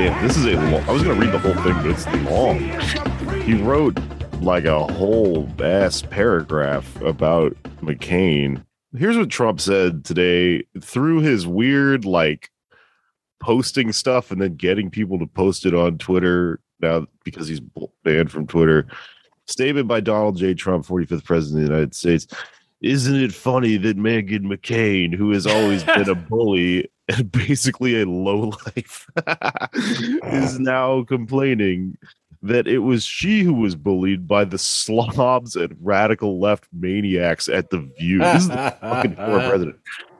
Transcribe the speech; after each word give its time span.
damn, 0.00 0.26
this 0.26 0.34
is 0.34 0.46
a 0.46 0.52
long. 0.52 0.82
I 0.88 0.92
was 0.92 1.02
gonna 1.02 1.20
read 1.20 1.30
the 1.30 1.38
whole 1.38 1.52
thing, 1.56 1.74
but 1.74 1.88
it's 1.88 2.06
long. 2.30 2.58
He 3.42 3.52
wrote 3.52 3.98
like 4.40 4.64
a 4.64 4.86
whole 4.94 5.46
ass 5.62 6.00
paragraph 6.00 6.98
about 7.02 7.54
McCain. 7.82 8.64
Here's 8.96 9.18
what 9.18 9.28
Trump 9.28 9.60
said 9.60 10.06
today 10.06 10.64
through 10.80 11.20
his 11.20 11.46
weird 11.46 12.06
like 12.06 12.48
posting 13.40 13.92
stuff 13.92 14.30
and 14.30 14.40
then 14.40 14.56
getting 14.56 14.88
people 14.88 15.18
to 15.18 15.26
post 15.26 15.66
it 15.66 15.74
on 15.74 15.98
Twitter 15.98 16.60
now 16.80 17.06
because 17.22 17.46
he's 17.46 17.60
banned 18.02 18.30
from 18.30 18.46
Twitter. 18.46 18.86
Statement 19.48 19.86
by 19.86 20.00
Donald 20.00 20.38
J. 20.38 20.54
Trump, 20.54 20.86
45th 20.86 21.24
President 21.24 21.64
of 21.64 21.68
the 21.68 21.74
United 21.74 21.94
States. 21.94 22.26
Isn't 22.80 23.16
it 23.16 23.34
funny 23.34 23.76
that 23.76 23.98
Meghan 23.98 24.46
McCain, 24.46 25.14
who 25.14 25.32
has 25.32 25.46
always 25.46 25.84
been 25.96 26.08
a 26.08 26.14
bully 26.14 26.88
and 27.10 27.32
basically 27.32 28.00
a 28.00 28.06
lowlife, 28.06 29.08
is 29.74 30.58
now 30.58 31.04
complaining 31.04 31.96
that 32.42 32.66
it 32.66 32.78
was 32.78 33.04
she 33.04 33.42
who 33.42 33.52
was 33.52 33.74
bullied 33.74 34.26
by 34.26 34.44
the 34.44 34.58
slobs 34.58 35.56
and 35.56 35.76
radical 35.80 36.40
left 36.40 36.66
maniacs 36.72 37.48
at 37.48 37.70
the 37.70 37.78
View. 37.98 38.18
This 38.18 38.42
is 38.42 38.48
the 38.48 38.76
fucking 38.80 39.16
former 39.16 39.48
president. 39.48 39.76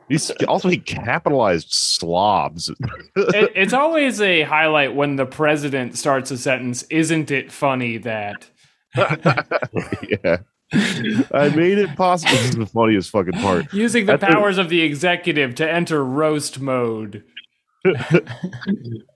He's 0.08 0.30
also 0.48 0.68
he 0.68 0.78
capitalized 0.78 1.72
slobs. 1.72 2.68
It, 2.68 3.52
it's 3.54 3.72
always 3.72 4.20
a 4.20 4.42
highlight 4.42 4.94
when 4.94 5.16
the 5.16 5.24
president 5.24 5.96
starts 5.96 6.30
a 6.30 6.36
sentence. 6.36 6.82
Isn't 6.84 7.30
it 7.30 7.50
funny 7.50 7.96
that? 7.98 8.50
yeah. 8.96 10.38
I 10.72 11.52
made 11.54 11.78
it 11.78 11.96
possible. 11.96 12.32
This 12.32 12.50
is 12.50 12.56
the 12.56 12.66
funniest 12.66 13.10
fucking 13.10 13.32
part. 13.34 13.72
Using 13.72 14.06
the 14.06 14.14
At 14.14 14.20
the- 14.20 14.26
powers 14.28 14.58
of 14.58 14.68
the 14.68 14.82
executive 14.82 15.54
to 15.56 15.70
enter 15.70 16.04
roast 16.04 16.60
mode. 16.60 17.24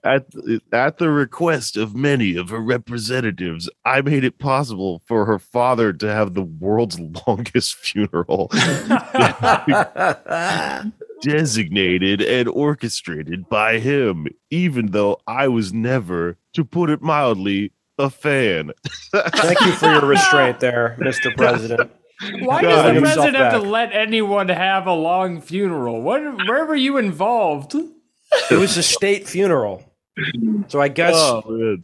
at 0.03 0.25
at 0.73 0.97
the 0.97 1.09
request 1.11 1.77
of 1.77 1.95
many 1.95 2.35
of 2.35 2.49
her 2.49 2.59
representatives, 2.59 3.69
I 3.85 4.01
made 4.01 4.23
it 4.23 4.39
possible 4.39 5.03
for 5.05 5.25
her 5.25 5.37
father 5.37 5.93
to 5.93 6.07
have 6.11 6.33
the 6.33 6.41
world's 6.41 6.99
longest 7.27 7.75
funeral, 7.75 8.47
designated 11.21 12.21
and 12.21 12.49
orchestrated 12.49 13.47
by 13.49 13.77
him. 13.79 14.27
Even 14.49 14.87
though 14.87 15.19
I 15.27 15.47
was 15.47 15.71
never, 15.71 16.37
to 16.53 16.65
put 16.65 16.89
it 16.89 17.03
mildly, 17.03 17.71
a 17.97 18.09
fan. 18.09 18.71
Thank 19.13 19.59
you 19.61 19.71
for 19.73 19.91
your 19.91 20.05
restraint 20.05 20.59
there, 20.59 20.97
Mr. 20.99 21.35
President. 21.35 21.91
Why 22.39 22.61
God, 22.61 22.83
does 22.83 22.95
the 22.95 23.01
president 23.01 23.35
have 23.35 23.53
to 23.53 23.59
let 23.59 23.91
anyone 23.93 24.47
have 24.49 24.87
a 24.87 24.93
long 24.93 25.41
funeral? 25.41 26.01
What, 26.01 26.21
where 26.47 26.65
were 26.65 26.75
you 26.75 26.97
involved? 26.97 27.75
It 28.49 28.55
was 28.57 28.77
a 28.77 28.83
state 28.83 29.27
funeral. 29.27 29.83
So 30.67 30.79
I 30.81 30.87
guess 30.87 31.13
Oh 31.15 31.77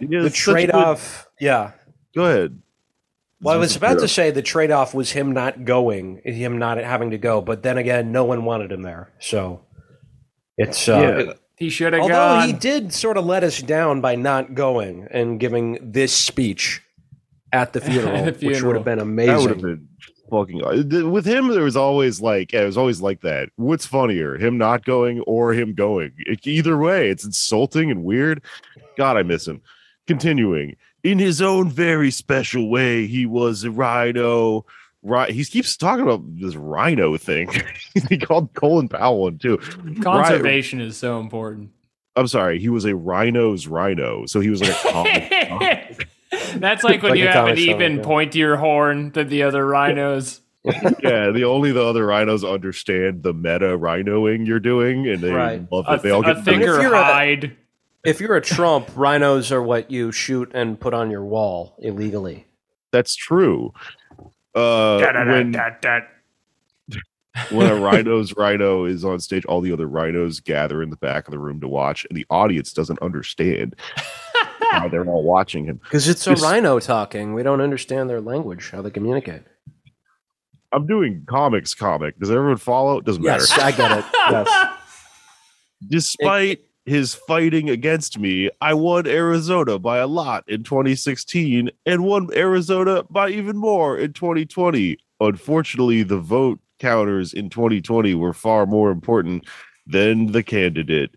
the 0.00 0.30
trade 0.32 0.70
off, 0.70 1.26
yeah. 1.40 1.72
Go 2.14 2.24
ahead. 2.24 2.62
Well, 3.40 3.54
I 3.54 3.58
was 3.58 3.76
about 3.76 4.00
to 4.00 4.08
say 4.08 4.30
the 4.30 4.42
trade 4.42 4.70
off 4.70 4.94
was 4.94 5.12
him 5.12 5.32
not 5.32 5.64
going, 5.64 6.20
him 6.24 6.58
not 6.58 6.78
having 6.78 7.10
to 7.10 7.18
go, 7.18 7.40
but 7.40 7.62
then 7.62 7.78
again, 7.78 8.10
no 8.10 8.24
one 8.24 8.44
wanted 8.44 8.72
him 8.72 8.82
there. 8.82 9.12
So 9.20 9.64
it's, 10.56 10.88
uh, 10.88 11.24
Yeah. 11.26 11.32
He 11.58 11.70
should 11.70 11.92
have 11.92 12.02
although 12.02 12.14
gone. 12.14 12.46
he 12.46 12.52
did 12.52 12.92
sort 12.92 13.16
of 13.16 13.24
let 13.24 13.42
us 13.44 13.60
down 13.60 14.00
by 14.00 14.14
not 14.14 14.54
going 14.54 15.08
and 15.10 15.40
giving 15.40 15.78
this 15.92 16.12
speech 16.12 16.82
at 17.52 17.72
the 17.72 17.80
funeral, 17.82 18.14
At 18.28 18.38
the 18.40 18.46
which 18.46 18.62
would 18.62 18.76
have 18.76 18.84
been 18.84 18.98
That 18.98 19.06
would 19.06 19.50
have 19.50 19.58
amazing. 19.58 19.60
been 19.60 19.88
fucking 20.30 21.10
with 21.10 21.24
him. 21.26 21.48
There 21.48 21.64
was 21.64 21.76
always 21.76 22.20
like 22.20 22.54
it 22.54 22.64
was 22.64 22.76
always 22.76 23.00
like 23.00 23.22
that. 23.22 23.48
What's 23.56 23.86
funnier, 23.86 24.36
him 24.36 24.56
not 24.58 24.84
going 24.84 25.20
or 25.22 25.52
him 25.52 25.74
going? 25.74 26.12
It- 26.18 26.46
either 26.46 26.76
way, 26.76 27.10
it's 27.10 27.24
insulting 27.24 27.90
and 27.90 28.04
weird. 28.04 28.42
God, 28.96 29.16
I 29.16 29.22
miss 29.22 29.48
him. 29.48 29.60
Continuing 30.06 30.76
in 31.02 31.18
his 31.18 31.40
own 31.42 31.68
very 31.70 32.10
special 32.10 32.68
way, 32.70 33.06
he 33.06 33.26
was 33.26 33.64
a 33.64 33.70
rhino. 33.70 34.64
Right, 35.08 35.30
he 35.30 35.44
keeps 35.44 35.76
talking 35.76 36.04
about 36.04 36.22
this 36.38 36.54
rhino 36.54 37.16
thing. 37.16 37.48
he 38.08 38.18
called 38.18 38.52
Colin 38.54 38.88
Powell 38.88 39.20
one 39.22 39.38
too. 39.38 39.56
Rhi- 39.58 40.02
Conservation 40.02 40.80
is 40.80 40.96
so 40.96 41.18
important. 41.18 41.70
I'm 42.14 42.26
sorry, 42.28 42.58
he 42.58 42.68
was 42.68 42.84
a 42.84 42.94
rhino's 42.94 43.66
rhino, 43.66 44.26
so 44.26 44.40
he 44.40 44.50
was 44.50 44.60
like 44.60 44.70
a 44.84 44.90
comic. 45.50 46.08
That's 46.56 46.84
like 46.84 47.02
when 47.02 47.12
Like 47.12 47.20
you 47.20 47.28
a 47.28 47.32
have 47.32 47.44
an 47.46 47.50
comic 47.52 47.58
show, 47.58 47.70
even 47.70 47.96
yeah. 47.96 48.02
pointier 48.02 48.58
horn 48.58 49.10
than 49.12 49.28
the 49.28 49.44
other 49.44 49.66
rhinos. 49.66 50.40
yeah, 50.64 51.30
the 51.30 51.44
only 51.46 51.72
the 51.72 51.82
other 51.82 52.04
rhinos 52.06 52.44
understand 52.44 53.22
the 53.22 53.32
meta 53.32 53.78
rhinoing 53.78 54.46
you're 54.46 54.60
doing, 54.60 55.08
and 55.08 55.20
they 55.22 55.30
Right. 55.30 55.66
love 55.72 55.86
A, 55.88 55.94
it. 55.94 56.02
They 56.02 56.10
all 56.10 56.20
a 56.28 56.34
get 56.34 56.44
thicker 56.44 56.76
If 56.76 56.82
you're 56.82 56.94
a- 56.94 57.02
hide. 57.04 57.56
If 58.04 58.20
you're 58.20 58.36
a 58.36 58.40
Trump, 58.42 58.90
rhinos 58.94 59.50
are 59.52 59.62
what 59.62 59.90
you 59.90 60.12
shoot 60.12 60.50
and 60.54 60.78
put 60.78 60.94
on 60.94 61.10
your 61.10 61.24
wall 61.24 61.76
illegally. 61.80 62.46
That's 62.92 63.14
true. 63.16 63.72
Uh, 64.58 65.24
when 65.26 65.52
when 67.50 67.70
a 67.70 67.74
rhino's 67.80 68.34
rhino 68.36 68.84
is 68.84 69.04
on 69.04 69.20
stage, 69.20 69.44
all 69.44 69.60
the 69.60 69.72
other 69.72 69.86
rhinos 69.86 70.40
gather 70.40 70.82
in 70.82 70.90
the 70.90 70.96
back 70.96 71.26
of 71.28 71.32
the 71.32 71.38
room 71.38 71.60
to 71.60 71.68
watch, 71.68 72.04
and 72.10 72.16
the 72.16 72.26
audience 72.30 72.72
doesn't 72.72 73.00
understand 73.00 73.76
how 74.70 74.88
they're 74.88 75.04
all 75.06 75.22
watching 75.22 75.64
him. 75.64 75.78
Because 75.84 76.08
it's 76.08 76.26
a 76.26 76.30
This- 76.30 76.42
rhino 76.42 76.80
talking. 76.80 77.34
We 77.34 77.42
don't 77.42 77.60
understand 77.60 78.10
their 78.10 78.20
language, 78.20 78.70
how 78.70 78.82
they 78.82 78.90
communicate. 78.90 79.42
I'm 80.72 80.86
doing 80.86 81.24
comics 81.26 81.74
comic. 81.74 82.18
Does 82.18 82.30
everyone 82.30 82.58
follow? 82.58 82.98
It 82.98 83.04
doesn't 83.06 83.22
Yes, 83.22 83.50
matter. 83.56 83.62
I 83.62 83.70
get 83.72 83.98
it. 83.98 84.04
Yes. 84.30 84.74
Despite 85.88 86.60
his 86.88 87.14
fighting 87.14 87.68
against 87.70 88.18
me, 88.18 88.50
I 88.60 88.74
won 88.74 89.06
Arizona 89.06 89.78
by 89.78 89.98
a 89.98 90.06
lot 90.06 90.44
in 90.48 90.62
2016 90.64 91.70
and 91.86 92.04
won 92.04 92.28
Arizona 92.34 93.04
by 93.10 93.28
even 93.30 93.56
more 93.56 93.96
in 93.98 94.12
2020. 94.12 94.98
Unfortunately, 95.20 96.02
the 96.02 96.18
vote 96.18 96.58
counters 96.78 97.32
in 97.32 97.50
2020 97.50 98.14
were 98.14 98.32
far 98.32 98.66
more 98.66 98.90
important 98.90 99.46
than 99.86 100.32
the 100.32 100.42
candidate. 100.42 101.10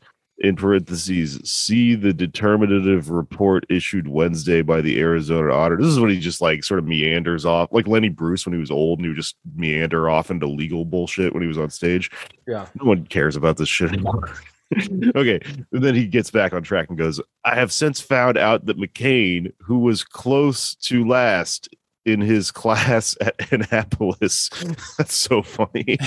In 0.43 0.55
parentheses, 0.55 1.39
see 1.43 1.93
the 1.93 2.13
determinative 2.13 3.11
report 3.11 3.63
issued 3.69 4.07
Wednesday 4.07 4.63
by 4.63 4.81
the 4.81 4.99
Arizona 4.99 5.53
auditor. 5.53 5.83
This 5.83 5.91
is 5.91 5.99
when 5.99 6.09
he 6.09 6.19
just 6.19 6.41
like 6.41 6.63
sort 6.63 6.79
of 6.79 6.87
meanders 6.87 7.45
off, 7.45 7.69
like 7.71 7.87
Lenny 7.87 8.09
Bruce 8.09 8.43
when 8.43 8.53
he 8.53 8.59
was 8.59 8.71
old 8.71 8.97
and 8.97 9.05
he 9.05 9.09
would 9.09 9.17
just 9.17 9.35
meander 9.55 10.09
off 10.09 10.31
into 10.31 10.47
legal 10.47 10.83
bullshit 10.83 11.31
when 11.33 11.43
he 11.43 11.47
was 11.47 11.59
on 11.59 11.69
stage 11.69 12.09
Yeah. 12.47 12.65
no 12.73 12.85
one 12.85 13.05
cares 13.05 13.35
about 13.35 13.57
this 13.57 13.69
shit 13.69 13.91
anymore. 13.93 14.31
okay. 15.15 15.39
And 15.71 15.83
then 15.83 15.95
he 15.95 16.05
gets 16.05 16.31
back 16.31 16.53
on 16.53 16.63
track 16.63 16.89
and 16.89 16.97
goes, 16.97 17.19
I 17.43 17.55
have 17.55 17.71
since 17.71 17.99
found 17.99 18.37
out 18.37 18.65
that 18.65 18.77
McCain, 18.77 19.53
who 19.59 19.79
was 19.79 20.03
close 20.03 20.75
to 20.75 21.07
last 21.07 21.69
in 22.05 22.21
his 22.21 22.51
class 22.51 23.15
at 23.21 23.35
Annapolis, 23.51 24.49
that's 24.97 25.15
so 25.15 25.41
funny, 25.41 25.97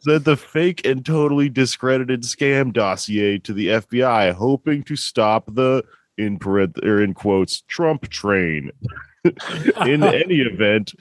said 0.00 0.24
the 0.24 0.36
fake 0.38 0.86
and 0.86 1.04
totally 1.04 1.48
discredited 1.48 2.22
scam 2.22 2.72
dossier 2.72 3.38
to 3.38 3.52
the 3.52 3.68
FBI, 3.68 4.32
hoping 4.34 4.82
to 4.84 4.96
stop 4.96 5.54
the 5.54 5.84
in 6.16 6.38
parent 6.38 6.78
or 6.82 6.98
er, 6.98 7.02
in 7.02 7.12
quotes 7.14 7.62
Trump 7.62 8.08
train. 8.08 8.70
in 9.86 10.02
any 10.02 10.40
event, 10.40 10.94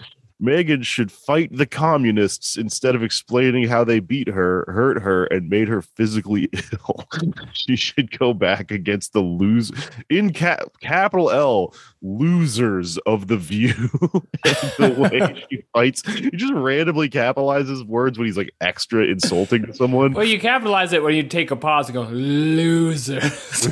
Meghan 0.43 0.83
should 0.83 1.11
fight 1.11 1.55
the 1.55 1.65
communists 1.65 2.57
instead 2.57 2.95
of 2.95 3.03
explaining 3.03 3.67
how 3.67 3.83
they 3.83 3.99
beat 3.99 4.27
her, 4.27 4.65
hurt 4.67 5.01
her, 5.01 5.25
and 5.25 5.49
made 5.49 5.69
her 5.69 5.81
physically 5.81 6.49
ill. 6.73 7.07
she 7.53 7.75
should 7.75 8.17
go 8.17 8.33
back 8.33 8.69
against 8.69 9.13
the 9.13 9.21
lose 9.21 9.71
in 10.09 10.33
cap 10.33 10.63
capital 10.81 11.31
L 11.31 11.73
losers 12.01 12.97
of 12.99 13.27
the 13.27 13.37
view. 13.37 13.73
the 14.43 14.95
way 14.97 15.45
she 15.49 15.63
fights, 15.71 16.05
he 16.07 16.29
just 16.31 16.53
randomly 16.53 17.09
capitalizes 17.09 17.85
words 17.85 18.17
when 18.17 18.27
he's 18.27 18.37
like 18.37 18.53
extra 18.59 19.05
insulting 19.05 19.65
to 19.65 19.73
someone. 19.73 20.11
well, 20.13 20.25
you 20.25 20.39
capitalize 20.39 20.91
it 20.91 21.01
when 21.01 21.15
you 21.15 21.23
take 21.23 21.51
a 21.51 21.55
pause 21.55 21.87
and 21.87 21.93
go, 21.93 22.01
losers. 22.11 23.71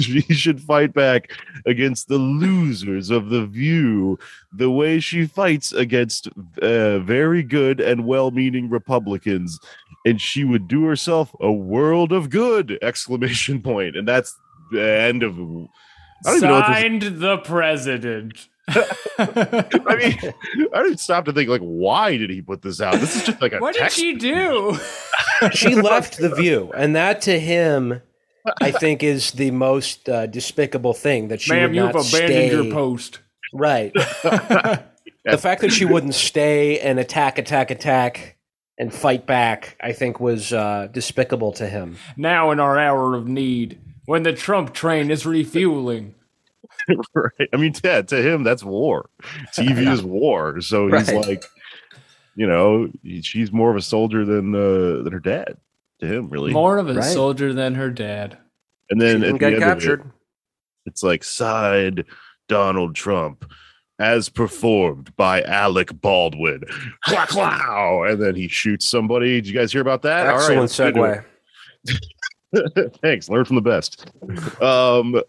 she 0.00 0.20
should 0.34 0.60
fight 0.60 0.92
back 0.92 1.30
against 1.66 2.08
the 2.08 2.18
losers 2.18 3.10
of 3.10 3.28
the 3.28 3.46
view 3.46 4.18
the 4.56 4.70
way 4.70 5.00
she 5.00 5.26
fights 5.26 5.72
against 5.72 6.28
uh, 6.62 6.98
very 7.00 7.42
good 7.42 7.80
and 7.80 8.06
well-meaning 8.06 8.70
republicans 8.70 9.58
and 10.04 10.20
she 10.20 10.44
would 10.44 10.68
do 10.68 10.84
herself 10.84 11.34
a 11.40 11.50
world 11.50 12.12
of 12.12 12.30
good! 12.30 12.78
Exclamation 12.82 13.62
point, 13.62 13.96
and 13.96 14.06
that's 14.06 14.36
the 14.70 14.82
end 14.82 15.22
of. 15.22 15.34
I 15.34 16.30
don't 16.30 16.36
even 16.36 16.48
know 16.48 16.60
Signed 16.60 17.02
the 17.02 17.38
president. 17.38 18.48
I 18.68 19.96
mean, 19.98 20.32
I 20.74 20.82
didn't 20.82 21.00
stop 21.00 21.26
to 21.26 21.32
think 21.32 21.50
like, 21.50 21.60
why 21.60 22.16
did 22.16 22.30
he 22.30 22.40
put 22.40 22.62
this 22.62 22.80
out? 22.80 22.94
This 22.94 23.14
is 23.14 23.24
just 23.26 23.42
like 23.42 23.52
a 23.52 23.58
what 23.60 23.74
did 23.74 23.80
text. 23.80 23.98
she 23.98 24.14
do? 24.14 24.78
she 25.52 25.74
left 25.74 26.18
the 26.18 26.34
view, 26.34 26.72
and 26.74 26.96
that 26.96 27.22
to 27.22 27.38
him, 27.38 28.00
I 28.60 28.70
think, 28.70 29.02
is 29.02 29.32
the 29.32 29.50
most 29.50 30.08
uh, 30.08 30.26
despicable 30.26 30.94
thing 30.94 31.28
that 31.28 31.40
she 31.40 31.52
Ma'am, 31.52 31.70
would 31.70 31.76
you've 31.76 31.94
not 31.94 32.08
abandoned 32.08 32.10
stay. 32.12 32.52
your 32.52 32.72
post. 32.72 33.20
Right. 33.54 33.92
the 33.94 35.38
fact 35.38 35.60
that 35.62 35.70
she 35.72 35.84
wouldn't 35.84 36.14
stay 36.14 36.80
and 36.80 36.98
attack, 36.98 37.38
attack, 37.38 37.70
attack, 37.70 38.36
and 38.78 38.92
fight 38.92 39.26
back, 39.26 39.76
I 39.80 39.92
think, 39.92 40.18
was 40.20 40.52
uh, 40.52 40.88
despicable 40.92 41.52
to 41.52 41.66
him. 41.66 41.96
Now 42.16 42.50
in 42.50 42.58
our 42.60 42.78
hour 42.78 43.14
of 43.14 43.28
need, 43.28 43.78
when 44.06 44.24
the 44.24 44.32
Trump 44.32 44.74
train 44.74 45.10
is 45.10 45.24
refueling. 45.24 46.14
right? 47.14 47.48
I 47.52 47.56
mean, 47.56 47.72
yeah, 47.82 48.02
to 48.02 48.16
him, 48.20 48.42
that's 48.42 48.64
war. 48.64 49.08
TV 49.56 49.90
is 49.90 50.02
war. 50.02 50.60
So 50.60 50.88
he's 50.88 51.08
Right. 51.12 51.26
like, 51.26 51.44
you 52.34 52.46
know, 52.48 52.90
she's 53.22 53.52
more 53.52 53.70
of 53.70 53.76
a 53.76 53.82
soldier 53.82 54.24
than 54.24 54.54
uh, 54.54 55.02
than 55.04 55.12
her 55.12 55.20
dad. 55.20 55.56
To 56.00 56.06
him, 56.06 56.28
really. 56.28 56.52
More 56.52 56.78
of 56.78 56.90
a 56.90 56.94
Right. 56.94 57.04
soldier 57.04 57.52
than 57.52 57.76
her 57.76 57.88
dad. 57.90 58.36
and 58.90 59.00
then 59.00 59.20
didn't 59.20 59.26
at 59.26 59.32
the 59.34 59.38
get 59.38 59.46
end 59.54 59.62
of 59.62 59.62
it, 59.62 59.70
captured. 59.72 60.10
it's 60.86 61.02
like 61.04 61.22
side 61.24 62.04
Donald 62.48 62.94
Trump 62.94 63.44
as 63.98 64.28
performed 64.28 65.14
by 65.16 65.42
Alec 65.42 66.00
Baldwin. 66.00 66.64
Wow, 67.10 67.26
wow. 67.34 68.02
And 68.04 68.22
then 68.22 68.34
he 68.34 68.48
shoots 68.48 68.88
somebody. 68.88 69.40
Did 69.40 69.46
you 69.48 69.54
guys 69.54 69.70
hear 69.70 69.82
about 69.82 70.02
that? 70.02 70.26
Excellent 70.26 70.60
let's 70.62 70.76
get 70.76 70.88
into 70.88 71.04
it. 71.04 71.24
segue. 71.86 72.98
Thanks. 73.02 73.28
Learn 73.28 73.44
from 73.44 73.56
the 73.56 73.62
best. 73.62 74.10
Um, 74.62 75.20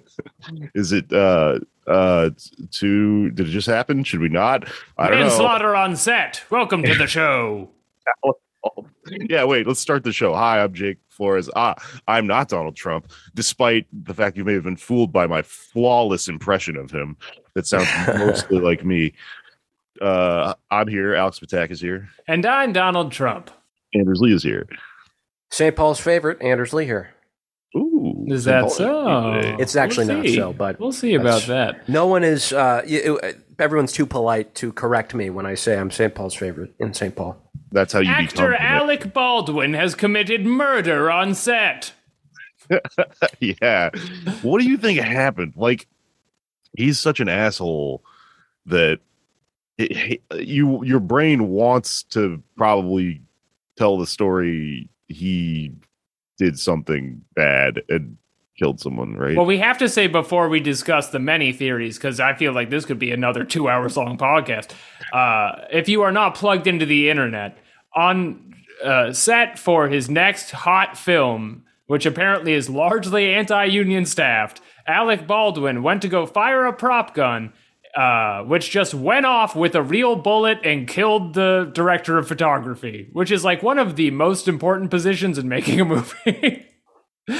is 0.74 0.92
it 0.92 1.12
uh 1.12 1.58
uh 1.88 2.30
to 2.70 3.30
did 3.30 3.48
it 3.48 3.50
just 3.50 3.66
happen? 3.66 4.04
Should 4.04 4.20
we 4.20 4.28
not? 4.28 4.68
I 4.96 5.08
don't 5.08 5.18
know. 5.18 5.26
Manslaughter 5.26 5.74
on 5.74 5.96
set. 5.96 6.44
Welcome 6.50 6.82
to 6.84 6.94
the 6.94 7.06
show. 7.06 7.70
Yeah, 9.10 9.44
wait, 9.44 9.66
let's 9.66 9.80
start 9.80 10.04
the 10.04 10.12
show. 10.12 10.34
Hi, 10.34 10.62
I'm 10.62 10.74
Jake 10.74 10.98
Flores. 11.08 11.48
Ah, 11.56 11.74
I'm 12.06 12.26
not 12.26 12.48
Donald 12.48 12.76
Trump, 12.76 13.10
despite 13.34 13.86
the 13.92 14.12
fact 14.12 14.36
you 14.36 14.44
may 14.44 14.52
have 14.54 14.64
been 14.64 14.76
fooled 14.76 15.12
by 15.12 15.26
my 15.26 15.42
flawless 15.42 16.28
impression 16.28 16.76
of 16.76 16.90
him. 16.90 17.16
That 17.54 17.66
sounds 17.66 17.88
mostly 18.18 18.58
like 18.60 18.84
me. 18.84 19.14
Uh, 20.00 20.54
I'm 20.70 20.88
here. 20.88 21.14
Alex 21.14 21.40
Patak 21.40 21.70
is 21.70 21.80
here. 21.80 22.08
And 22.26 22.44
I'm 22.44 22.72
Donald 22.72 23.12
Trump. 23.12 23.50
Anders 23.94 24.20
Lee 24.20 24.34
is 24.34 24.42
here. 24.42 24.68
St. 25.50 25.74
Paul's 25.74 25.98
favorite, 26.00 26.42
Anders 26.42 26.72
Lee 26.74 26.84
here. 26.84 27.10
Ooh, 27.76 28.26
Is 28.28 28.44
St. 28.44 28.52
that 28.54 28.60
Paul's 28.62 28.76
so? 28.76 29.56
It's 29.58 29.76
actually 29.76 30.06
We'll 30.06 30.16
not 30.18 30.28
so, 30.28 30.52
but 30.52 30.78
We'll 30.80 30.92
see 30.92 31.14
about 31.14 31.42
that. 31.42 31.88
no 31.88 32.06
one 32.06 32.22
is. 32.24 32.52
Uh, 32.52 32.82
you, 32.86 33.18
it- 33.22 33.40
everyone's 33.58 33.92
too 33.92 34.06
polite 34.06 34.54
to 34.56 34.72
correct 34.72 35.14
me 35.14 35.30
when 35.30 35.46
I 35.46 35.54
say 35.54 35.78
I'm 35.78 35.90
St. 35.90 36.14
Paul's 36.14 36.34
favorite 36.34 36.74
in 36.78 36.94
St. 36.94 37.14
Paul. 37.14 37.36
That's 37.70 37.92
how 37.92 38.00
you 38.00 38.10
Actor 38.10 38.52
become. 38.52 38.66
Alec 38.66 39.12
Baldwin 39.12 39.74
has 39.74 39.94
committed 39.94 40.46
murder 40.46 41.10
on 41.10 41.34
set. 41.34 41.92
yeah. 43.40 43.90
What 44.42 44.60
do 44.60 44.68
you 44.68 44.76
think 44.76 44.98
happened? 44.98 45.54
Like, 45.56 45.86
he's 46.76 46.98
such 46.98 47.20
an 47.20 47.28
asshole 47.28 48.02
that 48.66 49.00
it, 49.78 50.22
you 50.34 50.84
your 50.84 51.00
brain 51.00 51.48
wants 51.48 52.02
to 52.04 52.42
probably 52.56 53.22
tell 53.76 53.98
the 53.98 54.06
story 54.06 54.88
he 55.06 55.72
did 56.36 56.58
something 56.58 57.22
bad 57.34 57.82
and 57.88 58.16
killed 58.58 58.80
someone, 58.80 59.14
right? 59.14 59.36
Well, 59.36 59.46
we 59.46 59.58
have 59.58 59.78
to 59.78 59.88
say 59.88 60.06
before 60.06 60.48
we 60.48 60.60
discuss 60.60 61.10
the 61.10 61.18
many 61.18 61.52
theories, 61.52 61.96
because 61.96 62.20
I 62.20 62.34
feel 62.34 62.52
like 62.52 62.70
this 62.70 62.84
could 62.84 62.98
be 62.98 63.12
another 63.12 63.44
two 63.44 63.68
hours 63.68 63.96
long 63.96 64.18
podcast. 64.18 64.72
Uh, 65.12 65.64
if 65.70 65.88
you 65.88 66.02
are 66.02 66.12
not 66.12 66.34
plugged 66.34 66.66
into 66.66 66.84
the 66.84 67.08
internet, 67.08 67.58
on 67.94 68.54
uh, 68.84 69.12
set 69.12 69.58
for 69.58 69.88
his 69.88 70.10
next 70.10 70.50
hot 70.50 70.98
film, 70.98 71.64
which 71.86 72.04
apparently 72.04 72.52
is 72.52 72.68
largely 72.68 73.34
anti 73.34 73.64
union 73.64 74.04
staffed, 74.04 74.60
Alec 74.86 75.26
Baldwin 75.26 75.82
went 75.82 76.02
to 76.02 76.08
go 76.08 76.26
fire 76.26 76.66
a 76.66 76.72
prop 76.72 77.14
gun. 77.14 77.52
Uh, 77.96 78.44
which 78.44 78.70
just 78.70 78.92
went 78.92 79.24
off 79.24 79.56
with 79.56 79.74
a 79.74 79.82
real 79.82 80.14
bullet 80.14 80.58
and 80.62 80.86
killed 80.86 81.32
the 81.34 81.68
director 81.72 82.18
of 82.18 82.28
photography, 82.28 83.08
which 83.12 83.32
is 83.32 83.44
like 83.44 83.62
one 83.62 83.78
of 83.78 83.96
the 83.96 84.10
most 84.10 84.46
important 84.46 84.90
positions 84.90 85.38
in 85.38 85.48
making 85.48 85.80
a 85.80 85.84
movie. 85.84 86.66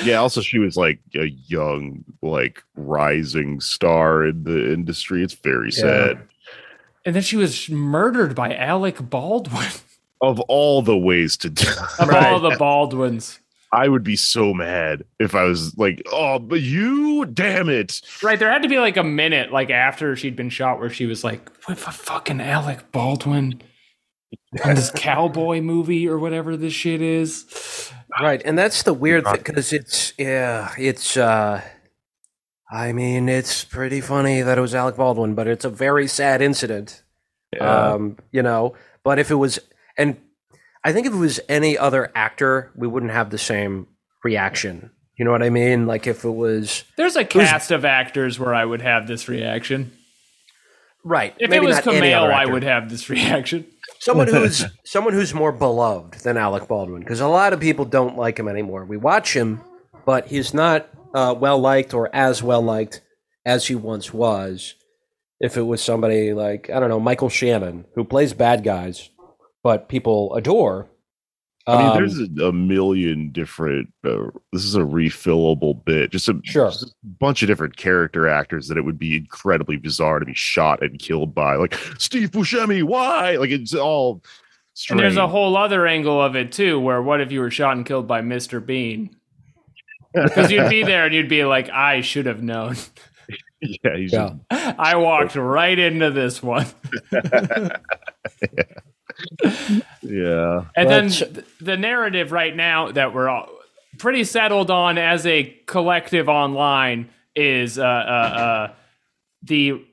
yeah. 0.05 0.17
Also, 0.17 0.41
she 0.41 0.59
was 0.59 0.77
like 0.77 1.01
a 1.15 1.27
young, 1.47 2.05
like 2.23 2.63
rising 2.77 3.61
star 3.61 4.25
in 4.27 4.45
the 4.45 4.73
industry. 4.73 5.23
It's 5.23 5.35
very 5.35 5.73
sad. 5.73 6.21
And 7.05 7.15
then 7.15 7.23
she 7.23 7.37
was 7.37 7.71
murdered 7.71 8.35
by 8.35 8.55
Alec 8.55 9.09
Baldwin 9.09 9.71
Of 10.21 10.41
all 10.41 10.83
the 10.83 10.97
ways 10.97 11.37
to 11.39 11.51
die, 11.51 11.73
of 12.01 12.11
all 12.13 12.41
the 12.41 12.57
Baldwins. 12.59 13.39
I 13.71 13.89
would 13.89 14.03
be 14.03 14.17
so 14.17 14.53
mad 14.53 15.05
if 15.21 15.35
I 15.35 15.45
was 15.45 15.79
like, 15.79 16.03
"Oh, 16.11 16.41
but 16.41 16.61
you, 16.61 17.25
damn 17.27 17.69
it!" 17.69 18.01
Right, 18.21 18.37
there 18.37 18.51
had 18.51 18.63
to 18.63 18.69
be 18.69 18.79
like 18.79 18.97
a 18.97 19.05
minute, 19.05 19.53
like 19.53 19.71
after 19.71 20.17
she'd 20.17 20.35
been 20.35 20.51
shot, 20.51 20.81
where 20.81 20.91
she 20.91 21.07
was 21.07 21.23
like, 21.23 21.49
"With 21.69 21.87
a 21.87 21.93
fucking 21.93 22.41
Alec 22.41 22.91
Baldwin 22.91 23.63
on 24.65 24.75
this 24.75 24.91
cowboy 24.91 25.61
movie 25.61 26.09
or 26.09 26.19
whatever 26.19 26.57
this 26.57 26.73
shit 26.73 27.03
is." 27.03 27.93
Right, 28.21 28.43
and 28.45 28.59
that's 28.59 28.83
the 28.83 28.95
weird 28.95 29.25
thing 29.25 29.43
because 29.45 29.73
it's 29.73 30.13
yeah, 30.19 30.73
it's. 30.79 31.17
uh 31.17 31.63
I 32.71 32.93
mean, 32.93 33.31
it's 33.31 33.65
pretty 33.65 34.03
funny 34.03 34.43
that 34.43 34.59
it 34.59 34.61
was 34.61 34.75
Alec 34.75 34.97
Baldwin, 34.97 35.35
but 35.35 35.47
it's 35.47 35.65
a 35.65 35.71
very 35.71 36.07
sad 36.07 36.43
incident. 36.43 37.03
Um, 37.59 38.19
you 38.31 38.43
know, 38.43 38.75
but 39.03 39.19
if 39.19 39.31
it 39.31 39.37
was, 39.37 39.59
and 39.97 40.19
I 40.85 40.93
think 40.93 41.07
if 41.07 41.15
it 41.15 41.17
was 41.17 41.41
any 41.49 41.79
other 41.79 42.13
actor, 42.15 42.71
we 42.77 42.87
wouldn't 42.87 43.13
have 43.13 43.31
the 43.31 43.39
same 43.39 43.87
reaction. 44.23 44.91
You 45.17 45.25
know 45.25 45.31
what 45.31 45.43
I 45.43 45.51
mean? 45.51 45.87
Like 45.87 46.07
if 46.07 46.25
it 46.25 46.31
was 46.31 46.85
There's 46.97 47.17
a 47.17 47.25
cast 47.25 47.71
of 47.71 47.85
actors 47.85 48.39
where 48.39 48.55
I 48.55 48.65
would 48.65 48.83
have 48.83 49.07
this 49.07 49.29
reaction. 49.29 49.93
right, 51.05 51.35
If 51.39 51.51
maybe 51.51 51.65
it 51.65 51.69
was 51.69 51.85
not 51.85 51.95
any 51.95 52.13
I 52.15 52.45
would 52.45 52.63
have 52.63 52.91
this 52.91 53.09
reaction. 53.11 53.67
Someone 54.01 54.29
who's 54.33 54.65
someone 54.85 55.15
who's 55.15 55.35
more 55.35 55.53
beloved 55.53 56.15
than 56.21 56.37
Alec 56.37 56.69
Baldwin 56.69 57.03
because 57.03 57.21
a 57.21 57.29
lot 57.29 57.53
of 57.53 57.61
people 57.61 57.85
don't 57.85 58.17
like 58.17 58.39
him 58.39 58.49
anymore. 58.49 58.85
We 58.85 58.97
watch 58.97 59.35
him, 59.35 59.61
but 60.07 60.29
he's 60.29 60.55
not 60.55 60.89
uh, 61.15 61.35
well 61.39 61.59
liked 61.59 61.95
or 61.95 62.15
as 62.15 62.43
well 62.43 62.63
liked 62.63 63.03
as 63.45 63.67
he 63.67 63.75
once 63.75 64.13
was. 64.13 64.75
If 65.41 65.57
it 65.57 65.63
was 65.63 65.83
somebody 65.83 66.33
like 66.33 66.69
I 66.71 66.81
don't 66.81 66.89
know 66.89 67.01
Michael 67.01 67.29
Shannon 67.29 67.85
who 67.95 68.05
plays 68.05 68.33
bad 68.33 68.65
guys, 68.65 69.11
but 69.63 69.89
people 69.89 70.35
adore. 70.35 70.89
I 71.69 71.79
mean, 71.79 71.87
Um, 71.91 71.97
there's 71.97 72.19
a, 72.19 72.47
a 72.47 72.53
million 72.53 73.31
different. 73.31 73.93
Uh, 74.05 74.31
this 74.53 74.65
is 74.65 74.75
a 74.75 74.81
refillable 74.81 75.85
bit. 75.85 76.11
Just 76.11 76.29
a, 76.29 76.41
Sure. 76.45 76.71
just 76.71 76.85
a 76.85 76.89
bunch 77.21 77.43
of 77.43 77.47
different 77.49 77.77
character 77.77 78.27
actors 78.29 78.69
that 78.69 78.79
it 78.79 78.85
would 78.85 78.99
be 78.99 79.17
incredibly 79.17 79.77
bizarre 79.77 80.19
to 80.19 80.25
be 80.25 80.35
shot 80.35 80.83
and 80.83 80.99
killed 80.99 81.35
by, 81.35 81.57
like 81.57 81.75
Steve 81.99 82.31
Buscemi. 82.31 82.83
Why? 82.83 83.37
Like 83.37 83.51
it's 83.51 83.75
all. 83.75 84.23
And 84.91 84.99
there's 85.01 85.17
a 85.17 85.27
whole 85.29 85.57
other 85.57 85.87
angle 85.87 86.23
of 86.23 86.37
it 86.37 86.53
too, 86.53 86.79
where 86.79 87.03
what 87.03 87.21
if 87.21 87.33
you 87.33 87.41
were 87.41 87.51
shot 87.51 87.77
and 87.77 87.85
killed 87.85 88.07
by 88.07 88.23
Mr. 88.23 88.65
Bean? 88.65 89.17
Because 90.15 90.51
you'd 90.53 90.71
be 90.71 90.85
there 90.85 91.05
and 91.07 91.15
you'd 91.15 91.29
be 91.29 91.45
like, 91.45 91.69
I 91.69 92.01
should 92.01 92.27
have 92.27 92.43
known. 92.43 92.77
yeah, 93.61 93.97
he's 93.97 94.13
yeah. 94.13 94.35
just- 94.53 94.79
I 94.79 94.95
walked 94.97 95.35
right 95.35 95.77
into 95.79 96.11
this 96.13 96.41
one. 96.43 96.67
yeah. 97.13 97.69
And 100.77 100.89
then 100.91 101.09
But- 101.09 101.35
th- 101.35 101.47
the 101.61 101.77
narrative 101.77 102.33
right 102.33 102.55
now 102.55 102.93
that 102.93 103.15
we're 103.15 103.29
all 103.29 103.49
pretty 103.99 104.25
settled 104.25 104.71
on 104.71 104.97
as 104.99 105.27
a 105.27 105.45
collective 105.67 106.29
online 106.29 107.09
is 107.35 107.79
uh, 107.79 107.83
uh, 107.83 107.87
uh, 107.87 108.73
the 109.43 109.85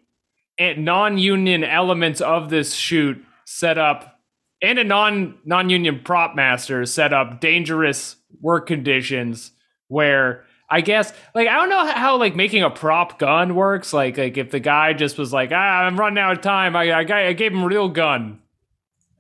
non-union 0.78 1.64
elements 1.64 2.22
of 2.22 2.50
this 2.50 2.74
shoot 2.74 3.24
set 3.46 3.78
up 3.78 4.20
and 4.62 4.80
a 4.80 4.84
non 4.84 5.38
non-union 5.46 6.02
prop 6.04 6.36
master 6.36 6.86
set 6.86 7.14
up 7.14 7.40
dangerous 7.42 8.16
work 8.42 8.68
conditions 8.68 9.52
where 9.90 10.46
I 10.70 10.82
guess 10.82 11.14
like 11.36 11.48
I 11.48 11.56
don't 11.56 11.70
know 11.70 11.86
how 11.86 12.18
like 12.18 12.36
making 12.36 12.64
a 12.64 12.70
prop 12.70 13.20
gun 13.20 13.54
works. 13.54 13.94
Like 13.94 14.18
like 14.18 14.38
if 14.38 14.50
the 14.52 14.60
guy 14.60 14.94
just 14.94 15.18
was 15.18 15.32
like 15.34 15.52
ah 15.54 15.84
I'm 15.84 16.00
running 16.00 16.18
out 16.20 16.32
of 16.38 16.42
time. 16.42 16.76
I 16.76 16.94
I, 16.94 17.04
got- 17.04 17.20
I 17.24 17.34
gave 17.34 17.52
him 17.54 17.64
a 17.64 17.68
real 17.68 17.90
gun 17.90 18.40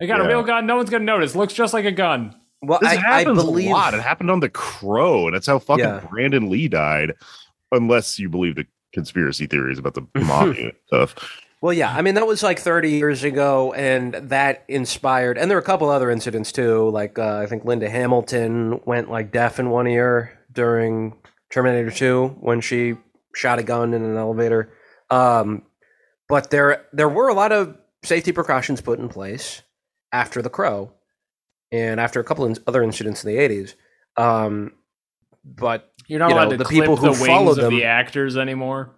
I 0.02 0.06
got 0.06 0.20
a 0.22 0.28
real 0.28 0.44
gun 0.44 0.66
no 0.66 0.76
one's 0.78 0.90
gonna 0.90 1.04
notice 1.06 1.36
looks 1.36 1.54
just 1.54 1.74
like 1.74 1.86
a 1.86 1.92
gun 1.92 2.36
Well, 2.62 2.80
This 2.82 2.92
I, 2.92 2.96
I 2.96 3.20
happens 3.20 3.44
believe 3.44 3.70
a 3.70 3.74
lot. 3.74 3.94
It 3.94 4.02
happened 4.02 4.32
on 4.32 4.40
The 4.40 4.50
Crow, 4.50 5.28
and 5.28 5.36
that's 5.36 5.48
how 5.48 5.60
fucking 5.60 5.86
Yeah. 5.86 6.00
Brandon 6.10 6.50
Lee 6.50 6.68
died. 6.68 7.14
Unless 7.72 8.20
you 8.20 8.30
believe 8.30 8.56
the 8.56 8.66
conspiracy 8.94 9.46
theories 9.48 9.78
about 9.80 9.94
the 9.94 10.06
mafia 10.16 10.72
stuff. 10.88 11.16
Well, 11.62 11.74
yeah, 11.74 11.92
I 11.94 12.02
mean 12.02 12.16
that 12.16 12.28
was 12.28 12.44
like 12.44 12.60
30 12.60 12.92
years 12.92 13.24
ago, 13.24 13.74
and 13.74 14.14
that 14.14 14.64
inspired. 14.68 15.38
And 15.38 15.50
there 15.50 15.58
were 15.58 15.62
a 15.62 15.66
couple 15.66 15.90
other 15.90 16.10
incidents 16.12 16.52
too, 16.52 16.90
like 16.90 17.18
uh, 17.20 17.40
I 17.40 17.46
think 17.48 17.66
Linda 17.66 17.90
Hamilton 17.90 18.82
went 18.86 19.10
like 19.10 19.32
deaf 19.32 19.60
in 19.60 19.70
one 19.70 19.88
ear 19.88 20.38
during 20.52 21.16
Terminator 21.50 21.92
2 21.92 22.38
when 22.40 22.62
she 22.62 22.96
shot 23.34 23.60
a 23.60 23.64
gun 23.64 23.94
in 23.94 24.04
an 24.04 24.16
elevator. 24.16 24.72
Um, 25.10 25.64
but 26.28 26.50
there 26.50 26.86
there 26.94 27.10
were 27.10 27.30
a 27.30 27.34
lot 27.34 27.52
of 27.52 27.78
safety 28.04 28.32
precautions 28.32 28.82
put 28.82 29.00
in 29.00 29.10
place 29.10 29.62
after 30.12 30.42
the 30.42 30.50
Crow, 30.50 30.92
and 31.72 32.00
after 32.00 32.20
a 32.20 32.24
couple 32.24 32.46
of 32.46 32.58
other 32.68 32.84
incidents 32.84 33.24
in 33.24 33.32
the 33.34 33.38
80s. 33.38 33.76
Um, 34.18 34.74
but 35.44 35.92
You're 36.08 36.20
not 36.20 36.30
You 36.30 36.36
know, 36.36 36.42
allowed 36.42 36.50
to 36.52 36.58
the 36.58 36.64
clip 36.66 36.82
people 36.84 36.96
who 36.98 37.10
the 37.10 37.26
follow 37.26 37.46
wings 37.48 37.58
of 37.58 37.64
them- 37.66 37.74
the 37.76 37.84
actors 37.86 38.38
anymore. 38.38 38.92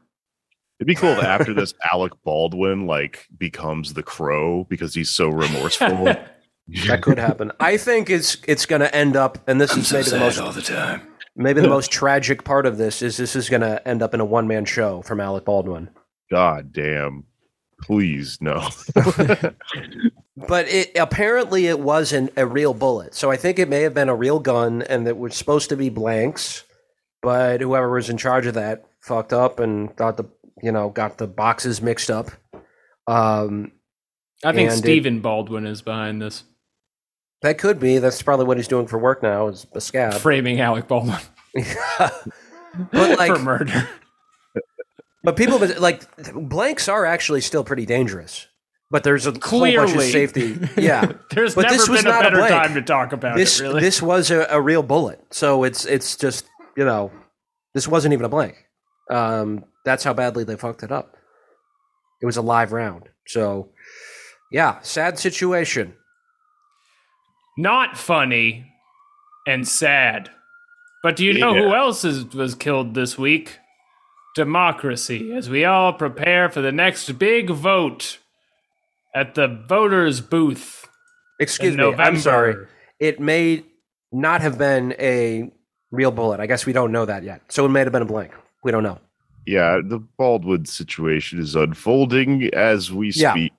It'd 0.80 0.88
be 0.88 0.94
cool 0.96 1.10
if 1.10 1.24
after 1.24 1.54
this 1.56 1.74
Alec 1.92 2.14
Baldwin 2.24 2.86
like 2.86 3.26
becomes 3.36 3.96
the 3.96 4.04
crow 4.04 4.64
because 4.70 4.94
he's 4.94 5.10
so 5.10 5.28
remorseful. 5.28 6.06
that 6.86 7.02
could 7.02 7.18
happen. 7.18 7.52
I 7.60 7.78
think 7.78 8.12
it's 8.12 8.38
it's 8.48 8.68
going 8.68 8.82
to 8.82 8.96
end 8.96 9.16
up, 9.16 9.40
and 9.50 9.60
this 9.60 9.76
is 9.76 9.92
maybe 9.92 10.10
the 10.12 10.20
most 10.20 10.38
all 10.40 10.52
the 10.52 10.62
time. 10.62 11.02
maybe 11.36 11.62
the 11.62 11.68
most 11.70 11.90
tragic 11.90 12.44
part 12.44 12.68
of 12.68 12.78
this 12.78 13.02
is 13.02 13.18
this 13.18 13.36
is 13.36 13.50
going 13.50 13.62
to 13.62 13.86
end 13.88 14.04
up 14.04 14.14
in 14.14 14.20
a 14.20 14.26
one 14.26 14.48
man 14.48 14.66
show 14.66 15.02
from 15.02 15.20
Alec 15.20 15.46
Baldwin. 15.46 15.90
God 16.30 16.72
damn. 16.74 17.24
Please 17.82 18.38
no. 18.40 18.70
But 20.38 20.67
it 20.67 20.91
apparently 20.96 21.65
it 21.65 21.79
wasn't 21.79 22.32
a 22.38 22.46
real 22.46 22.75
bullet, 22.75 23.15
so 23.15 23.32
I 23.32 23.38
think 23.38 23.58
it 23.58 23.67
may 23.67 23.82
have 23.82 23.96
been 23.96 24.08
a 24.10 24.15
real 24.15 24.39
gun, 24.39 24.84
and 24.84 25.08
it 25.08 25.17
was 25.17 25.36
supposed 25.36 25.70
to 25.70 25.75
be 25.75 25.89
blanks. 25.89 26.63
But 27.24 27.60
whoever 27.62 27.89
was 27.89 28.10
in 28.10 28.17
charge 28.17 28.46
of 28.46 28.53
that 28.53 28.86
fucked 29.00 29.34
up 29.34 29.60
and 29.60 29.96
got 29.96 30.17
the 30.17 30.25
you 30.62 30.72
know 30.72 30.89
got 30.89 31.17
the 31.17 31.25
boxes 31.25 31.82
mixed 31.82 32.12
up. 32.12 32.29
Um, 33.08 33.72
I 34.44 34.51
think 34.51 34.70
And 34.70 34.77
it- 34.77 34.84
Stephen 34.84 35.22
Baldwin 35.22 35.65
is 35.65 35.82
behind 35.82 36.22
this, 36.22 36.44
that 37.41 37.58
could 37.58 37.79
be. 37.79 37.98
That's 37.98 38.22
probably 38.22 38.46
what 38.46 38.58
he's 38.58 38.67
doing 38.67 38.86
for 38.86 39.00
work 39.00 39.24
now. 39.24 39.48
Is 39.48 39.65
a 39.74 39.82
scab. 39.82 40.13
framing 40.15 40.60
Alec 40.60 40.88
Baldwin 40.88 41.17
but 41.98 43.17
like 43.17 43.32
for 43.36 43.39
murder. 43.39 43.89
But 45.24 45.36
people, 45.36 45.60
like 45.79 46.03
blanks, 46.34 46.88
are 46.88 47.06
actually 47.06 47.41
still 47.41 47.63
pretty 47.63 47.86
dangerous. 47.88 48.48
But 48.89 49.03
there's 49.03 49.25
a 49.27 49.32
whole 49.32 49.60
bunch 49.62 49.75
of 49.75 49.86
Clearly. 49.89 50.12
safety. 50.12 50.60
Yeah, 50.82 51.12
There's 51.32 51.56
But 51.56 51.63
never 51.63 51.75
this 51.75 51.89
was 51.89 52.03
been 52.03 52.08
a 52.08 52.10
not 52.15 52.22
a 52.22 52.24
better 52.29 52.38
blank. 52.38 52.51
time 52.53 52.74
to 52.75 52.82
talk 52.82 53.12
about 53.12 53.36
this 53.36 53.60
it. 53.60 53.63
Really, 53.63 53.82
this 53.82 54.01
was 54.01 54.32
a, 54.32 54.48
a 54.50 54.62
real 54.62 54.82
bullet. 54.84 55.20
So 55.32 55.63
it's 55.65 55.86
it's 55.86 56.15
just 56.15 56.46
you 56.77 56.86
know 56.86 57.12
this 57.74 57.88
wasn't 57.88 58.13
even 58.13 58.25
a 58.25 58.29
blank. 58.29 58.56
Um, 59.12 59.65
that's 59.84 60.03
how 60.06 60.13
badly 60.13 60.44
they 60.46 60.56
fucked 60.56 60.84
it 60.84 60.91
up. 60.91 61.17
It 62.22 62.25
was 62.25 62.38
a 62.38 62.41
live 62.41 62.72
round. 62.72 63.10
So 63.27 63.70
yeah, 64.51 64.79
sad 64.82 65.20
situation. 65.20 65.94
not 67.58 67.98
funny 67.98 68.65
and 69.46 69.67
sad. 69.67 70.29
But 71.03 71.15
do 71.17 71.25
you 71.25 71.34
know 71.38 71.53
who 71.53 71.74
else 71.75 72.03
is, 72.06 72.25
was 72.34 72.56
killed 72.56 72.94
this 72.94 73.17
week? 73.17 73.60
Democracy, 74.36 75.34
as 75.34 75.50
we 75.50 75.65
all 75.65 75.94
prepare 75.94 76.50
for 76.50 76.62
the 76.62 76.72
next 76.72 77.12
big 77.17 77.50
vote 77.50 78.20
at 79.16 79.36
the 79.36 79.48
voters' 79.48 80.22
booth. 80.22 80.88
Excuse 81.40 81.72
me. 81.76 81.78
November. 81.84 82.04
I'm 82.04 82.18
sorry. 82.18 82.56
It 83.00 83.20
may 83.20 83.64
not 84.12 84.42
have 84.42 84.58
been 84.58 84.94
a 85.00 85.52
real 85.92 86.12
bullet. 86.12 86.40
I 86.40 86.48
guess 86.48 86.66
we 86.66 86.74
don't 86.74 86.92
know 86.92 87.06
that 87.06 87.24
yet. 87.24 87.42
So 87.50 87.66
it 87.66 87.70
may 87.70 87.82
have 87.82 87.92
been 87.92 88.02
a 88.02 88.06
blank. 88.06 88.32
We 88.64 88.72
don't 88.72 88.84
know. 88.84 89.00
yeah, 89.46 89.80
the 89.84 90.00
Baldwin 90.00 90.66
situation 90.66 91.40
is 91.40 91.56
unfolding 91.56 92.54
as 92.54 92.92
we 92.92 93.12
Yeah. 93.16 93.32
speak. 93.34 93.54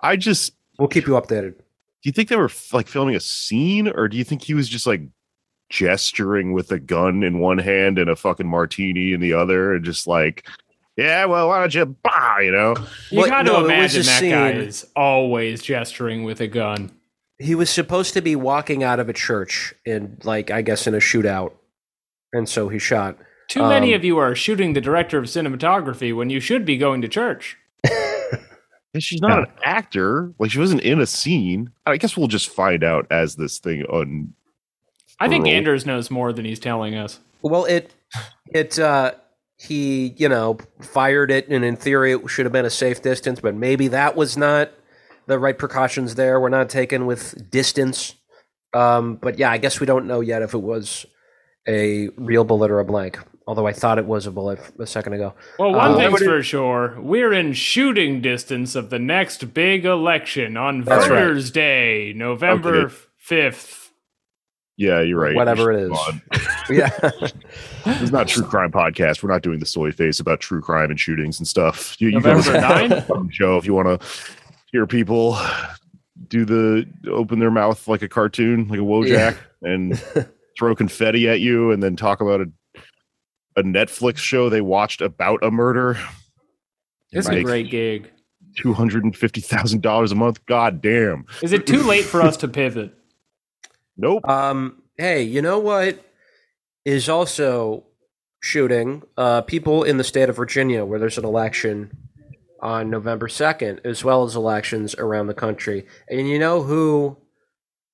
I 0.00 0.16
just 0.16 0.52
We'll 0.78 0.88
keep 0.88 1.06
you 1.06 1.14
updated. 1.14 1.54
do 1.56 1.62
you 2.02 2.12
think 2.12 2.28
they 2.28 2.36
were 2.36 2.50
like 2.74 2.88
filming 2.88 3.16
a 3.16 3.20
scene 3.20 3.88
or 3.88 4.06
do 4.08 4.18
you 4.18 4.24
think 4.24 4.42
he 4.42 4.52
was 4.52 4.68
just 4.68 4.86
like 4.86 5.00
gesturing 5.70 6.52
with 6.52 6.70
a 6.72 6.78
gun 6.78 7.22
in 7.22 7.38
one 7.38 7.56
hand 7.58 7.98
and 7.98 8.10
a 8.10 8.16
fucking 8.16 8.46
martini 8.46 9.12
in 9.12 9.20
the 9.20 9.32
other 9.32 9.72
and 9.74 9.84
just 9.84 10.06
like 10.06 10.46
yeah 10.96 11.24
well 11.24 11.48
why 11.48 11.58
don't 11.60 11.74
you 11.74 11.84
bah 12.02 12.38
you 12.38 12.50
know 12.52 12.74
You 13.10 13.18
Well, 13.20 13.28
got 13.28 13.42
to 13.42 13.52
no, 13.52 13.60
it 13.60 13.64
imagine 13.64 14.00
a 14.02 14.04
that 14.04 14.20
guy 14.22 14.52
scene- 14.52 14.60
is 14.62 14.86
always 14.94 15.62
gesturing 15.62 16.24
with 16.24 16.40
a 16.40 16.46
gun. 16.46 16.90
He 17.38 17.54
was 17.56 17.68
supposed 17.68 18.14
to 18.14 18.20
be 18.22 18.36
walking 18.36 18.84
out 18.84 19.00
of 19.00 19.08
a 19.08 19.12
church 19.12 19.74
in, 19.84 20.18
like, 20.22 20.52
I 20.52 20.62
guess, 20.62 20.86
in 20.86 20.94
a 20.94 20.98
shootout, 20.98 21.52
and 22.32 22.48
so 22.48 22.68
he 22.68 22.78
shot. 22.78 23.18
Too 23.48 23.62
many 23.62 23.92
Um, 23.92 23.96
of 23.98 24.04
you 24.04 24.18
are 24.18 24.36
shooting 24.36 24.72
the 24.72 24.80
director 24.80 25.18
of 25.18 25.24
cinematography 25.24 26.14
when 26.14 26.30
you 26.30 26.38
should 26.38 26.64
be 26.64 26.76
going 26.76 27.02
to 27.02 27.08
church. 27.08 27.56
She's 29.00 29.20
not 29.20 29.40
an 29.40 29.46
actor 29.64 30.32
like 30.38 30.52
she 30.52 30.60
wasn't 30.60 30.82
in 30.82 31.00
a 31.00 31.06
scene 31.06 31.72
i 31.84 31.96
guess 31.96 32.16
we'll 32.16 32.28
just 32.28 32.48
find 32.48 32.84
out 32.84 33.08
as 33.10 33.34
this 33.34 33.58
thing 33.58 33.84
un 33.92 34.32
I 35.18 35.28
think 35.28 35.46
Anders 35.48 35.84
knows 35.86 36.10
more 36.10 36.32
than 36.32 36.44
he's 36.44 36.58
telling 36.58 36.94
us. 36.96 37.20
Well, 37.42 37.64
it, 37.66 37.94
it, 38.52 38.78
uh, 38.80 39.12
he, 39.56 40.14
you 40.16 40.28
know, 40.28 40.58
fired 40.80 41.30
it, 41.30 41.48
and 41.48 41.64
in 41.64 41.76
theory, 41.76 42.12
it 42.12 42.28
should 42.28 42.44
have 42.46 42.52
been 42.52 42.64
a 42.64 42.70
safe 42.70 43.02
distance, 43.02 43.40
but 43.40 43.54
maybe 43.54 43.88
that 43.88 44.16
was 44.16 44.36
not 44.36 44.70
the 45.26 45.38
right 45.38 45.56
precautions. 45.56 46.16
There 46.16 46.38
were 46.40 46.50
not 46.50 46.68
taken 46.68 47.06
with 47.06 47.50
distance. 47.50 48.14
Um, 48.74 49.16
but 49.16 49.38
yeah, 49.38 49.50
I 49.50 49.58
guess 49.58 49.78
we 49.78 49.86
don't 49.86 50.06
know 50.06 50.20
yet 50.20 50.42
if 50.42 50.52
it 50.52 50.58
was 50.62 51.06
a 51.68 52.08
real 52.16 52.44
bullet 52.44 52.70
or 52.70 52.80
a 52.80 52.84
blank. 52.84 53.18
Although 53.46 53.66
I 53.66 53.72
thought 53.72 53.98
it 53.98 54.06
was 54.06 54.26
a 54.26 54.30
bullet 54.30 54.58
a 54.78 54.86
second 54.86 55.12
ago. 55.12 55.34
Well, 55.58 55.72
one 55.72 55.92
Uh, 55.92 55.96
thing's 55.98 56.22
for 56.22 56.42
sure: 56.42 56.98
we're 56.98 57.32
in 57.32 57.52
shooting 57.52 58.20
distance 58.22 58.74
of 58.74 58.88
the 58.90 58.98
next 58.98 59.52
big 59.52 59.84
election 59.84 60.56
on 60.56 60.80
That's 60.80 61.08
right. 61.08 61.52
Day, 61.52 62.12
November 62.16 62.90
fifth. 63.18 63.83
Yeah 64.76 65.00
you're 65.00 65.20
right 65.20 65.34
Whatever 65.34 65.72
We 65.72 65.74
it 65.74 65.78
should 65.78 65.82
is. 65.84 65.88
move 65.90 65.98
on. 65.98 66.22
Yeah. 66.70 66.90
It's 67.84 68.10
not 68.10 68.22
a 68.22 68.32
true 68.34 68.42
crime 68.44 68.72
podcast. 68.72 69.22
We're 69.22 69.30
not 69.30 69.42
doing 69.42 69.58
the 69.58 69.66
soy 69.66 69.92
face 69.92 70.18
about 70.18 70.40
true 70.40 70.62
crime 70.62 70.90
and 70.90 70.98
shootings 70.98 71.38
and 71.38 71.46
stuff. 71.46 71.94
You, 72.00 72.08
you 72.08 72.20
can 72.20 72.36
November 72.36 72.38
listen 72.38 72.54
to 72.54 72.60
nine. 72.60 72.88
the 73.26 73.32
show 73.32 73.58
if 73.58 73.66
you 73.66 73.74
want 73.74 74.00
to 74.00 74.06
hear 74.72 74.86
people 74.86 75.38
do 76.28 76.44
the 76.46 76.86
open 77.10 77.38
their 77.38 77.50
mouth 77.50 77.86
like 77.86 78.00
a 78.02 78.08
cartoon, 78.08 78.66
like 78.68 78.78
a 78.78 78.82
Wojak, 78.82 79.36
and 79.62 80.02
throw 80.58 80.74
confetti 80.74 81.28
at 81.28 81.40
you, 81.40 81.70
and 81.70 81.82
then 81.82 81.96
talk 81.96 82.20
about 82.22 82.40
a 82.40 82.50
a 83.56 83.62
Netflix 83.62 84.16
show 84.16 84.48
they 84.48 84.62
watched 84.62 85.00
about 85.02 85.38
a 85.44 85.50
murder. 85.50 85.98
It's 87.12 87.28
a 87.28 87.42
great 87.42 87.70
gig. 87.70 88.10
Two 88.56 88.72
hundred 88.72 89.04
and 89.04 89.14
fifty 89.14 89.40
thousand 89.42 89.82
dollars 89.82 90.12
a 90.12 90.14
month. 90.14 90.44
God 90.46 90.80
damn. 90.80 91.26
Is 91.42 91.52
it 91.52 91.66
too 91.66 91.82
late 91.82 92.04
for 92.04 92.22
us 92.22 92.36
to 92.38 92.48
pivot? 92.48 92.94
Nope. 93.96 94.28
Um, 94.28 94.82
hey, 94.96 95.22
you 95.22 95.42
know 95.42 95.58
what 95.58 96.04
is 96.84 97.08
also 97.08 97.84
shooting? 98.40 99.02
Uh, 99.16 99.42
people 99.42 99.84
in 99.84 99.96
the 99.96 100.04
state 100.04 100.28
of 100.28 100.36
Virginia, 100.36 100.84
where 100.84 100.98
there's 100.98 101.18
an 101.18 101.24
election 101.24 101.90
on 102.60 102.90
November 102.90 103.28
2nd, 103.28 103.84
as 103.84 104.04
well 104.04 104.24
as 104.24 104.34
elections 104.34 104.94
around 104.94 105.26
the 105.26 105.34
country. 105.34 105.86
And 106.08 106.28
you 106.28 106.38
know 106.38 106.62
who 106.62 107.18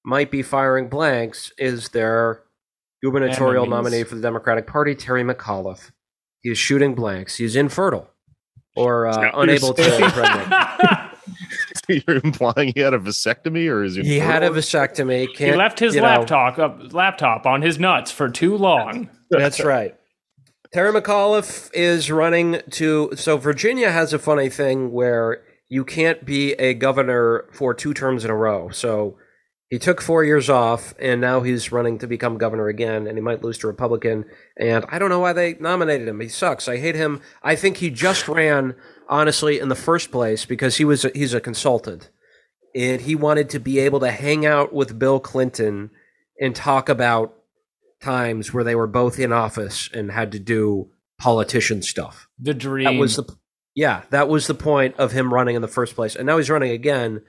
might 0.04 0.30
be 0.30 0.42
firing 0.42 0.88
blanks 0.88 1.52
is 1.58 1.90
their 1.90 2.42
gubernatorial 3.02 3.64
Enemies. 3.64 3.84
nominee 3.84 4.04
for 4.04 4.14
the 4.14 4.22
Democratic 4.22 4.66
Party, 4.66 4.94
Terry 4.94 5.22
McAuliffe. 5.22 5.90
He's 6.42 6.58
shooting 6.58 6.94
blanks. 6.94 7.36
He's 7.36 7.56
infertile 7.56 8.08
or 8.76 9.06
uh, 9.08 9.30
unable 9.34 9.74
to 9.74 10.04
impregnate. 10.04 10.48
You're 11.88 12.20
implying 12.24 12.72
he 12.74 12.80
had 12.80 12.94
a 12.94 12.98
vasectomy, 12.98 13.68
or 13.70 13.82
is 13.84 13.94
he? 13.96 14.02
He 14.02 14.18
had 14.18 14.42
a 14.42 14.50
vasectomy. 14.50 15.28
he 15.28 15.34
Can't, 15.34 15.56
left 15.56 15.78
his 15.78 15.94
you 15.94 16.00
know- 16.00 16.06
laptop 16.08 16.58
up, 16.58 16.92
laptop 16.92 17.46
on 17.46 17.62
his 17.62 17.78
nuts 17.78 18.10
for 18.10 18.28
too 18.28 18.56
long. 18.56 19.08
That's 19.30 19.62
right. 19.62 19.94
Terry 20.72 20.92
McAuliffe 20.92 21.70
is 21.74 22.10
running 22.10 22.60
to. 22.70 23.10
So 23.16 23.36
Virginia 23.36 23.90
has 23.90 24.12
a 24.12 24.18
funny 24.18 24.48
thing 24.48 24.92
where 24.92 25.42
you 25.68 25.84
can't 25.84 26.24
be 26.24 26.52
a 26.54 26.74
governor 26.74 27.46
for 27.52 27.74
two 27.74 27.92
terms 27.94 28.24
in 28.24 28.30
a 28.30 28.36
row. 28.36 28.68
So 28.70 29.16
he 29.68 29.78
took 29.78 30.00
four 30.00 30.24
years 30.24 30.48
off, 30.50 30.94
and 30.98 31.20
now 31.20 31.40
he's 31.42 31.70
running 31.72 31.98
to 31.98 32.06
become 32.08 32.38
governor 32.38 32.66
again, 32.68 33.06
and 33.06 33.16
he 33.16 33.22
might 33.22 33.42
lose 33.44 33.58
to 33.58 33.66
Republican. 33.68 34.24
And 34.58 34.84
I 34.88 34.98
don't 34.98 35.10
know 35.10 35.20
why 35.20 35.32
they 35.32 35.54
nominated 35.54 36.08
him. 36.08 36.20
He 36.20 36.28
sucks. 36.28 36.68
I 36.68 36.76
hate 36.78 36.96
him. 36.96 37.20
I 37.42 37.54
think 37.56 37.76
he 37.76 37.90
just 37.90 38.26
ran 38.28 38.74
honestly 39.10 39.58
in 39.58 39.68
the 39.68 39.74
first 39.74 40.10
place 40.10 40.46
because 40.46 40.76
he 40.76 40.84
was 40.84 41.04
a, 41.04 41.10
he's 41.14 41.34
a 41.34 41.40
consultant, 41.40 42.08
and 42.74 43.02
he 43.02 43.14
wanted 43.14 43.50
to 43.50 43.58
be 43.58 43.78
able 43.80 44.00
to 44.00 44.10
hang 44.10 44.46
out 44.46 44.72
with 44.72 44.98
Bill 44.98 45.20
Clinton 45.20 45.90
and 46.40 46.56
talk 46.56 46.88
about 46.88 47.34
times 48.00 48.54
where 48.54 48.64
they 48.64 48.74
were 48.74 48.86
both 48.86 49.18
in 49.18 49.32
office 49.32 49.90
and 49.92 50.10
had 50.10 50.32
to 50.32 50.38
do 50.38 50.88
politician 51.18 51.82
stuff. 51.82 52.28
The 52.38 52.54
dream. 52.54 52.84
That 52.86 53.00
was 53.00 53.16
the 53.16 53.24
yeah, 53.74 54.02
that 54.10 54.28
was 54.28 54.46
the 54.46 54.54
point 54.54 54.96
of 54.98 55.12
him 55.12 55.32
running 55.32 55.56
in 55.56 55.62
the 55.62 55.68
first 55.68 55.94
place. 55.94 56.16
And 56.16 56.26
now 56.26 56.38
he's 56.38 56.50
running 56.50 56.70
again. 56.70 57.22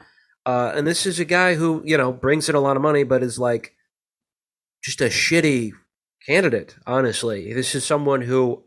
Uh, 0.45 0.71
and 0.75 0.87
this 0.87 1.05
is 1.05 1.19
a 1.19 1.25
guy 1.25 1.55
who, 1.55 1.83
you 1.85 1.97
know, 1.97 2.11
brings 2.11 2.49
in 2.49 2.55
a 2.55 2.59
lot 2.59 2.75
of 2.75 2.81
money, 2.81 3.03
but 3.03 3.21
is 3.21 3.37
like 3.37 3.75
just 4.83 5.01
a 5.01 5.05
shitty 5.05 5.71
candidate, 6.25 6.75
honestly. 6.87 7.53
This 7.53 7.75
is 7.75 7.85
someone 7.85 8.21
who 8.21 8.63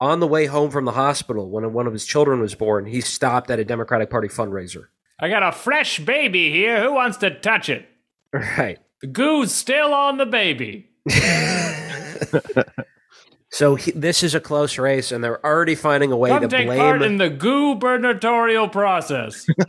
on 0.00 0.20
the 0.20 0.26
way 0.26 0.46
home 0.46 0.70
from 0.70 0.84
the 0.84 0.92
hospital 0.92 1.48
when 1.50 1.72
one 1.72 1.86
of 1.86 1.92
his 1.92 2.04
children 2.04 2.40
was 2.40 2.54
born, 2.54 2.86
he 2.86 3.00
stopped 3.00 3.50
at 3.50 3.58
a 3.58 3.64
Democratic 3.64 4.10
Party 4.10 4.28
fundraiser. 4.28 4.86
I 5.20 5.28
got 5.28 5.42
a 5.42 5.52
fresh 5.52 5.98
baby 6.00 6.50
here. 6.50 6.82
Who 6.82 6.94
wants 6.94 7.18
to 7.18 7.30
touch 7.30 7.68
it? 7.68 7.86
Right. 8.32 8.78
The 9.00 9.06
goo's 9.06 9.52
still 9.52 9.94
on 9.94 10.16
the 10.18 10.26
baby. 10.26 10.90
So 13.54 13.76
he, 13.76 13.92
this 13.92 14.24
is 14.24 14.34
a 14.34 14.40
close 14.40 14.78
race, 14.78 15.12
and 15.12 15.22
they're 15.22 15.38
already 15.46 15.76
finding 15.76 16.10
a 16.10 16.16
way 16.16 16.30
Come 16.30 16.40
to 16.42 16.48
take 16.48 16.66
part 16.66 17.02
in 17.02 17.18
the 17.18 17.30
gubernatorial 17.30 18.68
process. 18.68 19.46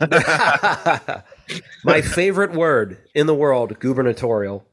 My 1.84 2.00
favorite 2.02 2.50
word 2.50 2.98
in 3.14 3.28
the 3.28 3.34
world, 3.34 3.78
gubernatorial. 3.78 4.66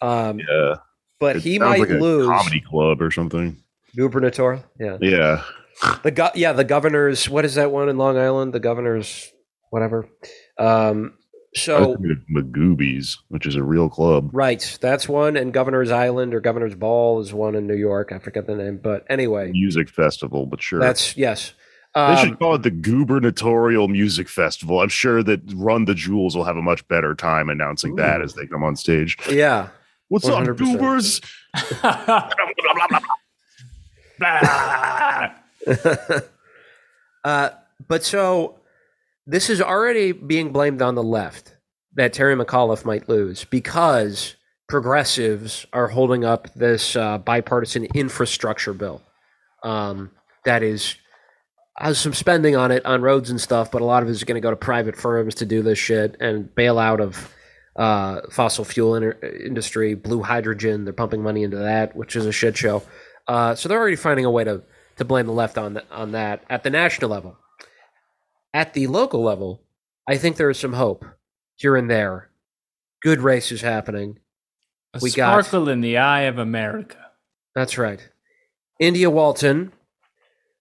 Um, 0.00 0.38
Yeah. 0.38 0.76
but 1.20 1.36
It 1.36 1.42
he 1.42 1.58
might 1.58 1.80
like 1.80 1.90
a 1.90 1.98
lose 1.98 2.28
comedy 2.28 2.62
club 2.62 3.02
or 3.02 3.10
something. 3.10 3.62
Gubernatorial. 3.96 4.64
Yeah, 4.78 4.98
Yeah. 5.00 5.42
the 6.02 6.10
go- 6.10 6.30
yeah 6.34 6.52
the 6.52 6.64
governor's. 6.64 7.28
What 7.28 7.44
is 7.44 7.54
that 7.56 7.70
one 7.70 7.88
in 7.88 7.96
Long 7.98 8.18
Island? 8.18 8.52
The 8.52 8.60
governor's 8.60 9.30
whatever. 9.70 10.08
Um, 10.58 11.14
so 11.54 11.96
Magooby's, 12.34 13.16
which 13.28 13.46
is 13.46 13.56
a 13.56 13.62
real 13.62 13.88
club. 13.88 14.28
right, 14.32 14.78
that's 14.80 15.08
one, 15.08 15.36
and 15.36 15.52
Governor's 15.54 15.90
Island 15.90 16.34
or 16.34 16.40
Governor's 16.40 16.74
Ball 16.74 17.20
is 17.20 17.32
one 17.32 17.54
in 17.54 17.66
New 17.66 17.74
York. 17.76 18.12
I 18.12 18.18
forget 18.18 18.46
the 18.46 18.54
name, 18.54 18.78
but 18.82 19.06
anyway, 19.08 19.50
Music 19.52 19.88
festival, 19.88 20.44
but 20.46 20.60
sure. 20.62 20.80
that's 20.80 21.16
yes. 21.16 21.54
they 21.94 22.00
Um, 22.02 22.16
should 22.28 22.38
call 22.38 22.56
it 22.56 22.62
the 22.62 22.70
Gubernatorial 22.70 23.88
Music 23.88 24.28
Festival. 24.28 24.80
I'm 24.82 24.90
sure 24.90 25.22
that 25.22 25.40
Run 25.54 25.86
the 25.86 25.94
Jewels 25.94 26.36
will 26.36 26.44
have 26.44 26.58
a 26.58 26.62
much 26.62 26.86
better 26.88 27.14
time 27.14 27.48
announcing 27.48 27.96
that 27.96 28.20
as 28.20 28.34
they 28.34 28.46
come 28.46 28.62
on 28.62 28.76
stage. 28.76 29.16
yeah, 29.30 29.68
What's 30.08 30.28
up, 30.28 30.44
100%. 30.44 30.58
goobers? 30.58 31.20
Blah. 34.18 35.30
Uh, 37.24 37.50
but 37.88 38.04
so 38.04 38.60
this 39.26 39.50
is 39.50 39.60
already 39.60 40.12
being 40.12 40.52
blamed 40.52 40.80
on 40.80 40.94
the 40.94 41.02
left 41.02 41.56
that 41.96 42.12
Terry 42.12 42.36
McAuliffe 42.36 42.84
might 42.84 43.08
lose 43.08 43.42
because 43.42 44.36
progressives 44.68 45.66
are 45.72 45.88
holding 45.88 46.24
up 46.24 46.54
this 46.54 46.94
uh, 46.94 47.18
bipartisan 47.18 47.86
infrastructure 47.96 48.72
bill 48.72 49.02
um, 49.64 50.12
that 50.44 50.62
is 50.62 50.94
has 51.78 51.98
some 51.98 52.14
spending 52.14 52.56
on 52.56 52.70
it 52.70 52.86
on 52.86 53.02
roads 53.02 53.28
and 53.28 53.40
stuff, 53.40 53.70
but 53.70 53.82
a 53.82 53.84
lot 53.84 54.02
of 54.02 54.08
it 54.08 54.12
is 54.12 54.24
going 54.24 54.36
to 54.36 54.40
go 54.40 54.50
to 54.50 54.56
private 54.56 54.96
firms 54.96 55.34
to 55.34 55.46
do 55.46 55.62
this 55.62 55.78
shit 55.78 56.16
and 56.20 56.54
bail 56.54 56.78
out 56.78 57.00
of 57.00 57.34
uh, 57.76 58.20
fossil 58.30 58.64
fuel 58.64 58.94
inter- 58.94 59.18
industry, 59.44 59.94
blue 59.94 60.22
hydrogen. 60.22 60.84
They're 60.84 60.94
pumping 60.94 61.22
money 61.22 61.42
into 61.42 61.58
that, 61.58 61.94
which 61.94 62.16
is 62.16 62.24
a 62.24 62.32
shit 62.32 62.56
show. 62.56 62.82
Uh, 63.28 63.54
so 63.54 63.68
they're 63.68 63.78
already 63.78 63.96
finding 63.96 64.24
a 64.24 64.30
way 64.30 64.44
to 64.44 64.62
to 64.96 65.04
blame 65.04 65.26
the 65.26 65.32
left 65.32 65.58
on 65.58 65.74
th- 65.74 65.86
on 65.90 66.12
that 66.12 66.44
at 66.48 66.62
the 66.62 66.70
national 66.70 67.10
level. 67.10 67.36
At 68.54 68.72
the 68.72 68.86
local 68.86 69.22
level, 69.22 69.62
I 70.08 70.16
think 70.16 70.36
there 70.36 70.48
is 70.50 70.58
some 70.58 70.72
hope 70.74 71.04
here 71.56 71.76
and 71.76 71.90
there. 71.90 72.30
Good 73.02 73.20
races 73.20 73.60
happening. 73.60 74.18
A 74.94 75.00
We 75.02 75.10
got- 75.10 75.44
sparkle 75.44 75.68
in 75.68 75.80
the 75.82 75.98
eye 75.98 76.22
of 76.22 76.38
America. 76.38 76.96
That's 77.54 77.76
right. 77.76 78.06
India 78.80 79.10
Walton 79.10 79.72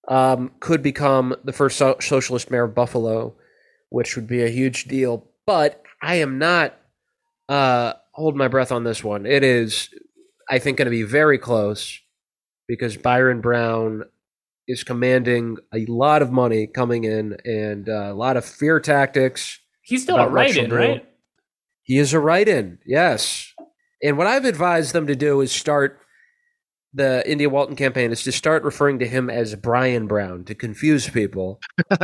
um, 0.07 0.51
could 0.59 0.81
become 0.83 1.35
the 1.43 1.53
first 1.53 1.77
so- 1.77 1.97
socialist 1.99 2.51
mayor 2.51 2.63
of 2.65 2.75
Buffalo, 2.75 3.35
which 3.89 4.15
would 4.15 4.27
be 4.27 4.43
a 4.43 4.49
huge 4.49 4.85
deal. 4.85 5.27
But 5.45 5.81
I 6.01 6.15
am 6.15 6.37
not 6.37 6.77
uh, 7.47 7.93
holding 8.13 8.37
my 8.37 8.47
breath 8.47 8.71
on 8.71 8.83
this 8.83 9.03
one. 9.03 9.25
It 9.25 9.43
is, 9.43 9.89
I 10.49 10.59
think, 10.59 10.77
going 10.77 10.85
to 10.87 10.91
be 10.91 11.03
very 11.03 11.37
close 11.37 11.99
because 12.67 12.97
Byron 12.97 13.41
Brown 13.41 14.03
is 14.67 14.83
commanding 14.83 15.57
a 15.73 15.85
lot 15.85 16.21
of 16.21 16.31
money 16.31 16.67
coming 16.67 17.03
in 17.03 17.37
and 17.45 17.87
uh, 17.87 18.11
a 18.11 18.13
lot 18.13 18.37
of 18.37 18.45
fear 18.45 18.79
tactics. 18.79 19.59
He's 19.81 20.03
still 20.03 20.17
a 20.17 20.27
write-in, 20.27 20.71
right? 20.71 21.07
He 21.83 21.99
is 21.99 22.13
a 22.13 22.19
write-in, 22.19 22.79
yes. 22.85 23.53
And 24.01 24.17
what 24.17 24.27
I've 24.27 24.45
advised 24.45 24.93
them 24.93 25.07
to 25.07 25.15
do 25.15 25.41
is 25.41 25.51
start 25.51 25.99
the 26.95 27.29
India 27.29 27.49
Walton 27.49 27.75
campaign 27.75 28.11
is 28.11 28.23
to 28.23 28.31
start 28.31 28.63
referring 28.63 28.99
to 28.99 29.07
him 29.07 29.29
as 29.29 29.53
Brian 29.55 30.07
Brown 30.07 30.45
to 30.45 30.55
confuse 30.55 31.09
people. 31.09 31.59
That's 31.89 32.01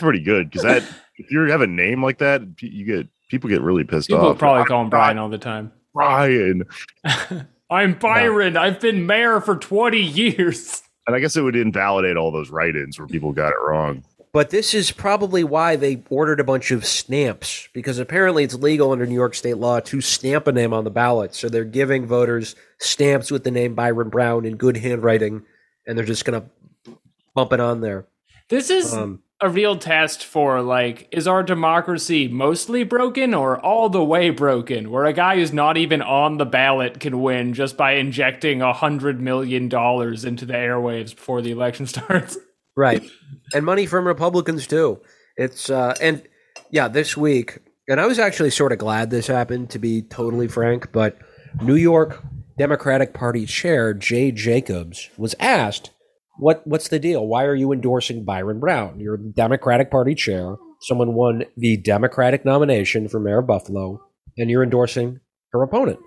pretty 0.00 0.20
good 0.20 0.50
because 0.50 0.64
that 0.64 0.82
if 1.16 1.30
you 1.30 1.40
have 1.42 1.60
a 1.60 1.66
name 1.66 2.02
like 2.02 2.18
that, 2.18 2.42
you 2.60 2.84
get 2.84 3.08
people 3.30 3.48
get 3.48 3.62
really 3.62 3.84
pissed 3.84 4.08
People 4.08 4.22
off. 4.22 4.34
People 4.34 4.38
probably 4.38 4.64
call 4.64 4.82
him 4.82 4.90
Brian 4.90 5.18
all 5.18 5.28
the 5.28 5.38
time. 5.38 5.72
Brian, 5.94 6.64
I'm 7.70 7.94
Byron. 7.98 8.56
I've 8.56 8.80
been 8.80 9.06
mayor 9.06 9.40
for 9.40 9.56
20 9.56 9.98
years. 10.00 10.82
and 11.06 11.16
I 11.16 11.20
guess 11.20 11.36
it 11.36 11.42
would 11.42 11.56
invalidate 11.56 12.16
all 12.16 12.30
those 12.30 12.50
write-ins 12.50 12.98
where 12.98 13.08
people 13.08 13.32
got 13.32 13.50
it 13.50 13.58
wrong. 13.62 14.04
But 14.32 14.50
this 14.50 14.74
is 14.74 14.90
probably 14.90 15.44
why 15.44 15.76
they 15.76 16.02
ordered 16.10 16.40
a 16.40 16.44
bunch 16.44 16.72
of 16.72 16.84
stamps 16.84 17.68
because 17.72 17.98
apparently 18.00 18.42
it's 18.42 18.54
legal 18.54 18.90
under 18.90 19.06
New 19.06 19.14
York 19.14 19.34
state 19.36 19.58
law 19.58 19.78
to 19.80 20.00
stamp 20.00 20.48
a 20.48 20.52
name 20.52 20.72
on 20.74 20.82
the 20.82 20.90
ballot. 20.90 21.34
So 21.36 21.48
they're 21.48 21.64
giving 21.64 22.04
voters 22.06 22.56
stamps 22.78 23.30
with 23.30 23.44
the 23.44 23.52
name 23.52 23.74
Byron 23.76 24.08
Brown 24.08 24.44
in 24.44 24.56
good 24.56 24.76
handwriting, 24.76 25.44
and 25.86 25.96
they're 25.96 26.04
just 26.04 26.24
going 26.24 26.42
to 26.42 26.96
bump 27.34 27.52
it 27.52 27.60
on 27.60 27.80
there. 27.80 28.06
This 28.48 28.70
is 28.70 28.92
Um, 28.92 29.22
a 29.40 29.48
real 29.48 29.76
test 29.76 30.24
for 30.24 30.62
like, 30.62 31.08
is 31.10 31.26
our 31.26 31.42
democracy 31.42 32.28
mostly 32.28 32.84
broken 32.84 33.34
or 33.34 33.58
all 33.58 33.88
the 33.88 34.04
way 34.04 34.30
broken? 34.30 34.90
Where 34.90 35.04
a 35.04 35.12
guy 35.12 35.36
who's 35.36 35.52
not 35.52 35.76
even 35.76 36.00
on 36.02 36.38
the 36.38 36.46
ballot 36.46 37.00
can 37.00 37.20
win 37.20 37.52
just 37.52 37.76
by 37.76 37.92
injecting 37.92 38.62
a 38.62 38.72
hundred 38.72 39.20
million 39.20 39.68
dollars 39.68 40.24
into 40.24 40.46
the 40.46 40.54
airwaves 40.54 41.14
before 41.14 41.42
the 41.42 41.50
election 41.50 41.86
starts. 41.86 42.38
Right. 42.76 43.08
And 43.52 43.64
money 43.64 43.86
from 43.86 44.06
Republicans 44.06 44.66
too. 44.66 45.00
It's 45.36 45.68
uh 45.70 45.94
and 46.00 46.22
yeah, 46.70 46.88
this 46.88 47.16
week 47.16 47.58
and 47.88 48.00
I 48.00 48.06
was 48.06 48.18
actually 48.18 48.50
sort 48.50 48.72
of 48.72 48.78
glad 48.78 49.10
this 49.10 49.26
happened 49.26 49.70
to 49.70 49.78
be 49.78 50.02
totally 50.02 50.48
frank, 50.48 50.90
but 50.92 51.18
New 51.60 51.76
York 51.76 52.22
Democratic 52.56 53.14
Party 53.14 53.46
chair 53.46 53.92
Jay 53.92 54.30
Jacobs 54.30 55.10
was 55.16 55.34
asked, 55.40 55.90
"What 56.38 56.66
what's 56.66 56.88
the 56.88 56.98
deal? 56.98 57.26
Why 57.26 57.44
are 57.44 57.54
you 57.54 57.72
endorsing 57.72 58.24
Byron 58.24 58.60
Brown? 58.60 59.00
You're 59.00 59.16
the 59.16 59.32
Democratic 59.34 59.90
Party 59.90 60.14
chair. 60.14 60.56
Someone 60.82 61.14
won 61.14 61.44
the 61.56 61.76
Democratic 61.76 62.44
nomination 62.44 63.08
for 63.08 63.20
mayor 63.20 63.38
of 63.38 63.46
Buffalo 63.46 64.00
and 64.36 64.50
you're 64.50 64.62
endorsing 64.62 65.20
her 65.52 65.62
opponent." 65.62 65.98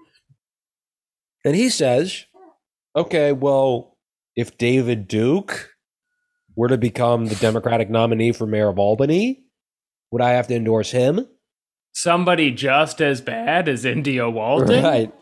And 1.45 1.55
he 1.55 1.69
says, 1.69 2.25
"Okay, 2.95 3.31
well, 3.31 3.97
if 4.35 4.57
David 4.57 5.07
Duke 5.07 5.71
were 6.55 6.67
to 6.67 6.77
become 6.77 7.27
the 7.27 7.35
Democratic 7.35 7.89
nominee 7.89 8.31
for 8.31 8.45
mayor 8.47 8.67
of 8.69 8.79
Albany, 8.79 9.43
would 10.11 10.21
I 10.21 10.31
have 10.31 10.47
to 10.47 10.55
endorse 10.55 10.91
him? 10.91 11.27
Somebody 11.93 12.51
just 12.51 13.01
as 13.01 13.21
bad 13.21 13.67
as 13.67 13.85
India 13.85 14.29
Walton 14.29 14.83
Right. 14.83 15.13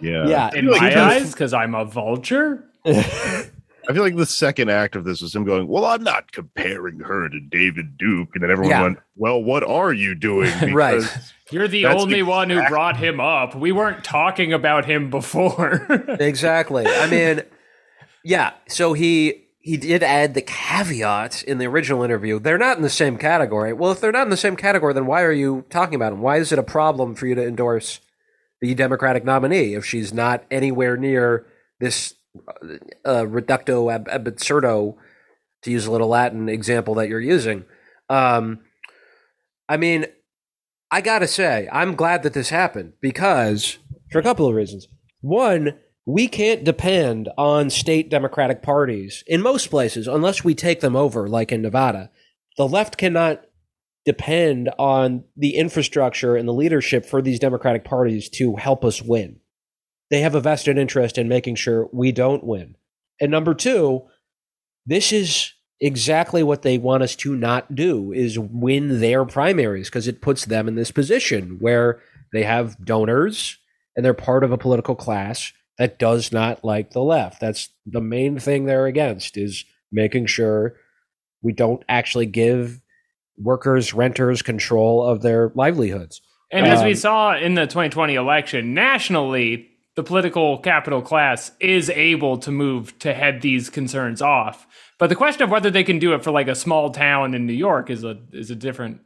Yeah, 0.00 0.26
Yeah. 0.26 0.50
in 0.54 0.66
my 0.66 1.00
eyes 1.00 1.32
because 1.32 1.52
I'm 1.52 1.74
a 1.74 1.84
vulture. 1.84 2.64
I 3.88 3.92
feel 3.92 4.02
like 4.02 4.16
the 4.16 4.26
second 4.26 4.70
act 4.70 4.96
of 4.96 5.04
this 5.04 5.20
was 5.20 5.34
him 5.34 5.44
going, 5.44 5.68
"Well, 5.68 5.84
I'm 5.84 6.02
not 6.02 6.32
comparing 6.32 7.00
her 7.00 7.28
to 7.28 7.40
David 7.40 7.96
Duke," 7.98 8.30
and 8.34 8.42
then 8.42 8.50
everyone 8.50 8.70
Yeah. 8.70 8.82
went, 8.82 8.98
"Well, 9.16 9.42
what 9.42 9.62
are 9.62 9.92
you 9.92 10.14
doing?" 10.14 10.50
Right. 10.74 11.00
Because 11.00 11.32
You're 11.50 11.68
the 11.68 11.82
That's 11.84 12.02
only 12.02 12.22
one 12.22 12.50
who 12.50 12.66
brought 12.68 12.96
him 12.96 13.20
up. 13.20 13.54
We 13.54 13.70
weren't 13.72 14.02
talking 14.02 14.52
about 14.52 14.86
him 14.86 15.10
before. 15.10 15.86
exactly. 16.20 16.86
I 16.86 17.06
mean, 17.08 17.42
yeah. 18.24 18.52
So 18.68 18.92
he 18.94 19.42
he 19.60 19.76
did 19.76 20.02
add 20.02 20.34
the 20.34 20.42
caveat 20.42 21.42
in 21.44 21.58
the 21.58 21.66
original 21.66 22.02
interview. 22.02 22.38
They're 22.38 22.58
not 22.58 22.76
in 22.76 22.82
the 22.82 22.90
same 22.90 23.16
category. 23.16 23.72
Well, 23.72 23.90
if 23.92 24.00
they're 24.00 24.12
not 24.12 24.26
in 24.26 24.30
the 24.30 24.36
same 24.36 24.56
category, 24.56 24.92
then 24.94 25.06
why 25.06 25.22
are 25.22 25.32
you 25.32 25.64
talking 25.70 25.94
about 25.94 26.10
them? 26.10 26.20
Why 26.20 26.36
is 26.36 26.52
it 26.52 26.58
a 26.58 26.62
problem 26.62 27.14
for 27.14 27.26
you 27.26 27.34
to 27.34 27.46
endorse 27.46 28.00
the 28.60 28.74
Democratic 28.74 29.24
nominee 29.24 29.74
if 29.74 29.84
she's 29.84 30.12
not 30.12 30.44
anywhere 30.50 30.96
near 30.96 31.46
this 31.80 32.14
uh, 33.04 33.22
reducto 33.22 33.92
ab 33.92 34.08
ab 34.10 34.26
absurdo, 34.26 34.96
to 35.62 35.70
use 35.70 35.86
a 35.86 35.92
little 35.92 36.08
Latin 36.08 36.48
example 36.48 36.94
that 36.94 37.08
you're 37.08 37.20
using? 37.20 37.64
Um, 38.08 38.60
I 39.68 39.76
mean, 39.76 40.06
I 40.90 41.00
gotta 41.00 41.26
say, 41.26 41.68
I'm 41.72 41.94
glad 41.94 42.22
that 42.22 42.34
this 42.34 42.50
happened 42.50 42.94
because 43.00 43.78
for 44.10 44.18
a 44.18 44.22
couple 44.22 44.46
of 44.46 44.54
reasons. 44.54 44.88
One, 45.20 45.74
we 46.06 46.28
can't 46.28 46.64
depend 46.64 47.30
on 47.38 47.70
state 47.70 48.10
Democratic 48.10 48.62
parties 48.62 49.24
in 49.26 49.40
most 49.40 49.70
places 49.70 50.06
unless 50.06 50.44
we 50.44 50.54
take 50.54 50.80
them 50.80 50.94
over, 50.94 51.28
like 51.28 51.50
in 51.50 51.62
Nevada. 51.62 52.10
The 52.56 52.68
left 52.68 52.98
cannot 52.98 53.42
depend 54.04 54.70
on 54.78 55.24
the 55.36 55.56
infrastructure 55.56 56.36
and 56.36 56.46
the 56.46 56.52
leadership 56.52 57.06
for 57.06 57.22
these 57.22 57.38
Democratic 57.38 57.84
parties 57.84 58.28
to 58.28 58.56
help 58.56 58.84
us 58.84 59.00
win. 59.00 59.40
They 60.10 60.20
have 60.20 60.34
a 60.34 60.40
vested 60.40 60.78
interest 60.78 61.18
in 61.18 61.28
making 61.28 61.56
sure 61.56 61.88
we 61.92 62.12
don't 62.12 62.44
win. 62.44 62.76
And 63.20 63.30
number 63.30 63.54
two, 63.54 64.02
this 64.86 65.12
is 65.12 65.52
exactly 65.80 66.42
what 66.42 66.62
they 66.62 66.78
want 66.78 67.02
us 67.02 67.16
to 67.16 67.34
not 67.34 67.74
do 67.74 68.12
is 68.12 68.38
win 68.38 69.00
their 69.00 69.24
primaries 69.24 69.88
because 69.88 70.06
it 70.06 70.22
puts 70.22 70.44
them 70.44 70.68
in 70.68 70.74
this 70.74 70.90
position 70.90 71.56
where 71.60 72.00
they 72.32 72.42
have 72.42 72.82
donors 72.84 73.58
and 73.96 74.04
they're 74.04 74.14
part 74.14 74.44
of 74.44 74.52
a 74.52 74.58
political 74.58 74.94
class 74.94 75.52
that 75.78 75.98
does 75.98 76.32
not 76.32 76.64
like 76.64 76.90
the 76.90 77.02
left. 77.02 77.40
That's 77.40 77.70
the 77.84 78.00
main 78.00 78.38
thing 78.38 78.64
they're 78.64 78.86
against 78.86 79.36
is 79.36 79.64
making 79.90 80.26
sure 80.26 80.76
we 81.42 81.52
don't 81.52 81.82
actually 81.88 82.26
give 82.26 82.80
workers, 83.36 83.92
renters 83.92 84.42
control 84.42 85.04
of 85.04 85.22
their 85.22 85.50
livelihoods. 85.54 86.20
And 86.52 86.66
as 86.66 86.82
we 86.82 86.90
Um, 86.90 86.96
saw 86.96 87.36
in 87.36 87.54
the 87.54 87.66
2020 87.66 88.14
election, 88.14 88.74
nationally, 88.74 89.70
the 89.96 90.02
political 90.02 90.58
capital 90.58 91.02
class 91.02 91.52
is 91.60 91.88
able 91.90 92.36
to 92.38 92.50
move 92.50 92.98
to 92.98 93.14
head 93.14 93.42
these 93.42 93.70
concerns 93.70 94.20
off. 94.20 94.66
But 94.98 95.08
the 95.08 95.16
question 95.16 95.42
of 95.42 95.50
whether 95.50 95.70
they 95.70 95.84
can 95.84 95.98
do 95.98 96.14
it 96.14 96.24
for 96.24 96.30
like 96.30 96.48
a 96.48 96.54
small 96.54 96.90
town 96.90 97.34
in 97.34 97.46
New 97.46 97.52
York 97.52 97.90
is 97.90 98.04
a 98.04 98.18
is 98.32 98.50
a 98.50 98.54
different 98.56 99.00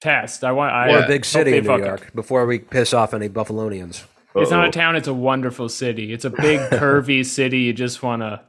test. 0.00 0.44
I 0.44 0.52
want 0.52 0.72
I 0.74 0.90
Or 0.92 1.04
a 1.04 1.06
big 1.06 1.24
city 1.24 1.56
in 1.56 1.64
New 1.64 1.68
fucking- 1.70 1.84
York 1.86 2.12
before 2.14 2.46
we 2.46 2.58
piss 2.58 2.92
off 2.92 3.14
any 3.14 3.28
Buffalonians. 3.28 4.04
It's 4.36 4.50
not 4.50 4.66
a 4.66 4.70
town, 4.72 4.96
it's 4.96 5.06
a 5.06 5.14
wonderful 5.14 5.68
city. 5.68 6.12
It's 6.12 6.24
a 6.24 6.30
big 6.30 6.58
curvy 6.70 7.24
city 7.24 7.60
you 7.60 7.72
just 7.72 8.02
want 8.02 8.22
to 8.22 8.40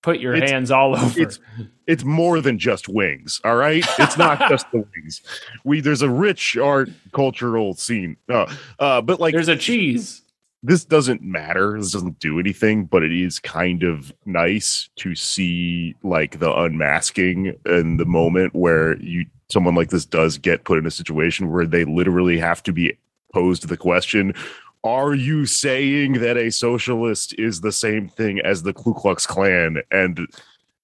put 0.00 0.20
your 0.20 0.34
It's- 0.34 0.50
hands 0.50 0.70
all 0.70 0.96
over. 0.96 1.20
it's 1.20 1.38
it's 1.86 2.04
more 2.04 2.40
than 2.40 2.58
just 2.58 2.88
wings 2.88 3.40
all 3.44 3.54
right 3.56 3.84
it's 4.00 4.16
not 4.18 4.38
just 4.48 4.68
the 4.72 4.78
wings 4.78 5.20
we 5.64 5.80
there's 5.80 6.02
a 6.02 6.10
rich 6.10 6.56
art 6.56 6.88
cultural 7.12 7.74
scene 7.74 8.16
uh, 8.28 8.52
uh 8.80 9.00
but 9.00 9.20
like 9.20 9.32
There's 9.34 9.46
a 9.48 9.56
cheese. 9.56 10.21
This 10.62 10.84
doesn't 10.84 11.22
matter 11.22 11.76
this 11.78 11.92
doesn't 11.92 12.18
do 12.18 12.38
anything 12.38 12.84
but 12.84 13.02
it 13.02 13.12
is 13.12 13.38
kind 13.38 13.82
of 13.82 14.12
nice 14.24 14.88
to 14.96 15.14
see 15.14 15.94
like 16.02 16.38
the 16.38 16.52
unmasking 16.54 17.54
and 17.64 17.98
the 17.98 18.04
moment 18.04 18.54
where 18.54 18.96
you 19.00 19.26
someone 19.50 19.74
like 19.74 19.90
this 19.90 20.06
does 20.06 20.38
get 20.38 20.64
put 20.64 20.78
in 20.78 20.86
a 20.86 20.90
situation 20.90 21.50
where 21.50 21.66
they 21.66 21.84
literally 21.84 22.38
have 22.38 22.62
to 22.62 22.72
be 22.72 22.96
posed 23.32 23.68
the 23.68 23.76
question 23.76 24.32
are 24.84 25.14
you 25.14 25.46
saying 25.46 26.14
that 26.14 26.36
a 26.36 26.50
socialist 26.50 27.34
is 27.38 27.60
the 27.60 27.72
same 27.72 28.08
thing 28.08 28.40
as 28.40 28.62
the 28.62 28.72
Ku 28.72 28.94
Klux 28.94 29.26
Klan? 29.26 29.78
And 29.90 30.26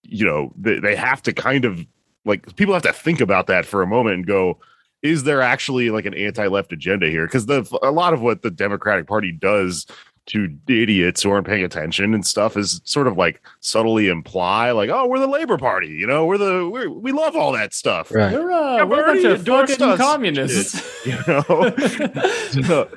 you 0.03 0.25
know, 0.25 0.53
they, 0.57 0.79
they 0.79 0.97
have 0.97 1.23
to 1.23 1.33
kind 1.33 1.65
of 1.65 1.85
like 2.25 2.55
people 2.57 2.75
have 2.75 2.85
to 2.85 2.93
think 2.93 3.21
about 3.21 3.47
that 3.49 3.67
for 3.67 3.83
a 3.83 3.87
moment 3.87 4.15
and 4.15 4.27
go, 4.27 4.59
is 5.03 5.25
there 5.25 5.41
actually 5.43 5.91
like 5.91 6.07
an 6.07 6.15
anti-left 6.15 6.73
agenda 6.73 7.09
here? 7.09 7.27
Because 7.27 7.47
the 7.47 7.67
a 7.83 7.91
lot 7.91 8.13
of 8.13 8.21
what 8.21 8.43
the 8.43 8.51
Democratic 8.51 9.07
Party 9.07 9.33
does 9.33 9.87
to 10.29 10.55
idiots 10.69 11.23
who 11.23 11.31
aren't 11.31 11.47
paying 11.47 11.65
attention 11.65 12.13
and 12.13 12.27
stuff 12.27 12.55
is 12.55 12.83
sort 12.85 13.07
of 13.07 13.17
like 13.17 13.41
subtly 13.61 14.09
imply 14.09 14.71
like, 14.73 14.91
oh, 14.91 15.07
we're 15.07 15.19
the 15.19 15.27
Labor 15.27 15.57
Party, 15.57 15.89
you 15.89 16.07
know, 16.07 16.27
we're 16.27 16.37
the 16.37 16.69
we're, 16.69 16.91
we 16.91 17.13
love 17.13 17.35
all 17.35 17.53
that 17.53 17.73
stuff. 17.73 18.13
Right. 18.13 18.33
We're, 18.33 18.53
uh, 18.53 18.77
Yeah, 18.77 18.85
we're 18.85 19.05
a 19.05 19.15
bunch 19.15 19.25
of 19.25 19.45
fucking 19.45 19.97
communists. 19.97 20.87
You 21.07 21.15
know, 21.27 21.43
so, 22.67 22.91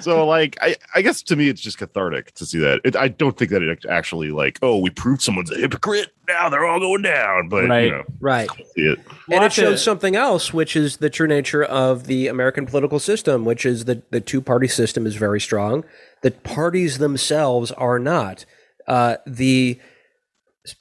so 0.00 0.26
like 0.26 0.56
I, 0.60 0.76
I 0.94 1.02
guess 1.02 1.22
to 1.24 1.36
me 1.36 1.48
it's 1.48 1.60
just 1.60 1.78
cathartic 1.78 2.32
to 2.34 2.46
see 2.46 2.58
that. 2.58 2.80
It, 2.84 2.96
I 2.96 3.08
don't 3.08 3.36
think 3.36 3.50
that 3.50 3.62
it 3.62 3.84
actually 3.88 4.30
like 4.30 4.58
oh 4.62 4.78
we 4.78 4.90
proved 4.90 5.22
someone's 5.22 5.50
a 5.50 5.56
hypocrite 5.56 6.10
now 6.28 6.48
they're 6.48 6.64
all 6.66 6.80
going 6.80 7.02
down, 7.02 7.48
but 7.48 7.64
Right. 7.68 7.84
you 7.84 7.90
know 7.90 8.02
Right. 8.20 8.48
see 8.74 8.82
it. 8.82 8.98
and 8.98 9.06
We'll 9.28 9.42
it 9.44 9.52
shows 9.52 9.82
something 9.82 10.16
else, 10.16 10.52
which 10.54 10.74
is 10.76 10.98
the 10.98 11.10
true 11.10 11.26
nature 11.26 11.62
of 11.62 12.06
the 12.06 12.28
American 12.28 12.66
political 12.66 12.98
system, 12.98 13.44
which 13.44 13.66
is 13.66 13.84
that 13.86 14.10
the 14.10 14.20
two 14.20 14.40
party 14.40 14.68
system 14.68 15.06
is 15.06 15.16
very 15.16 15.40
strong. 15.40 15.84
The 16.22 16.30
parties 16.30 16.98
themselves 16.98 17.70
are 17.72 17.98
not. 17.98 18.44
Uh, 18.86 19.16
the 19.26 19.78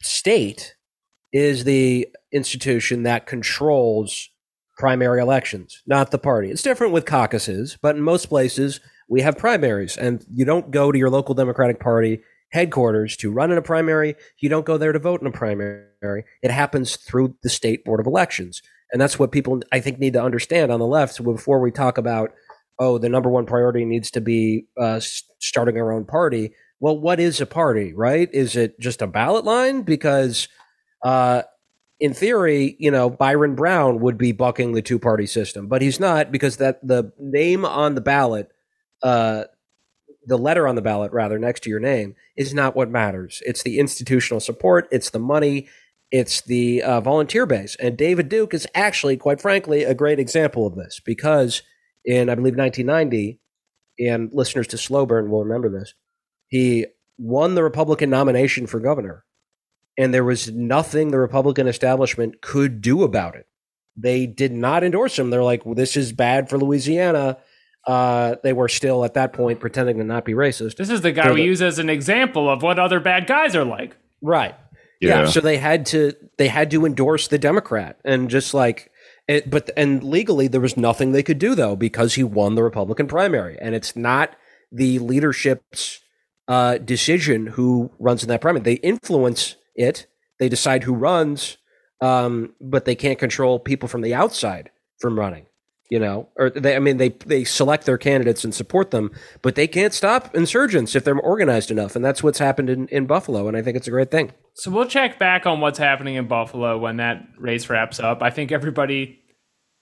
state 0.01 0.75
is 1.32 1.63
the 1.63 2.08
institution 2.32 3.03
that 3.03 3.25
controls 3.25 4.29
primary 4.77 5.21
elections, 5.21 5.81
not 5.86 6.12
the 6.12 6.17
party. 6.17 6.49
It's 6.49 6.62
different 6.62 6.93
with 6.93 7.05
caucuses, 7.05 7.77
but 7.81 7.95
in 7.95 8.01
most 8.01 8.27
places 8.27 8.79
we 9.07 9.21
have 9.21 9.38
primaries, 9.38 9.97
and 9.97 10.25
you 10.33 10.45
don't 10.45 10.71
go 10.71 10.91
to 10.91 10.97
your 10.97 11.09
local 11.09 11.36
Democratic 11.36 11.79
Party 11.79 12.21
headquarters 12.51 13.17
to 13.17 13.31
run 13.31 13.51
in 13.51 13.57
a 13.57 13.62
primary. 13.62 14.15
You 14.39 14.49
don't 14.49 14.65
go 14.65 14.77
there 14.77 14.91
to 14.91 14.99
vote 14.99 15.21
in 15.21 15.27
a 15.27 15.31
primary. 15.31 16.23
It 16.41 16.51
happens 16.51 16.95
through 16.95 17.36
the 17.43 17.49
state 17.49 17.83
board 17.83 17.99
of 17.99 18.07
elections, 18.07 18.62
and 18.91 19.01
that's 19.01 19.19
what 19.19 19.31
people 19.31 19.62
I 19.71 19.79
think 19.79 19.99
need 19.99 20.13
to 20.13 20.23
understand 20.23 20.71
on 20.71 20.79
the 20.79 20.88
left. 20.88 21.21
Before 21.23 21.59
we 21.59 21.71
talk 21.71 21.97
about 21.97 22.31
oh, 22.79 22.97
the 22.97 23.09
number 23.09 23.29
one 23.29 23.45
priority 23.45 23.86
needs 23.86 24.12
to 24.12 24.21
be 24.21 24.65
uh, 24.79 24.99
starting 25.39 25.77
our 25.77 25.91
own 25.91 26.05
party. 26.05 26.53
Well, 26.79 26.99
what 26.99 27.19
is 27.19 27.39
a 27.39 27.45
party, 27.45 27.93
right? 27.93 28.29
Is 28.33 28.55
it 28.55 28.79
just 28.79 29.01
a 29.01 29.07
ballot 29.07 29.45
line? 29.45 29.83
Because 29.83 30.47
uh, 31.03 31.43
in 32.04 32.13
theory, 32.13 32.76
you 32.80 32.92
know, 32.92 33.10
Byron 33.10 33.56
Brown 33.56 34.02
would 34.02 34.18
be 34.18 34.34
bucking 34.34 34.74
the 34.74 34.82
two 34.82 35.00
party 35.00 35.26
system, 35.26 35.68
but 35.68 35.82
he's 35.82 36.02
not 36.02 36.34
because 36.34 36.58
that 36.58 36.86
the 36.86 37.13
name 37.18 37.63
on 37.63 37.96
the 37.96 38.02
ballot, 38.02 38.52
uh, 39.02 39.46
the 40.26 40.38
letter 40.38 40.68
on 40.68 40.76
the 40.76 40.82
ballot, 40.82 41.13
rather, 41.13 41.39
next 41.39 41.63
to 41.63 41.70
your 41.70 41.80
name, 41.80 42.16
is 42.36 42.54
not 42.54 42.76
what 42.76 42.89
matters. 42.89 43.42
It's 43.46 43.63
the 43.63 43.80
institutional 43.80 44.42
support, 44.42 44.89
it's 44.92 45.12
the 45.12 45.20
money, 45.20 45.70
it's 46.12 46.42
the 46.42 46.82
uh, 46.82 47.00
volunteer 47.00 47.46
base. 47.46 47.78
And 47.78 47.98
David 47.98 48.28
Duke 48.28 48.54
is 48.54 48.68
actually, 48.76 49.16
quite 49.16 49.39
frankly, 49.39 49.86
a 49.86 49.94
great 49.94 50.20
example 50.20 50.68
of 50.68 50.76
this 50.76 51.00
because 51.00 51.62
in, 52.04 52.30
I 52.30 52.36
believe, 52.36 52.58
1990, 52.58 53.39
and 53.98 54.30
listeners 54.34 54.68
to 54.68 54.78
Slow 54.78 55.06
Burn 55.06 55.30
will 55.30 55.46
remember 55.46 55.70
this, 55.70 55.94
he 56.50 56.86
won 57.18 57.56
the 57.56 57.63
Republican 57.63 58.10
nomination 58.10 58.68
for 58.68 58.82
governor 58.82 59.24
and 59.97 60.13
there 60.13 60.23
was 60.23 60.51
nothing 60.51 61.12
the 61.12 61.19
Republican 61.19 61.67
establishment 61.67 62.41
could 62.41 62.82
do 62.82 63.03
about 63.03 63.36
it. 63.36 63.47
They 63.95 64.25
did 64.25 64.51
not 64.51 64.84
endorse 64.84 65.17
him. 65.19 65.29
They're 65.29 65.43
like, 65.43 65.65
well, 65.65 65.75
this 65.75 65.95
is 65.95 66.12
bad 66.13 66.49
for 66.49 66.58
Louisiana. 66.58 67.38
Uh, 67.86 68.36
they 68.43 68.53
were 68.53 68.69
still 68.69 69.03
at 69.06 69.13
that 69.15 69.34
point 69.34 69.60
pretending 69.60 69.97
to 69.97 70.03
not 70.03 70.25
be 70.25 70.34
racist. 70.34 70.77
This 70.77 70.89
is 70.89 71.01
the 71.01 71.12
guy 71.12 71.23
They're 71.25 71.34
we 71.34 71.41
the- 71.41 71.47
use 71.47 71.62
as 71.62 71.79
an 71.79 71.89
example 71.89 72.49
of 72.49 72.63
what 72.63 72.79
other 72.79 72.99
bad 72.99 73.27
guys 73.27 73.56
are 73.56 73.65
like. 73.65 73.95
Right. 74.21 74.56
Yeah. 75.01 75.21
Yeah. 75.21 75.25
So 75.27 75.41
they 75.41 75.58
had 75.58 75.86
to 75.88 76.13
they 76.38 76.47
had 76.47 76.71
to 76.71 76.86
endorse 76.86 77.27
the 77.27 77.38
Democrat 77.38 77.99
and 78.06 78.29
just 78.29 78.53
like 78.53 78.89
it, 79.27 79.49
but 79.49 79.69
and 79.75 80.01
legally 80.01 80.47
there 80.47 80.62
was 80.62 80.77
nothing 80.77 81.12
they 81.12 81.23
could 81.23 81.39
do 81.39 81.56
though 81.56 81.75
because 81.75 82.13
he 82.15 82.23
won 82.23 82.56
the 82.56 82.63
Republican 82.63 83.08
primary 83.08 83.58
and 83.60 83.75
it's 83.75 83.97
not 83.97 84.34
the 84.71 84.99
leadership's 84.99 85.99
uh, 86.47 86.77
decision 86.77 87.47
who 87.47 87.91
runs 87.99 88.23
in 88.23 88.29
that 88.29 88.39
primary. 88.41 88.63
They 88.63 88.73
influence 88.75 89.58
it. 89.75 90.07
They 90.39 90.49
decide 90.49 90.83
who 90.83 90.93
runs, 90.93 91.57
um, 92.01 92.53
but 92.59 92.86
they 92.86 92.95
can't 92.95 93.19
control 93.19 93.59
people 93.59 93.88
from 93.88 94.01
the 94.01 94.13
outside 94.13 94.71
from 94.99 95.17
running. 95.17 95.45
You 95.89 95.99
know, 95.99 96.29
or 96.38 96.49
they, 96.49 96.75
I 96.75 96.79
mean, 96.79 96.97
they 96.97 97.09
they 97.09 97.43
select 97.43 97.86
their 97.86 97.99
candidates 97.99 98.43
and 98.43 98.55
support 98.55 98.89
them, 98.89 99.12
but 99.43 99.53
they 99.53 99.67
can't 99.67 99.93
stop 99.93 100.33
insurgents 100.33 100.95
if 100.95 101.03
they're 101.03 101.19
organized 101.19 101.69
enough, 101.69 101.95
and 101.95 102.03
that's 102.03 102.23
what's 102.23 102.39
happened 102.39 102.69
in, 102.69 102.88
in 102.88 103.05
Buffalo, 103.05 103.47
and 103.47 103.55
I 103.55 103.62
think 103.62 103.77
it's 103.77 103.88
a 103.88 103.91
great 103.91 104.09
thing. 104.09 104.31
So 104.55 104.71
we'll 104.71 104.88
check 104.88 105.19
back 105.19 105.45
on 105.45 105.59
what's 105.59 105.77
happening 105.77 106.15
in 106.15 106.27
Buffalo 106.27 106.79
when 106.79 106.97
that 106.97 107.27
race 107.38 107.69
wraps 107.69 107.99
up. 107.99 108.23
I 108.23 108.31
think 108.31 108.51
everybody 108.51 109.19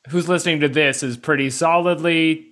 who's 0.10 0.28
listening 0.28 0.60
to 0.62 0.68
this 0.68 1.04
is 1.04 1.16
pretty 1.16 1.50
solidly 1.50 2.52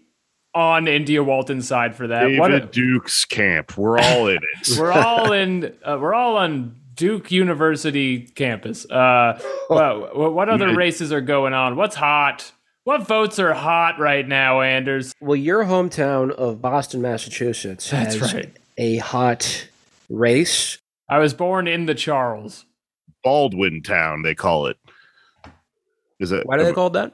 on 0.54 0.88
India 0.88 1.24
Walton's 1.24 1.68
side 1.68 1.96
for 1.96 2.08
that. 2.08 2.24
David 2.24 2.40
What 2.40 2.72
Duke's 2.72 3.26
camp. 3.26 3.78
We're 3.78 4.00
all 4.00 4.28
in 4.28 4.38
it. 4.38 4.78
we're 4.80 4.92
all 4.92 5.32
in. 5.32 5.76
Uh, 5.84 5.98
we're 6.00 6.14
all 6.14 6.38
on 6.38 6.76
Duke 7.00 7.32
University 7.32 8.20
campus. 8.20 8.86
Uh, 8.90 9.42
well, 9.70 10.32
what 10.34 10.50
other 10.50 10.76
races 10.76 11.14
are 11.14 11.22
going 11.22 11.54
on? 11.54 11.78
What's 11.78 11.96
hot? 11.96 12.52
What 12.84 13.08
votes 13.08 13.40
are 13.40 13.54
hot 13.54 14.00
right 14.00 14.28
now, 14.28 14.60
Anders? 14.60 15.16
Well, 15.22 15.38
your 15.38 15.64
hometown 15.64 16.30
of 16.32 16.62
Boston, 16.62 17.02
Massachusetts, 17.02 17.90
That's 17.90 18.16
has 18.16 18.34
right. 18.34 18.54
a 18.78 18.98
hot 18.98 19.70
race. 20.10 20.80
I 21.08 21.20
was 21.20 21.34
born 21.34 21.70
in 21.70 21.86
the 21.86 21.96
Charles. 21.96 22.66
Baldwin 23.24 23.82
Town, 23.82 24.22
they 24.24 24.36
call 24.36 24.68
it. 24.68 24.76
Is 26.20 26.34
it? 26.34 26.46
Why 26.46 26.58
do 26.58 26.66
they 26.66 26.74
call 26.74 26.88
it 26.88 26.94
that? 26.94 27.14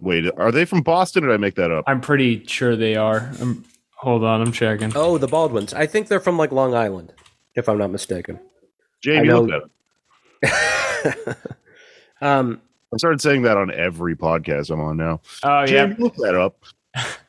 Wait, 0.00 0.30
are 0.38 0.50
they 0.50 0.64
from 0.64 0.80
Boston? 0.80 1.24
Or 1.24 1.26
did 1.26 1.34
I 1.34 1.36
make 1.36 1.56
that 1.56 1.70
up? 1.70 1.84
I'm 1.86 2.00
pretty 2.00 2.46
sure 2.46 2.74
they 2.74 2.96
are. 2.96 3.30
I'm, 3.38 3.66
hold 3.96 4.24
on, 4.24 4.40
I'm 4.40 4.52
checking. 4.52 4.92
Oh, 4.94 5.18
the 5.18 5.28
Baldwins. 5.28 5.74
I 5.74 5.84
think 5.84 6.08
they're 6.08 6.20
from 6.20 6.38
like 6.38 6.52
Long 6.52 6.74
Island, 6.74 7.12
if 7.54 7.68
I'm 7.68 7.76
not 7.76 7.90
mistaken. 7.90 8.40
Jamie, 9.02 9.28
know- 9.28 9.42
look 9.42 9.70
that. 10.42 11.28
up. 11.28 11.38
um, 12.20 12.60
I 12.92 12.96
started 12.96 13.20
saying 13.20 13.42
that 13.42 13.56
on 13.56 13.70
every 13.72 14.16
podcast 14.16 14.70
I'm 14.70 14.80
on 14.80 14.96
now. 14.96 15.20
Oh 15.42 15.60
yeah, 15.60 15.66
Jamie, 15.66 15.96
look 15.98 16.16
that 16.16 16.34
up. 16.34 16.62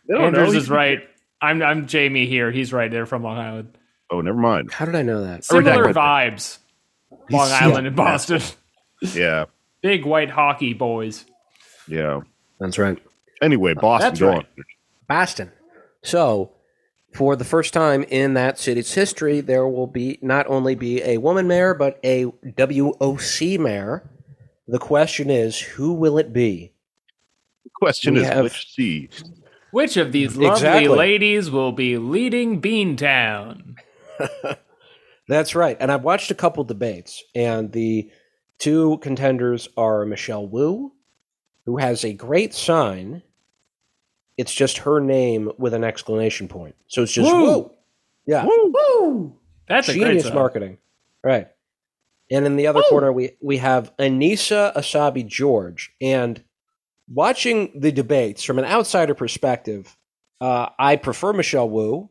They 0.07 0.15
don't 0.15 0.25
Anders 0.25 0.53
know. 0.53 0.57
is 0.60 0.69
right. 0.69 1.01
I'm 1.41 1.62
I'm 1.62 1.88
Jamie 1.88 2.25
here. 2.25 2.51
He's 2.51 2.73
right. 2.73 2.89
They're 2.89 3.05
from 3.05 3.23
Long 3.23 3.38
Island. 3.38 3.77
Oh, 4.10 4.21
never 4.21 4.38
mind. 4.38 4.71
how 4.73 4.86
did 4.86 4.95
I 4.95 5.03
know 5.03 5.23
that? 5.23 5.45
Similar 5.45 5.88
with- 5.88 5.95
vibes. 5.95 6.57
Long 7.29 7.47
He's- 7.47 7.62
Island 7.62 7.88
and 7.88 7.95
Boston. 7.95 8.41
Yeah, 9.15 9.45
Big 9.81 10.05
white 10.05 10.29
hockey 10.29 10.73
boys. 10.73 11.25
yeah. 11.88 12.19
That's 12.60 12.77
right. 12.77 13.01
Anyway, 13.41 13.73
Boston, 13.73 14.10
That's 14.10 14.19
go 14.19 14.27
right. 14.27 14.38
on. 14.38 14.45
Boston. 15.10 15.51
So, 16.03 16.51
for 17.13 17.36
the 17.36 17.43
first 17.45 17.74
time 17.74 18.04
in 18.04 18.34
that 18.36 18.58
city's 18.58 18.93
history, 18.93 19.41
there 19.41 19.67
will 19.67 19.88
be 19.88 20.17
not 20.21 20.47
only 20.47 20.76
be 20.76 21.02
a 21.04 21.17
woman 21.17 21.47
mayor, 21.47 21.74
but 21.74 22.00
a 22.04 22.26
WOC 22.26 23.60
mayor. 23.60 24.10
The 24.67 24.80
question 24.80 25.30
is, 25.30 25.60
who 25.60 25.93
will 25.93 26.17
it 26.17 26.32
be? 26.32 26.74
The 27.65 27.69
question 27.80 28.13
We 28.13 28.21
is, 28.21 28.28
have- 28.28 28.43
which 28.43 28.74
C? 28.74 29.10
Which 29.71 29.95
of 29.95 30.12
these 30.12 30.36
lovely 30.36 30.52
Exactly. 30.67 30.88
ladies 30.89 31.50
will 31.50 31.71
be 31.71 31.97
leading 31.97 32.62
Beantown? 32.62 33.76
That's 35.30 35.56
right. 35.56 35.78
And 35.80 35.89
I've 35.91 36.04
watched 36.04 36.30
a 36.30 36.36
couple 36.36 36.63
debates, 36.65 37.24
and 37.34 37.71
the 37.71 38.10
two 38.60 38.97
contenders 38.97 39.69
are 39.78 40.06
Michelle 40.06 40.45
Wu, 40.45 40.91
who 41.65 41.78
has 41.78 42.04
a 42.04 42.12
great 42.13 42.54
sign. 42.54 43.24
It's 44.41 44.54
just 44.54 44.80
her 44.80 44.99
name 44.99 45.51
with 45.60 45.75
an 45.75 45.84
exclamation 45.84 46.47
point. 46.47 46.75
So 46.88 47.04
it's 47.04 47.12
just 47.12 47.32
Woo! 47.32 47.43
Woo. 47.43 47.71
Yeah. 48.25 48.43
Woo! 48.43 49.38
That's 49.67 49.88
a 49.88 49.93
Genius 49.93 50.34
marketing. 50.34 50.80
Right. 51.23 51.47
And 52.32 52.47
in 52.47 52.56
the 52.56 52.65
other 52.65 52.82
corner, 52.89 53.13
we, 53.13 53.38
we 53.39 53.58
have 53.58 53.95
Annissa 53.97 54.75
Essaibi 54.75 55.27
George. 55.27 55.93
And 56.01 56.43
watching 57.08 57.71
the 57.80 57.91
debates 57.91 58.43
from 58.43 58.58
an 58.58 58.65
outsider 58.65 59.13
perspective, 59.13 59.95
uh, 60.39 60.69
I 60.80 60.95
prefer 60.95 61.34
Michelle 61.34 61.69
Wu, 61.69 62.10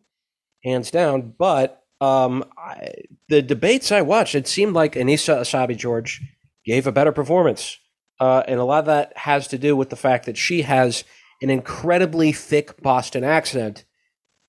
hands 0.63 0.93
down. 0.93 1.35
But 1.37 1.83
um, 2.01 2.45
I, 2.57 2.93
the 3.29 3.43
debates 3.43 3.91
I 3.91 4.03
watched, 4.03 4.37
it 4.37 4.47
seemed 4.47 4.75
like 4.75 4.95
Annissa 4.95 5.41
Essaibi 5.41 5.77
George 5.77 6.23
gave 6.65 6.87
a 6.87 6.93
better 6.93 7.11
performance. 7.11 7.77
Uh, 8.21 8.45
and 8.47 8.61
a 8.61 8.65
lot 8.65 8.81
of 8.81 8.87
that 8.87 9.17
has 9.17 9.49
to 9.49 9.59
do 9.59 9.75
with 9.75 9.91
the 9.91 9.97
fact 9.97 10.27
that 10.27 10.37
she 10.37 10.63
has 10.63 11.03
an 11.43 11.51
incredibly 11.51 12.33
thick 12.33 12.81
Boston 12.83 13.25
accent. 13.25 13.85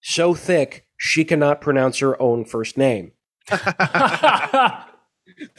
So 0.02 0.34
thick, 0.34 0.86
she 0.98 1.24
cannot 1.26 1.62
pronounce 1.62 2.00
her 2.00 2.20
own 2.22 2.46
first 2.46 2.78
name. 2.78 3.12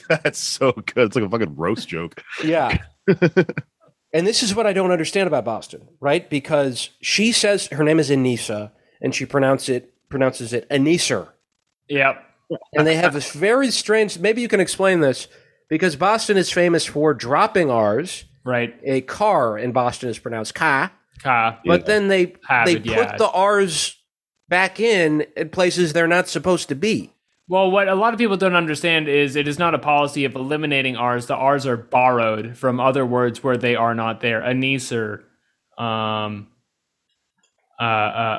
That's 0.09 0.38
so 0.38 0.73
good. 0.73 1.07
It's 1.07 1.16
like 1.16 1.25
a 1.25 1.29
fucking 1.29 1.57
roast 1.57 1.88
joke. 1.88 2.23
Yeah. 2.45 2.79
and 4.12 4.27
this 4.27 4.42
is 4.42 4.55
what 4.55 4.66
I 4.66 4.73
don't 4.73 4.90
understand 4.90 5.27
about 5.27 5.45
Boston, 5.45 5.88
right? 6.01 6.29
Because 6.29 6.90
she 7.01 7.33
says 7.33 7.66
her 7.68 7.85
name 7.85 7.99
is 7.99 8.11
Annissa 8.11 8.73
and 9.01 9.14
she 9.14 9.27
pronounce 9.27 9.68
it 9.68 9.92
pronounces 10.09 10.53
it 10.53 10.68
Anisser. 10.68 11.29
yep. 11.88 12.25
And 12.75 12.87
they 12.87 12.97
have 12.97 13.14
this 13.14 13.33
very 13.33 13.71
strange 13.71 14.18
maybe 14.18 14.42
you 14.42 14.49
can 14.49 14.61
explain 14.61 15.01
this 15.01 15.27
because 15.71 15.97
Boston 15.97 16.37
is 16.37 16.51
famous 16.51 16.85
for 16.85 17.14
dropping 17.14 17.71
R's. 17.71 18.25
Right. 18.45 18.75
A 18.85 19.01
car 19.03 19.57
in 19.59 19.73
Boston 19.73 20.11
is 20.11 20.18
pronounced 20.18 20.55
ka, 20.55 20.92
Ka. 21.20 21.59
but 21.64 21.87
then 21.87 22.09
they 22.09 22.35
Have 22.48 22.66
they 22.66 22.77
it, 22.77 22.85
put 22.85 22.96
yeah. 22.96 23.16
the 23.16 23.29
R's 23.31 23.96
back 24.48 24.81
in 24.81 25.27
at 25.37 25.53
places 25.53 25.92
they're 25.92 26.07
not 26.09 26.29
supposed 26.29 26.68
to 26.68 26.75
be. 26.75 27.12
Well, 27.48 27.70
what 27.70 27.88
a 27.88 27.94
lot 27.94 28.14
of 28.14 28.18
people 28.18 28.37
don't 28.37 28.55
understand 28.55 29.09
is 29.09 29.37
it 29.37 29.46
is 29.48 29.59
not 29.59 29.75
a 29.75 29.79
policy 29.79 30.25
of 30.25 30.35
eliminating 30.35 30.96
R's. 30.96 31.27
The 31.27 31.35
R's 31.37 31.66
are 31.66 31.77
borrowed 31.77 32.57
from 32.57 32.81
other 32.81 33.05
words 33.05 33.42
where 33.42 33.57
they 33.57 33.77
are 33.77 33.94
not 33.94 34.20
there. 34.20 34.40
Aneser, 34.40 35.25
um, 35.77 36.48
uh, 37.81 37.83
uh, 37.83 37.87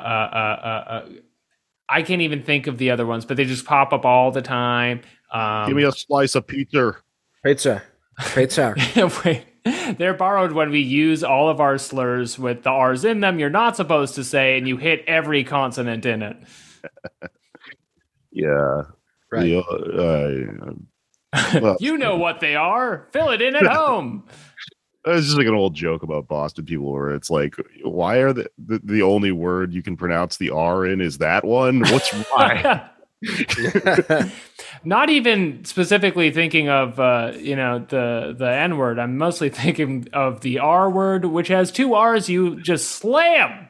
uh, 0.04 0.36
uh, 0.36 0.36
uh, 0.36 0.84
uh, 0.90 1.08
I 1.88 2.02
can't 2.02 2.22
even 2.22 2.42
think 2.42 2.66
of 2.66 2.78
the 2.78 2.90
other 2.90 3.06
ones, 3.06 3.24
but 3.24 3.36
they 3.36 3.44
just 3.44 3.66
pop 3.66 3.92
up 3.92 4.04
all 4.04 4.30
the 4.30 4.42
time. 4.42 5.02
Um, 5.32 5.66
Give 5.66 5.76
me 5.76 5.84
a 5.84 5.92
slice 5.92 6.34
of 6.34 6.46
pizza. 6.46 6.96
Pizza. 7.44 7.82
Pizza. 8.34 8.74
Wait, 9.24 9.44
they're 9.98 10.14
borrowed 10.14 10.52
when 10.52 10.70
we 10.70 10.80
use 10.80 11.24
all 11.24 11.48
of 11.48 11.60
our 11.60 11.78
slurs 11.78 12.38
with 12.38 12.62
the 12.62 12.70
R's 12.70 13.04
in 13.04 13.20
them. 13.20 13.38
You're 13.38 13.50
not 13.50 13.76
supposed 13.76 14.14
to 14.16 14.24
say, 14.24 14.58
and 14.58 14.68
you 14.68 14.76
hit 14.76 15.04
every 15.06 15.44
consonant 15.44 16.06
in 16.06 16.22
it. 16.22 16.36
Yeah. 18.36 18.82
Right. 19.30 19.44
The, 19.44 20.76
uh, 21.32 21.60
well, 21.60 21.76
You 21.78 21.96
know 21.96 22.16
what 22.16 22.40
they 22.40 22.56
are. 22.56 23.08
Fill 23.12 23.30
it 23.30 23.40
in 23.40 23.54
at 23.54 23.66
home. 23.66 24.24
It's 25.06 25.26
just 25.26 25.38
like 25.38 25.46
an 25.46 25.54
old 25.54 25.74
joke 25.74 26.02
about 26.02 26.26
Boston 26.26 26.64
people 26.64 26.90
where 26.92 27.14
it's 27.14 27.30
like, 27.30 27.54
why 27.84 28.16
are 28.16 28.32
the, 28.32 28.50
the, 28.58 28.80
the 28.82 29.02
only 29.02 29.30
word 29.30 29.72
you 29.72 29.84
can 29.84 29.96
pronounce 29.96 30.36
the 30.36 30.50
R 30.50 30.84
in 30.84 31.00
is 31.00 31.18
that 31.18 31.44
one? 31.44 31.80
What's 31.80 32.10
why? 32.10 32.90
Not 34.84 35.10
even 35.10 35.64
specifically 35.64 36.30
thinking 36.30 36.68
of 36.68 37.00
uh, 37.00 37.32
you 37.38 37.56
know 37.56 37.78
the 37.88 38.34
the 38.36 38.50
N 38.50 38.76
word. 38.76 38.98
I'm 38.98 39.16
mostly 39.18 39.48
thinking 39.50 40.08
of 40.12 40.40
the 40.40 40.58
R 40.58 40.90
word, 40.90 41.24
which 41.24 41.48
has 41.48 41.72
two 41.72 41.94
R's. 41.94 42.28
You 42.28 42.60
just 42.60 42.90
slam 42.92 43.68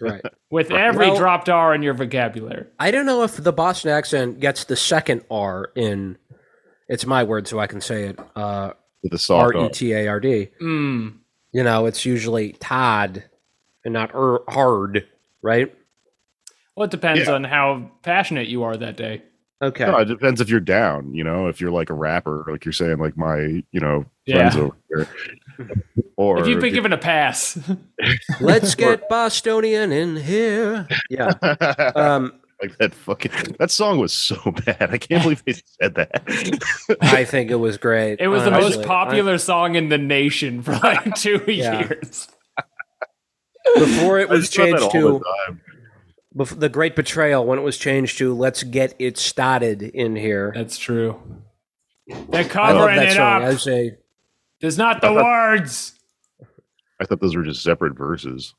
right. 0.00 0.22
with 0.50 0.70
every 0.70 1.08
Well- 1.10 1.18
dropped 1.18 1.48
R 1.48 1.74
in 1.74 1.82
your 1.82 1.94
vocabulary. 1.94 2.66
I 2.78 2.90
don't 2.90 3.06
know 3.06 3.22
if 3.22 3.36
the 3.36 3.52
Boston 3.52 3.90
accent 3.90 4.40
gets 4.40 4.64
the 4.64 4.76
second 4.76 5.24
R 5.30 5.70
in. 5.74 6.16
It's 6.88 7.04
my 7.04 7.24
word, 7.24 7.46
so 7.46 7.58
I 7.58 7.66
can 7.66 7.80
say 7.82 8.04
it. 8.04 8.18
Uh, 8.34 8.72
the 9.02 9.10
R 9.12 9.18
soft 9.18 9.54
E 9.54 9.58
R. 9.58 9.68
T 9.70 9.92
A 9.92 10.08
R 10.08 10.20
D. 10.20 10.48
Mm. 10.60 11.18
You 11.52 11.62
know, 11.64 11.86
it's 11.86 12.04
usually 12.04 12.52
Todd 12.52 13.24
and 13.84 13.94
not 13.94 14.10
er, 14.14 14.40
hard, 14.48 15.06
right? 15.42 15.74
Well, 16.74 16.84
it 16.84 16.90
depends 16.90 17.26
Yeah. 17.26 17.34
on 17.34 17.44
how 17.44 17.90
passionate 18.02 18.48
you 18.48 18.62
are 18.62 18.76
that 18.76 18.96
day. 18.96 19.22
Okay. 19.60 19.86
No, 19.86 19.96
it 19.98 20.04
depends 20.04 20.40
if 20.40 20.48
you're 20.48 20.60
down, 20.60 21.12
you 21.14 21.24
know, 21.24 21.48
if 21.48 21.60
you're 21.60 21.72
like 21.72 21.90
a 21.90 21.94
rapper, 21.94 22.44
like 22.48 22.64
you're 22.64 22.72
saying, 22.72 22.98
like 22.98 23.16
my, 23.16 23.38
you 23.72 23.80
know, 23.80 24.04
Yeah. 24.24 24.50
friends 24.50 24.56
over 24.56 24.76
here. 24.88 25.08
Or 26.16 26.38
If 26.40 26.46
you've 26.46 26.60
been 26.60 26.66
you're- 26.66 26.74
given 26.76 26.92
a 26.92 26.98
pass, 26.98 27.58
Let's 28.40 28.74
get 28.76 29.08
Bostonian 29.08 29.90
in 29.92 30.16
here. 30.16 30.86
Yeah. 31.10 31.32
Um, 31.96 32.34
like 32.62 32.76
that 32.78 32.92
fucking 32.94 33.30
that 33.60 33.70
song 33.70 33.98
was 34.00 34.12
so 34.12 34.36
bad. 34.66 34.88
I 34.92 34.98
can't 34.98 35.22
believe 35.22 35.44
they 35.44 35.54
said 35.80 35.94
that. 35.94 36.22
I 37.00 37.24
think 37.24 37.50
it 37.52 37.56
was 37.56 37.78
great. 37.78 38.18
it 38.20 38.26
was 38.28 38.42
the 38.44 38.50
most 38.50 38.82
popular 38.82 39.38
song 39.38 39.74
in 39.76 39.88
the 39.90 39.98
nation 39.98 40.62
for 40.62 40.72
like 40.72 41.14
two 41.14 41.40
Yeah. 41.46 41.80
years. 41.86 42.28
Before 43.76 44.18
it 44.18 44.28
was 44.28 44.48
just 44.48 44.56
thought 44.56 44.64
that 44.70 44.78
changed 44.80 44.92
to 44.92 45.00
the 45.18 45.24
time. 45.46 45.60
Bef- 46.36 46.58
the 46.58 46.68
Great 46.68 46.96
Betrayal 46.96 47.44
when 47.44 47.58
it 47.58 47.62
was 47.62 47.78
changed 47.78 48.18
to 48.18 48.34
Let's 48.34 48.62
Get 48.62 48.94
It 48.98 49.18
Started 49.18 49.82
in 49.82 50.16
here. 50.16 50.52
That's 50.54 50.78
true. 50.78 51.20
They're 52.06 52.40
I 52.40 52.42
love 52.42 52.50
covering 52.50 52.96
that 52.96 53.08
it 53.08 53.14
song. 53.16 53.42
up. 53.42 53.48
As 53.48 53.66
a 53.68 53.96
There's 54.60 54.78
not 54.78 55.00
the 55.00 55.12
words. 55.12 55.92
I 57.00 57.04
thought 57.04 57.20
those 57.20 57.36
were 57.36 57.44
just 57.44 57.62
separate 57.62 57.96
verses. 57.96 58.54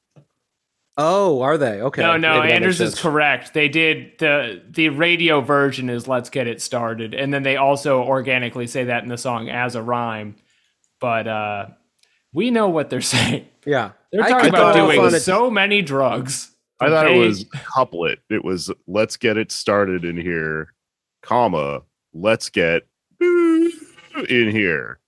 oh, 0.98 1.42
are 1.42 1.58
they 1.58 1.82
okay? 1.82 2.02
No, 2.02 2.18
no, 2.18 2.42
maybe 2.42 2.54
Anders 2.54 2.80
is 2.80 3.00
correct. 3.00 3.54
They 3.54 3.68
did 3.70 4.14
the 4.20 4.62
the 4.70 4.90
radio 4.90 5.42
version 5.42 5.90
is 5.90 6.08
"Let's 6.08 6.30
Get 6.30 6.48
It 6.48 6.62
Started," 6.62 7.14
and 7.14 7.34
then 7.34 7.44
they 7.44 7.58
also 7.58 8.04
organically 8.04 8.68
say 8.68 8.86
that 8.86 9.04
in 9.04 9.10
the 9.10 9.18
song 9.18 9.50
as 9.50 9.76
a 9.76 9.82
rhyme. 9.82 10.36
But 11.02 11.28
uh 11.28 11.66
we 12.34 12.52
know 12.52 12.70
what 12.70 12.90
they're 12.90 13.02
saying. 13.18 13.48
Yeah, 13.66 13.92
They're 14.12 14.24
talking 14.30 14.50
about 14.50 14.76
doing 14.76 15.10
so 15.20 15.50
many 15.50 15.82
drugs. 15.82 16.52
I 16.82 16.90
thought 16.90 17.12
it 17.12 17.18
was 17.18 17.46
couplet. 17.54 18.20
It 18.30 18.44
was 18.44 18.72
let's 18.88 19.18
get 19.18 19.38
it 19.38 19.52
started 19.52 20.06
in 20.06 20.18
here, 20.18 20.74
comma, 21.22 21.82
let's 22.14 22.50
get 22.50 22.88
in 23.20 24.50
here. 24.52 25.00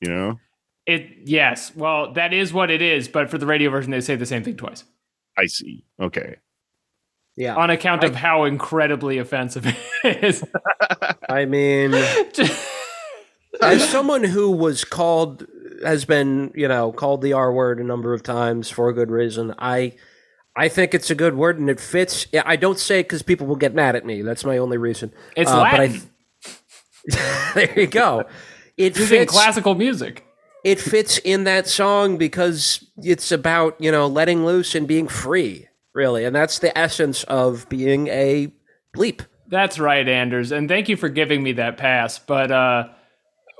You 0.00 0.10
know? 0.10 0.40
it. 0.86 1.08
Yes, 1.24 1.74
well, 1.74 2.12
that 2.12 2.32
is 2.32 2.52
what 2.52 2.70
it 2.70 2.80
is. 2.80 3.08
But 3.08 3.28
for 3.28 3.38
the 3.38 3.46
radio 3.46 3.70
version, 3.70 3.90
they 3.90 4.00
say 4.00 4.16
the 4.16 4.26
same 4.26 4.44
thing 4.44 4.56
twice 4.56 4.84
I 5.36 5.46
see. 5.46 5.84
Okay. 6.00 6.36
Yeah, 7.36 7.54
on 7.56 7.68
account 7.68 8.02
of 8.02 8.14
how 8.14 8.44
incredibly 8.44 9.18
offensive 9.18 9.66
it 9.66 10.24
is. 10.24 10.42
I 11.28 11.44
mean, 11.44 11.92
as 13.60 13.86
someone 13.90 14.24
who 14.24 14.50
was 14.50 14.84
called 14.84 15.46
has 15.84 16.06
been 16.06 16.50
you 16.54 16.66
know 16.66 16.92
called 16.92 17.20
the 17.20 17.34
R 17.34 17.52
word 17.52 17.78
a 17.78 17.84
number 17.84 18.14
of 18.14 18.22
times 18.22 18.70
for 18.70 18.88
a 18.88 18.94
good 18.94 19.10
reason. 19.10 19.54
I 19.58 19.96
I 20.56 20.68
think 20.68 20.94
it's 20.94 21.10
a 21.10 21.14
good 21.14 21.36
word 21.36 21.58
and 21.58 21.68
it 21.68 21.78
fits. 21.78 22.26
I 22.44 22.56
don't 22.56 22.78
say 22.78 23.00
it 23.00 23.04
because 23.04 23.22
people 23.22 23.46
will 23.46 23.56
get 23.56 23.74
mad 23.74 23.94
at 23.94 24.06
me. 24.06 24.22
That's 24.22 24.44
my 24.44 24.56
only 24.58 24.78
reason. 24.78 25.12
it's 25.36 25.50
Uh, 25.50 25.56
but 25.56 25.80
I- 25.80 25.86
Latin. 25.86 26.02
there 27.54 27.80
you 27.80 27.86
go. 27.86 28.24
It 28.76 28.96
using 28.98 29.20
fits. 29.20 29.32
classical 29.32 29.74
music. 29.74 30.24
it 30.64 30.80
fits 30.80 31.18
in 31.18 31.44
that 31.44 31.66
song 31.68 32.16
because 32.16 32.84
it's 33.02 33.30
about 33.32 33.76
you 33.80 33.92
know 33.92 34.06
letting 34.06 34.44
loose 34.44 34.74
and 34.74 34.88
being 34.88 35.06
free, 35.08 35.68
really, 35.94 36.24
and 36.24 36.34
that's 36.34 36.58
the 36.58 36.76
essence 36.76 37.22
of 37.24 37.68
being 37.68 38.08
a 38.08 38.52
bleep. 38.94 39.20
That's 39.48 39.78
right, 39.78 40.06
Anders, 40.08 40.50
and 40.52 40.68
thank 40.68 40.88
you 40.88 40.96
for 40.96 41.08
giving 41.08 41.42
me 41.42 41.52
that 41.52 41.76
pass. 41.76 42.18
But 42.18 42.50
uh, 42.50 42.88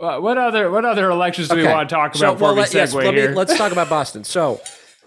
what 0.01 0.37
other 0.37 0.71
what 0.71 0.85
other 0.85 1.09
elections 1.11 1.49
do 1.49 1.57
we 1.57 1.65
want 1.65 1.89
to 1.89 1.95
talk 1.95 2.11
about 2.17 2.19
So, 2.19 2.33
before 2.33 2.49
well, 2.49 2.55
we 2.57 2.61
let, 2.63 2.71
segue 2.71 2.75
yes, 2.75 2.95
let 2.95 3.15
me, 3.15 3.21
here? 3.21 3.33
let's 3.35 3.57
talk 3.57 3.71
about 3.73 3.89
Boston. 3.89 4.25
So, 4.25 4.61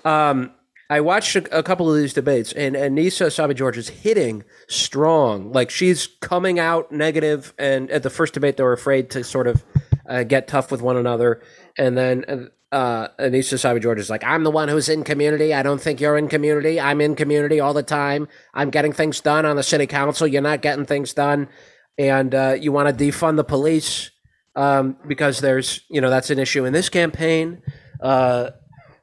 um, 0.06 0.52
I 0.90 1.02
watched 1.02 1.36
a, 1.36 1.60
a 1.60 1.64
couple 1.64 1.92
of 1.92 1.98
these 1.98 2.14
debates, 2.14 2.52
and 2.54 2.76
Annissa 2.76 3.28
Essaibi 3.28 3.56
George 3.56 3.78
is 3.78 3.90
hitting 3.90 4.44
strong. 4.68 5.52
Like 5.52 5.70
she's 5.70 6.08
coming 6.22 6.60
out 6.60 6.92
negative, 6.92 7.54
and 7.58 7.92
at 7.92 8.04
the 8.04 8.10
first 8.10 8.34
debate, 8.34 8.58
they 8.58 8.64
were 8.64 8.74
afraid 8.74 9.10
to 9.12 9.24
sort 9.24 9.48
of 9.48 9.64
uh, 10.08 10.24
get 10.24 10.48
tough 10.48 10.72
with 10.72 10.82
one 10.82 10.98
another, 10.98 11.42
and 11.78 11.98
then. 11.98 12.50
Uh, 12.72 13.08
Annissa 13.18 13.56
Essaibi 13.56 13.82
George 13.82 13.98
is 13.98 14.12
like, 14.12 14.24
I'm 14.24 14.44
the 14.44 14.52
one 14.52 14.70
who's 14.70 14.90
in 14.90 15.04
community. 15.04 15.56
I 15.56 15.64
don't 15.64 15.82
think 15.82 16.00
you're 16.00 16.20
in 16.20 16.28
community. 16.28 16.80
I'm 16.80 17.02
in 17.02 17.16
community 17.16 17.60
all 17.60 17.74
the 17.74 17.82
time. 17.82 18.28
I'm 18.54 18.70
getting 18.70 18.94
things 18.94 19.22
done 19.22 19.44
on 19.44 19.56
the 19.56 19.64
city 19.64 19.88
council. 19.88 20.28
You're 20.28 20.44
not 20.44 20.62
getting 20.62 20.86
things 20.86 21.12
done. 21.12 21.50
And 21.98 22.36
uh, 22.36 22.58
you 22.62 22.72
want 22.72 22.96
to 22.96 23.04
defund 23.04 23.38
the 23.38 23.44
police 23.44 24.12
um, 24.56 24.98
because 25.08 25.40
there's, 25.40 25.82
you 25.90 26.00
know, 26.00 26.12
that's 26.12 26.30
an 26.30 26.38
issue 26.38 26.64
in 26.66 26.72
this 26.72 26.90
campaign. 26.90 27.64
Uh, 28.00 28.52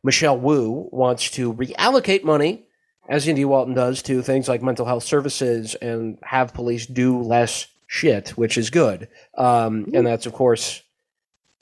Michelle 0.06 0.38
Wu 0.38 0.88
wants 0.92 1.30
to 1.32 1.52
reallocate 1.52 2.22
money 2.24 2.64
as 3.08 3.26
India 3.28 3.46
Walton 3.46 3.74
does, 3.74 4.02
to 4.02 4.22
things 4.22 4.48
like 4.48 4.62
mental 4.62 4.86
health 4.86 5.02
services 5.04 5.74
and 5.76 6.18
have 6.22 6.54
police 6.54 6.86
do 6.86 7.20
less 7.20 7.66
shit, 7.86 8.30
which 8.30 8.56
is 8.56 8.70
good. 8.70 9.08
Um, 9.36 9.86
and 9.94 10.06
that's, 10.06 10.26
of 10.26 10.32
course, 10.32 10.82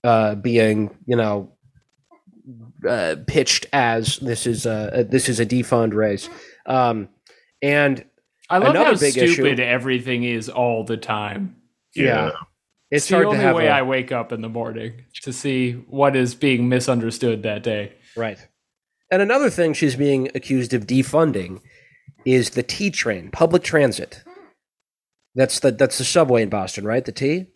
uh, 0.04 0.34
being, 0.36 0.96
you 1.06 1.16
know, 1.16 1.52
uh, 2.88 3.16
pitched 3.26 3.66
as 3.72 4.18
this 4.18 4.46
is 4.46 4.66
a, 4.66 5.06
this 5.08 5.28
is 5.28 5.40
a 5.40 5.46
defund 5.46 5.94
race. 5.94 6.28
Um, 6.66 7.08
and 7.62 8.04
I 8.50 8.58
love 8.58 8.74
how 8.76 8.94
stupid 8.94 9.58
issue- 9.58 9.62
everything 9.62 10.24
is 10.24 10.48
all 10.48 10.84
the 10.84 10.96
time. 10.98 11.56
yeah, 11.94 12.30
It's, 12.90 13.04
it's 13.04 13.08
the 13.08 13.24
only 13.26 13.52
way 13.54 13.66
a- 13.68 13.72
I 13.72 13.82
wake 13.82 14.12
up 14.12 14.32
in 14.32 14.40
the 14.42 14.48
morning 14.50 14.92
to 15.22 15.32
see 15.32 15.72
what 15.88 16.14
is 16.16 16.34
being 16.34 16.68
misunderstood 16.68 17.42
that 17.42 17.62
day. 17.62 17.92
Right. 18.16 18.38
And 19.10 19.22
another 19.22 19.50
thing 19.50 19.74
she's 19.74 19.96
being 19.96 20.30
accused 20.34 20.74
of 20.74 20.86
defunding 20.86 21.60
is 22.24 22.50
the 22.50 22.62
T 22.62 22.90
train, 22.90 23.30
public 23.30 23.62
transit. 23.62 24.22
That's 25.34 25.60
the 25.60 25.72
that's 25.72 25.98
the 25.98 26.04
subway 26.04 26.42
in 26.42 26.48
Boston, 26.48 26.84
right? 26.84 27.04
The 27.04 27.12
T. 27.12 27.46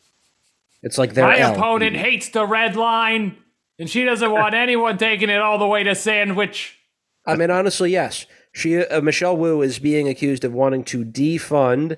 It's 0.83 0.99
like 0.99 1.15
their 1.15 1.27
My 1.27 1.39
L. 1.39 1.55
opponent 1.55 1.97
hates 1.97 2.29
the 2.29 2.47
red 2.47 2.77
line, 2.77 3.37
and 3.79 3.89
she 3.89 4.05
doesn't 4.05 4.31
want 4.31 4.55
anyone 4.55 4.99
taking 4.99 5.31
it 5.31 5.41
all 5.41 5.59
the 5.59 5.67
way 5.67 5.83
to 5.85 5.95
Sandwich. 5.95 6.79
I 7.27 7.37
mean, 7.37 7.51
honestly, 7.51 7.91
yes. 7.93 8.27
She 8.53 8.79
uh, 8.79 9.01
Michelle 9.01 9.37
Wu 9.37 9.63
is 9.63 9.79
being 9.79 10.09
accused 10.09 10.45
of 10.45 10.53
wanting 10.53 10.85
to 10.85 11.05
defund 11.05 11.97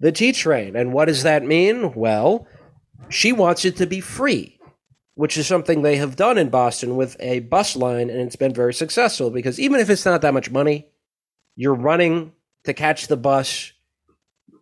the 0.00 0.12
T 0.12 0.32
train, 0.32 0.76
and 0.76 0.92
what 0.92 1.06
does 1.06 1.22
that 1.22 1.44
mean? 1.44 1.94
Well, 1.94 2.46
she 3.08 3.32
wants 3.32 3.64
it 3.64 3.76
to 3.76 3.86
be 3.86 4.00
free, 4.00 4.58
which 5.14 5.36
is 5.36 5.46
something 5.46 5.82
they 5.82 5.96
have 5.96 6.16
done 6.16 6.38
in 6.38 6.48
Boston 6.48 6.96
with 6.96 7.16
a 7.20 7.40
bus 7.40 7.76
line, 7.76 8.08
and 8.08 8.20
it's 8.20 8.36
been 8.36 8.54
very 8.54 8.74
successful 8.74 9.30
because 9.30 9.60
even 9.60 9.80
if 9.80 9.90
it's 9.90 10.06
not 10.06 10.22
that 10.22 10.34
much 10.34 10.50
money, 10.50 10.86
you're 11.56 11.74
running 11.74 12.32
to 12.64 12.72
catch 12.72 13.08
the 13.08 13.16
bus. 13.16 13.72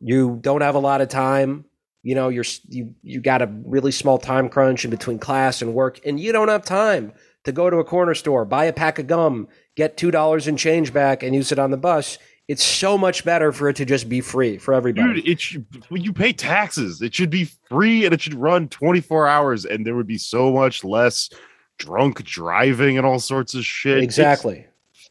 You 0.00 0.38
don't 0.40 0.62
have 0.62 0.74
a 0.74 0.80
lot 0.80 1.00
of 1.00 1.08
time. 1.08 1.66
You 2.02 2.14
know, 2.14 2.30
you're 2.30 2.44
you 2.68 2.94
you 3.02 3.20
got 3.20 3.42
a 3.42 3.52
really 3.64 3.92
small 3.92 4.18
time 4.18 4.48
crunch 4.48 4.84
in 4.84 4.90
between 4.90 5.18
class 5.18 5.62
and 5.62 5.74
work, 5.74 6.00
and 6.04 6.18
you 6.18 6.32
don't 6.32 6.48
have 6.48 6.64
time 6.64 7.12
to 7.44 7.52
go 7.52 7.70
to 7.70 7.76
a 7.76 7.84
corner 7.84 8.14
store, 8.14 8.44
buy 8.44 8.64
a 8.64 8.72
pack 8.72 8.98
of 8.98 9.06
gum, 9.06 9.48
get 9.76 9.96
two 9.96 10.10
dollars 10.10 10.48
in 10.48 10.56
change 10.56 10.92
back, 10.92 11.22
and 11.22 11.34
use 11.34 11.52
it 11.52 11.58
on 11.58 11.70
the 11.70 11.76
bus. 11.76 12.18
It's 12.50 12.64
so 12.64 12.98
much 12.98 13.24
better 13.24 13.52
for 13.52 13.68
it 13.68 13.76
to 13.76 13.84
just 13.84 14.08
be 14.08 14.20
free 14.20 14.58
for 14.58 14.74
everybody. 14.74 15.14
Dude, 15.14 15.28
it 15.28 15.40
should, 15.40 15.64
when 15.88 16.02
you 16.02 16.12
pay 16.12 16.32
taxes, 16.32 17.00
it 17.00 17.14
should 17.14 17.30
be 17.30 17.48
free 17.68 18.04
and 18.04 18.12
it 18.12 18.20
should 18.20 18.34
run 18.34 18.68
24 18.68 19.28
hours, 19.28 19.64
and 19.64 19.86
there 19.86 19.94
would 19.94 20.08
be 20.08 20.18
so 20.18 20.50
much 20.50 20.82
less 20.82 21.30
drunk 21.78 22.24
driving 22.24 22.98
and 22.98 23.06
all 23.06 23.20
sorts 23.20 23.54
of 23.54 23.64
shit. 23.64 23.98
It's 23.98 24.04
exactly. 24.18 24.66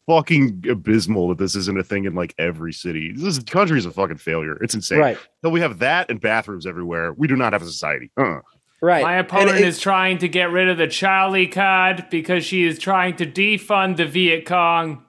fucking 0.06 0.64
abysmal 0.68 1.28
that 1.28 1.38
this 1.38 1.56
isn't 1.56 1.78
a 1.78 1.82
thing 1.82 2.04
in 2.04 2.14
like 2.14 2.34
every 2.38 2.74
city. 2.74 3.14
This 3.16 3.38
country 3.38 3.78
is 3.78 3.86
a 3.86 3.90
fucking 3.90 4.18
failure. 4.18 4.62
It's 4.62 4.74
insane. 4.74 4.98
Right. 4.98 5.18
So 5.42 5.48
we 5.48 5.60
have 5.60 5.78
that 5.78 6.10
and 6.10 6.20
bathrooms 6.20 6.66
everywhere. 6.66 7.14
We 7.14 7.26
do 7.26 7.36
not 7.36 7.54
have 7.54 7.62
a 7.62 7.66
society. 7.66 8.10
Uh. 8.18 8.40
Right. 8.82 9.02
My 9.02 9.16
And 9.16 9.26
opponent 9.26 9.60
it- 9.60 9.64
is 9.66 9.80
trying 9.80 10.18
to 10.18 10.28
get 10.28 10.50
rid 10.50 10.68
of 10.68 10.76
the 10.76 10.88
Charlie 10.88 11.46
card 11.46 12.04
because 12.10 12.44
she 12.44 12.64
is 12.66 12.78
trying 12.78 13.16
to 13.16 13.24
defund 13.26 13.96
the 13.96 14.04
Viet 14.04 14.44
Cong 14.44 15.04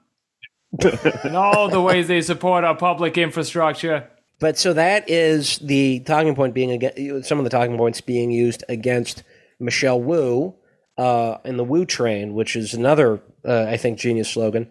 and 0.80 1.36
all 1.36 1.70
the 1.70 1.82
ways 1.82 2.08
they 2.08 2.22
support 2.22 2.64
our 2.64 2.76
public 2.76 3.18
infrastructure. 3.18 4.08
But 4.40 4.58
so 4.58 4.74
that 4.74 5.10
is 5.10 5.60
the 5.60 6.00
talking 6.00 6.34
point 6.34 6.54
being 6.54 6.72
against 6.72 7.28
some 7.28 7.38
of 7.38 7.44
the 7.44 7.50
talking 7.50 7.78
points 7.78 8.02
being 8.02 8.32
used 8.32 8.64
against 8.70 9.24
Michelle 9.60 10.02
Wu 10.02 10.56
uh, 10.98 11.38
and 11.44 11.60
the 11.60 11.64
Wu 11.64 11.86
train, 11.86 12.34
which 12.34 12.56
is 12.56 12.74
another 12.74 13.22
uh, 13.46 13.66
I 13.68 13.78
think 13.78 14.00
genius 14.00 14.30
slogan. 14.30 14.70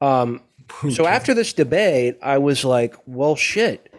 Um, 0.00 0.42
so 0.90 1.06
after 1.06 1.34
this 1.34 1.52
debate, 1.52 2.18
I 2.22 2.38
was 2.38 2.64
like, 2.64 2.96
well, 3.06 3.36
shit, 3.36 3.92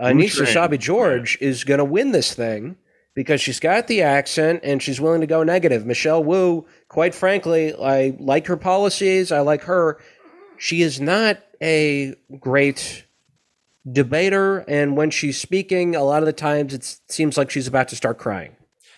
Annissa 0.00 0.46
Essaibi 0.46 0.78
George 0.78 1.36
is 1.40 1.64
going 1.64 1.78
to 1.78 1.84
win 1.84 2.12
this 2.12 2.34
thing 2.34 2.76
because 3.14 3.40
she's 3.40 3.60
got 3.60 3.86
the 3.88 4.02
accent 4.02 4.60
and 4.62 4.82
she's 4.82 5.00
willing 5.00 5.20
to 5.20 5.26
go 5.26 5.42
negative. 5.42 5.84
Michelle 5.84 6.24
Wu, 6.24 6.66
quite 6.88 7.14
frankly, 7.14 7.74
I 7.74 8.16
like 8.18 8.46
her 8.46 8.56
policies. 8.56 9.30
I 9.32 9.40
like 9.40 9.62
her. 9.64 9.98
She 10.62 10.82
is 10.82 11.00
not 11.00 11.38
a 11.60 12.14
great 12.38 13.04
debater, 13.90 14.58
and 14.68 14.96
when 14.96 15.10
she's 15.10 15.36
speaking, 15.36 15.96
a 15.96 16.04
lot 16.04 16.22
of 16.22 16.26
the 16.26 16.32
times 16.32 16.72
it 16.72 17.00
seems 17.08 17.36
like 17.36 17.50
she's 17.50 17.66
about 17.66 17.88
to 17.88 17.96
start 17.96 18.16
crying. 18.16 18.54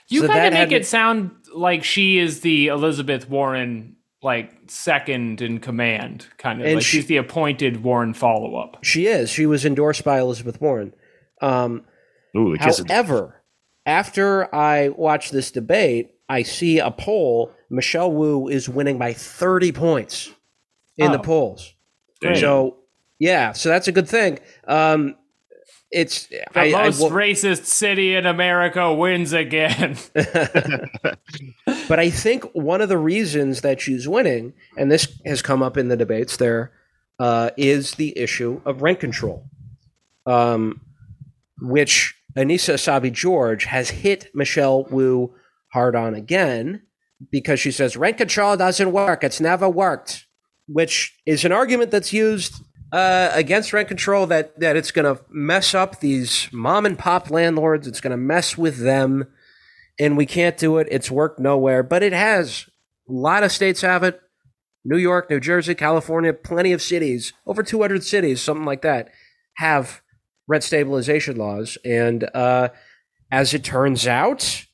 You 0.08 0.20
So 0.20 0.28
kind 0.28 0.48
of 0.48 0.52
make 0.52 0.72
it 0.72 0.84
sound 0.84 1.30
like 1.54 1.82
she 1.82 2.18
is 2.18 2.42
the 2.42 2.66
Elizabeth 2.66 3.30
Warren, 3.30 3.96
like 4.22 4.52
second 4.66 5.40
in 5.40 5.58
command, 5.58 6.26
kind 6.36 6.60
of 6.60 6.66
And 6.66 6.74
like 6.76 6.84
she- 6.84 6.98
she's 6.98 7.06
the 7.06 7.16
appointed 7.16 7.82
Warren 7.82 8.12
follow 8.12 8.56
up. 8.56 8.84
She 8.84 9.06
is. 9.06 9.30
She 9.30 9.46
was 9.46 9.64
endorsed 9.64 10.04
by 10.04 10.20
Elizabeth 10.20 10.60
Warren. 10.60 10.92
Um, 11.40 11.86
Ooh, 12.36 12.52
the 12.52 12.58
kiss. 12.58 12.84
However, 12.86 13.42
after 13.86 14.54
I 14.54 14.90
watch 14.90 15.30
this 15.30 15.50
debate, 15.50 16.10
I 16.28 16.42
see 16.42 16.78
a 16.78 16.90
poll. 16.90 17.54
Michelle 17.70 18.12
Wu 18.12 18.48
is 18.48 18.68
winning 18.68 18.98
by 18.98 19.14
30 19.14 19.72
points 19.72 20.30
in 20.96 21.12
the 21.12 21.18
Oh. 21.18 21.22
polls. 21.22 21.74
Damn. 22.20 22.36
So, 22.36 22.76
yeah, 23.18 23.52
so 23.52 23.68
that's 23.68 23.88
a 23.88 23.92
good 23.92 24.08
thing. 24.08 24.38
Um, 24.66 25.16
it's 25.90 26.26
The 26.26 26.58
I, 26.58 26.64
I 26.66 26.84
most 26.86 27.00
racist 27.12 27.66
city 27.66 28.16
in 28.16 28.26
America 28.26 28.92
wins 28.92 29.32
again. 29.32 29.96
but 31.88 31.98
I 32.00 32.10
think 32.10 32.44
one 32.52 32.80
of 32.80 32.88
the 32.88 32.98
reasons 32.98 33.60
that 33.60 33.80
she's 33.80 34.08
winning, 34.08 34.54
and 34.76 34.90
this 34.90 35.20
has 35.24 35.42
come 35.42 35.62
up 35.62 35.76
in 35.76 35.88
the 35.88 35.96
debates 35.96 36.36
there, 36.36 36.72
uh, 37.18 37.50
is 37.56 37.92
the 37.92 38.16
issue 38.18 38.60
of 38.64 38.82
rent 38.82 38.98
control, 39.00 39.44
um, 40.26 40.80
which 41.60 42.14
Annissa 42.36 42.74
Essaibi 42.74 43.12
George 43.12 43.64
has 43.64 43.90
hit 43.90 44.30
Michelle 44.34 44.84
Wu 44.90 45.32
hard 45.72 45.94
on 45.94 46.14
again 46.14 46.82
because 47.30 47.60
she 47.60 47.70
says 47.70 47.96
rent 47.96 48.16
control 48.18 48.56
doesn't 48.56 48.90
work. 48.90 49.22
It's 49.22 49.40
never 49.40 49.68
worked, 49.68 50.26
which 50.66 51.18
is 51.26 51.44
an 51.44 51.52
argument 51.52 51.90
that's 51.90 52.12
used 52.12 52.62
uh, 52.92 53.30
against 53.32 53.72
rent 53.72 53.88
control 53.88 54.26
that 54.26 54.58
that 54.60 54.76
it's 54.76 54.90
going 54.90 55.16
to 55.16 55.22
mess 55.28 55.74
up 55.74 56.00
these 56.00 56.48
mom 56.52 56.86
and 56.86 56.98
pop 56.98 57.30
landlords. 57.30 57.86
It's 57.86 58.00
going 58.00 58.12
to 58.12 58.16
mess 58.16 58.56
with 58.56 58.78
them 58.78 59.26
and 59.98 60.16
we 60.16 60.26
can't 60.26 60.56
do 60.56 60.78
it. 60.78 60.88
It's 60.90 61.10
worked 61.10 61.38
nowhere, 61.38 61.82
but 61.82 62.02
it 62.02 62.12
has. 62.12 62.66
A 63.08 63.12
lot 63.12 63.42
of 63.42 63.52
states 63.52 63.82
have 63.82 64.02
it. 64.02 64.20
New 64.84 64.96
York, 64.96 65.30
New 65.30 65.40
Jersey, 65.40 65.74
California, 65.74 66.32
plenty 66.32 66.72
of 66.72 66.82
cities, 66.82 67.32
over 67.46 67.62
200 67.62 68.04
cities, 68.04 68.40
something 68.42 68.66
like 68.66 68.82
that, 68.82 69.10
have 69.54 70.02
rent 70.46 70.62
stabilization 70.62 71.36
laws. 71.36 71.78
And 71.84 72.28
uh, 72.34 72.68
as 73.30 73.54
it 73.54 73.64
turns 73.64 74.06
out, 74.06 74.66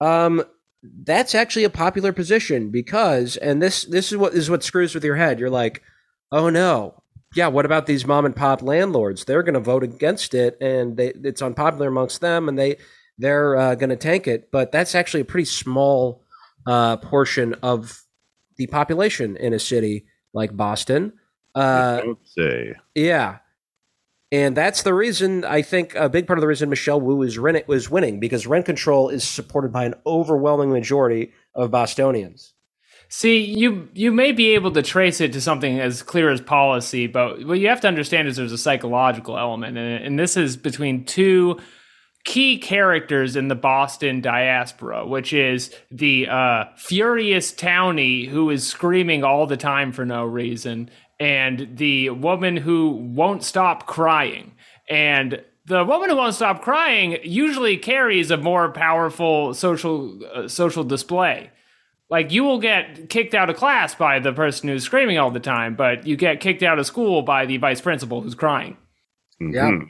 um, 0.00 0.44
that's 0.82 1.34
actually 1.34 1.64
a 1.64 1.70
popular 1.70 2.12
position 2.12 2.70
because, 2.70 3.36
and 3.36 3.60
this 3.62 3.84
this 3.84 4.12
is 4.12 4.18
what 4.18 4.34
is 4.34 4.48
what 4.48 4.62
screws 4.62 4.94
with 4.94 5.04
your 5.04 5.16
head. 5.16 5.40
You're 5.40 5.50
like, 5.50 5.82
oh 6.30 6.50
no, 6.50 7.02
yeah. 7.34 7.48
What 7.48 7.64
about 7.64 7.86
these 7.86 8.06
mom 8.06 8.24
and 8.24 8.36
pop 8.36 8.62
landlords? 8.62 9.24
They're 9.24 9.42
going 9.42 9.54
to 9.54 9.60
vote 9.60 9.82
against 9.82 10.34
it, 10.34 10.56
and 10.60 10.96
they, 10.96 11.08
it's 11.08 11.42
unpopular 11.42 11.88
amongst 11.88 12.20
them, 12.20 12.48
and 12.48 12.58
they 12.58 12.76
they're 13.18 13.56
uh, 13.56 13.74
going 13.74 13.90
to 13.90 13.96
tank 13.96 14.26
it. 14.26 14.50
But 14.50 14.72
that's 14.72 14.94
actually 14.94 15.20
a 15.20 15.26
pretty 15.26 15.46
small 15.46 16.22
uh, 16.66 16.98
portion 16.98 17.54
of 17.62 18.04
the 18.56 18.66
population 18.66 19.36
in 19.36 19.52
a 19.52 19.58
city 19.58 20.06
like 20.32 20.56
Boston. 20.56 21.12
Uh, 21.54 22.00
Don't 22.02 22.18
say. 22.24 22.74
yeah. 22.94 23.38
And 24.30 24.56
that's 24.56 24.82
the 24.82 24.92
reason 24.92 25.44
I 25.44 25.62
think 25.62 25.94
a 25.94 26.08
big 26.08 26.26
part 26.26 26.38
of 26.38 26.42
the 26.42 26.48
reason 26.48 26.68
Michelle 26.68 27.00
Wu 27.00 27.22
is 27.22 27.38
rent- 27.38 27.66
was 27.66 27.90
winning 27.90 28.20
because 28.20 28.46
rent 28.46 28.66
control 28.66 29.08
is 29.08 29.24
supported 29.24 29.72
by 29.72 29.84
an 29.84 29.94
overwhelming 30.06 30.70
majority 30.70 31.32
of 31.54 31.70
Bostonians. 31.70 32.52
See, 33.10 33.42
you 33.42 33.88
you 33.94 34.12
may 34.12 34.32
be 34.32 34.54
able 34.54 34.70
to 34.72 34.82
trace 34.82 35.22
it 35.22 35.32
to 35.32 35.40
something 35.40 35.80
as 35.80 36.02
clear 36.02 36.30
as 36.30 36.42
policy, 36.42 37.06
but 37.06 37.42
what 37.46 37.58
you 37.58 37.68
have 37.68 37.80
to 37.80 37.88
understand 37.88 38.28
is 38.28 38.36
there's 38.36 38.52
a 38.52 38.58
psychological 38.58 39.38
element, 39.38 39.78
and, 39.78 40.04
and 40.04 40.18
this 40.18 40.36
is 40.36 40.58
between 40.58 41.06
two 41.06 41.58
key 42.24 42.58
characters 42.58 43.34
in 43.34 43.48
the 43.48 43.54
Boston 43.54 44.20
diaspora, 44.20 45.06
which 45.06 45.32
is 45.32 45.74
the 45.90 46.28
uh, 46.28 46.64
furious 46.76 47.50
townie 47.50 48.28
who 48.28 48.50
is 48.50 48.66
screaming 48.66 49.24
all 49.24 49.46
the 49.46 49.56
time 49.56 49.92
for 49.92 50.04
no 50.04 50.24
reason, 50.24 50.90
and 51.20 51.76
the 51.76 52.10
woman 52.10 52.56
who 52.56 52.90
won't 52.90 53.42
stop 53.44 53.86
crying. 53.86 54.52
And 54.88 55.42
the 55.66 55.84
woman 55.84 56.10
who 56.10 56.16
won't 56.16 56.34
stop 56.34 56.62
crying 56.62 57.18
usually 57.22 57.76
carries 57.76 58.30
a 58.30 58.36
more 58.36 58.70
powerful 58.72 59.52
social 59.54 60.18
uh, 60.34 60.48
social 60.48 60.84
display. 60.84 61.50
Like 62.10 62.32
you 62.32 62.42
will 62.44 62.58
get 62.58 63.10
kicked 63.10 63.34
out 63.34 63.50
of 63.50 63.56
class 63.56 63.94
by 63.94 64.18
the 64.18 64.32
person 64.32 64.68
who's 64.68 64.84
screaming 64.84 65.18
all 65.18 65.30
the 65.30 65.40
time, 65.40 65.74
but 65.76 66.06
you 66.06 66.16
get 66.16 66.40
kicked 66.40 66.62
out 66.62 66.78
of 66.78 66.86
school 66.86 67.20
by 67.22 67.44
the 67.44 67.58
vice 67.58 67.82
principal 67.82 68.22
who's 68.22 68.34
crying. 68.34 68.78
Yeah. 69.38 69.70
Mhm. 69.70 69.88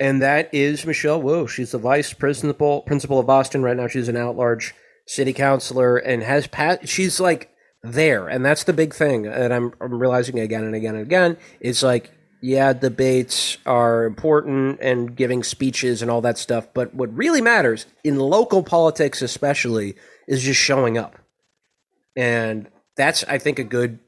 And 0.00 0.20
that 0.20 0.52
is 0.52 0.84
Michelle 0.84 1.22
Wu. 1.22 1.46
She's 1.46 1.70
the 1.70 1.78
vice 1.78 2.12
principal 2.12 2.82
principal 2.82 3.18
of 3.20 3.26
Boston 3.26 3.62
right 3.62 3.76
now. 3.76 3.86
She's 3.86 4.08
an 4.08 4.16
at-large 4.16 4.74
city 5.06 5.32
councilor 5.32 5.96
and 5.96 6.22
has 6.24 6.46
passed. 6.48 6.88
She's 6.88 7.20
like 7.20 7.50
there, 7.92 8.28
and 8.28 8.44
that's 8.44 8.64
the 8.64 8.72
big 8.72 8.94
thing. 8.94 9.26
And 9.26 9.52
I'm, 9.52 9.72
I'm 9.80 9.98
realizing 9.98 10.38
again 10.38 10.64
and 10.64 10.74
again 10.74 10.94
and 10.94 11.02
again 11.02 11.36
is 11.60 11.82
like, 11.82 12.10
yeah, 12.40 12.72
debates 12.72 13.58
are 13.66 14.04
important 14.04 14.78
and 14.80 15.16
giving 15.16 15.42
speeches 15.42 16.02
and 16.02 16.10
all 16.10 16.20
that 16.20 16.38
stuff, 16.38 16.68
but 16.74 16.94
what 16.94 17.14
really 17.16 17.40
matters 17.40 17.86
in 18.04 18.18
local 18.18 18.62
politics, 18.62 19.22
especially, 19.22 19.96
is 20.28 20.42
just 20.42 20.60
showing 20.60 20.98
up, 20.98 21.18
and 22.14 22.68
that's 22.96 23.24
I 23.24 23.38
think 23.38 23.58
a 23.58 23.64
good 23.64 23.98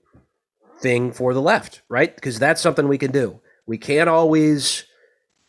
thing 0.81 1.13
for 1.13 1.35
the 1.35 1.43
left, 1.43 1.83
right? 1.89 2.15
Because 2.15 2.39
that's 2.39 2.61
something 2.61 2.89
we 2.89 2.99
can 2.99 3.13
do. 3.13 3.41
We 3.67 3.79
can't 3.79 4.09
always 4.09 4.85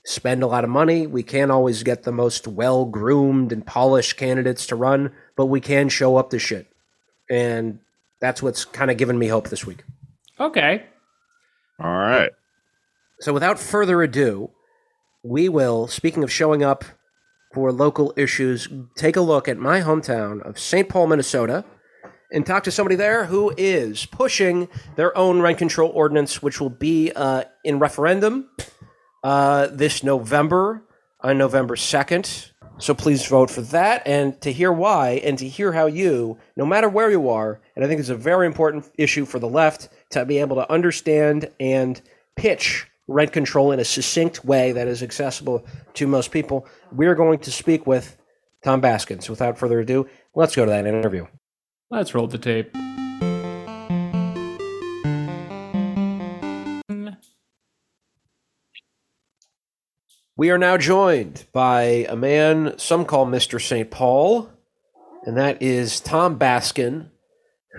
spend 0.06 0.44
a 0.44 0.48
lot 0.48 0.64
of 0.64 0.70
money. 0.70 1.06
We 1.08 1.24
can't 1.24 1.52
always 1.52 1.84
get 1.84 2.04
the 2.04 2.12
most 2.12 2.48
well 2.48 2.86
groomed 2.86 3.52
and 3.52 3.66
polished 3.66 4.18
candidates 4.18 4.68
to 4.68 4.76
run, 4.76 5.12
but 5.36 5.48
we 5.48 5.62
can 5.62 5.90
show 5.90 6.18
up 6.18 6.30
to 6.32 6.40
shit. 6.40 6.68
And 7.30 7.80
that's 8.22 8.42
what's 8.42 8.66
kind 8.66 8.92
of 8.92 8.98
given 8.98 9.18
me 9.18 9.28
hope 9.28 9.50
this 9.50 9.66
week. 9.66 9.84
Okay. 10.40 10.86
All 11.80 11.90
right. 11.90 12.32
So 13.20 13.34
without 13.34 13.60
further 13.60 14.02
ado, 14.02 14.52
we 15.24 15.50
will, 15.50 15.88
speaking 15.88 16.24
of 16.24 16.32
showing 16.32 16.64
up 16.64 16.86
for 17.54 17.72
local 17.72 18.14
issues, 18.16 18.68
take 18.96 19.16
a 19.16 19.22
look 19.22 19.48
at 19.48 19.58
my 19.58 19.82
hometown 19.82 20.42
of 20.42 20.60
St. 20.60 20.88
Paul, 20.88 21.08
Minnesota, 21.08 21.66
and 22.32 22.46
talk 22.46 22.64
to 22.64 22.72
somebody 22.72 22.96
there 22.96 23.26
who 23.26 23.54
is 23.58 24.06
pushing 24.06 24.70
their 24.96 25.18
own 25.18 25.42
rent 25.42 25.58
control 25.58 25.90
ordinance, 25.90 26.42
which 26.42 26.62
will 26.62 26.70
be 26.70 27.12
uh, 27.16 27.44
in 27.64 27.80
referendum 27.80 28.50
uh, 29.24 29.68
this 29.68 30.04
November, 30.04 30.84
on 31.22 31.38
November 31.38 31.76
2nd. 31.76 32.52
So 32.80 32.94
please 32.94 33.26
vote 33.28 33.52
for 33.52 33.62
that. 33.62 34.02
And 34.06 34.40
to 34.42 34.52
hear 34.52 34.72
why 34.72 35.22
and 35.24 35.38
to 35.40 35.48
hear 35.48 35.74
how 35.74 35.86
you, 35.86 36.38
no 36.56 36.66
matter 36.66 36.90
where 36.90 37.12
you 37.12 37.30
are, 37.30 37.60
and 37.76 37.84
I 37.84 37.88
think 37.88 38.00
it's 38.00 38.10
a 38.10 38.16
very 38.16 38.48
important 38.48 38.90
issue 38.98 39.26
for 39.26 39.38
the 39.40 39.50
left 39.50 39.90
to 40.12 40.26
be 40.26 40.40
able 40.40 40.56
to 40.56 40.72
understand 40.72 41.52
and 41.60 42.02
pitch 42.36 42.88
rent 43.08 43.34
control 43.34 43.72
in 43.72 43.80
a 43.80 43.86
succinct 43.86 44.46
way 44.46 44.72
that 44.72 44.88
is 44.88 45.04
accessible 45.04 45.66
to 45.96 46.08
most 46.08 46.32
people, 46.32 46.66
we're 46.92 47.16
going 47.16 47.40
to 47.40 47.52
speak 47.52 47.86
with 47.86 48.16
Tom 48.64 48.82
Baskins. 48.82 49.30
Without 49.30 49.58
further 49.58 49.80
ado, 49.80 50.08
let's 50.36 50.56
go 50.56 50.64
to 50.66 50.72
that 50.72 50.86
interview. 50.86 51.26
Let's 51.90 52.14
roll 52.14 52.28
the 52.28 52.38
tape. 52.38 52.76
We 60.40 60.52
are 60.52 60.58
now 60.58 60.78
joined 60.78 61.48
by 61.52 62.06
a 62.08 62.16
man 62.16 62.76
some 62.78 63.04
call 63.04 63.26
Mr. 63.26 63.62
St. 63.62 63.92
Paul, 63.92 64.50
and 65.26 65.36
that 65.36 65.62
is 65.62 66.00
Tom 66.00 66.40
Basgen, 66.40 67.10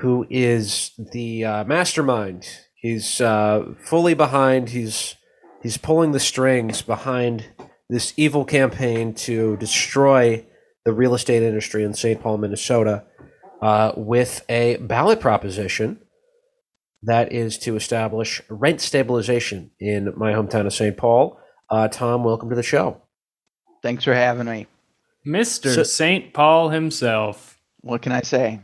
who 0.03 0.27
is 0.29 0.91
the 0.99 1.43
uh, 1.43 1.65
mastermind. 1.65 2.47
He's 2.75 3.19
uh, 3.19 3.65
fully 3.83 4.13
behind. 4.13 4.69
He's 4.69 5.15
he's 5.63 5.79
pulling 5.79 6.13
the 6.13 6.21
strings 6.21 6.83
behind 6.83 7.47
this 7.89 8.13
evil 8.19 8.45
campaign 8.45 9.15
to 9.15 9.57
destroy 9.57 10.45
the 10.85 10.93
real 10.93 11.15
estate 11.15 11.43
industry 11.43 11.83
in 11.83 11.95
St. 11.95 12.21
Paul, 12.21 12.37
Minnesota, 12.37 13.05
uh, 13.63 13.93
with 13.97 14.45
a 14.51 14.77
ballot 14.77 15.19
proposition 15.19 15.99
that 17.05 17.33
is 17.33 17.57
to 17.61 17.77
establish 17.77 18.43
rent 18.51 18.83
stabilization 18.83 19.71
in 19.81 20.13
my 20.15 20.35
hometown 20.35 20.67
of 20.67 20.75
St. 20.75 20.99
Paul. 20.99 21.39
Uh, 21.71 21.89
Tom, 21.89 22.25
welcome 22.25 22.49
to 22.51 22.57
the 22.57 22.62
show. 22.62 23.01
Thanks 23.83 24.05
for 24.05 24.14
having 24.14 24.47
me. 24.47 24.66
Mr. 25.27 25.75
So- 25.75 25.83
St. 25.83 26.33
Paul 26.33 26.71
himself. 26.71 27.59
What 27.83 28.03
can 28.03 28.12
I 28.12 28.23
say? 28.23 28.61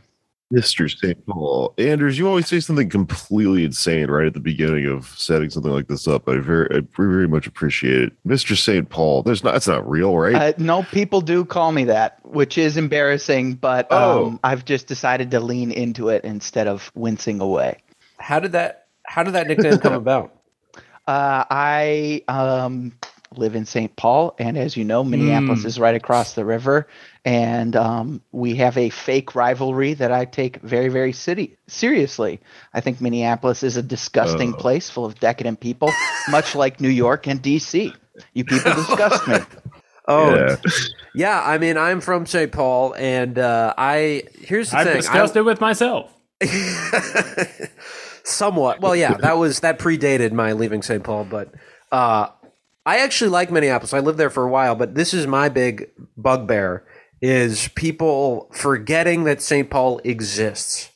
Mr. 0.53 0.89
St. 0.89 1.25
Paul. 1.25 1.73
Anders, 1.77 2.17
you 2.17 2.25
always 2.27 2.47
say 2.47 2.61
something 2.61 2.87
completely 2.89 3.65
insane 3.65 4.09
right 4.09 4.27
at 4.27 4.33
the 4.33 4.39
beginning 4.39 4.85
of 4.85 5.05
setting 5.17 5.49
something 5.49 5.71
like 5.73 5.87
this 5.89 6.07
up. 6.07 6.29
I 6.29 6.37
very, 6.37 6.67
I 6.71 6.79
very, 6.95 7.11
very 7.13 7.27
much 7.27 7.47
appreciate 7.47 8.01
it. 8.01 8.13
Mr. 8.25 8.55
St. 8.57 8.87
Paul. 8.87 9.23
There's 9.23 9.43
not, 9.43 9.51
that's 9.53 9.67
not 9.67 9.89
real, 9.89 10.17
right? 10.17 10.35
Uh, 10.35 10.53
no, 10.57 10.83
people 10.83 11.19
do 11.19 11.43
call 11.43 11.73
me 11.73 11.83
that, 11.85 12.19
which 12.25 12.57
is 12.57 12.77
embarrassing, 12.77 13.55
but 13.55 13.87
Oh. 13.91 14.27
um, 14.27 14.39
I've 14.43 14.63
just 14.63 14.87
decided 14.87 15.31
to 15.31 15.41
lean 15.41 15.71
into 15.71 16.07
it 16.07 16.23
instead 16.23 16.67
of 16.67 16.91
wincing 16.95 17.41
away. 17.41 17.79
How 18.17 18.39
did 18.39 18.53
that 18.53 18.87
How 19.05 19.23
did 19.23 19.33
that 19.33 19.47
nickname 19.47 19.79
come 19.79 19.93
about? 20.05 20.33
Uh, 21.07 21.45
I 21.49 22.21
um, 22.27 22.93
live 23.35 23.55
in 23.55 23.65
St. 23.65 23.95
Paul, 23.95 24.35
and 24.39 24.57
as 24.57 24.75
you 24.75 24.83
know, 24.83 25.03
Minneapolis 25.05 25.63
is 25.63 25.79
right 25.79 25.95
across 25.95 26.33
the 26.33 26.43
river, 26.43 26.87
and 27.23 27.75
um, 27.77 28.21
we 28.33 28.55
have 28.55 28.77
a 28.77 28.89
fake 28.89 29.33
rivalry 29.35 29.93
that 29.93 30.11
I 30.11 30.25
take 30.25 30.57
very, 30.57 30.89
very 30.89 31.13
city 31.13 31.57
seriously. 31.67 32.41
I 32.73 32.81
think 32.81 32.99
Minneapolis 32.99 33.63
is 33.63 33.77
a 33.77 33.81
disgusting 33.83 34.53
Oh. 34.53 34.57
place 34.57 34.89
full 34.89 35.05
of 35.05 35.19
decadent 35.19 35.59
people, 35.61 35.91
much 36.29 36.55
like 36.55 36.81
New 36.81 36.89
York 36.89 37.25
and 37.27 37.41
D.C. 37.41 37.93
You 38.33 38.43
people 38.43 38.73
disgust 38.75 39.27
me. 39.27 39.37
Oh, 40.09 40.33
yeah. 40.33 40.55
yeah. 41.15 41.41
I 41.45 41.57
mean, 41.57 41.77
I'm 41.77 41.99
from 41.99 42.25
St. 42.25 42.49
Paul, 42.49 42.95
and 42.97 43.37
uh, 43.37 43.73
I 43.77 44.23
here's 44.39 44.71
the 44.71 44.77
thing 44.77 44.79
I've 44.79 44.87
thing. 44.87 45.01
discussed 45.01 45.35
it 45.35 45.41
with 45.41 45.59
myself. 45.59 46.13
Somewhat. 48.27 48.81
Well, 48.81 48.95
yeah, 48.95 49.13
that 49.13 49.37
was 49.37 49.61
that 49.61 49.79
predated 49.79 50.33
my 50.33 50.51
leaving 50.51 50.81
St. 50.81 51.01
Paul, 51.01 51.23
but 51.23 51.53
uh, 51.93 52.27
I 52.85 52.97
actually 52.99 53.29
like 53.29 53.51
Minneapolis. 53.51 53.93
I 53.93 53.99
lived 53.99 54.17
there 54.17 54.29
for 54.29 54.43
a 54.43 54.49
while, 54.49 54.75
but 54.75 54.95
this 54.95 55.13
is 55.13 55.25
my 55.25 55.47
big 55.47 55.89
bugbear: 56.17 56.83
is 57.21 57.69
people 57.69 58.49
forgetting 58.51 59.23
that 59.23 59.41
St. 59.41 59.69
Paul 59.69 60.01
exists. 60.03 60.91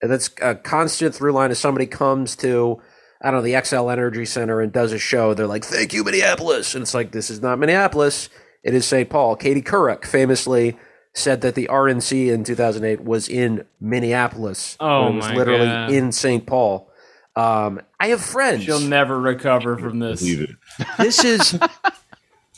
And 0.00 0.10
that's 0.10 0.30
a 0.42 0.56
constant 0.56 1.14
through 1.14 1.30
line. 1.30 1.52
As 1.52 1.60
somebody 1.60 1.86
comes 1.86 2.34
to, 2.36 2.82
I 3.20 3.30
don't 3.30 3.38
know, 3.38 3.42
the 3.42 3.52
Xcel 3.52 3.92
Energy 3.92 4.24
Center 4.24 4.60
and 4.60 4.72
does 4.72 4.92
a 4.92 4.98
show, 4.98 5.34
they're 5.34 5.46
like, 5.46 5.64
"Thank 5.64 5.92
you, 5.92 6.02
Minneapolis," 6.02 6.74
and 6.74 6.82
it's 6.82 6.94
like, 6.94 7.12
this 7.12 7.30
is 7.30 7.40
not 7.40 7.60
Minneapolis. 7.60 8.28
It 8.64 8.74
is 8.74 8.86
St. 8.86 9.08
Paul. 9.08 9.36
Katie 9.36 9.62
Couric 9.62 10.04
famously 10.04 10.76
said 11.14 11.40
that 11.42 11.54
the 11.54 11.68
RNC 11.70 12.28
in 12.32 12.44
2008 12.44 13.02
was 13.04 13.28
in 13.28 13.64
Minneapolis. 13.80 14.76
Oh 14.80 15.04
when 15.04 15.12
it 15.12 15.16
was 15.16 15.28
my 15.28 15.34
literally 15.34 15.66
God. 15.66 15.90
in 15.92 16.12
St. 16.12 16.46
Paul. 16.46 16.90
Um, 17.36 17.80
I 17.98 18.08
have 18.08 18.20
friends. 18.22 18.64
She'll 18.64 18.80
never 18.80 19.18
recover 19.18 19.76
from 19.78 19.98
this. 20.00 20.20
Believe 20.20 20.42
it. 20.42 20.86
This 20.98 21.24
is 21.24 21.58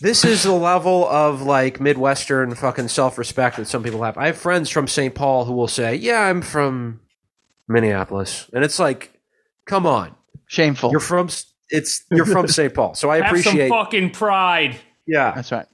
this 0.00 0.24
is 0.24 0.42
the 0.42 0.52
level 0.52 1.08
of 1.08 1.42
like 1.42 1.80
Midwestern 1.80 2.54
fucking 2.54 2.88
self 2.88 3.16
respect 3.18 3.56
that 3.56 3.66
some 3.68 3.82
people 3.82 4.02
have. 4.02 4.18
I 4.18 4.26
have 4.26 4.36
friends 4.36 4.70
from 4.70 4.88
St. 4.88 5.14
Paul 5.14 5.44
who 5.44 5.52
will 5.52 5.68
say, 5.68 5.94
"Yeah, 5.94 6.20
I'm 6.22 6.42
from 6.42 7.00
Minneapolis," 7.68 8.50
and 8.52 8.64
it's 8.64 8.78
like, 8.78 9.12
come 9.64 9.86
on, 9.86 10.14
Shameful. 10.46 10.90
you're 10.90 11.00
from 11.00 11.28
it's 11.70 12.04
you're 12.10 12.26
from 12.26 12.48
St. 12.48 12.74
Paul, 12.74 12.94
so 12.94 13.10
I 13.10 13.16
Have 13.20 13.26
some 13.28 13.36
appreciate. 13.38 13.68
fucking 13.68 14.10
pride. 14.10 14.76
yeah, 15.06 15.32
That's 15.34 15.50
right. 15.52 15.66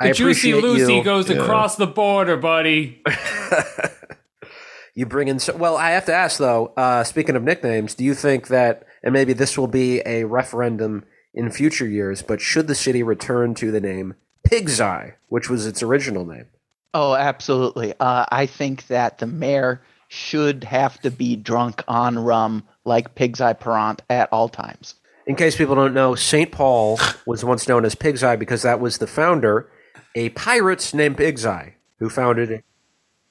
I 0.00 0.08
The 0.08 0.14
Juicy 0.14 0.52
Lucy 0.54 0.94
you. 0.96 1.02
goes 1.04 1.28
Yeah. 1.30 1.36
across 1.42 1.76
the 1.76 1.86
border, 1.86 2.36
buddy. 2.36 3.02
you 4.94 5.06
bring 5.06 5.28
in. 5.28 5.38
So, 5.38 5.56
well, 5.56 5.76
I 5.76 5.90
have 5.90 6.04
to 6.06 6.14
ask 6.14 6.38
though. 6.38 6.72
Uh, 6.76 7.04
speaking 7.04 7.36
of 7.36 7.42
nicknames, 7.42 7.94
do 7.94 8.04
you 8.04 8.14
think 8.14 8.48
that, 8.48 8.84
and 9.02 9.12
maybe 9.12 9.32
this 9.32 9.56
will 9.58 9.66
be 9.68 10.02
a 10.06 10.24
referendum 10.24 11.04
in 11.34 11.50
future 11.50 11.86
years, 11.86 12.22
but 12.22 12.40
should 12.40 12.66
the 12.66 12.74
city 12.74 13.02
return 13.02 13.54
to 13.54 13.70
the 13.70 13.80
name 13.80 14.14
Pig's 14.44 14.80
Eye, 14.80 15.14
which 15.28 15.50
was 15.50 15.66
its 15.66 15.82
original 15.82 16.24
name? 16.24 16.46
Oh, 16.94 17.14
absolutely. 17.14 17.92
Uh, 18.00 18.24
I 18.30 18.46
think 18.46 18.86
that 18.86 19.18
the 19.18 19.26
mayor 19.26 19.82
should 20.08 20.64
have 20.64 21.00
to 21.02 21.10
be 21.10 21.36
drunk 21.36 21.82
on 21.88 22.18
rum 22.18 22.62
like 22.84 23.14
Pig's 23.14 23.40
Eye 23.40 23.52
Parrant 23.52 24.00
at 24.08 24.28
all 24.32 24.48
times. 24.48 24.94
In 25.26 25.34
case 25.34 25.56
people 25.56 25.74
don't 25.74 25.92
know, 25.92 26.14
St. 26.14 26.52
Paul 26.52 26.98
was 27.26 27.44
once 27.44 27.66
known 27.68 27.84
as 27.84 27.94
Pig's 27.96 28.22
Eye 28.22 28.36
because 28.36 28.62
that 28.62 28.78
was 28.80 28.98
the 28.98 29.08
founder, 29.08 29.68
a 30.16 30.30
pirate 30.30 30.92
named 30.92 31.16
Pig's 31.16 31.46
Eye, 31.46 31.74
who 32.00 32.08
founded 32.10 32.50
it. 32.50 32.64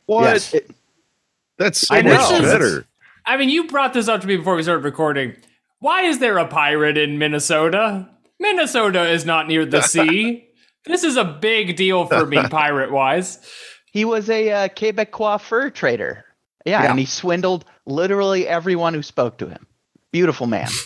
What? 0.06 0.24
Yes. 0.24 0.54
It- 0.54 0.72
That's 1.58 1.80
so 1.88 1.96
I 1.96 2.02
much 2.02 2.30
know. 2.32 2.42
better. 2.42 2.86
I 3.26 3.36
mean, 3.38 3.50
you 3.50 3.68
brought 3.68 3.92
this 3.94 4.08
up 4.08 4.22
to 4.22 4.28
me 4.28 4.38
before 4.38 4.56
we 4.56 4.64
started 4.64 4.84
recording. 4.86 5.36
Why 5.80 6.04
is 6.04 6.20
there 6.20 6.38
a 6.38 6.48
pirate 6.48 6.98
in 6.98 7.18
Minnesota? 7.18 8.08
Minnesota 8.40 9.10
is 9.10 9.26
not 9.26 9.48
near 9.48 9.66
the 9.66 9.82
sea. 9.94 10.48
This 10.86 11.04
is 11.04 11.18
a 11.18 11.24
big 11.26 11.76
deal 11.76 12.06
for 12.06 12.26
me, 12.26 12.38
pirate 12.50 12.92
wise. 12.92 13.40
he 13.92 14.06
was 14.06 14.30
a 14.30 14.52
uh, 14.52 14.68
Quebecois 14.70 15.42
fur 15.42 15.70
trader. 15.72 16.24
Yeah, 16.66 16.84
Yeah. 16.84 16.90
and 16.92 17.00
he 17.00 17.06
swindled 17.06 17.66
literally 17.86 18.48
everyone 18.48 18.94
who 18.94 19.02
spoke 19.02 19.38
to 19.40 19.48
him. 19.48 19.66
Beautiful 20.12 20.48
man. 20.48 20.68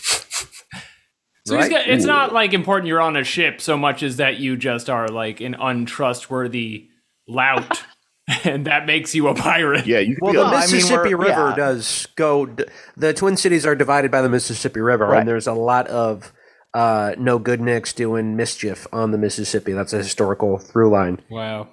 So 1.49 1.55
Right? 1.57 1.69
got, 1.69 1.87
it's 1.87 2.05
not 2.05 2.31
like 2.33 2.53
important 2.53 2.87
you're 2.87 3.01
on 3.01 3.15
a 3.17 3.23
ship 3.23 3.59
so 3.61 3.77
much 3.77 4.01
as 4.03 4.17
that 4.17 4.37
you 4.37 4.55
just 4.57 4.89
are 4.89 5.07
like 5.07 5.41
an 5.41 5.55
untrustworthy 5.55 6.87
lout, 7.27 7.83
and 8.43 8.65
that 8.67 8.85
makes 8.85 9.13
you 9.13 9.27
a 9.27 9.35
pirate. 9.35 9.85
Yeah, 9.85 9.99
you 9.99 10.17
Well, 10.21 10.33
could 10.33 10.37
be 10.39 10.43
the 10.43 10.45
I 10.47 10.51
mean, 10.65 10.71
Mississippi 10.75 11.15
we're- 11.15 11.29
River 11.29 11.49
yeah. 11.49 11.55
does 11.55 12.07
go. 12.15 12.45
d- 12.45 12.65
The 12.97 13.13
Twin 13.13 13.37
Cities 13.37 13.65
are 13.65 13.75
divided 13.75 14.11
by 14.11 14.21
the 14.21 14.29
Mississippi 14.29 14.79
River, 14.79 15.07
Right. 15.07 15.19
and 15.19 15.27
there's 15.27 15.47
a 15.47 15.53
lot 15.53 15.87
of 15.87 16.31
uh, 16.73 17.15
no 17.17 17.39
good 17.39 17.59
nicks 17.61 17.93
doing 17.93 18.35
mischief 18.35 18.85
on 18.93 19.11
the 19.11 19.17
Mississippi. 19.17 19.73
That's 19.73 19.93
a 19.93 19.97
historical 19.97 20.59
through 20.59 20.91
line. 20.91 21.19
Wow. 21.29 21.67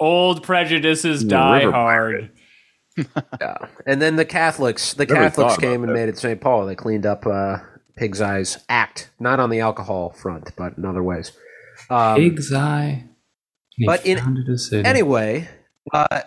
Old 0.00 0.42
prejudices 0.42 1.22
die 1.22 1.70
hard. 1.70 2.30
yeah, 3.40 3.54
and 3.86 4.00
then 4.02 4.16
the 4.16 4.24
Catholics, 4.24 4.94
the 4.94 5.04
Never 5.06 5.20
Catholics 5.24 5.56
came 5.58 5.82
and 5.82 5.90
that. 5.90 5.94
made 5.94 6.08
it 6.08 6.18
St. 6.18 6.40
Paul. 6.40 6.66
They 6.66 6.74
cleaned 6.74 7.04
up 7.06 7.26
uh, 7.26 7.58
Pig's 8.00 8.20
Eyes 8.20 8.58
Act, 8.68 9.10
not 9.20 9.38
on 9.38 9.50
the 9.50 9.60
alcohol 9.60 10.10
front, 10.10 10.50
but 10.56 10.76
in 10.78 10.84
other 10.86 11.02
ways. 11.02 11.32
Um, 11.90 12.16
Pig's 12.16 12.50
eye. 12.52 13.04
He 13.76 13.84
but 13.86 14.04
in- 14.06 14.18
founded 14.18 14.48
a 14.48 14.56
city. 14.58 14.88
anyway, 14.88 15.48
uh, 15.92 16.22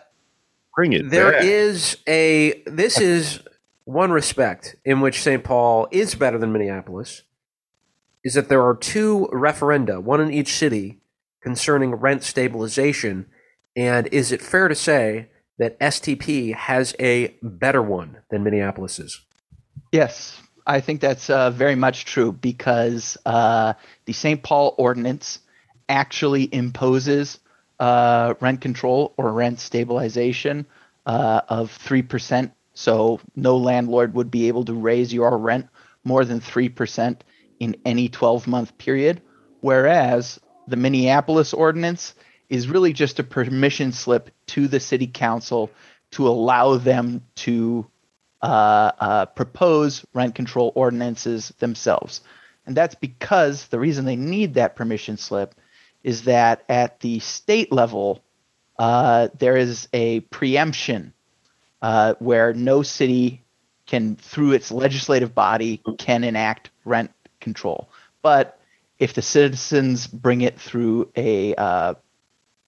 Bring 0.76 0.94
it 0.94 1.10
There 1.10 1.32
back. 1.34 1.44
is 1.44 1.98
a 2.08 2.62
this 2.66 3.00
is 3.00 3.40
one 3.86 4.12
respect 4.12 4.76
in 4.86 5.02
which 5.02 5.22
St. 5.22 5.44
Paul 5.44 5.88
is 5.92 6.16
better 6.16 6.38
than 6.38 6.52
Minneapolis 6.54 7.24
is 8.24 8.34
that 8.36 8.50
there 8.50 8.62
are 8.64 8.76
two 8.76 9.28
referenda, 9.34 10.02
one 10.02 10.22
in 10.22 10.32
each 10.32 10.54
city, 10.56 11.00
concerning 11.42 11.94
rent 11.96 12.24
stabilization. 12.24 13.26
And 13.76 14.08
is 14.08 14.32
it 14.32 14.42
fair 14.42 14.68
to 14.68 14.76
say 14.76 15.28
that 15.58 15.78
STP 15.80 16.54
has 16.56 16.96
a 17.00 17.36
better 17.44 17.82
one 17.82 18.18
than 18.32 18.44
Minneapolis's? 18.44 19.22
Yes, 19.92 20.42
I 20.66 20.80
think 20.80 21.02
that's 21.02 21.30
uh, 21.30 21.50
very 21.50 21.76
much 21.76 22.06
true 22.06 22.32
because 22.32 23.18
uh, 23.26 23.74
the 24.06 24.14
St. 24.14 24.42
Paul 24.42 24.76
ordinance 24.78 25.40
actually 25.90 26.54
imposes 26.54 27.40
uh, 27.80 28.36
rent 28.40 28.62
control 28.62 29.14
or 29.18 29.32
rent 29.34 29.60
stabilization 29.60 30.66
uh, 31.06 31.42
of 31.50 31.78
3%. 31.80 32.52
So 32.74 33.20
no 33.36 33.58
landlord 33.58 34.14
would 34.14 34.32
be 34.32 34.48
able 34.48 34.66
to 34.66 34.74
raise 34.74 35.14
your 35.14 35.38
rent 35.38 35.68
more 36.04 36.26
than 36.26 36.40
3% 36.40 37.18
in 37.60 37.76
any 37.86 38.10
12 38.10 38.48
month 38.48 38.78
period. 38.78 39.22
Whereas 39.62 40.40
the 40.68 40.78
Minneapolis 40.78 41.54
ordinance 41.54 42.16
is 42.50 42.68
really 42.68 42.94
just 42.94 43.20
a 43.20 43.24
permission 43.24 43.92
slip 43.92 44.30
to 44.48 44.68
the 44.68 44.80
city 44.80 45.08
council 45.08 45.70
to 46.12 46.28
allow 46.28 46.78
them 46.78 47.24
to 47.36 47.86
propose 49.36 50.06
rent 50.14 50.36
control 50.36 50.72
ordinances 50.76 51.50
themselves. 51.60 52.22
And 52.66 52.78
that's 52.78 52.96
because 52.96 53.68
the 53.68 53.80
reason 53.80 54.06
they 54.06 54.16
need 54.16 54.54
that 54.54 54.76
permission 54.76 55.18
slip 55.18 55.56
is 56.04 56.24
that 56.24 56.64
at 56.70 57.00
the 57.00 57.20
state 57.20 57.72
level, 57.72 58.24
uh, 58.78 59.30
there 59.38 59.58
is 59.58 59.88
a 59.94 60.22
preemption 60.22 61.14
uh, 61.82 62.16
where 62.20 62.54
no 62.54 62.84
city 62.84 63.42
can, 63.86 64.16
through 64.16 64.52
its 64.52 64.72
legislative 64.72 65.36
body, 65.36 65.82
can 65.98 66.24
enact 66.24 66.70
rent 66.86 67.12
control. 67.40 67.90
But 68.22 68.60
if 69.00 69.14
the 69.14 69.22
citizens 69.22 70.08
bring 70.08 70.42
it 70.42 70.60
through 70.60 71.12
a 71.16 71.56
uh, 71.56 71.96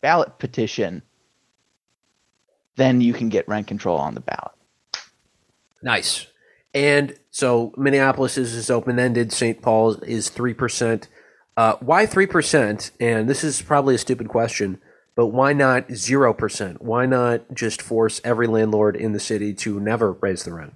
ballot 0.01 0.37
petition, 0.39 1.01
then 2.75 2.99
you 2.99 3.13
can 3.13 3.29
get 3.29 3.47
rent 3.47 3.67
control 3.67 3.97
on 3.97 4.15
the 4.15 4.21
ballot. 4.21 4.54
Nice. 5.85 6.25
And 6.73 7.15
so 7.29 7.71
Minneapolis 7.77 8.37
is, 8.39 8.55
is 8.55 8.71
open 8.71 8.99
ended. 8.99 9.31
St. 9.31 9.61
Paul 9.61 9.93
is 10.01 10.31
3%. 10.31 11.07
Uh, 11.55 11.75
why 11.79 12.07
3%? 12.07 12.91
And 12.99 13.29
this 13.29 13.43
is 13.43 13.61
probably 13.61 13.95
a 13.95 13.99
stupid 13.99 14.27
question, 14.27 14.81
but 15.15 15.27
why 15.27 15.53
not 15.53 15.87
0%? 15.89 16.81
Why 16.81 17.05
not 17.05 17.53
just 17.53 17.81
force 17.83 18.19
every 18.23 18.47
landlord 18.47 18.97
in 18.97 19.13
the 19.13 19.19
city 19.19 19.53
to 19.53 19.79
never 19.79 20.13
raise 20.13 20.43
the 20.43 20.53
rent? 20.53 20.73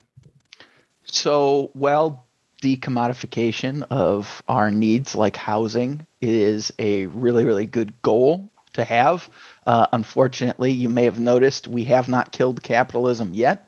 So, 1.03 1.72
well, 1.74 2.26
the 2.62 2.78
commodification 2.78 3.86
of 3.89 4.43
our 4.47 4.70
needs, 4.70 5.16
like 5.16 5.36
housing, 5.36 6.05
is 6.22 6.72
a 6.78 7.07
really, 7.07 7.45
really 7.45 7.66
good 7.66 7.99
goal 8.03 8.49
to 8.74 8.84
have. 8.84 9.28
Uh, 9.66 9.88
unfortunately, 9.91 10.72
you 10.72 10.88
may 10.88 11.05
have 11.05 11.20
noticed 11.20 11.68
we 11.68 11.86
have 11.86 12.07
not 12.07 12.32
killed 12.32 12.62
capitalism 12.62 13.34
yet. 13.34 13.66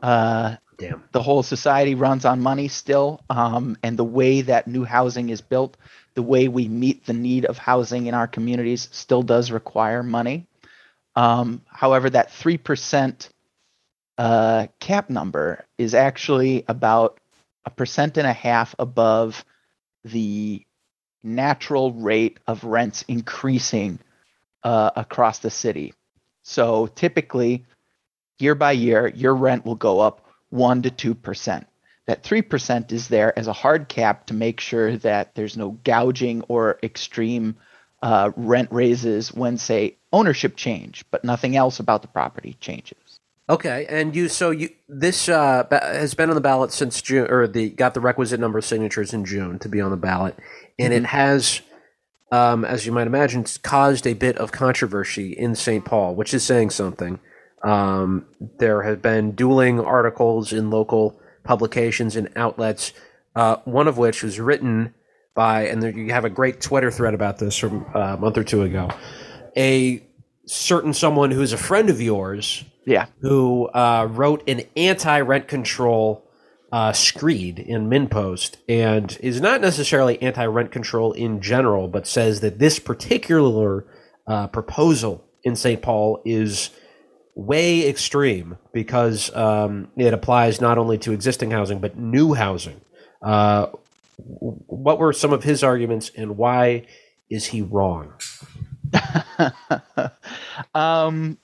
Uh, 0.00 0.56
Damn. 0.82 1.04
the 1.12 1.22
whole 1.22 1.42
society 1.42 1.94
runs 1.94 2.24
on 2.24 2.40
money 2.40 2.68
still, 2.68 3.20
um, 3.30 3.76
and 3.82 3.96
the 3.96 4.04
way 4.04 4.42
that 4.42 4.66
new 4.66 4.84
housing 4.84 5.28
is 5.28 5.40
built, 5.40 5.76
the 6.14 6.22
way 6.22 6.48
we 6.48 6.68
meet 6.68 7.06
the 7.06 7.12
need 7.12 7.44
of 7.44 7.56
housing 7.56 8.06
in 8.06 8.14
our 8.14 8.26
communities, 8.26 8.88
still 8.90 9.22
does 9.22 9.52
require 9.52 10.02
money. 10.02 10.46
Um, 11.14 11.62
however, 11.68 12.10
that 12.10 12.32
three 12.32 12.58
percent 12.58 13.30
uh, 14.18 14.66
cap 14.80 15.08
number 15.08 15.64
is 15.78 15.94
actually 15.94 16.64
about 16.68 17.20
a 17.64 17.70
percent 17.70 18.16
and 18.16 18.26
a 18.26 18.32
half 18.32 18.74
above 18.78 19.44
the 20.04 20.66
natural 21.22 21.92
rate 21.92 22.38
of 22.46 22.64
rents 22.64 23.04
increasing 23.06 24.00
uh, 24.64 24.90
across 24.96 25.38
the 25.38 25.50
city. 25.50 25.94
So 26.42 26.88
typically, 26.88 27.64
year 28.38 28.56
by 28.56 28.72
year, 28.72 29.06
your 29.14 29.36
rent 29.36 29.64
will 29.64 29.76
go 29.76 30.00
up 30.00 30.21
1 30.52 30.82
to 30.82 31.14
2%. 31.14 31.64
That 32.06 32.22
3% 32.22 32.92
is 32.92 33.08
there 33.08 33.36
as 33.38 33.46
a 33.46 33.52
hard 33.52 33.88
cap 33.88 34.26
to 34.26 34.34
make 34.34 34.60
sure 34.60 34.96
that 34.98 35.34
there's 35.34 35.56
no 35.56 35.78
gouging 35.84 36.42
or 36.48 36.78
extreme 36.82 37.56
uh, 38.02 38.32
rent 38.36 38.68
raises 38.72 39.32
when, 39.32 39.56
say, 39.56 39.96
ownership 40.12 40.56
change, 40.56 41.04
but 41.10 41.24
nothing 41.24 41.56
else 41.56 41.80
about 41.80 42.02
the 42.02 42.08
property 42.08 42.56
changes. 42.60 43.20
Okay, 43.48 43.86
and 43.88 44.14
you 44.14 44.28
so 44.28 44.50
you 44.50 44.70
this 44.88 45.28
uh, 45.28 45.66
has 45.70 46.14
been 46.14 46.28
on 46.28 46.34
the 46.36 46.40
ballot 46.40 46.72
since 46.72 47.02
June, 47.02 47.28
or 47.28 47.46
the 47.48 47.70
got 47.70 47.92
the 47.92 48.00
requisite 48.00 48.38
number 48.38 48.58
of 48.58 48.64
signatures 48.64 49.12
in 49.12 49.24
June 49.24 49.58
to 49.58 49.68
be 49.68 49.80
on 49.80 49.90
the 49.90 49.96
ballot, 49.96 50.36
and 50.78 50.92
it 50.92 51.06
has, 51.06 51.60
um, 52.30 52.64
as 52.64 52.86
you 52.86 52.92
might 52.92 53.08
imagine, 53.08 53.44
caused 53.62 54.06
a 54.06 54.14
bit 54.14 54.38
of 54.38 54.52
controversy 54.52 55.32
in 55.32 55.56
St. 55.56 55.84
Paul, 55.84 56.14
which 56.14 56.32
is 56.32 56.44
saying 56.44 56.70
something. 56.70 57.18
Um, 57.62 58.26
there 58.58 58.82
have 58.82 59.02
been 59.02 59.32
dueling 59.32 59.80
articles 59.80 60.52
in 60.52 60.70
local 60.70 61.18
publications 61.44 62.16
and 62.16 62.28
outlets, 62.36 62.92
uh, 63.36 63.56
one 63.64 63.88
of 63.88 63.98
which 63.98 64.22
was 64.22 64.38
written 64.40 64.94
by, 65.34 65.66
and 65.66 65.82
there, 65.82 65.90
you 65.90 66.12
have 66.12 66.24
a 66.24 66.30
great 66.30 66.60
Twitter 66.60 66.90
thread 66.90 67.14
about 67.14 67.38
this 67.38 67.56
from 67.56 67.86
uh, 67.94 67.98
a 67.98 68.16
month 68.16 68.36
or 68.36 68.44
two 68.44 68.62
ago, 68.62 68.90
a 69.56 70.02
certain 70.46 70.92
someone 70.92 71.30
who's 71.30 71.52
a 71.52 71.56
friend 71.56 71.88
of 71.88 72.00
yours 72.00 72.64
Yeah. 72.84 73.06
who 73.20 73.66
uh, 73.68 74.08
wrote 74.10 74.42
an 74.48 74.62
anti-rent 74.76 75.46
control 75.48 76.24
uh, 76.72 76.92
screed 76.92 77.58
in 77.58 77.88
MinnPost 77.88 78.56
and 78.68 79.16
is 79.20 79.40
not 79.40 79.60
necessarily 79.60 80.20
anti-rent 80.20 80.72
control 80.72 81.12
in 81.12 81.40
general, 81.40 81.86
but 81.86 82.06
says 82.06 82.40
that 82.40 82.58
this 82.58 82.78
particular 82.78 83.84
uh, 84.26 84.46
proposal 84.48 85.24
in 85.44 85.54
St. 85.54 85.80
Paul 85.82 86.22
is 86.24 86.70
way 87.34 87.88
extreme 87.88 88.58
because 88.72 89.34
um, 89.34 89.88
it 89.96 90.12
applies 90.12 90.60
not 90.60 90.78
only 90.78 90.98
to 90.98 91.12
existing 91.12 91.50
housing 91.50 91.80
but 91.80 91.96
new 91.98 92.34
housing. 92.34 92.80
Uh, 93.22 93.68
what 94.16 94.98
were 94.98 95.12
some 95.12 95.32
of 95.32 95.42
his 95.42 95.64
arguments, 95.64 96.10
and 96.16 96.36
why 96.36 96.86
is 97.30 97.46
he 97.46 97.62
wrong? 97.62 98.12
um, 100.74 101.38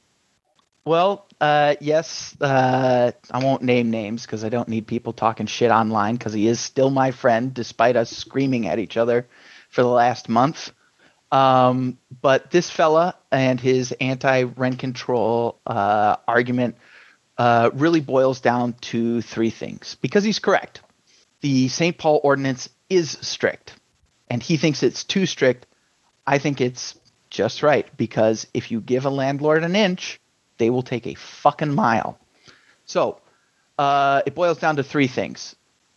well, 0.84 1.26
uh, 1.40 1.74
yes, 1.80 2.36
uh, 2.40 3.12
I 3.30 3.44
won't 3.44 3.62
name 3.62 3.90
names 3.90 4.22
because 4.22 4.44
I 4.44 4.48
don't 4.48 4.68
need 4.68 4.86
people 4.86 5.12
talking 5.12 5.46
shit 5.46 5.70
online 5.70 6.16
because 6.16 6.32
he 6.32 6.46
is 6.46 6.60
still 6.60 6.90
my 6.90 7.10
friend 7.10 7.52
despite 7.52 7.96
us 7.96 8.10
screaming 8.10 8.66
at 8.66 8.78
each 8.78 8.96
other 8.96 9.26
for 9.70 9.82
the 9.82 9.88
last 9.88 10.28
month. 10.28 10.72
Um, 11.30 11.98
but 12.22 12.50
this 12.50 12.70
fella 12.70 13.14
and 13.30 13.60
his 13.60 13.92
anti 13.92 14.44
rent 14.44 14.78
control 14.78 15.60
uh, 15.66 16.16
argument 16.26 16.76
uh, 17.36 17.70
really 17.74 18.00
boils 18.00 18.40
down 18.40 18.72
to 18.80 19.22
three 19.22 19.50
things 19.50 19.96
because 20.00 20.24
he's 20.24 20.38
correct. 20.38 20.80
The 21.40 21.68
St. 21.68 21.96
Paul 21.96 22.20
ordinance 22.24 22.68
is 22.88 23.10
strict, 23.20 23.74
and 24.28 24.42
he 24.42 24.56
thinks 24.56 24.82
it's 24.82 25.04
too 25.04 25.26
strict. 25.26 25.66
I 26.26 26.38
think 26.38 26.60
it's 26.60 26.98
just 27.30 27.62
right 27.62 27.86
because 27.96 28.46
if 28.54 28.70
you 28.70 28.80
give 28.80 29.04
a 29.04 29.10
landlord 29.10 29.62
an 29.64 29.76
inch, 29.76 30.20
they 30.56 30.70
will 30.70 30.82
take 30.82 31.06
a 31.06 31.14
fucking 31.14 31.74
mile. 31.74 32.18
So 32.86 33.20
uh, 33.78 34.22
it 34.26 34.34
boils 34.34 34.58
down 34.58 34.76
to 34.76 34.82
three 34.82 35.06
things. 35.06 35.54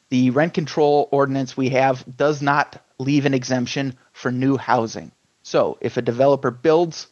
The 0.09 0.29
rent 0.31 0.53
control 0.53 1.07
ordinance 1.11 1.55
we 1.55 1.69
have 1.69 2.03
does 2.17 2.41
not 2.41 2.83
leave 2.99 3.25
an 3.25 3.33
exemption 3.33 3.97
for 4.13 4.31
new 4.31 4.57
housing. 4.57 5.11
So 5.43 5.77
if 5.81 5.97
a 5.97 6.01
developer 6.01 6.51
builds 6.51 7.07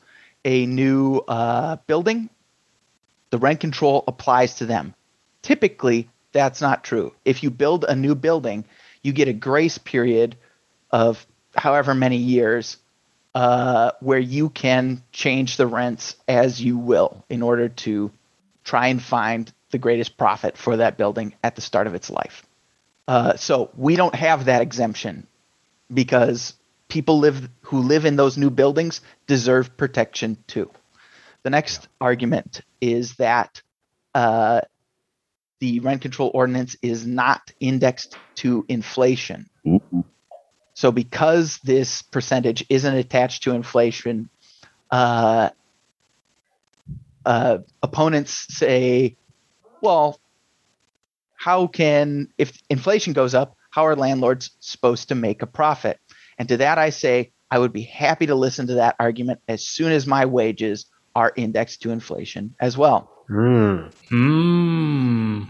a 0.46 0.66
new 0.66 1.18
uh, 1.28 1.78
building, 1.88 2.30
the 3.30 3.38
rent 3.38 3.60
control 3.60 4.04
applies 4.08 4.56
to 4.56 4.66
them. 4.66 4.94
Typically, 5.42 6.10
that's 6.32 6.62
not 6.62 6.84
true. 6.84 7.14
If 7.26 7.44
you 7.44 7.50
build 7.50 7.86
a 7.86 7.96
new 7.96 8.16
building, 8.16 8.66
you 9.02 9.14
get 9.14 9.28
a 9.28 9.34
grace 9.34 9.78
period 9.78 10.36
of 10.92 11.26
however 11.56 11.94
many 11.94 12.18
years 12.18 12.78
uh, 13.36 13.92
where 14.00 14.20
you 14.20 14.50
can 14.50 15.04
change 15.12 15.58
the 15.58 15.68
rents 15.68 16.16
as 16.28 16.62
you 16.62 16.78
will 16.78 17.24
in 17.30 17.42
order 17.42 17.70
to 17.70 18.12
try 18.64 18.88
and 18.88 19.02
find 19.02 19.52
the 19.72 19.78
greatest 19.78 20.18
profit 20.18 20.58
for 20.58 20.78
that 20.78 20.98
building 20.98 21.34
at 21.44 21.56
the 21.56 21.62
start 21.62 21.88
of 21.88 21.94
its 21.94 22.10
life. 22.10 22.46
Uh, 23.08 23.36
so 23.36 23.70
we 23.76 23.96
don't 23.96 24.16
have 24.16 24.46
that 24.46 24.62
exemption 24.62 25.26
because 25.92 26.54
people 26.90 27.20
live 27.20 27.50
who 27.62 27.80
live 27.80 28.06
in 28.06 28.18
those 28.18 28.38
new 28.38 28.50
buildings 28.50 29.02
deserve 29.28 29.78
protection 29.78 30.38
too. 30.48 30.70
The 31.44 31.50
next 31.50 31.88
argument 32.02 32.62
is 32.82 33.16
that 33.16 33.62
uh, 34.14 34.62
the 35.60 35.80
rent 35.80 36.02
control 36.02 36.32
ordinance 36.34 36.76
is 36.82 37.06
not 37.06 37.52
indexed 37.60 38.18
to 38.36 38.66
inflation. 38.68 39.50
Ooh. 39.66 40.04
So 40.74 40.92
because 40.92 41.60
this 41.64 42.02
percentage 42.02 42.66
isn't 42.70 42.94
attached 42.94 43.44
to 43.44 43.52
inflation, 43.52 44.30
uh, 44.92 45.50
uh, 47.26 47.60
opponents 47.84 48.48
say, 48.50 49.18
well, 49.82 50.20
how 51.36 51.68
can, 51.68 52.30
if 52.38 52.62
inflation 52.70 53.14
goes 53.14 53.34
up, 53.34 53.56
how 53.70 53.86
are 53.86 53.96
landlords 53.96 54.52
supposed 54.60 55.10
to 55.10 55.16
make 55.16 55.42
a 55.42 55.48
profit? 55.48 56.00
And 56.40 56.48
to 56.48 56.58
that, 56.58 56.78
I 56.78 56.90
say, 56.90 57.32
I 57.52 57.60
would 57.60 57.74
be 57.74 57.82
happy 57.82 58.26
to 58.28 58.36
listen 58.36 58.68
to 58.68 58.76
that 58.76 58.96
argument 59.00 59.42
as 59.48 59.68
soon 59.68 59.92
as 59.92 60.08
my 60.08 60.26
wages 60.26 60.86
are 61.16 61.34
indexed 61.36 61.82
to 61.82 61.92
inflation 61.92 62.56
as 62.60 62.78
well. 62.78 63.12
Mm. 63.30 63.94
Hmm. 64.10 65.44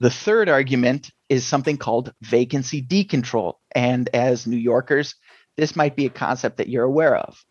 The 0.00 0.10
third 0.10 0.48
argument 0.48 1.10
is 1.28 1.46
something 1.46 1.76
called 1.76 2.12
vacancy 2.22 2.82
decontrol. 2.82 3.56
And 3.74 4.08
as 4.14 4.46
New 4.46 4.56
Yorkers, 4.56 5.14
this 5.56 5.76
might 5.76 5.94
be 5.94 6.06
a 6.06 6.10
concept 6.10 6.56
that 6.56 6.68
you're 6.68 6.84
aware 6.84 7.16
of, 7.16 7.44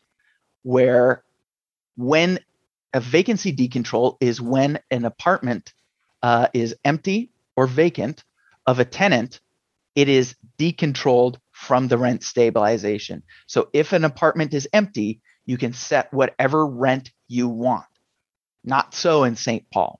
where 0.64 1.24
when 1.96 2.40
a 2.94 3.00
vacancy 3.00 3.56
decontrol 3.56 4.18
is 4.20 4.42
when 4.42 4.80
an 4.90 5.06
apartment 5.06 5.74
uh, 6.24 6.48
is 6.54 6.76
empty 6.84 7.30
or 7.56 7.68
vacant 7.68 8.24
of 8.66 8.80
a 8.80 8.86
tenant, 8.86 9.42
it 9.96 10.10
is 10.10 10.36
decontrolled 10.58 11.38
from 11.60 11.90
the 11.90 11.98
rent 11.98 12.24
stabilization. 12.24 13.22
So 13.46 13.70
if 13.74 13.92
an 13.92 14.06
apartment 14.06 14.54
is 14.54 14.68
empty, 14.72 15.20
you 15.46 15.58
can 15.58 15.74
set 15.74 16.12
whatever 16.14 16.66
rent 16.66 17.12
you 17.28 17.50
want. 17.50 17.86
Not 18.64 18.96
so 18.96 19.26
in 19.26 19.36
St. 19.36 19.70
Paul, 19.70 20.00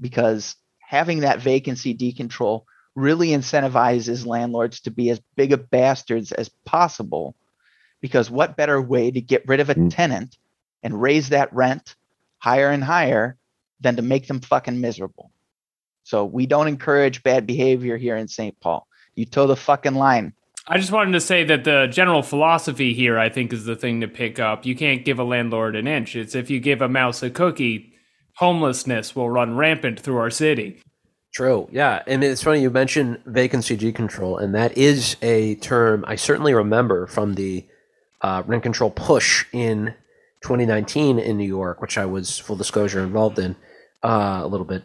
because 0.00 0.56
having 0.78 1.20
that 1.20 1.40
vacancy 1.40 1.94
decontrol 1.94 2.62
really 2.94 3.28
incentivizes 3.28 4.24
landlords 4.24 4.80
to 4.80 4.90
be 4.90 5.10
as 5.10 5.20
big 5.36 5.52
of 5.52 5.68
bastards 5.68 6.32
as 6.32 6.48
possible. 6.64 7.36
Because 8.00 8.30
what 8.30 8.56
better 8.56 8.80
way 8.80 9.10
to 9.10 9.20
get 9.20 9.46
rid 9.46 9.60
of 9.60 9.68
a 9.68 9.74
Mm. 9.74 9.94
tenant 9.94 10.38
and 10.82 11.00
raise 11.00 11.28
that 11.28 11.52
rent 11.52 11.94
higher 12.38 12.70
and 12.70 12.82
higher 12.82 13.36
than 13.80 13.96
to 13.96 14.02
make 14.02 14.28
them 14.28 14.40
fucking 14.40 14.80
miserable? 14.80 15.30
So 16.04 16.24
we 16.24 16.46
don't 16.46 16.68
encourage 16.68 17.22
bad 17.22 17.46
behavior 17.46 17.98
here 17.98 18.16
in 18.16 18.28
St. 18.28 18.58
Paul. 18.60 18.86
You 19.14 19.26
toe 19.26 19.46
the 19.46 19.56
fucking 19.56 19.94
line. 19.94 20.32
I 20.68 20.78
just 20.78 20.90
wanted 20.90 21.12
to 21.12 21.20
say 21.20 21.44
that 21.44 21.62
the 21.62 21.86
general 21.86 22.22
philosophy 22.22 22.92
here, 22.92 23.18
I 23.18 23.28
think, 23.28 23.52
is 23.52 23.66
the 23.66 23.76
thing 23.76 24.00
to 24.00 24.08
pick 24.08 24.40
up. 24.40 24.66
You 24.66 24.74
can't 24.74 25.04
give 25.04 25.20
a 25.20 25.24
landlord 25.24 25.76
an 25.76 25.86
inch. 25.86 26.16
It's 26.16 26.34
if 26.34 26.50
you 26.50 26.58
give 26.58 26.82
a 26.82 26.88
mouse 26.88 27.22
a 27.22 27.30
cookie, 27.30 27.92
homelessness 28.34 29.14
will 29.14 29.30
run 29.30 29.56
rampant 29.56 30.00
through 30.00 30.16
our 30.16 30.30
city. 30.30 30.80
True. 31.32 31.68
Yeah. 31.70 32.02
And 32.06 32.24
it's 32.24 32.42
funny 32.42 32.62
you 32.62 32.70
mentioned 32.70 33.20
vacancy 33.26 33.76
decontrol, 33.76 34.42
and 34.42 34.54
that 34.54 34.76
is 34.76 35.16
a 35.22 35.54
term 35.56 36.04
I 36.08 36.16
certainly 36.16 36.52
remember 36.54 37.06
from 37.06 37.34
the 37.34 37.64
uh, 38.22 38.42
rent 38.46 38.64
control 38.64 38.90
push 38.90 39.44
in 39.52 39.94
2019 40.42 41.18
in 41.18 41.36
New 41.36 41.46
York, 41.46 41.80
which 41.80 41.96
I 41.96 42.06
was 42.06 42.38
full 42.38 42.56
disclosure 42.56 43.00
involved 43.00 43.38
in 43.38 43.54
uh, 44.02 44.40
a 44.42 44.46
little 44.46 44.66
bit. 44.66 44.82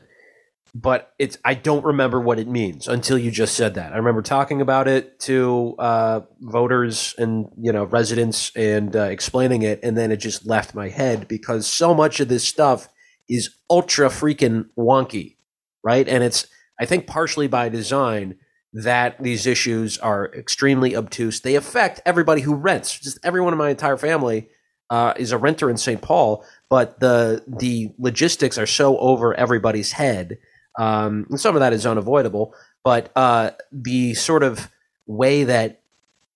But 0.73 1.13
it's 1.19 1.37
I 1.43 1.53
don't 1.53 1.83
remember 1.83 2.21
what 2.21 2.39
it 2.39 2.47
means 2.47 2.87
until 2.87 3.17
you 3.17 3.29
just 3.29 3.55
said 3.55 3.73
that. 3.75 3.91
I 3.91 3.97
remember 3.97 4.21
talking 4.21 4.61
about 4.61 4.87
it 4.87 5.19
to 5.21 5.75
uh, 5.77 6.21
voters 6.39 7.13
and 7.17 7.49
you 7.57 7.73
know 7.73 7.83
residents 7.83 8.53
and 8.55 8.95
uh, 8.95 9.03
explaining 9.03 9.63
it, 9.63 9.81
and 9.83 9.97
then 9.97 10.11
it 10.11 10.17
just 10.17 10.45
left 10.45 10.73
my 10.73 10.87
head 10.87 11.27
because 11.27 11.67
so 11.67 11.93
much 11.93 12.21
of 12.21 12.29
this 12.29 12.47
stuff 12.47 12.87
is 13.27 13.49
ultra 13.69 14.07
freaking 14.07 14.69
wonky 14.77 15.35
right? 15.83 16.07
And 16.07 16.23
it's 16.23 16.47
I 16.79 16.85
think 16.85 17.07
partially 17.07 17.47
by 17.47 17.69
design 17.69 18.35
that 18.73 19.21
these 19.21 19.45
issues 19.45 19.97
are 19.97 20.31
extremely 20.33 20.95
obtuse. 20.95 21.41
They 21.41 21.55
affect 21.55 22.01
everybody 22.05 22.41
who 22.41 22.55
rents. 22.55 22.97
Just 22.97 23.19
everyone 23.23 23.53
in 23.53 23.59
my 23.59 23.69
entire 23.69 23.97
family 23.97 24.47
uh, 24.89 25.13
is 25.17 25.31
a 25.31 25.37
renter 25.37 25.69
in 25.69 25.77
St. 25.77 26.01
Paul, 26.01 26.45
but 26.69 26.99
the 26.99 27.43
the 27.47 27.91
logistics 27.97 28.57
are 28.57 28.65
so 28.65 28.97
over 28.97 29.33
everybody's 29.33 29.93
head. 29.93 30.37
Um, 30.77 31.27
and 31.29 31.39
some 31.39 31.55
of 31.55 31.59
that 31.59 31.73
is 31.73 31.85
unavoidable, 31.85 32.53
but 32.83 33.11
uh, 33.15 33.51
the 33.71 34.13
sort 34.13 34.43
of 34.43 34.69
way 35.05 35.43
that 35.43 35.81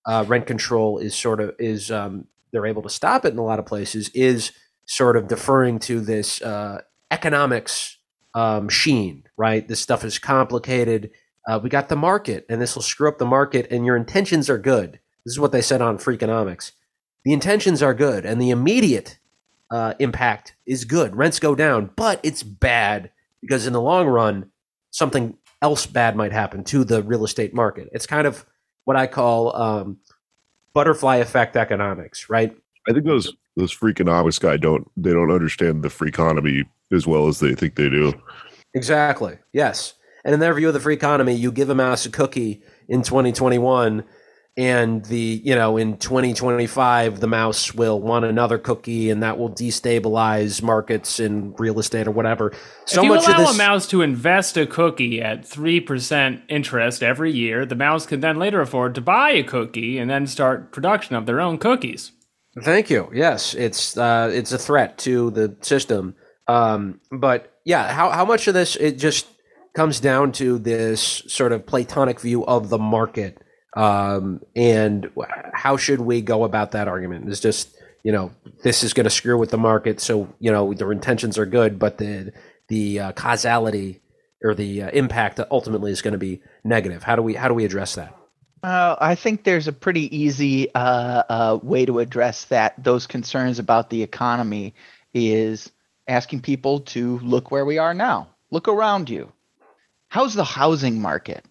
uh, 0.05 0.25
rent 0.27 0.45
control 0.45 0.97
is 0.97 1.15
sort 1.15 1.39
of 1.39 1.55
is 1.57 1.89
um, 1.89 2.27
they're 2.51 2.65
able 2.65 2.81
to 2.81 2.89
stop 2.89 3.25
it 3.25 3.33
in 3.33 3.39
a 3.39 3.43
lot 3.43 3.59
of 3.59 3.65
places 3.65 4.09
is 4.09 4.51
sort 4.85 5.17
of 5.17 5.27
deferring 5.27 5.79
to 5.79 5.99
this 5.99 6.41
uh, 6.41 6.81
economics 7.11 7.97
um, 8.33 8.69
sheen, 8.69 9.23
right? 9.37 9.67
This 9.67 9.79
stuff 9.79 10.03
is 10.03 10.19
complicated. 10.19 11.11
Uh, 11.47 11.59
we 11.61 11.69
got 11.69 11.89
the 11.89 11.95
market, 11.95 12.45
and 12.49 12.61
this 12.61 12.75
will 12.75 12.83
screw 12.83 13.07
up 13.07 13.17
the 13.17 13.25
market, 13.25 13.67
and 13.71 13.85
your 13.85 13.95
intentions 13.95 14.49
are 14.49 14.57
good. 14.57 14.99
This 15.25 15.33
is 15.33 15.39
what 15.39 15.51
they 15.51 15.61
said 15.61 15.81
on 15.81 15.97
Freakonomics. 15.97 16.71
The 17.23 17.33
intentions 17.33 17.81
are 17.81 17.93
good, 17.93 18.25
and 18.25 18.39
the 18.39 18.51
immediate 18.51 19.17
uh, 19.71 19.95
impact 19.99 20.55
is 20.65 20.85
good. 20.85 21.15
Rents 21.15 21.39
go 21.39 21.55
down, 21.55 21.91
but 21.95 22.19
it's 22.23 22.43
bad 22.43 23.11
because 23.45 23.67
in 23.67 23.73
the 23.73 23.81
long 23.81 24.07
run, 24.07 24.51
something 24.91 25.37
else 25.61 25.85
bad 25.85 26.15
might 26.15 26.31
happen 26.31 26.63
to 26.65 26.83
the 26.83 27.03
real 27.03 27.23
estate 27.23 27.53
market. 27.53 27.89
It's 27.93 28.07
kind 28.07 28.25
of 28.27 28.45
what 28.85 28.97
I 28.97 29.07
call 29.07 29.55
um, 29.55 29.97
butterfly 30.73 31.17
effect 31.17 31.55
economics, 31.55 32.29
right? 32.29 32.55
I 32.87 32.93
think 32.93 33.05
those 33.05 33.33
those 33.55 33.73
freakonomics 33.73 34.39
guy 34.39 34.57
don't 34.57 34.89
they 34.97 35.11
don't 35.11 35.31
understand 35.31 35.83
the 35.83 35.89
free 35.89 36.09
economy 36.09 36.65
as 36.91 37.07
well 37.07 37.27
as 37.27 37.39
they 37.39 37.55
think 37.55 37.75
they 37.75 37.89
do. 37.89 38.13
Exactly. 38.73 39.37
Yes. 39.53 39.93
And 40.23 40.33
in 40.33 40.39
their 40.39 40.53
view 40.53 40.67
of 40.67 40.73
the 40.73 40.79
free 40.79 40.95
economy, 40.95 41.33
you 41.33 41.51
give 41.51 41.69
a 41.69 41.75
mouse 41.75 42.05
a 42.05 42.09
cookie 42.09 42.63
in 42.87 43.03
2021, 43.03 44.03
and 44.57 45.03
the 45.05 45.41
you 45.43 45.53
know 45.53 45.77
in 45.77 45.97
2025 45.97 47.19
the 47.19 47.27
mouse 47.27 47.73
will 47.73 47.99
want 47.99 48.25
another 48.25 48.57
cookie, 48.57 49.09
and 49.09 49.21
that 49.23 49.37
will 49.37 49.49
destabilize 49.49 50.61
markets 50.61 51.19
in 51.19 51.53
real 51.57 51.79
estate 51.79 52.07
or 52.07 52.11
whatever. 52.11 52.53
So 52.85 53.01
if 53.01 53.05
you 53.05 53.13
much 53.13 53.27
allow 53.27 53.41
of 53.41 53.47
this, 53.47 53.55
a 53.55 53.57
mouse 53.57 53.87
to 53.87 54.01
invest 54.01 54.57
a 54.57 54.65
cookie 54.65 55.21
at 55.21 55.45
three 55.45 55.79
percent 55.79 56.41
interest 56.47 57.03
every 57.03 57.31
year, 57.31 57.65
the 57.65 57.75
mouse 57.75 58.05
can 58.05 58.19
then 58.21 58.37
later 58.37 58.61
afford 58.61 58.95
to 58.95 59.01
buy 59.01 59.31
a 59.31 59.43
cookie 59.43 59.97
and 59.97 60.09
then 60.09 60.27
start 60.27 60.71
production 60.71 61.15
of 61.15 61.25
their 61.25 61.41
own 61.41 61.57
cookies. 61.57 62.11
Thank 62.63 62.89
you. 62.89 63.09
Yes, 63.13 63.53
it's 63.53 63.97
uh, 63.97 64.29
it's 64.33 64.53
a 64.53 64.57
threat 64.57 64.97
to 64.99 65.31
the 65.31 65.57
system. 65.61 66.15
Um, 66.47 67.01
but 67.11 67.51
yeah, 67.65 67.91
how 67.91 68.11
how 68.11 68.23
much 68.23 68.47
of 68.47 68.53
this 68.53 68.75
it 68.77 68.97
just 68.97 69.27
comes 69.75 69.99
down 69.99 70.31
to 70.31 70.57
this 70.57 71.01
sort 71.27 71.51
of 71.51 71.65
platonic 71.65 72.19
view 72.21 72.45
of 72.45 72.69
the 72.69 72.77
market, 72.77 73.43
um, 73.75 74.41
and 74.55 75.09
how 75.53 75.77
should 75.77 76.01
we 76.01 76.21
go 76.21 76.43
about 76.43 76.71
that 76.71 76.87
argument? 76.87 77.29
Is 77.29 77.39
just 77.39 77.75
you 78.03 78.11
know 78.11 78.31
this 78.63 78.83
is 78.83 78.93
going 78.93 79.05
to 79.05 79.09
screw 79.09 79.37
with 79.37 79.51
the 79.51 79.57
market, 79.57 79.99
so 79.99 80.33
you 80.39 80.51
know 80.51 80.73
their 80.73 80.91
intentions 80.91 81.37
are 81.37 81.45
good, 81.45 81.77
but 81.77 81.97
the 81.97 82.31
the 82.67 82.99
uh, 82.99 83.11
causality 83.11 84.01
or 84.43 84.55
the 84.55 84.83
uh, 84.83 84.89
impact 84.91 85.39
ultimately 85.51 85.91
is 85.91 86.01
going 86.01 86.13
to 86.13 86.17
be 86.17 86.41
negative. 86.63 87.03
How 87.03 87.15
do 87.15 87.21
we 87.21 87.33
how 87.35 87.47
do 87.47 87.53
we 87.53 87.65
address 87.65 87.95
that? 87.95 88.15
Uh, 88.63 88.95
I 88.99 89.13
think 89.13 89.43
there's 89.43 89.67
a 89.67 89.73
pretty 89.73 90.15
easy 90.15 90.73
uh, 90.73 91.23
uh, 91.29 91.59
way 91.61 91.85
to 91.85 91.99
address 91.99 92.45
that. 92.45 92.81
Those 92.83 93.05
concerns 93.05 93.59
about 93.59 93.91
the 93.91 94.01
economy 94.01 94.73
is 95.13 95.71
asking 96.07 96.41
people 96.41 96.79
to 96.79 97.19
look 97.19 97.51
where 97.51 97.65
we 97.65 97.77
are 97.77 97.93
now. 97.93 98.29
Look 98.49 98.67
around 98.67 99.09
you. 99.09 99.31
How's 100.07 100.33
the 100.33 100.43
housing 100.43 100.99
market? 100.99 101.45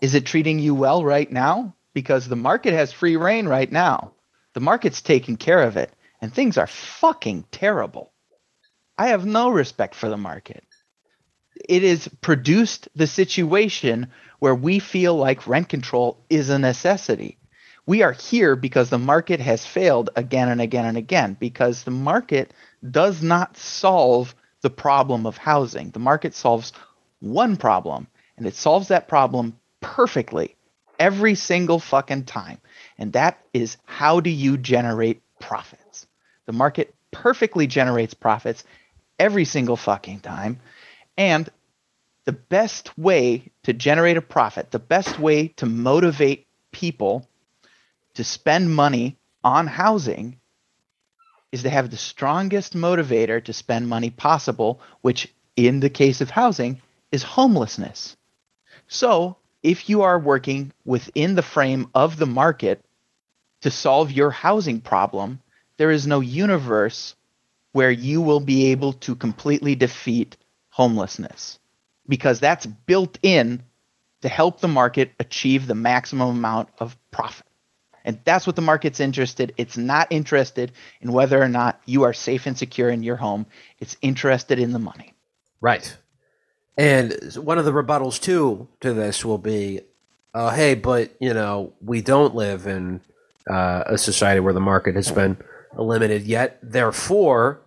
Is 0.00 0.14
it 0.14 0.26
treating 0.26 0.58
you 0.58 0.74
well 0.74 1.04
right 1.04 1.30
now? 1.30 1.74
Because 1.92 2.28
the 2.28 2.36
market 2.36 2.72
has 2.72 2.92
free 2.92 3.16
reign 3.16 3.48
right 3.48 3.70
now. 3.70 4.12
The 4.54 4.60
market's 4.60 5.02
taking 5.02 5.36
care 5.36 5.62
of 5.62 5.76
it, 5.76 5.92
and 6.20 6.32
things 6.32 6.56
are 6.58 6.66
fucking 6.66 7.44
terrible. 7.50 8.12
I 8.96 9.08
have 9.08 9.26
no 9.26 9.50
respect 9.50 9.94
for 9.94 10.08
the 10.08 10.16
market. 10.16 10.64
It 11.68 11.82
has 11.82 12.08
produced 12.20 12.88
the 12.94 13.06
situation 13.06 14.08
where 14.38 14.54
we 14.54 14.78
feel 14.78 15.16
like 15.16 15.46
rent 15.46 15.68
control 15.68 16.24
is 16.30 16.50
a 16.50 16.58
necessity. 16.58 17.38
We 17.86 18.02
are 18.02 18.12
here 18.12 18.54
because 18.54 18.90
the 18.90 18.98
market 18.98 19.40
has 19.40 19.64
failed 19.64 20.10
again 20.14 20.48
and 20.48 20.60
again 20.60 20.84
and 20.84 20.96
again 20.96 21.36
because 21.38 21.82
the 21.82 21.90
market 21.90 22.52
does 22.88 23.22
not 23.22 23.56
solve 23.56 24.34
the 24.60 24.70
problem 24.70 25.26
of 25.26 25.36
housing. 25.36 25.90
The 25.90 25.98
market 25.98 26.34
solves 26.34 26.72
one 27.20 27.56
problem 27.56 28.06
and 28.36 28.46
it 28.46 28.54
solves 28.54 28.88
that 28.88 29.08
problem 29.08 29.58
perfectly 29.80 30.56
every 30.98 31.34
single 31.34 31.78
fucking 31.78 32.24
time. 32.24 32.58
And 32.98 33.12
that 33.12 33.38
is 33.52 33.76
how 33.84 34.20
do 34.20 34.30
you 34.30 34.56
generate 34.56 35.22
profits? 35.38 36.06
The 36.46 36.52
market 36.52 36.94
perfectly 37.10 37.66
generates 37.66 38.14
profits 38.14 38.64
every 39.18 39.44
single 39.44 39.76
fucking 39.76 40.20
time. 40.20 40.60
And 41.16 41.48
the 42.24 42.32
best 42.32 42.96
way 42.98 43.50
to 43.62 43.72
generate 43.72 44.16
a 44.16 44.22
profit, 44.22 44.70
the 44.70 44.78
best 44.78 45.18
way 45.18 45.48
to 45.56 45.66
motivate 45.66 46.46
people 46.72 47.26
to 48.14 48.24
spend 48.24 48.74
money 48.74 49.16
on 49.42 49.66
housing 49.66 50.38
is 51.52 51.62
to 51.62 51.70
have 51.70 51.90
the 51.90 51.96
strongest 51.96 52.74
motivator 52.74 53.42
to 53.44 53.52
spend 53.52 53.88
money 53.88 54.10
possible, 54.10 54.80
which 55.00 55.32
in 55.56 55.80
the 55.80 55.90
case 55.90 56.20
of 56.20 56.30
housing 56.30 56.80
is 57.10 57.22
homelessness. 57.22 58.16
So, 58.86 59.36
if 59.68 59.90
you 59.90 60.00
are 60.00 60.18
working 60.18 60.72
within 60.86 61.34
the 61.34 61.42
frame 61.42 61.90
of 61.94 62.16
the 62.16 62.26
market 62.26 62.82
to 63.60 63.70
solve 63.70 64.10
your 64.10 64.30
housing 64.30 64.80
problem, 64.80 65.40
there 65.76 65.90
is 65.90 66.06
no 66.06 66.20
universe 66.20 67.14
where 67.72 67.90
you 67.90 68.22
will 68.22 68.40
be 68.40 68.68
able 68.68 68.94
to 68.94 69.14
completely 69.14 69.74
defeat 69.74 70.38
homelessness 70.70 71.58
because 72.08 72.40
that's 72.40 72.64
built 72.64 73.18
in 73.22 73.62
to 74.22 74.28
help 74.30 74.60
the 74.60 74.68
market 74.68 75.12
achieve 75.20 75.66
the 75.66 75.74
maximum 75.74 76.30
amount 76.30 76.70
of 76.78 76.96
profit. 77.10 77.46
And 78.06 78.18
that's 78.24 78.46
what 78.46 78.56
the 78.56 78.62
market's 78.62 79.00
interested. 79.00 79.52
It's 79.58 79.76
not 79.76 80.08
interested 80.10 80.72
in 81.02 81.12
whether 81.12 81.42
or 81.42 81.48
not 81.48 81.78
you 81.84 82.04
are 82.04 82.14
safe 82.14 82.46
and 82.46 82.56
secure 82.56 82.88
in 82.88 83.02
your 83.02 83.16
home. 83.16 83.44
It's 83.80 83.98
interested 84.00 84.58
in 84.58 84.72
the 84.72 84.78
money. 84.78 85.12
Right. 85.60 85.94
And 86.78 87.12
one 87.34 87.58
of 87.58 87.64
the 87.64 87.72
rebuttals 87.72 88.20
too 88.20 88.68
to 88.80 88.94
this 88.94 89.24
will 89.24 89.38
be, 89.38 89.80
uh, 90.32 90.54
hey, 90.54 90.74
but 90.74 91.12
you 91.20 91.34
know, 91.34 91.72
we 91.82 92.00
don't 92.00 92.36
live 92.36 92.68
in 92.68 93.00
uh, 93.50 93.82
a 93.86 93.98
society 93.98 94.38
where 94.38 94.52
the 94.54 94.60
market 94.60 94.94
has 94.94 95.10
been 95.10 95.36
limited 95.76 96.22
yet. 96.22 96.58
Therefore, 96.62 97.60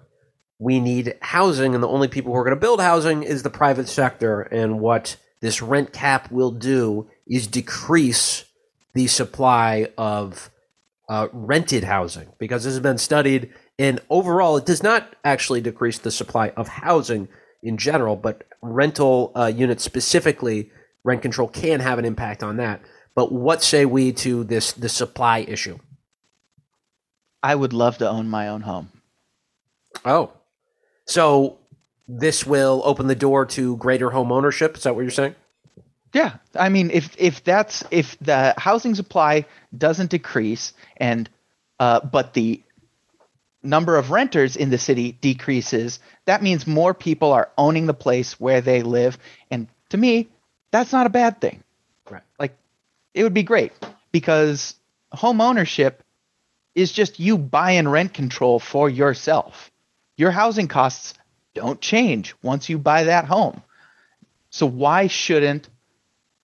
we 0.59 0.79
need 0.79 1.17
housing, 1.21 1.73
and 1.73 1.83
the 1.83 1.87
only 1.87 2.07
people 2.07 2.31
who 2.31 2.37
are 2.37 2.43
going 2.43 2.55
to 2.55 2.59
build 2.59 2.79
housing 2.79 3.23
is 3.23 3.43
the 3.43 3.49
private 3.49 3.89
sector. 3.89 4.41
And 4.41 4.79
what 4.79 5.17
this 5.41 5.61
rent 5.61 5.91
cap 5.91 6.31
will 6.31 6.51
do 6.51 7.09
is 7.27 7.47
decrease 7.47 8.45
the 8.93 9.07
supply 9.07 9.87
of 9.97 10.49
uh, 11.09 11.27
rented 11.33 11.83
housing 11.83 12.29
because 12.37 12.63
this 12.63 12.73
has 12.73 12.79
been 12.79 12.97
studied. 12.97 13.51
And 13.77 13.99
overall, 14.09 14.55
it 14.55 14.65
does 14.65 14.83
not 14.83 15.15
actually 15.25 15.59
decrease 15.59 15.97
the 15.97 16.11
supply 16.11 16.49
of 16.49 16.67
housing 16.67 17.27
in 17.63 17.77
general, 17.77 18.15
but 18.15 18.43
rental 18.61 19.31
uh, 19.35 19.51
units 19.53 19.83
specifically, 19.83 20.69
rent 21.03 21.21
control 21.21 21.47
can 21.47 21.79
have 21.79 21.99
an 21.99 22.05
impact 22.05 22.43
on 22.43 22.57
that. 22.57 22.81
But 23.15 23.31
what 23.31 23.61
say 23.61 23.85
we 23.85 24.13
to 24.13 24.43
this 24.43 24.71
the 24.71 24.89
supply 24.89 25.39
issue? 25.39 25.79
I 27.43 27.55
would 27.55 27.73
love 27.73 27.97
to 27.97 28.09
own 28.09 28.29
my 28.29 28.47
own 28.47 28.61
home. 28.61 28.91
Oh, 30.05 30.31
so 31.05 31.57
this 32.07 32.45
will 32.45 32.81
open 32.85 33.07
the 33.07 33.15
door 33.15 33.45
to 33.47 33.77
greater 33.77 34.09
home 34.09 34.31
ownership. 34.31 34.77
Is 34.77 34.83
that 34.83 34.95
what 34.95 35.01
you're 35.01 35.11
saying? 35.11 35.35
Yeah, 36.13 36.37
I 36.55 36.69
mean, 36.69 36.91
if 36.91 37.15
if 37.17 37.43
that's 37.43 37.83
if 37.89 38.17
the 38.19 38.53
housing 38.57 38.95
supply 38.95 39.45
doesn't 39.77 40.11
decrease 40.11 40.73
and 40.97 41.29
uh, 41.79 42.01
but 42.01 42.33
the 42.33 42.61
number 43.63 43.97
of 43.97 44.11
renters 44.11 44.55
in 44.55 44.69
the 44.69 44.77
city 44.77 45.11
decreases, 45.13 45.99
that 46.25 46.43
means 46.43 46.65
more 46.65 46.93
people 46.93 47.31
are 47.31 47.49
owning 47.57 47.85
the 47.85 47.93
place 47.93 48.39
where 48.39 48.61
they 48.61 48.81
live. 48.81 49.17
And 49.49 49.67
to 49.89 49.97
me, 49.97 50.29
that's 50.71 50.91
not 50.91 51.05
a 51.05 51.11
bad 51.11 51.41
thing. 51.41 51.63
Right. 52.09 52.23
Like, 52.39 52.55
it 53.13 53.23
would 53.23 53.33
be 53.33 53.43
great 53.43 53.73
because 54.11 54.75
home 55.11 55.41
ownership 55.41 56.03
is 56.75 56.91
just 56.91 57.19
you 57.19 57.37
buying 57.37 57.87
rent 57.87 58.13
control 58.13 58.59
for 58.59 58.89
yourself. 58.89 59.71
Your 60.17 60.31
housing 60.31 60.67
costs 60.67 61.13
don't 61.53 61.81
change 61.81 62.33
once 62.41 62.69
you 62.69 62.77
buy 62.77 63.05
that 63.05 63.25
home. 63.25 63.61
So, 64.49 64.65
why 64.65 65.07
shouldn't 65.07 65.69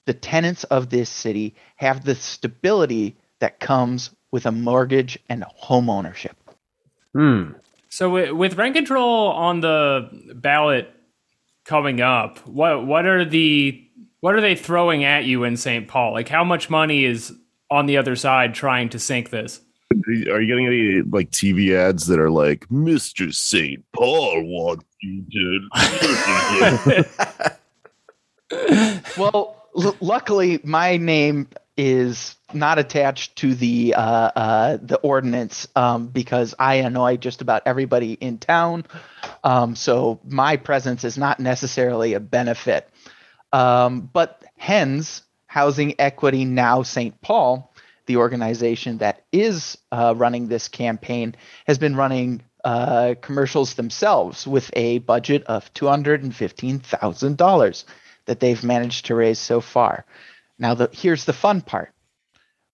the 0.05 0.13
tenants 0.13 0.63
of 0.65 0.89
this 0.89 1.09
city 1.09 1.55
have 1.76 2.03
the 2.03 2.15
stability 2.15 3.15
that 3.39 3.59
comes 3.59 4.11
with 4.32 4.45
a 4.45 4.51
mortgage 4.51 5.20
and 5.30 5.43
home 5.43 5.89
ownership? 5.89 6.36
Hmm. 7.18 7.53
So 7.89 8.36
with 8.36 8.57
rent 8.57 8.76
control 8.76 9.30
on 9.30 9.61
the 9.61 10.07
ballot 10.36 10.93
coming 11.65 11.99
up, 11.99 12.38
what 12.47 12.86
what 12.86 13.07
are 13.07 13.26
the 13.26 13.84
what 14.20 14.36
are 14.36 14.41
they 14.41 14.55
throwing 14.55 15.03
at 15.03 15.26
you 15.26 15.43
in 15.43 15.57
St. 15.57 15.88
Paul? 15.88 16.13
Like 16.13 16.30
how 16.30 16.43
much 16.43 16.70
money 16.70 17.05
is 17.05 17.34
on 17.72 17.88
the 17.88 17.97
other 17.97 18.15
side 18.15 18.53
trying 18.53 18.89
to 18.89 18.99
sink 18.99 19.32
this? 19.32 19.61
Are 20.05 20.39
you 20.41 20.45
getting 20.45 20.68
any 20.68 21.01
like 21.01 21.32
TV 21.32 21.76
ads 21.76 22.05
that 22.05 22.20
are 22.20 22.30
like 22.30 22.68
Mr. 22.68 23.34
St. 23.34 23.84
Paul 23.93 24.43
wants 24.43 24.86
you 25.01 25.26
to 25.32 27.05
Well, 29.18 29.65
l- 29.76 29.97
luckily 30.01 30.59
my 30.63 30.97
name 30.97 31.47
is 31.78 32.36
not 32.53 32.80
attached 32.80 33.36
to 33.38 33.53
the 33.53 33.93
uh, 33.93 34.01
uh, 34.01 34.78
the 34.82 34.97
ordinance 34.97 35.67
um, 35.75 36.07
because 36.07 36.55
I 36.57 36.75
annoy 36.75 37.17
just 37.17 37.41
about 37.41 37.63
everybody 37.65 38.13
in 38.13 38.39
town. 38.39 38.86
Um, 39.43 39.75
so 39.75 40.19
my 40.25 40.57
presence 40.57 41.03
is 41.03 41.17
not 41.17 41.39
necessarily 41.39 42.13
a 42.13 42.19
benefit. 42.19 42.89
Um, 43.53 44.09
but 44.11 44.43
HENS 44.57 45.21
Housing 45.45 45.95
Equity 45.99 46.45
Now 46.45 46.84
St. 46.84 47.19
Paul, 47.21 47.73
the 48.07 48.17
organization 48.17 48.97
that 48.97 49.23
is 49.32 49.78
uh, 49.91 50.13
running 50.17 50.47
this 50.47 50.67
campaign, 50.67 51.36
has 51.65 51.78
been 51.78 51.95
running 51.95 52.41
uh, 52.63 53.15
commercials 53.21 53.75
themselves 53.75 54.45
with 54.47 54.69
a 54.73 54.97
budget 54.99 55.43
of 55.43 55.73
two 55.73 55.88
hundred 55.88 56.23
and 56.23 56.36
fifteen 56.36 56.80
thousand 56.80 57.38
dollars 57.38 57.86
that 58.25 58.39
they've 58.39 58.63
managed 58.63 59.05
to 59.05 59.15
raise 59.15 59.39
so 59.39 59.61
far. 59.61 60.05
Now, 60.60 60.74
the, 60.74 60.89
here's 60.91 61.26
the 61.26 61.34
fun 61.34 61.62
part 61.62 61.93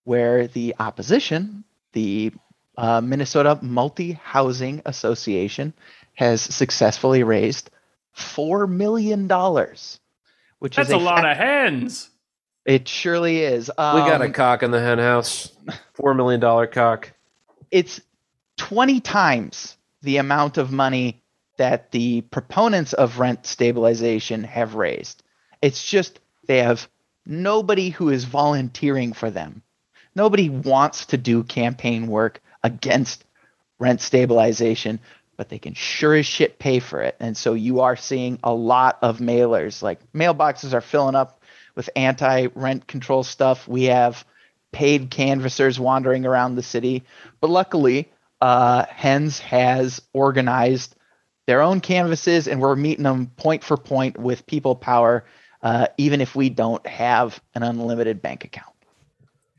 where 0.03 0.47
the 0.47 0.75
opposition, 0.79 1.63
the 1.93 2.31
uh, 2.77 3.01
Minnesota 3.01 3.59
Multi 3.61 4.13
Housing 4.13 4.81
Association, 4.85 5.73
has 6.15 6.41
successfully 6.41 7.23
raised 7.23 7.69
$4 8.17 8.69
million, 8.69 9.27
which 10.59 10.75
That's 10.75 10.89
is 10.89 10.93
a, 10.93 10.97
a 10.97 10.99
lot 10.99 11.29
of 11.29 11.37
hens. 11.37 12.09
It 12.65 12.87
surely 12.87 13.41
is. 13.41 13.69
Um, 13.77 13.95
we 14.03 14.09
got 14.09 14.21
a 14.21 14.29
cock 14.29 14.63
in 14.63 14.71
the 14.71 14.79
hen 14.79 14.99
house. 14.99 15.51
$4 15.97 16.15
million 16.15 16.41
cock. 16.71 17.11
It's 17.71 17.99
20 18.57 19.01
times 19.01 19.77
the 20.01 20.17
amount 20.17 20.57
of 20.57 20.71
money 20.71 21.21
that 21.57 21.91
the 21.91 22.21
proponents 22.21 22.93
of 22.93 23.19
rent 23.19 23.45
stabilization 23.45 24.43
have 24.43 24.75
raised. 24.75 25.23
It's 25.61 25.83
just 25.83 26.19
they 26.47 26.59
have 26.59 26.89
nobody 27.25 27.89
who 27.89 28.09
is 28.09 28.23
volunteering 28.23 29.13
for 29.13 29.29
them. 29.29 29.61
Nobody 30.15 30.49
wants 30.49 31.07
to 31.07 31.17
do 31.17 31.43
campaign 31.43 32.07
work 32.07 32.41
against 32.63 33.25
rent 33.79 34.01
stabilization, 34.01 34.99
but 35.37 35.49
they 35.49 35.59
can 35.59 35.73
sure 35.73 36.15
as 36.15 36.25
shit 36.25 36.59
pay 36.59 36.79
for 36.79 37.01
it. 37.01 37.15
And 37.19 37.35
so 37.35 37.53
you 37.53 37.81
are 37.81 37.95
seeing 37.95 38.39
a 38.43 38.53
lot 38.53 38.99
of 39.01 39.17
mailers. 39.17 39.81
Like 39.81 39.99
mailboxes 40.13 40.73
are 40.73 40.81
filling 40.81 41.15
up 41.15 41.41
with 41.75 41.89
anti 41.95 42.47
rent 42.53 42.87
control 42.87 43.23
stuff. 43.23 43.67
We 43.67 43.85
have 43.85 44.23
paid 44.71 45.09
canvassers 45.09 45.79
wandering 45.79 46.25
around 46.25 46.55
the 46.55 46.63
city. 46.63 47.03
But 47.41 47.49
luckily, 47.49 48.11
uh, 48.41 48.85
Hens 48.89 49.39
has 49.39 50.01
organized 50.13 50.95
their 51.45 51.61
own 51.61 51.81
canvases, 51.81 52.47
and 52.47 52.61
we're 52.61 52.75
meeting 52.75 53.03
them 53.03 53.27
point 53.27 53.63
for 53.63 53.77
point 53.77 54.17
with 54.17 54.45
people 54.45 54.75
power 54.75 55.25
uh, 55.63 55.87
even 55.97 56.21
if 56.21 56.35
we 56.35 56.49
don't 56.49 56.85
have 56.85 57.41
an 57.55 57.63
unlimited 57.63 58.21
bank 58.21 58.43
account. 58.43 58.67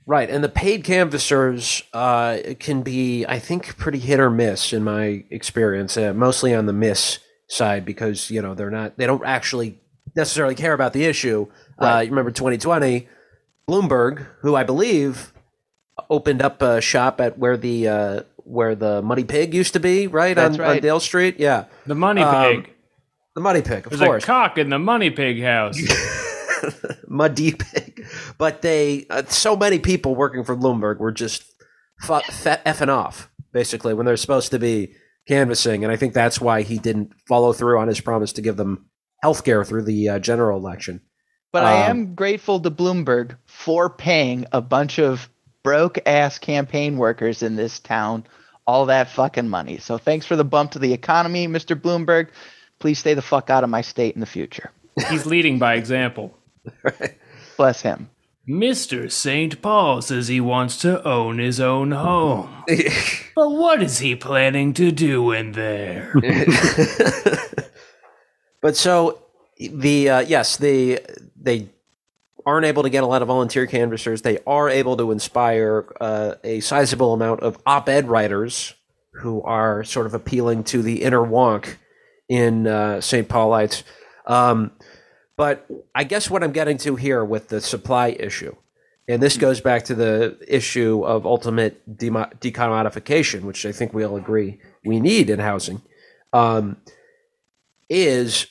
Right, 0.06 0.28
and 0.28 0.44
the 0.44 0.50
paid 0.50 0.84
canvassers 0.84 1.82
uh, 1.94 2.38
can 2.60 2.82
be, 2.82 3.24
I 3.24 3.38
think, 3.38 3.78
pretty 3.78 3.98
hit 3.98 4.20
or 4.20 4.28
miss 4.28 4.74
in 4.74 4.84
my 4.84 5.24
experience. 5.30 5.96
Uh, 5.96 6.12
mostly 6.12 6.54
on 6.54 6.66
the 6.66 6.74
miss 6.74 7.20
side 7.48 7.86
because 7.86 8.30
you 8.30 8.42
know 8.42 8.54
they're 8.54 8.70
not, 8.70 8.98
they 8.98 9.06
don't 9.06 9.24
actually 9.24 9.80
necessarily 10.14 10.54
care 10.54 10.74
about 10.74 10.92
the 10.92 11.04
issue. 11.04 11.46
Uh, 11.80 11.86
right. 11.86 12.02
you 12.02 12.10
remember 12.10 12.30
2020, 12.30 13.08
Bloomberg, 13.66 14.26
who 14.40 14.54
I 14.54 14.62
believe 14.62 15.32
opened 16.10 16.42
up 16.42 16.60
a 16.60 16.82
shop 16.82 17.20
at 17.22 17.38
where 17.38 17.56
the 17.56 17.88
uh, 17.88 18.20
where 18.36 18.74
the 18.74 19.00
Money 19.00 19.24
Pig 19.24 19.54
used 19.54 19.72
to 19.72 19.80
be, 19.80 20.06
right 20.06 20.34
That's 20.34 20.56
on, 20.56 20.60
right. 20.60 20.76
on 20.76 20.82
Dale 20.82 21.00
Street. 21.00 21.40
Yeah, 21.40 21.64
the 21.86 21.94
Money 21.94 22.20
um, 22.20 22.62
Pig. 22.62 22.73
The 23.34 23.40
Money 23.40 23.62
Pig, 23.62 23.86
of 23.86 23.90
There's 23.90 24.00
course. 24.00 24.22
a 24.22 24.26
cock 24.26 24.58
in 24.58 24.70
the 24.70 24.78
Money 24.78 25.10
Pig 25.10 25.42
house. 25.42 25.78
Muddy 27.08 27.52
Pig. 27.52 28.06
But 28.38 28.62
they, 28.62 29.06
uh, 29.10 29.24
so 29.26 29.56
many 29.56 29.78
people 29.78 30.14
working 30.14 30.44
for 30.44 30.56
Bloomberg 30.56 30.98
were 30.98 31.12
just 31.12 31.44
f- 32.02 32.46
f- 32.46 32.64
effing 32.64 32.88
off, 32.88 33.30
basically, 33.52 33.92
when 33.92 34.06
they're 34.06 34.16
supposed 34.16 34.50
to 34.52 34.58
be 34.58 34.94
canvassing. 35.26 35.84
And 35.84 35.92
I 35.92 35.96
think 35.96 36.14
that's 36.14 36.40
why 36.40 36.62
he 36.62 36.78
didn't 36.78 37.12
follow 37.26 37.52
through 37.52 37.78
on 37.78 37.88
his 37.88 38.00
promise 38.00 38.32
to 38.34 38.42
give 38.42 38.56
them 38.56 38.86
health 39.22 39.44
care 39.44 39.64
through 39.64 39.82
the 39.82 40.10
uh, 40.10 40.18
general 40.18 40.58
election. 40.58 41.00
But 41.52 41.64
um, 41.64 41.68
I 41.68 41.74
am 41.88 42.14
grateful 42.14 42.60
to 42.60 42.70
Bloomberg 42.70 43.36
for 43.46 43.90
paying 43.90 44.46
a 44.52 44.60
bunch 44.60 44.98
of 44.98 45.28
broke 45.62 45.98
ass 46.06 46.38
campaign 46.38 46.98
workers 46.98 47.42
in 47.42 47.56
this 47.56 47.80
town 47.80 48.26
all 48.66 48.86
that 48.86 49.10
fucking 49.10 49.48
money. 49.48 49.78
So 49.78 49.98
thanks 49.98 50.24
for 50.24 50.36
the 50.36 50.44
bump 50.44 50.72
to 50.72 50.78
the 50.78 50.92
economy, 50.92 51.46
Mr. 51.46 51.78
Bloomberg 51.78 52.28
please 52.78 52.98
stay 52.98 53.14
the 53.14 53.22
fuck 53.22 53.50
out 53.50 53.64
of 53.64 53.70
my 53.70 53.80
state 53.80 54.14
in 54.14 54.20
the 54.20 54.26
future. 54.26 54.70
He's 55.08 55.26
leading 55.26 55.58
by 55.58 55.74
example. 55.74 56.36
right. 56.82 57.18
Bless 57.56 57.82
him. 57.82 58.10
Mr. 58.48 59.10
St. 59.10 59.62
Paul 59.62 60.02
says 60.02 60.28
he 60.28 60.40
wants 60.40 60.76
to 60.78 61.02
own 61.06 61.38
his 61.38 61.60
own 61.60 61.92
home. 61.92 62.64
but 63.34 63.50
what 63.50 63.82
is 63.82 64.00
he 64.00 64.14
planning 64.14 64.74
to 64.74 64.92
do 64.92 65.32
in 65.32 65.52
there? 65.52 66.12
But 68.64 68.78
so 68.78 69.20
the 69.58 70.08
uh, 70.08 70.20
yes, 70.20 70.56
the 70.56 71.02
they 71.36 71.68
aren't 72.46 72.64
able 72.64 72.82
to 72.82 72.88
get 72.88 73.04
a 73.04 73.06
lot 73.06 73.20
of 73.20 73.28
volunteer 73.28 73.66
canvassers. 73.66 74.22
They 74.22 74.38
are 74.46 74.70
able 74.70 74.96
to 74.96 75.10
inspire 75.10 75.84
uh, 76.00 76.36
a 76.42 76.60
sizable 76.60 77.12
amount 77.12 77.40
of 77.40 77.58
op-ed 77.66 78.08
writers 78.08 78.72
who 79.20 79.42
are 79.42 79.84
sort 79.84 80.06
of 80.06 80.14
appealing 80.14 80.64
to 80.64 80.80
the 80.80 81.02
inner 81.02 81.20
wonk 81.20 81.76
in 82.28 82.66
uh, 82.66 83.00
St. 83.00 83.28
Paulites. 83.28 83.82
Um, 84.26 84.72
but 85.36 85.66
I 85.94 86.04
guess 86.04 86.30
what 86.30 86.42
I'm 86.42 86.52
getting 86.52 86.78
to 86.78 86.96
here 86.96 87.24
with 87.24 87.48
the 87.48 87.60
supply 87.60 88.08
issue, 88.08 88.54
and 89.08 89.22
this 89.22 89.36
goes 89.36 89.60
back 89.60 89.84
to 89.86 89.94
the 89.94 90.38
issue 90.46 91.04
of 91.04 91.26
ultimate 91.26 91.96
demo- 91.96 92.30
decommodification, 92.40 93.42
which 93.42 93.66
I 93.66 93.72
think 93.72 93.92
we 93.92 94.04
all 94.04 94.16
agree 94.16 94.60
we 94.84 95.00
need 95.00 95.28
in 95.30 95.40
housing, 95.40 95.82
um, 96.32 96.76
is 97.88 98.46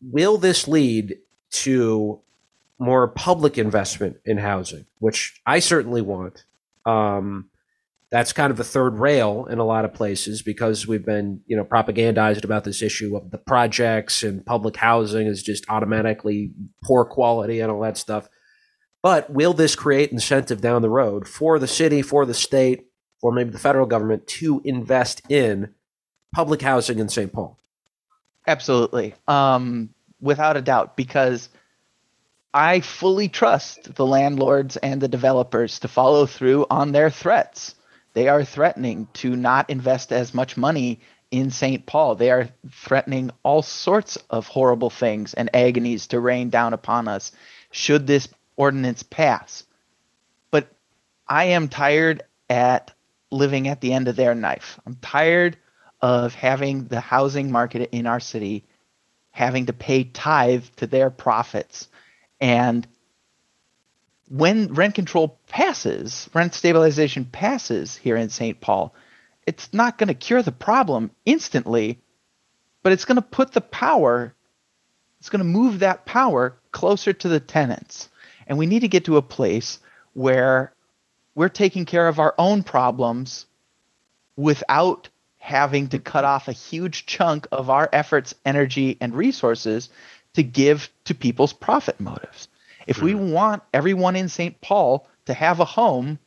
will 0.00 0.38
this 0.38 0.68
lead 0.68 1.18
to 1.50 2.20
more 2.78 3.08
public 3.08 3.58
investment 3.58 4.18
in 4.24 4.38
housing, 4.38 4.86
which 4.98 5.40
I 5.46 5.58
certainly 5.58 6.02
want. 6.02 6.44
Um, 6.84 7.50
that's 8.10 8.32
kind 8.32 8.52
of 8.52 8.60
a 8.60 8.64
third 8.64 8.98
rail 8.98 9.46
in 9.50 9.58
a 9.58 9.64
lot 9.64 9.84
of 9.84 9.92
places 9.92 10.42
because 10.42 10.86
we've 10.86 11.04
been, 11.04 11.40
you 11.46 11.56
know, 11.56 11.64
propagandized 11.64 12.44
about 12.44 12.64
this 12.64 12.80
issue 12.80 13.16
of 13.16 13.30
the 13.30 13.38
projects 13.38 14.22
and 14.22 14.46
public 14.46 14.76
housing 14.76 15.26
is 15.26 15.42
just 15.42 15.68
automatically 15.68 16.52
poor 16.84 17.04
quality 17.04 17.60
and 17.60 17.70
all 17.70 17.80
that 17.80 17.96
stuff. 17.96 18.28
But 19.02 19.30
will 19.30 19.52
this 19.52 19.74
create 19.74 20.12
incentive 20.12 20.60
down 20.60 20.82
the 20.82 20.90
road 20.90 21.28
for 21.28 21.58
the 21.58 21.66
city, 21.66 22.02
for 22.02 22.24
the 22.26 22.34
state, 22.34 22.86
or 23.22 23.32
maybe 23.32 23.50
the 23.50 23.58
federal 23.58 23.86
government 23.86 24.26
to 24.26 24.60
invest 24.64 25.22
in 25.28 25.74
public 26.34 26.62
housing 26.62 26.98
in 26.98 27.08
St. 27.08 27.32
Paul? 27.32 27.58
Absolutely. 28.46 29.14
Um, 29.26 29.90
without 30.20 30.56
a 30.56 30.62
doubt, 30.62 30.96
because 30.96 31.48
I 32.54 32.80
fully 32.80 33.28
trust 33.28 33.94
the 33.96 34.06
landlords 34.06 34.76
and 34.76 35.00
the 35.00 35.08
developers 35.08 35.80
to 35.80 35.88
follow 35.88 36.26
through 36.26 36.66
on 36.70 36.92
their 36.92 37.10
threats. 37.10 37.74
They 38.16 38.28
are 38.28 38.44
threatening 38.46 39.08
to 39.14 39.36
not 39.36 39.68
invest 39.68 40.10
as 40.10 40.32
much 40.32 40.56
money 40.56 41.00
in 41.30 41.50
St. 41.50 41.84
Paul. 41.84 42.14
They 42.14 42.30
are 42.30 42.48
threatening 42.70 43.30
all 43.42 43.60
sorts 43.60 44.16
of 44.30 44.46
horrible 44.46 44.88
things 44.88 45.34
and 45.34 45.54
agonies 45.54 46.06
to 46.06 46.18
rain 46.18 46.48
down 46.48 46.72
upon 46.72 47.08
us 47.08 47.32
should 47.70 48.06
this 48.06 48.26
ordinance 48.56 49.02
pass. 49.02 49.64
But 50.50 50.72
I 51.28 51.44
am 51.44 51.68
tired 51.68 52.22
at 52.48 52.90
living 53.30 53.68
at 53.68 53.82
the 53.82 53.92
end 53.92 54.08
of 54.08 54.16
their 54.16 54.34
knife. 54.34 54.80
I'm 54.86 54.96
tired 55.02 55.58
of 56.00 56.32
having 56.32 56.86
the 56.86 57.00
housing 57.00 57.52
market 57.52 57.90
in 57.92 58.06
our 58.06 58.20
city 58.20 58.64
having 59.30 59.66
to 59.66 59.74
pay 59.74 60.04
tithe 60.04 60.64
to 60.76 60.86
their 60.86 61.10
profits. 61.10 61.88
And 62.40 62.88
when 64.28 64.74
rent 64.74 64.94
control 64.94 65.38
passes, 65.48 66.28
rent 66.34 66.54
stabilization 66.54 67.24
passes 67.24 67.96
here 67.96 68.16
in 68.16 68.28
St. 68.28 68.60
Paul, 68.60 68.94
it's 69.46 69.72
not 69.72 69.98
going 69.98 70.08
to 70.08 70.14
cure 70.14 70.42
the 70.42 70.52
problem 70.52 71.10
instantly, 71.24 72.00
but 72.82 72.92
it's 72.92 73.04
going 73.04 73.16
to 73.16 73.22
put 73.22 73.52
the 73.52 73.60
power, 73.60 74.34
it's 75.20 75.28
going 75.28 75.40
to 75.40 75.44
move 75.44 75.80
that 75.80 76.06
power 76.06 76.56
closer 76.72 77.12
to 77.12 77.28
the 77.28 77.40
tenants. 77.40 78.08
And 78.46 78.58
we 78.58 78.66
need 78.66 78.80
to 78.80 78.88
get 78.88 79.04
to 79.06 79.16
a 79.16 79.22
place 79.22 79.78
where 80.14 80.72
we're 81.34 81.48
taking 81.48 81.84
care 81.84 82.08
of 82.08 82.18
our 82.18 82.34
own 82.38 82.62
problems 82.62 83.46
without 84.36 85.08
having 85.38 85.88
to 85.88 85.98
cut 85.98 86.24
off 86.24 86.48
a 86.48 86.52
huge 86.52 87.06
chunk 87.06 87.46
of 87.52 87.70
our 87.70 87.88
efforts, 87.92 88.34
energy, 88.44 88.96
and 89.00 89.14
resources 89.14 89.88
to 90.34 90.42
give 90.42 90.88
to 91.04 91.14
people's 91.14 91.52
profit 91.52 92.00
motives. 92.00 92.48
If 92.86 93.02
we 93.02 93.12
mm-hmm. 93.12 93.32
want 93.32 93.62
everyone 93.74 94.16
in 94.16 94.28
St. 94.28 94.60
Paul 94.60 95.08
to 95.26 95.34
have 95.34 95.60
a 95.60 95.64
home, 95.64 96.18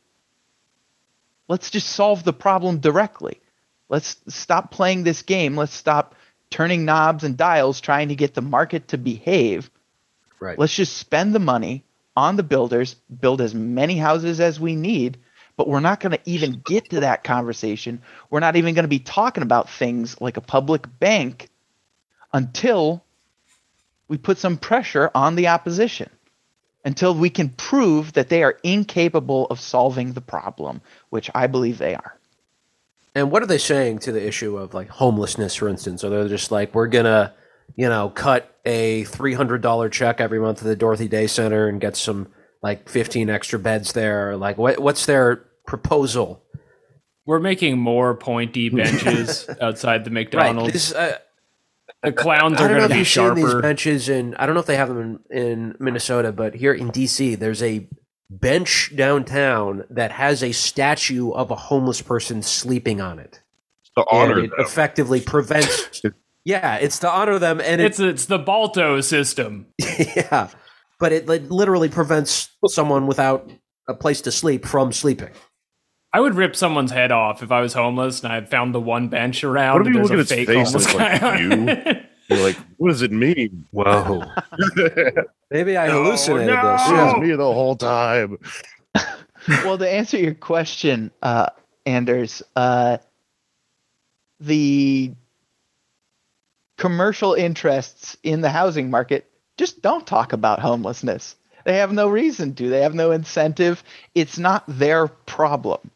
let's 1.48 1.70
just 1.70 1.88
solve 1.88 2.22
the 2.22 2.32
problem 2.32 2.80
directly. 2.80 3.40
Let's 3.88 4.16
stop 4.28 4.70
playing 4.70 5.02
this 5.02 5.22
game. 5.22 5.56
Let's 5.56 5.74
stop 5.74 6.14
turning 6.50 6.84
knobs 6.84 7.24
and 7.24 7.36
dials 7.36 7.80
trying 7.80 8.08
to 8.08 8.14
get 8.14 8.34
the 8.34 8.42
market 8.42 8.88
to 8.88 8.98
behave. 8.98 9.70
Right. 10.38 10.58
Let's 10.58 10.74
just 10.74 10.96
spend 10.96 11.34
the 11.34 11.40
money 11.40 11.84
on 12.16 12.36
the 12.36 12.42
builders, 12.42 12.94
build 12.94 13.40
as 13.40 13.54
many 13.54 13.96
houses 13.96 14.40
as 14.40 14.60
we 14.60 14.74
need, 14.74 15.18
but 15.56 15.68
we're 15.68 15.80
not 15.80 16.00
going 16.00 16.12
to 16.12 16.20
even 16.24 16.62
get 16.64 16.90
to 16.90 17.00
that 17.00 17.24
conversation. 17.24 18.02
We're 18.30 18.40
not 18.40 18.56
even 18.56 18.74
going 18.74 18.84
to 18.84 18.88
be 18.88 18.98
talking 18.98 19.42
about 19.42 19.70
things 19.70 20.20
like 20.20 20.36
a 20.36 20.40
public 20.40 20.86
bank 20.98 21.48
until 22.32 23.04
we 24.08 24.18
put 24.18 24.38
some 24.38 24.56
pressure 24.56 25.10
on 25.14 25.36
the 25.36 25.48
opposition, 25.48 26.10
until 26.84 27.14
we 27.14 27.30
can 27.30 27.50
prove 27.50 28.14
that 28.14 28.28
they 28.28 28.42
are 28.42 28.58
incapable 28.62 29.46
of 29.46 29.60
solving 29.60 30.12
the 30.12 30.20
problem, 30.20 30.80
which 31.10 31.30
I 31.34 31.46
believe 31.46 31.78
they 31.78 31.94
are. 31.94 32.18
And 33.14 33.30
what 33.30 33.42
are 33.42 33.46
they 33.46 33.58
saying 33.58 33.98
to 34.00 34.12
the 34.12 34.26
issue 34.26 34.56
of 34.56 34.72
like 34.72 34.88
homelessness, 34.88 35.56
for 35.56 35.68
instance? 35.68 36.04
Are 36.04 36.10
they 36.10 36.28
just 36.28 36.50
like, 36.50 36.74
we're 36.74 36.86
going 36.86 37.06
to, 37.06 37.32
you 37.76 37.88
know, 37.88 38.08
cut 38.10 38.56
a 38.64 39.04
$300 39.04 39.90
check 39.90 40.20
every 40.20 40.38
month 40.38 40.58
to 40.58 40.64
the 40.64 40.76
Dorothy 40.76 41.08
Day 41.08 41.26
Center 41.26 41.68
and 41.68 41.80
get 41.80 41.96
some 41.96 42.28
like 42.62 42.88
15 42.88 43.28
extra 43.28 43.58
beds 43.58 43.92
there? 43.92 44.36
Like, 44.36 44.58
what, 44.58 44.78
what's 44.78 45.06
their 45.06 45.44
proposal. 45.70 46.42
We're 47.24 47.38
making 47.38 47.78
more 47.78 48.14
pointy 48.14 48.68
benches 48.68 49.48
outside 49.60 50.04
the 50.04 50.10
McDonald's. 50.10 50.66
Right. 50.66 50.72
This, 50.72 50.92
uh, 50.92 51.18
the 52.02 52.12
clowns 52.12 52.60
are 52.60 52.68
going 52.68 52.88
to 52.88 52.94
be 52.94 53.04
sharper. 53.04 53.36
Seen 53.36 53.44
these 53.44 53.54
benches 53.62 54.08
in 54.08 54.34
I 54.36 54.46
don't 54.46 54.54
know 54.54 54.60
if 54.60 54.66
they 54.66 54.76
have 54.76 54.88
them 54.88 55.20
in, 55.30 55.38
in 55.38 55.76
Minnesota, 55.78 56.32
but 56.32 56.54
here 56.54 56.72
in 56.72 56.90
DC, 56.90 57.38
there's 57.38 57.62
a 57.62 57.88
bench 58.30 58.92
downtown 58.94 59.84
that 59.90 60.12
has 60.12 60.42
a 60.42 60.52
statue 60.52 61.32
of 61.32 61.50
a 61.50 61.56
homeless 61.56 62.00
person 62.00 62.42
sleeping 62.42 63.00
on 63.00 63.18
it. 63.18 63.42
To 63.98 64.04
honor 64.10 64.38
it 64.38 64.50
them. 64.50 64.60
effectively 64.60 65.20
prevents. 65.20 66.00
yeah, 66.44 66.76
it's 66.76 67.00
to 67.00 67.10
honor 67.10 67.38
them, 67.38 67.60
and 67.60 67.80
it's 67.80 67.98
it, 67.98 68.08
it's 68.08 68.26
the 68.26 68.38
Balto 68.38 69.00
system. 69.00 69.66
yeah, 70.16 70.48
but 71.00 71.12
it, 71.12 71.28
it 71.28 71.50
literally 71.50 71.88
prevents 71.88 72.50
someone 72.68 73.06
without 73.06 73.50
a 73.88 73.94
place 73.94 74.20
to 74.22 74.32
sleep 74.32 74.64
from 74.64 74.92
sleeping. 74.92 75.30
I 76.12 76.20
would 76.20 76.34
rip 76.34 76.56
someone's 76.56 76.90
head 76.90 77.12
off 77.12 77.42
if 77.42 77.52
I 77.52 77.60
was 77.60 77.72
homeless 77.72 78.22
and 78.22 78.32
I 78.32 78.40
found 78.40 78.74
the 78.74 78.80
one 78.80 79.08
bench 79.08 79.44
around. 79.44 79.78
What 79.78 79.86
if 79.86 79.94
you 79.94 80.02
look 80.02 80.12
at 80.12 80.18
its 80.18 80.32
face 80.32 80.94
like 80.94 81.40
you? 81.40 82.04
You're 82.28 82.44
like, 82.46 82.56
what 82.76 82.88
does 82.88 83.02
it 83.02 83.12
mean? 83.12 83.66
Whoa. 83.70 84.22
Maybe 85.50 85.76
I 85.76 85.88
no, 85.88 86.04
hallucinated 86.04 86.46
no. 86.46 86.72
this. 86.72 86.88
It 86.88 86.92
was 86.92 87.16
me 87.20 87.30
the 87.30 87.52
whole 87.52 87.76
time. 87.76 88.38
well, 89.48 89.78
to 89.78 89.88
answer 89.88 90.16
your 90.16 90.34
question, 90.34 91.10
uh, 91.22 91.50
Anders, 91.86 92.42
uh, 92.56 92.98
the 94.38 95.12
commercial 96.76 97.34
interests 97.34 98.16
in 98.22 98.40
the 98.40 98.50
housing 98.50 98.90
market 98.90 99.30
just 99.56 99.82
don't 99.82 100.06
talk 100.06 100.32
about 100.32 100.60
homelessness. 100.60 101.36
They 101.64 101.76
have 101.76 101.92
no 101.92 102.08
reason 102.08 102.54
to. 102.54 102.68
They 102.68 102.80
have 102.82 102.94
no 102.94 103.10
incentive. 103.10 103.84
It's 104.14 104.38
not 104.38 104.64
their 104.66 105.08
problem. 105.08 105.90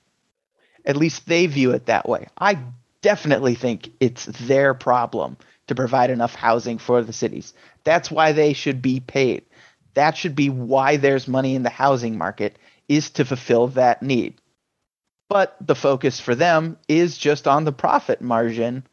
At 0.85 0.97
least 0.97 1.26
they 1.26 1.47
view 1.47 1.72
it 1.72 1.87
that 1.87 2.09
way. 2.09 2.28
I 2.39 2.59
definitely 3.03 3.55
think 3.55 3.91
it's 4.01 4.26
their 4.26 4.74
problem 4.74 5.37
to 5.66 5.74
provide 5.74 6.11
enough 6.11 6.35
housing 6.35 6.78
for 6.78 7.03
the 7.03 7.12
cities. 7.12 7.55
That's 7.85 8.11
why 8.11 8.32
they 8.32 8.53
should 8.53 8.82
be 8.82 9.01
paid. 9.01 9.45
That 9.95 10.16
should 10.16 10.35
be 10.35 10.51
why 10.51 10.97
there's 10.97 11.28
money 11.28 11.55
in 11.55 11.62
the 11.62 11.70
housing 11.70 12.18
market 12.18 12.59
is 12.89 13.11
to 13.11 13.24
fulfill 13.24 13.68
that 13.68 14.03
need. 14.03 14.35
But 15.28 15.57
the 15.61 15.74
focus 15.74 16.20
for 16.20 16.35
them 16.35 16.78
is 16.89 17.16
just 17.16 17.49
on 17.49 17.64
the 17.64 17.72
profit 17.72 18.20
margin. 18.20 18.85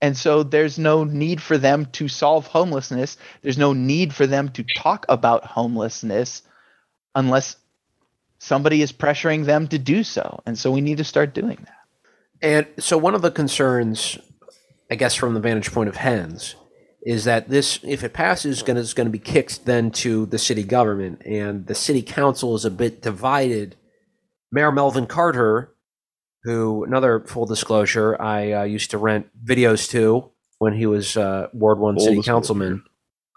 And 0.00 0.16
so 0.16 0.42
there's 0.42 0.78
no 0.78 1.04
need 1.04 1.40
for 1.40 1.56
them 1.56 1.86
to 1.92 2.08
solve 2.08 2.46
homelessness. 2.46 3.16
There's 3.42 3.56
no 3.56 3.72
need 3.72 4.12
for 4.14 4.26
them 4.26 4.50
to 4.50 4.64
talk 4.76 5.06
about 5.08 5.44
homelessness 5.44 6.42
unless 7.14 7.56
somebody 8.38 8.82
is 8.82 8.92
pressuring 8.92 9.44
them 9.44 9.68
to 9.68 9.78
do 9.78 10.04
so. 10.04 10.40
And 10.46 10.58
so 10.58 10.70
we 10.70 10.80
need 10.80 10.98
to 10.98 11.04
start 11.04 11.34
doing 11.34 11.58
that. 11.64 11.78
And 12.42 12.66
so 12.78 12.98
one 12.98 13.14
of 13.14 13.22
the 13.22 13.30
concerns, 13.30 14.18
I 14.90 14.96
guess, 14.96 15.14
from 15.14 15.34
the 15.34 15.40
vantage 15.40 15.72
point 15.72 15.88
of 15.88 15.96
hens, 15.96 16.56
is 17.02 17.24
that 17.24 17.48
this, 17.48 17.80
if 17.84 18.02
it 18.02 18.12
passes, 18.12 18.62
gonna, 18.62 18.80
is 18.80 18.94
going 18.94 19.06
to 19.06 19.10
be 19.10 19.18
kicked 19.18 19.66
then 19.66 19.90
to 19.90 20.26
the 20.26 20.38
city 20.38 20.62
government, 20.62 21.22
and 21.24 21.66
the 21.66 21.74
city 21.74 22.02
council 22.02 22.54
is 22.54 22.64
a 22.64 22.70
bit 22.70 23.02
divided. 23.02 23.76
Mayor 24.50 24.72
Melvin 24.72 25.06
Carter, 25.06 25.74
who, 26.44 26.84
another 26.84 27.20
full 27.20 27.46
disclosure, 27.46 28.20
I 28.20 28.52
uh, 28.52 28.62
used 28.64 28.90
to 28.90 28.98
rent 28.98 29.28
videos 29.42 29.88
to 29.90 30.30
when 30.58 30.74
he 30.74 30.86
was 30.86 31.16
uh, 31.16 31.48
Ward 31.52 31.78
One 31.78 31.96
full 31.96 32.04
city 32.04 32.16
disclosure. 32.16 32.36
councilman. 32.36 32.84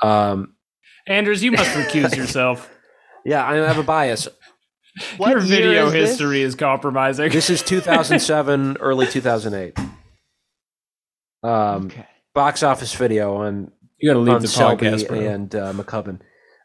Um, 0.02 0.56
Anders, 1.06 1.43
you 1.43 1.52
must 1.52 1.72
recuse 1.72 2.16
yourself. 2.18 2.70
Yeah, 3.26 3.45
I 3.45 3.56
have 3.56 3.78
a 3.78 3.84
bias. 3.84 4.28
What 5.18 5.32
Your 5.32 5.39
video 5.39 5.88
is 5.88 5.93
history 5.93 6.41
is 6.41 6.56
compromising. 6.56 7.32
This 7.32 7.50
is 7.50 7.62
2007, 7.64 8.78
early 8.80 9.08
2008. 9.08 9.78
Um, 11.43 11.86
okay. 11.88 12.06
Box 12.34 12.64
office 12.64 12.93
video 12.93 13.36
on 13.36 13.72
You 13.98 14.10
got 14.10 14.14
to 14.14 14.20
leave 14.20 14.41
the 14.41 14.48
Selby 14.48 14.88
podcast, 14.88 15.08
bro. 15.08 15.20
and 15.20 15.56
uh, 15.56 15.74
Mackubin. 15.74 16.20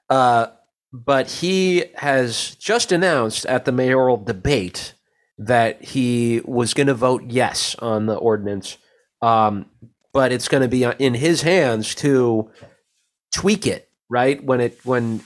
Uh, 0.09 0.49
but 0.93 1.30
he 1.30 1.85
has 1.97 2.55
just 2.57 2.93
announced 2.93 3.47
at 3.47 3.64
the 3.64 3.72
mayoral 3.72 4.16
debate 4.18 4.95
that 5.39 5.83
he 5.83 6.41
was 6.45 6.74
going 6.74 6.87
to 6.87 6.95
vote 6.95 7.24
yes 7.28 7.74
on 7.76 8.07
the 8.07 8.14
ordinance. 8.14 8.76
Um, 9.22 9.66
but 10.12 10.33
it's 10.33 10.49
going 10.49 10.62
to 10.62 10.68
be 10.68 10.85
in 10.85 11.14
his 11.14 11.43
hands 11.43 11.95
to 11.97 12.51
tweak 13.35 13.66
it, 13.66 13.89
right? 14.11 14.43
When 14.45 14.61
it 14.61 14.78
when 14.85 15.22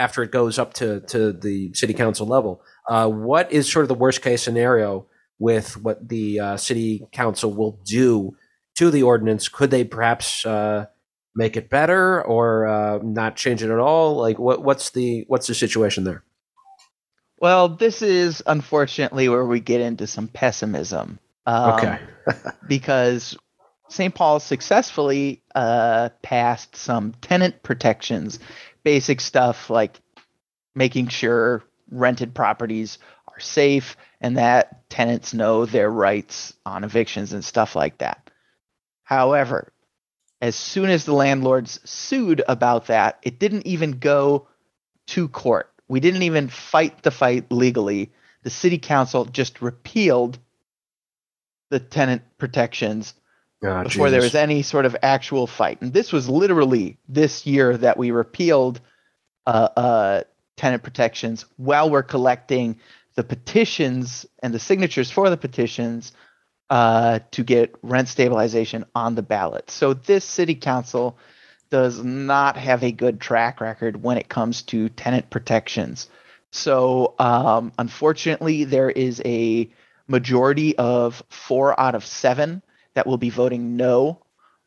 after 0.00 0.22
it 0.22 0.32
goes 0.32 0.58
up 0.58 0.72
to 0.74 1.00
to 1.00 1.32
the 1.32 1.72
city 1.74 1.92
council 1.92 2.26
level. 2.26 2.62
Uh, 2.88 3.08
what 3.08 3.52
is 3.52 3.70
sort 3.70 3.84
of 3.84 3.88
the 3.88 3.94
worst 3.94 4.22
case 4.22 4.42
scenario 4.42 5.06
with 5.38 5.76
what 5.76 6.08
the 6.08 6.40
uh, 6.40 6.56
city 6.56 7.06
council 7.12 7.52
will 7.52 7.78
do 7.84 8.34
to 8.76 8.90
the 8.90 9.02
ordinance? 9.02 9.48
Could 9.48 9.70
they 9.70 9.84
perhaps 9.84 10.44
uh, 10.46 10.86
make 11.34 11.56
it 11.56 11.68
better 11.68 12.22
or 12.24 12.66
uh, 12.66 12.98
not 13.02 13.36
change 13.36 13.62
it 13.62 13.70
at 13.70 13.78
all? 13.78 14.16
Like, 14.16 14.38
what 14.38 14.64
what's 14.64 14.90
the 14.90 15.24
what's 15.28 15.46
the 15.46 15.54
situation 15.54 16.04
there? 16.04 16.24
Well, 17.38 17.68
this 17.68 18.02
is 18.02 18.42
unfortunately 18.46 19.28
where 19.28 19.46
we 19.46 19.60
get 19.60 19.80
into 19.80 20.06
some 20.06 20.28
pessimism. 20.28 21.18
Um, 21.46 21.72
Okay. 21.74 21.98
because 22.68 23.36
St. 23.90 24.14
Paul 24.14 24.40
successfully 24.40 25.42
uh, 25.54 26.10
passed 26.22 26.76
some 26.76 27.12
tenant 27.20 27.62
protections, 27.62 28.38
basic 28.82 29.20
stuff 29.20 29.70
like 29.70 30.00
making 30.74 31.08
sure 31.08 31.62
rented 31.90 32.34
properties 32.34 32.98
are 33.28 33.40
safe 33.40 33.96
and 34.20 34.36
that 34.36 34.88
tenants 34.88 35.34
know 35.34 35.66
their 35.66 35.90
rights 35.90 36.54
on 36.64 36.84
evictions 36.84 37.32
and 37.32 37.44
stuff 37.44 37.74
like 37.74 37.98
that. 37.98 38.30
However, 39.02 39.72
as 40.40 40.56
soon 40.56 40.88
as 40.88 41.04
the 41.04 41.12
landlords 41.12 41.80
sued 41.84 42.42
about 42.48 42.86
that, 42.86 43.18
it 43.22 43.38
didn't 43.38 43.66
even 43.66 43.98
go 43.98 44.48
to 45.08 45.28
court. 45.28 45.72
We 45.88 46.00
didn't 46.00 46.22
even 46.22 46.48
fight 46.48 47.02
the 47.02 47.10
fight 47.10 47.50
legally. 47.50 48.12
The 48.42 48.50
city 48.50 48.78
council 48.78 49.24
just 49.24 49.60
repealed 49.60 50.38
the 51.70 51.80
tenant 51.80 52.22
protections 52.38 53.14
Before 53.84 54.10
there 54.10 54.22
was 54.22 54.34
any 54.34 54.62
sort 54.62 54.86
of 54.86 54.96
actual 55.02 55.46
fight. 55.46 55.82
And 55.82 55.92
this 55.92 56.12
was 56.12 56.28
literally 56.28 56.96
this 57.08 57.46
year 57.46 57.76
that 57.76 57.98
we 57.98 58.10
repealed 58.10 58.80
uh, 59.46 59.68
uh, 59.76 60.22
tenant 60.56 60.82
protections 60.82 61.44
while 61.56 61.90
we're 61.90 62.02
collecting 62.02 62.78
the 63.16 63.24
petitions 63.24 64.24
and 64.42 64.54
the 64.54 64.58
signatures 64.58 65.10
for 65.10 65.28
the 65.28 65.36
petitions 65.36 66.12
uh, 66.70 67.18
to 67.32 67.42
get 67.42 67.74
rent 67.82 68.08
stabilization 68.08 68.84
on 68.94 69.14
the 69.14 69.22
ballot. 69.22 69.70
So 69.70 69.92
this 69.92 70.24
city 70.24 70.54
council 70.54 71.18
does 71.68 72.02
not 72.02 72.56
have 72.56 72.82
a 72.82 72.92
good 72.92 73.20
track 73.20 73.60
record 73.60 74.02
when 74.02 74.16
it 74.16 74.28
comes 74.28 74.62
to 74.62 74.88
tenant 74.90 75.30
protections. 75.30 76.08
So 76.52 77.14
um, 77.18 77.72
unfortunately, 77.78 78.64
there 78.64 78.90
is 78.90 79.20
a 79.24 79.68
majority 80.08 80.76
of 80.76 81.22
four 81.28 81.78
out 81.78 81.94
of 81.94 82.04
seven 82.04 82.62
that 82.94 83.06
will 83.06 83.18
be 83.18 83.30
voting 83.30 83.76
no 83.76 84.22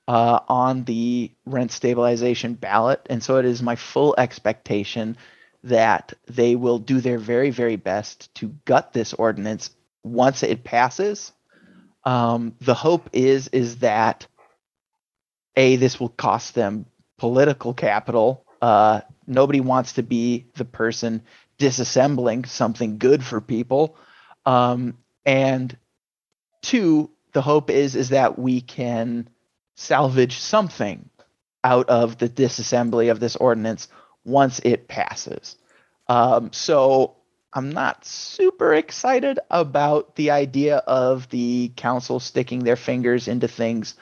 uh, 0.08 0.40
on 0.48 0.84
the 0.84 1.32
rent 1.46 1.72
stabilization 1.72 2.54
ballot. 2.54 3.06
And 3.10 3.24
so 3.24 3.38
it 3.38 3.46
is 3.46 3.62
my 3.62 3.76
full 3.76 4.16
expectation 4.18 5.18
that 5.64 6.14
they 6.28 6.56
will 6.56 6.80
do 6.80 7.00
their 7.00 7.20
very, 7.20 7.50
very 7.50 7.78
best 7.78 8.34
to 8.36 8.50
gut 8.66 8.92
this 8.94 9.14
ordinance 9.14 9.70
once 10.04 10.44
it 10.44 10.64
passes. 10.64 11.32
Um, 12.04 12.56
the 12.60 12.74
hope 12.74 13.10
is 13.14 13.48
is 13.50 13.78
that 13.78 14.28
a 15.56 15.78
this 15.78 16.00
will 16.00 16.10
cost 16.10 16.54
them 16.54 16.86
political 17.18 17.74
capital. 17.74 18.46
Uh, 18.62 19.02
nobody 19.26 19.62
wants 19.62 19.94
to 19.94 20.04
be 20.04 20.48
the 20.56 20.66
person 20.66 21.22
disassembling 21.58 22.46
something 22.46 22.98
good 22.98 23.24
for 23.24 23.40
people. 23.40 23.96
Um, 24.46 24.98
and 25.26 25.76
two, 26.62 27.10
the 27.34 27.42
hope 27.42 27.70
is 27.70 27.96
is 27.96 28.10
that 28.10 28.40
we 28.40 28.62
can 28.62 29.28
salvage 29.76 30.38
something 30.38 31.10
out 31.64 31.90
of 31.90 32.18
the 32.18 32.30
disassembly 32.30 33.12
of 33.12 33.20
this 33.20 33.36
ordinance 33.36 33.88
once 34.24 34.60
it 34.64 34.88
passes. 34.88 35.56
Um, 36.08 36.52
so 36.54 37.16
I'm 37.54 37.72
not 37.72 38.06
super 38.06 38.74
excited 38.74 39.40
about 39.50 40.16
the 40.16 40.32
idea 40.32 40.78
of 40.78 41.30
the 41.30 41.72
council 41.76 42.20
sticking 42.20 42.60
their 42.64 42.76
fingers 42.76 43.28
into 43.28 43.48
things 43.48 43.96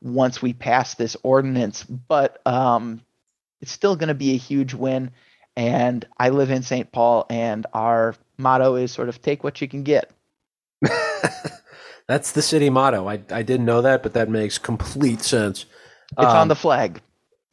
once 0.00 0.42
we 0.42 0.52
pass 0.52 0.94
this 0.94 1.16
ordinance, 1.22 1.84
but 1.84 2.44
um, 2.46 3.00
it's 3.60 3.72
still 3.72 3.96
going 3.96 4.08
to 4.08 4.14
be 4.14 4.34
a 4.34 4.38
huge 4.38 4.74
win. 4.74 5.10
And 5.56 6.06
I 6.18 6.30
live 6.30 6.50
in 6.50 6.62
St. 6.62 6.90
Paul, 6.90 7.26
and 7.28 7.66
our 7.74 8.14
motto 8.38 8.76
is 8.76 8.90
sort 8.90 9.10
of 9.10 9.20
take 9.20 9.44
what 9.44 9.60
you 9.60 9.68
can 9.68 9.82
get. 9.82 10.10
That's 12.08 12.32
the 12.32 12.42
city 12.42 12.68
motto. 12.70 13.08
I, 13.08 13.20
I 13.30 13.42
didn't 13.42 13.64
know 13.66 13.80
that, 13.82 14.02
but 14.02 14.12
that 14.14 14.28
makes 14.28 14.58
complete 14.58 15.22
sense. 15.22 15.66
It's 16.12 16.18
Um, 16.26 16.36
on 16.36 16.48
the 16.48 16.56
flag. 16.56 17.00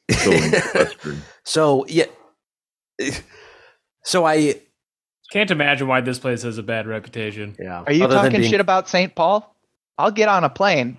So 1.43 1.85
yeah. 1.87 2.05
So 4.03 4.25
I 4.25 4.55
Can't 5.31 5.51
imagine 5.51 5.87
why 5.87 6.01
this 6.01 6.19
place 6.19 6.41
has 6.43 6.57
a 6.57 6.63
bad 6.63 6.87
reputation. 6.87 7.55
yeah. 7.59 7.83
Are 7.85 7.93
you 7.93 8.03
other 8.05 8.15
talking 8.15 8.39
being- 8.39 8.49
shit 8.51 8.59
about 8.61 8.89
St. 8.89 9.13
Paul? 9.15 9.55
I'll 9.97 10.11
get 10.11 10.29
on 10.29 10.43
a 10.43 10.49
plane. 10.49 10.97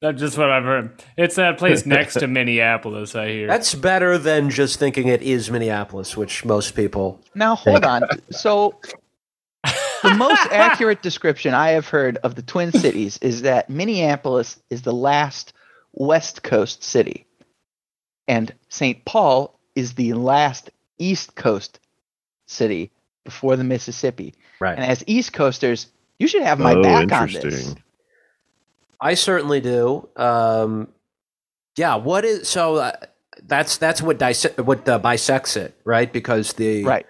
That's 0.00 0.18
just 0.18 0.36
what 0.36 0.50
I've 0.50 0.64
heard. 0.64 1.00
It's 1.16 1.36
that 1.36 1.58
place 1.58 1.86
next 1.86 2.14
to 2.14 2.26
Minneapolis, 2.38 3.14
I 3.14 3.28
hear. 3.28 3.46
That's 3.46 3.74
better 3.74 4.18
than 4.18 4.50
just 4.50 4.78
thinking 4.80 5.06
it 5.06 5.22
is 5.22 5.48
Minneapolis, 5.50 6.16
which 6.16 6.44
most 6.44 6.74
people. 6.74 7.20
Now 7.36 7.54
hold 7.54 7.84
on. 7.84 8.02
So 8.30 8.80
the 10.02 10.14
most 10.14 10.40
accurate 10.50 11.02
description 11.02 11.54
I 11.54 11.70
have 11.70 11.88
heard 11.88 12.16
of 12.18 12.34
the 12.34 12.42
Twin 12.42 12.72
Cities 12.72 13.18
is 13.22 13.42
that 13.42 13.70
Minneapolis 13.70 14.60
is 14.70 14.82
the 14.82 14.92
last 14.92 15.52
West 15.92 16.42
Coast 16.42 16.82
city, 16.82 17.26
and 18.28 18.52
St. 18.68 19.04
Paul 19.04 19.58
is 19.74 19.94
the 19.94 20.12
last 20.14 20.70
East 20.98 21.34
Coast 21.34 21.78
city 22.46 22.90
before 23.24 23.56
the 23.56 23.64
Mississippi. 23.64 24.34
Right. 24.60 24.76
And 24.78 24.84
as 24.84 25.02
East 25.06 25.32
Coasters, 25.32 25.86
you 26.18 26.28
should 26.28 26.42
have 26.42 26.58
my 26.58 26.74
oh, 26.74 26.82
back 26.82 27.12
on 27.12 27.26
this. 27.26 27.36
interesting. 27.36 27.82
I 29.00 29.14
certainly 29.14 29.60
do. 29.60 30.08
Um, 30.16 30.88
yeah. 31.76 31.96
What 31.96 32.24
is 32.24 32.48
so? 32.48 32.76
Uh, 32.76 32.92
that's 33.44 33.76
that's 33.78 34.00
what 34.00 34.18
dise- 34.18 34.56
what 34.56 34.88
uh, 34.88 34.98
bisects 34.98 35.56
it, 35.56 35.74
right? 35.84 36.12
Because 36.12 36.52
the 36.52 36.84
Right. 36.84 37.06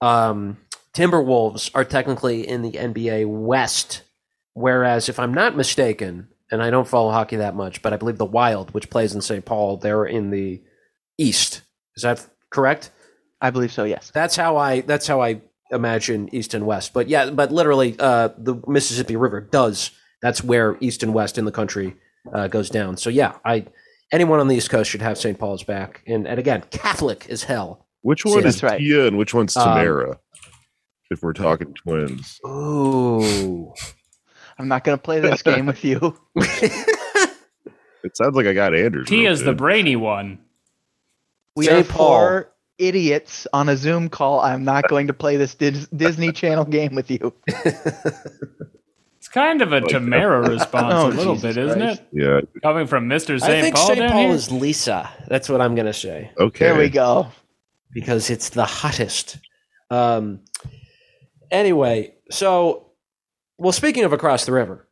um, 0.00 0.56
Timberwolves 0.94 1.70
are 1.74 1.84
technically 1.84 2.46
in 2.46 2.62
the 2.62 2.72
NBA 2.72 3.26
West, 3.26 4.02
whereas 4.54 5.08
if 5.08 5.18
I'm 5.18 5.32
not 5.32 5.56
mistaken, 5.56 6.28
and 6.50 6.62
I 6.62 6.70
don't 6.70 6.88
follow 6.88 7.10
hockey 7.10 7.36
that 7.36 7.54
much, 7.54 7.82
but 7.82 7.92
I 7.92 7.96
believe 7.96 8.18
the 8.18 8.24
Wild, 8.24 8.72
which 8.72 8.90
plays 8.90 9.14
in 9.14 9.20
St. 9.20 9.44
Paul, 9.44 9.76
they're 9.76 10.04
in 10.06 10.30
the 10.30 10.62
East. 11.18 11.62
Is 11.96 12.02
that 12.02 12.26
correct? 12.50 12.90
I 13.40 13.50
believe 13.50 13.72
so. 13.72 13.84
Yes. 13.84 14.10
That's 14.12 14.34
how 14.34 14.56
I. 14.56 14.80
That's 14.80 15.06
how 15.06 15.20
I 15.22 15.42
imagine 15.70 16.34
East 16.34 16.54
and 16.54 16.66
West. 16.66 16.92
But 16.92 17.08
yeah, 17.08 17.30
but 17.30 17.52
literally, 17.52 17.94
uh, 17.98 18.30
the 18.38 18.60
Mississippi 18.66 19.16
River 19.16 19.40
does. 19.40 19.90
That's 20.22 20.42
where 20.42 20.76
East 20.80 21.02
and 21.02 21.14
West 21.14 21.38
in 21.38 21.44
the 21.44 21.52
country 21.52 21.94
uh, 22.32 22.48
goes 22.48 22.70
down. 22.70 22.96
So 22.96 23.10
yeah, 23.10 23.34
I. 23.44 23.66
Anyone 24.10 24.40
on 24.40 24.48
the 24.48 24.56
East 24.56 24.70
Coast 24.70 24.90
should 24.90 25.02
have 25.02 25.18
St. 25.18 25.38
Paul's 25.38 25.62
back, 25.62 26.02
and 26.06 26.26
and 26.26 26.38
again, 26.38 26.64
Catholic 26.70 27.28
as 27.28 27.42
hell. 27.44 27.86
Which 28.00 28.24
one 28.24 28.42
That's 28.42 28.56
is 28.56 28.62
right. 28.62 28.78
Tia 28.78 29.06
and 29.06 29.18
which 29.18 29.34
one's 29.34 29.54
Um, 29.56 29.68
Tamera? 29.68 30.18
If 31.10 31.22
we're 31.22 31.32
talking 31.32 31.72
twins. 31.74 32.38
Ooh. 32.46 33.72
I'm 34.58 34.68
not 34.68 34.84
going 34.84 34.98
to 34.98 35.02
play 35.02 35.20
this 35.20 35.42
game 35.42 35.66
with 35.66 35.84
you. 35.84 36.16
It 38.04 38.16
sounds 38.16 38.36
like 38.36 38.46
I 38.46 38.52
got 38.54 38.76
Anders. 38.76 39.08
Tia's 39.08 39.40
roped 39.40 39.46
the 39.46 39.54
brainy 39.54 39.96
one. 39.96 40.38
We 41.56 41.64
St. 41.66 41.80
are 41.80 41.92
Paul. 41.92 42.44
idiots 42.78 43.48
on 43.52 43.68
a 43.68 43.76
Zoom 43.76 44.08
call. 44.08 44.40
I'm 44.40 44.62
not 44.64 44.88
going 44.88 45.08
to 45.08 45.12
play 45.12 45.36
this 45.36 45.56
Dis- 45.56 45.88
Disney 45.88 46.30
Channel 46.30 46.64
game 46.64 46.94
with 46.94 47.10
you. 47.10 47.34
It's 49.18 49.28
kind 49.28 49.62
of 49.62 49.72
a 49.72 49.80
Like, 49.80 49.86
Tamera 49.90 50.46
response, 50.48 50.94
Oh, 50.94 51.08
a 51.08 51.10
little 51.10 51.34
Jesus 51.34 51.56
bit, 51.56 51.64
isn't 51.64 51.78
Christ. 51.80 52.02
it? 52.02 52.08
Yeah. 52.12 52.40
Coming 52.62 52.86
from 52.86 53.08
Mr. 53.08 53.42
I 53.42 53.60
think 53.60 53.74
Paul 53.74 53.86
St. 53.88 53.98
down 53.98 54.10
Paul 54.12 54.20
here? 54.26 54.30
is 54.30 54.52
Lisa. 54.52 55.10
That's 55.26 55.48
what 55.48 55.60
I'm 55.60 55.74
going 55.74 55.86
to 55.86 55.92
say 55.92 56.30
Okay. 56.38 56.66
There 56.66 56.78
we 56.78 56.88
go. 56.88 57.26
because 57.92 58.30
it's 58.30 58.50
the 58.50 58.64
hottest. 58.64 59.38
Um. 59.90 60.40
Anyway, 61.50 62.14
so 62.30 62.90
well, 63.58 63.72
speaking 63.72 64.04
of 64.04 64.12
across 64.12 64.44
the 64.44 64.52
river, 64.52 64.88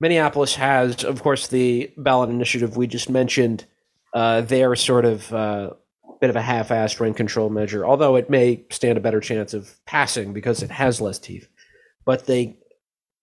Minneapolis 0.00 0.54
has, 0.56 1.04
of 1.04 1.22
course, 1.22 1.48
the 1.48 1.92
ballot 1.96 2.30
initiative 2.30 2.76
we 2.76 2.86
just 2.86 3.10
mentioned. 3.10 3.66
Uh, 4.14 4.42
their 4.42 4.76
sort 4.76 5.06
of 5.06 5.32
uh, 5.32 5.70
bit 6.20 6.30
of 6.30 6.36
a 6.36 6.42
half-assed 6.42 7.00
rent 7.00 7.16
control 7.16 7.50
measure, 7.50 7.84
although 7.84 8.14
it 8.14 8.30
may 8.30 8.64
stand 8.70 8.96
a 8.96 9.00
better 9.00 9.20
chance 9.20 9.54
of 9.54 9.74
passing 9.86 10.32
because 10.32 10.62
it 10.62 10.70
has 10.70 11.00
less 11.00 11.18
teeth. 11.18 11.48
But 12.04 12.26
they 12.26 12.58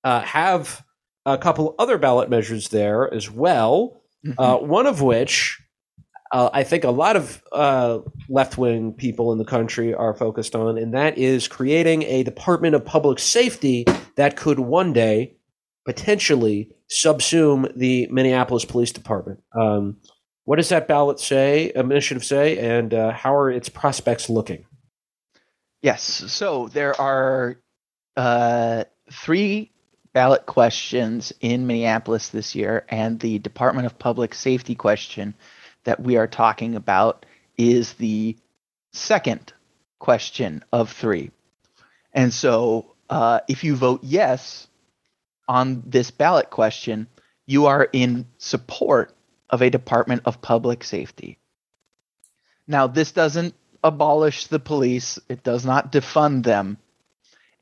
uh, 0.03 0.21
have 0.21 0.83
a 1.25 1.37
couple 1.37 1.75
other 1.79 1.97
ballot 1.97 2.29
measures 2.29 2.69
there 2.69 3.11
as 3.13 3.31
well. 3.31 4.01
Uh, 4.37 4.57
one 4.57 4.85
of 4.85 5.01
which 5.01 5.61
uh, 6.31 6.49
I 6.53 6.63
think 6.63 6.83
a 6.83 6.91
lot 6.91 7.15
of 7.15 7.41
uh, 7.51 7.99
left 8.27 8.57
wing 8.57 8.93
people 8.93 9.31
in 9.31 9.37
the 9.37 9.45
country 9.45 9.93
are 9.93 10.13
focused 10.13 10.55
on, 10.55 10.77
and 10.77 10.93
that 10.93 11.17
is 11.17 11.47
creating 11.47 12.03
a 12.03 12.23
Department 12.23 12.75
of 12.75 12.85
Public 12.85 13.19
Safety 13.19 13.85
that 14.15 14.35
could 14.35 14.59
one 14.59 14.93
day 14.93 15.35
potentially 15.85 16.69
subsume 16.89 17.75
the 17.75 18.07
Minneapolis 18.11 18.65
Police 18.65 18.91
Department. 18.91 19.41
Um, 19.59 19.97
what 20.43 20.57
does 20.57 20.69
that 20.69 20.87
ballot 20.87 21.19
say, 21.19 21.71
initiative 21.75 22.23
say, 22.23 22.57
and 22.57 22.93
uh, 22.93 23.11
how 23.11 23.35
are 23.35 23.49
its 23.49 23.69
prospects 23.69 24.29
looking? 24.29 24.65
Yes. 25.81 26.03
So 26.03 26.67
there 26.67 26.99
are 26.99 27.57
uh, 28.17 28.83
three 29.11 29.71
ballot 30.13 30.45
questions 30.45 31.33
in 31.39 31.65
Minneapolis 31.65 32.29
this 32.29 32.53
year, 32.53 32.85
and 32.89 33.19
the 33.19 33.39
Department 33.39 33.85
of 33.85 33.97
Public 33.97 34.35
Safety 34.35 34.75
question 34.75 35.33
that 35.83 36.01
we 36.01 36.17
are 36.17 36.27
talking 36.27 36.75
about 36.75 37.25
is 37.57 37.93
the 37.93 38.35
second 38.91 39.53
question 39.99 40.63
of 40.71 40.91
three. 40.91 41.31
And 42.13 42.33
so 42.33 42.95
uh, 43.09 43.41
if 43.47 43.63
you 43.63 43.75
vote 43.75 44.01
yes 44.03 44.67
on 45.47 45.83
this 45.85 46.11
ballot 46.11 46.49
question, 46.49 47.07
you 47.45 47.65
are 47.65 47.87
in 47.91 48.27
support 48.37 49.15
of 49.49 49.61
a 49.61 49.69
Department 49.69 50.21
of 50.25 50.41
Public 50.41 50.83
Safety. 50.83 51.39
Now, 52.67 52.85
this 52.87 53.11
doesn't 53.11 53.55
abolish 53.83 54.47
the 54.47 54.59
police, 54.59 55.17
it 55.27 55.43
does 55.43 55.65
not 55.65 55.91
defund 55.91 56.43
them. 56.43 56.77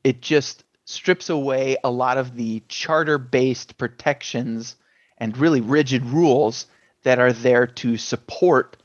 It 0.04 0.20
just 0.20 0.64
strips 0.84 1.30
away 1.30 1.76
a 1.82 1.90
lot 1.90 2.18
of 2.18 2.34
the 2.34 2.62
charter 2.68 3.18
based 3.18 3.78
protections 3.78 4.76
and 5.16 5.36
really 5.36 5.60
rigid 5.60 6.04
rules 6.04 6.66
that 7.02 7.18
are 7.18 7.32
there 7.32 7.66
to 7.66 7.96
support 7.96 8.76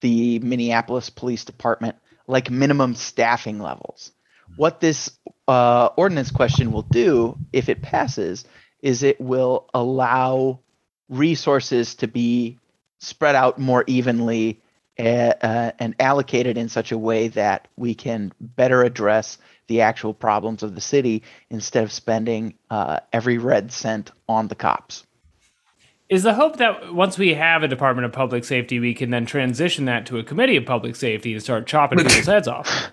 the 0.00 0.38
Minneapolis 0.40 1.10
Police 1.10 1.44
Department, 1.44 1.96
like 2.26 2.50
minimum 2.50 2.94
staffing 2.94 3.60
levels. 3.60 4.12
What 4.56 4.80
this 4.80 5.10
uh, 5.48 5.90
ordinance 5.96 6.30
question 6.30 6.72
will 6.72 6.82
do, 6.82 7.38
if 7.52 7.68
it 7.68 7.82
passes, 7.82 8.44
is 8.80 9.02
it 9.02 9.20
will 9.20 9.70
allow 9.72 10.60
resources 11.08 11.94
to 11.96 12.08
be 12.08 12.58
spread 12.98 13.34
out 13.34 13.58
more 13.58 13.84
evenly 13.86 14.60
uh, 14.98 15.34
uh, 15.42 15.72
and 15.78 15.94
allocated 15.98 16.58
in 16.58 16.68
such 16.68 16.92
a 16.92 16.98
way 16.98 17.28
that 17.28 17.68
we 17.76 17.94
can 17.94 18.32
better 18.40 18.82
address 18.82 19.38
the 19.66 19.80
actual 19.80 20.12
problems 20.12 20.62
of 20.62 20.74
the 20.74 20.80
city 20.80 21.22
instead 21.48 21.82
of 21.82 21.90
spending 21.90 22.54
uh, 22.70 23.00
every 23.12 23.38
red 23.38 23.72
cent 23.72 24.10
on 24.28 24.48
the 24.48 24.54
cops. 24.54 25.06
Is 26.12 26.24
the 26.24 26.34
hope 26.34 26.58
that 26.58 26.92
once 26.92 27.16
we 27.16 27.32
have 27.32 27.62
a 27.62 27.68
Department 27.68 28.04
of 28.04 28.12
Public 28.12 28.44
Safety, 28.44 28.78
we 28.78 28.92
can 28.92 29.08
then 29.08 29.24
transition 29.24 29.86
that 29.86 30.04
to 30.04 30.18
a 30.18 30.22
Committee 30.22 30.56
of 30.56 30.66
Public 30.66 30.94
Safety 30.94 31.32
to 31.32 31.40
start 31.40 31.66
chopping 31.66 32.00
people's 32.00 32.26
heads 32.26 32.46
off? 32.46 32.90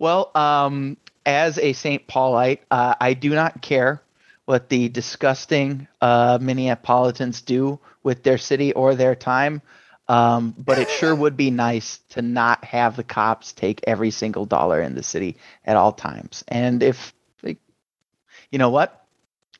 Well, 0.00 0.32
um, 0.34 0.96
as 1.24 1.58
a 1.58 1.74
St. 1.74 2.04
Paulite, 2.08 2.58
uh, 2.72 2.96
I 3.00 3.14
do 3.14 3.30
not 3.30 3.62
care 3.62 4.02
what 4.46 4.68
the 4.68 4.88
disgusting 4.88 5.86
uh, 6.00 6.38
Minneapolitans 6.38 7.44
do 7.44 7.78
with 8.02 8.24
their 8.24 8.36
city 8.36 8.72
or 8.72 8.96
their 8.96 9.14
time. 9.14 9.62
Um, 10.08 10.52
but 10.58 10.80
it 10.80 10.90
sure 10.90 11.14
would 11.14 11.36
be 11.36 11.52
nice 11.52 12.00
to 12.10 12.20
not 12.20 12.64
have 12.64 12.96
the 12.96 13.04
cops 13.04 13.52
take 13.52 13.82
every 13.86 14.10
single 14.10 14.44
dollar 14.44 14.82
in 14.82 14.96
the 14.96 15.04
city 15.04 15.36
at 15.64 15.76
all 15.76 15.92
times. 15.92 16.42
And 16.48 16.82
if, 16.82 17.14
like, 17.44 17.58
you 18.50 18.58
know 18.58 18.70
what? 18.70 19.05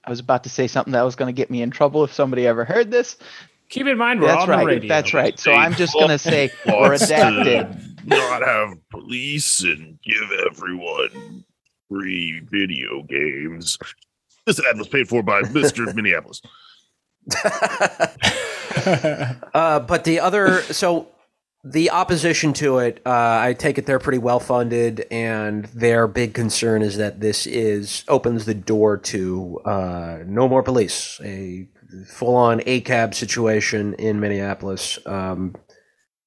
I 0.06 0.10
was 0.10 0.20
about 0.20 0.44
to 0.44 0.50
say 0.50 0.68
something 0.68 0.92
that 0.92 1.02
was 1.02 1.16
going 1.16 1.34
to 1.34 1.36
get 1.36 1.50
me 1.50 1.62
in 1.62 1.70
trouble 1.70 2.04
if 2.04 2.12
somebody 2.12 2.46
ever 2.46 2.64
heard 2.64 2.90
this. 2.90 3.16
Keep 3.68 3.88
in 3.88 3.98
mind, 3.98 4.20
we're 4.20 4.28
That's 4.28 4.42
on 4.42 4.48
right. 4.48 4.60
the 4.60 4.66
radio. 4.66 4.88
That's 4.88 5.12
right. 5.12 5.38
So 5.38 5.52
I'm 5.52 5.74
just 5.74 5.92
going 5.94 6.10
to 6.10 6.18
say 6.18 6.52
Wants 6.66 7.08
to 7.08 7.14
redacted. 7.14 8.06
Not 8.06 8.42
have 8.42 8.78
police 8.90 9.64
and 9.64 9.98
give 10.02 10.30
everyone 10.48 11.44
free 11.90 12.40
video 12.48 13.02
games. 13.02 13.76
This 14.46 14.60
ad 14.64 14.78
was 14.78 14.86
paid 14.86 15.08
for 15.08 15.24
by 15.24 15.42
Mr. 15.42 15.92
Minneapolis. 15.94 16.40
Uh, 19.52 19.80
but 19.80 20.04
the 20.04 20.20
other, 20.20 20.60
so 20.62 21.08
the 21.68 21.90
opposition 21.90 22.52
to 22.54 22.78
it, 22.78 23.02
uh, 23.04 23.10
I 23.10 23.54
take 23.58 23.76
it 23.76 23.86
they're 23.86 23.98
pretty 23.98 24.18
well 24.18 24.38
funded, 24.38 25.04
and 25.10 25.64
their 25.66 26.06
big 26.06 26.32
concern 26.32 26.82
is 26.82 26.96
that 26.96 27.20
this 27.20 27.46
is 27.46 28.04
opens 28.06 28.44
the 28.44 28.54
door 28.54 28.98
to 28.98 29.60
uh, 29.64 30.18
no 30.26 30.48
more 30.48 30.62
police, 30.62 31.20
a 31.24 31.66
full 32.06 32.36
on 32.36 32.60
ACAB 32.60 33.14
situation 33.14 33.94
in 33.94 34.20
Minneapolis, 34.20 34.98
um, 35.06 35.56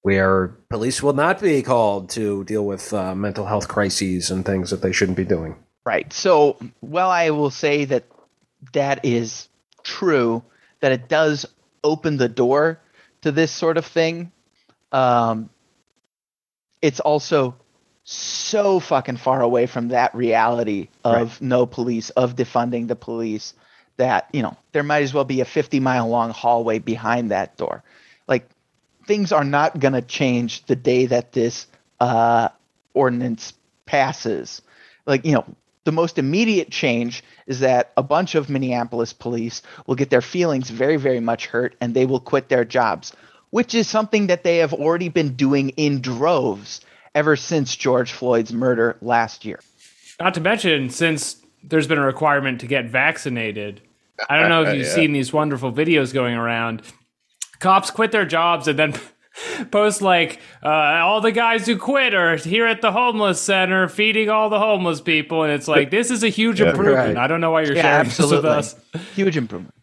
where 0.01 0.57
police 0.69 1.01
will 1.01 1.13
not 1.13 1.39
be 1.39 1.61
called 1.61 2.09
to 2.11 2.43
deal 2.43 2.65
with 2.65 2.93
uh, 2.93 3.15
mental 3.15 3.45
health 3.45 3.69
crises 3.69 4.29
and 4.31 4.45
things 4.45 4.71
that 4.71 4.81
they 4.81 4.91
shouldn't 4.91 5.17
be 5.17 5.25
doing. 5.25 5.55
Right. 5.85 6.11
So, 6.11 6.57
well, 6.81 7.09
I 7.09 7.29
will 7.29 7.49
say 7.49 7.85
that 7.85 8.03
that 8.73 9.05
is 9.05 9.47
true, 9.83 10.43
that 10.81 10.91
it 10.91 11.07
does 11.07 11.45
open 11.81 12.17
the 12.17 12.29
door 12.29 12.79
to 13.21 13.31
this 13.31 13.51
sort 13.51 13.77
of 13.77 13.85
thing. 13.85 14.31
Um, 14.91 15.49
it's 16.81 16.99
also 16.99 17.55
so 18.03 18.79
fucking 18.79 19.17
far 19.17 19.41
away 19.41 19.65
from 19.65 19.89
that 19.89 20.15
reality 20.15 20.87
of 21.03 21.41
no 21.41 21.65
police, 21.65 22.09
of 22.11 22.35
defunding 22.35 22.87
the 22.87 22.95
police, 22.95 23.53
that, 23.97 24.29
you 24.31 24.41
know, 24.41 24.57
there 24.71 24.83
might 24.83 25.03
as 25.03 25.13
well 25.13 25.25
be 25.25 25.41
a 25.41 25.45
50 25.45 25.79
mile 25.79 26.07
long 26.07 26.31
hallway 26.31 26.79
behind 26.79 27.31
that 27.31 27.57
door. 27.57 27.83
Like, 28.27 28.49
things 29.05 29.31
are 29.31 29.43
not 29.43 29.79
going 29.79 29.93
to 29.93 30.01
change 30.01 30.65
the 30.65 30.75
day 30.75 31.05
that 31.07 31.33
this 31.33 31.67
uh, 31.99 32.49
ordinance 32.93 33.53
passes. 33.85 34.61
Like, 35.05 35.25
you 35.25 35.33
know, 35.33 35.45
the 35.83 35.91
most 35.91 36.17
immediate 36.17 36.71
change 36.71 37.23
is 37.47 37.59
that 37.61 37.91
a 37.97 38.03
bunch 38.03 38.35
of 38.35 38.49
Minneapolis 38.49 39.13
police 39.13 39.61
will 39.87 39.95
get 39.95 40.09
their 40.09 40.21
feelings 40.21 40.69
very, 40.69 40.97
very 40.97 41.19
much 41.19 41.47
hurt 41.47 41.75
and 41.81 41.93
they 41.93 42.05
will 42.05 42.19
quit 42.19 42.49
their 42.49 42.65
jobs, 42.65 43.13
which 43.51 43.73
is 43.75 43.87
something 43.87 44.27
that 44.27 44.43
they 44.43 44.57
have 44.57 44.73
already 44.73 45.09
been 45.09 45.33
doing 45.35 45.69
in 45.69 46.01
droves 46.01 46.81
ever 47.15 47.35
since 47.35 47.75
George 47.75 48.11
Floyd's 48.11 48.53
murder 48.53 48.97
last 49.01 49.43
year. 49.45 49.59
Not 50.19 50.33
to 50.35 50.41
mention, 50.41 50.89
since 50.89 51.37
there's 51.63 51.87
been 51.87 51.97
a 51.97 52.05
requirement 52.05 52.61
to 52.61 52.67
get 52.67 52.85
vaccinated, 52.85 53.81
I 54.29 54.39
don't 54.39 54.49
know 54.49 54.63
if 54.63 54.73
you've 54.75 54.85
Yeah. 54.85 54.93
seen 54.93 55.13
these 55.13 55.33
wonderful 55.33 55.71
videos 55.71 56.13
going 56.13 56.35
around. 56.35 56.81
Cops 57.59 57.89
quit 57.91 58.11
their 58.11 58.25
jobs 58.25 58.67
and 58.67 58.77
then 58.79 58.93
post 59.71 60.01
like 60.01 60.39
uh, 60.63 60.67
all 60.69 61.21
the 61.21 61.31
guys 61.31 61.65
who 61.65 61.77
quit 61.77 62.13
are 62.13 62.35
here 62.37 62.65
at 62.65 62.81
the 62.81 62.91
homeless 62.91 63.41
center 63.41 63.87
feeding 63.87 64.29
all 64.29 64.49
the 64.49 64.59
homeless 64.59 65.01
people, 65.01 65.43
and 65.43 65.51
it's 65.51 65.67
like 65.67 65.89
this 65.91 66.11
is 66.11 66.23
a 66.23 66.29
huge 66.29 66.61
improvement. 66.61 67.15
Right. 67.15 67.17
I 67.17 67.27
don't 67.27 67.41
know 67.41 67.51
why 67.51 67.63
you're 67.63 67.75
Yeah, 67.75 67.81
sharing 68.03 68.05
this 68.09 68.17
with 68.19 68.45
absolutely. 68.45 68.49
us. 68.49 68.75
Huge 69.15 69.37
improvement. 69.37 69.73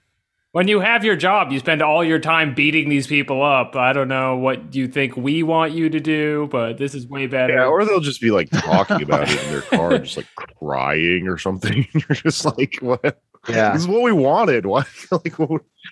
When 0.56 0.68
you 0.68 0.80
have 0.80 1.04
your 1.04 1.16
job, 1.16 1.52
you 1.52 1.58
spend 1.58 1.82
all 1.82 2.02
your 2.02 2.18
time 2.18 2.54
beating 2.54 2.88
these 2.88 3.06
people 3.06 3.44
up. 3.44 3.76
I 3.76 3.92
don't 3.92 4.08
know 4.08 4.38
what 4.38 4.74
you 4.74 4.88
think 4.88 5.14
we 5.14 5.42
want 5.42 5.72
you 5.72 5.90
to 5.90 6.00
do, 6.00 6.48
but 6.50 6.78
this 6.78 6.94
is 6.94 7.06
way 7.06 7.26
better. 7.26 7.52
Yeah, 7.52 7.66
or 7.66 7.84
they'll 7.84 8.00
just 8.00 8.22
be 8.22 8.30
like 8.30 8.48
talking 8.48 9.02
about 9.02 9.30
it 9.30 9.44
in 9.44 9.50
their 9.50 9.60
car, 9.60 9.98
just 9.98 10.16
like 10.16 10.26
crying 10.58 11.28
or 11.28 11.36
something. 11.36 11.86
You're 11.92 12.16
just 12.16 12.46
like, 12.46 12.78
what? 12.80 13.20
Yeah. 13.50 13.74
This 13.74 13.82
is 13.82 13.86
what 13.86 14.00
we 14.00 14.12
wanted. 14.12 14.64
Why? 14.64 14.84
Like, 15.10 15.34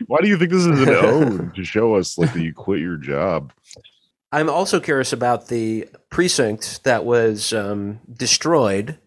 why 0.07 0.21
do 0.23 0.29
you 0.29 0.39
think 0.39 0.51
this 0.51 0.65
is 0.65 0.81
an 0.81 0.89
ode 0.89 1.55
to 1.57 1.63
show 1.63 1.97
us 1.97 2.17
like 2.17 2.33
that 2.33 2.41
you 2.41 2.55
quit 2.55 2.81
your 2.81 2.97
job? 2.97 3.53
I'm 4.33 4.49
also 4.49 4.81
curious 4.81 5.13
about 5.13 5.49
the 5.49 5.91
precinct 6.09 6.85
that 6.85 7.05
was 7.05 7.53
um, 7.53 8.01
destroyed 8.11 8.99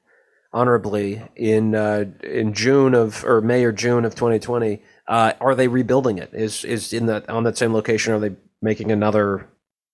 honorably 0.53 1.23
in 1.35 1.73
uh, 1.73 2.05
in 2.23 2.53
June 2.53 2.93
of 2.93 3.23
or 3.25 3.41
May 3.41 3.63
or 3.63 3.71
June 3.71 4.05
of 4.05 4.13
2020. 4.13 4.84
Uh, 5.07 5.34
are 5.39 5.55
they 5.55 5.67
rebuilding 5.67 6.17
it? 6.17 6.34
Is 6.34 6.65
is 6.65 6.93
in 6.93 7.05
that 7.05 7.29
on 7.29 7.43
that 7.43 7.57
same 7.57 7.73
location? 7.73 8.13
Are 8.13 8.19
they 8.19 8.35
making 8.61 8.91
another 8.91 9.47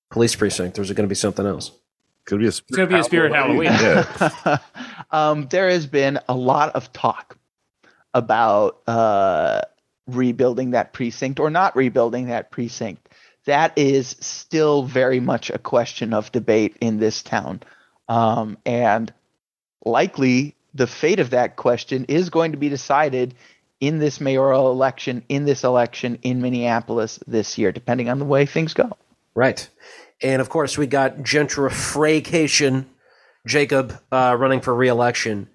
police 0.09 0.35
precinct, 0.35 0.79
or 0.79 0.81
is 0.81 0.89
it 0.89 0.95
going 0.95 1.07
to 1.07 1.09
be 1.09 1.15
something 1.15 1.45
else? 1.45 1.71
Could 2.25 2.39
be 2.39 2.45
a. 2.45 2.49
it's 2.49 2.61
gonna 2.61 2.87
be 2.87 2.95
a 2.95 3.03
spirit 3.03 3.33
Halloween. 3.33 3.65
Yeah. 3.65 4.57
um, 5.11 5.47
there 5.49 5.69
has 5.69 5.85
been 5.85 6.19
a 6.29 6.35
lot 6.35 6.73
of 6.75 6.91
talk 6.93 7.37
about 8.13 8.81
uh, 8.87 9.61
rebuilding 10.07 10.71
that 10.71 10.93
precinct 10.93 11.39
or 11.39 11.49
not 11.49 11.75
rebuilding 11.75 12.27
that 12.27 12.51
precinct. 12.51 13.09
That 13.45 13.77
is 13.77 14.15
still 14.21 14.83
very 14.83 15.19
much 15.19 15.49
a 15.49 15.57
question 15.57 16.13
of 16.13 16.31
debate 16.31 16.77
in 16.79 16.97
this 16.97 17.21
town. 17.21 17.61
Um, 18.07 18.57
and 18.65 19.13
likely 19.85 20.55
the 20.73 20.87
fate 20.87 21.19
of 21.19 21.31
that 21.31 21.57
question 21.57 22.05
is 22.07 22.29
going 22.29 22.53
to 22.53 22.57
be 22.57 22.69
decided 22.69 23.35
in 23.83 23.99
this 23.99 24.21
mayoral 24.21 24.71
election, 24.71 25.25
in 25.27 25.43
this 25.43 25.65
election 25.65 26.17
in 26.21 26.41
Minneapolis 26.41 27.19
this 27.27 27.57
year, 27.57 27.73
depending 27.73 28.07
on 28.07 28.17
the 28.17 28.23
way 28.23 28.45
things 28.45 28.73
go. 28.73 28.95
Right. 29.35 29.67
And 30.21 30.41
of 30.41 30.47
course, 30.47 30.77
we 30.77 30.87
got 30.87 31.17
gentrification 31.17 32.85
Jacob 33.45 33.99
uh, 34.09 34.37
running 34.39 34.61
for 34.61 34.73
reelection 34.73 35.49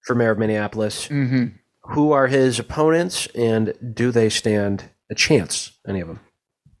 for 0.00 0.14
mayor 0.14 0.30
of 0.30 0.38
Minneapolis. 0.38 1.08
Mm-hmm. 1.08 1.48
Who 1.92 2.12
are 2.12 2.28
his 2.28 2.58
opponents, 2.58 3.26
and 3.34 3.74
do 3.94 4.10
they 4.10 4.30
stand 4.30 4.84
a 5.10 5.14
chance? 5.14 5.72
Any 5.86 6.00
of 6.00 6.08
them? 6.08 6.20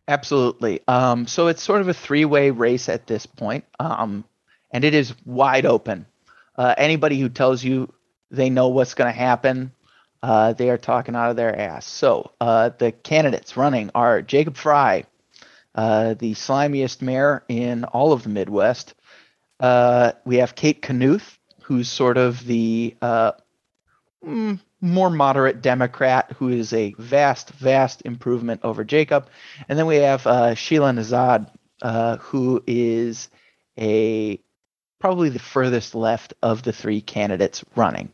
Absolutely. 0.08 0.80
Um, 0.88 1.26
so 1.26 1.48
it's 1.48 1.62
sort 1.62 1.82
of 1.82 1.88
a 1.88 1.94
three-way 1.94 2.52
race 2.52 2.88
at 2.88 3.06
this 3.06 3.26
point, 3.26 3.64
um, 3.78 4.24
and 4.70 4.82
it 4.82 4.94
is 4.94 5.14
wide 5.26 5.66
open. 5.66 6.06
Uh, 6.56 6.74
anybody 6.78 7.20
who 7.20 7.28
tells 7.28 7.62
you 7.62 7.92
they 8.30 8.48
know 8.48 8.68
what's 8.68 8.94
going 8.94 9.12
to 9.12 9.18
happen, 9.18 9.72
uh, 10.22 10.52
they 10.52 10.70
are 10.70 10.78
talking 10.78 11.14
out 11.14 11.30
of 11.30 11.36
their 11.36 11.58
ass. 11.58 11.86
So 11.86 12.32
uh, 12.40 12.70
the 12.76 12.92
candidates 12.92 13.56
running 13.56 13.90
are 13.94 14.22
Jacob 14.22 14.56
Fry, 14.56 15.04
uh, 15.74 16.14
the 16.14 16.34
slimiest 16.34 17.02
mayor 17.02 17.44
in 17.48 17.84
all 17.84 18.12
of 18.12 18.22
the 18.22 18.28
Midwest. 18.28 18.94
Uh, 19.60 20.12
we 20.24 20.36
have 20.36 20.54
Kate 20.54 20.82
Knuth, 20.82 21.38
who's 21.62 21.88
sort 21.88 22.16
of 22.18 22.44
the 22.44 22.96
uh, 23.02 23.32
mm, 24.24 24.60
more 24.80 25.10
moderate 25.10 25.62
Democrat 25.62 26.32
who 26.38 26.48
is 26.48 26.72
a 26.72 26.94
vast, 26.98 27.50
vast 27.50 28.02
improvement 28.04 28.60
over 28.62 28.84
Jacob. 28.84 29.28
And 29.68 29.78
then 29.78 29.86
we 29.86 29.96
have 29.96 30.26
uh, 30.26 30.54
Sheila 30.54 30.92
Nezhad, 30.92 31.50
uh, 31.82 32.18
who 32.18 32.62
is 32.66 33.28
a 33.78 34.40
probably 34.98 35.28
the 35.28 35.38
furthest 35.38 35.94
left 35.94 36.34
of 36.42 36.62
the 36.62 36.72
three 36.72 37.00
candidates 37.00 37.64
running. 37.74 38.12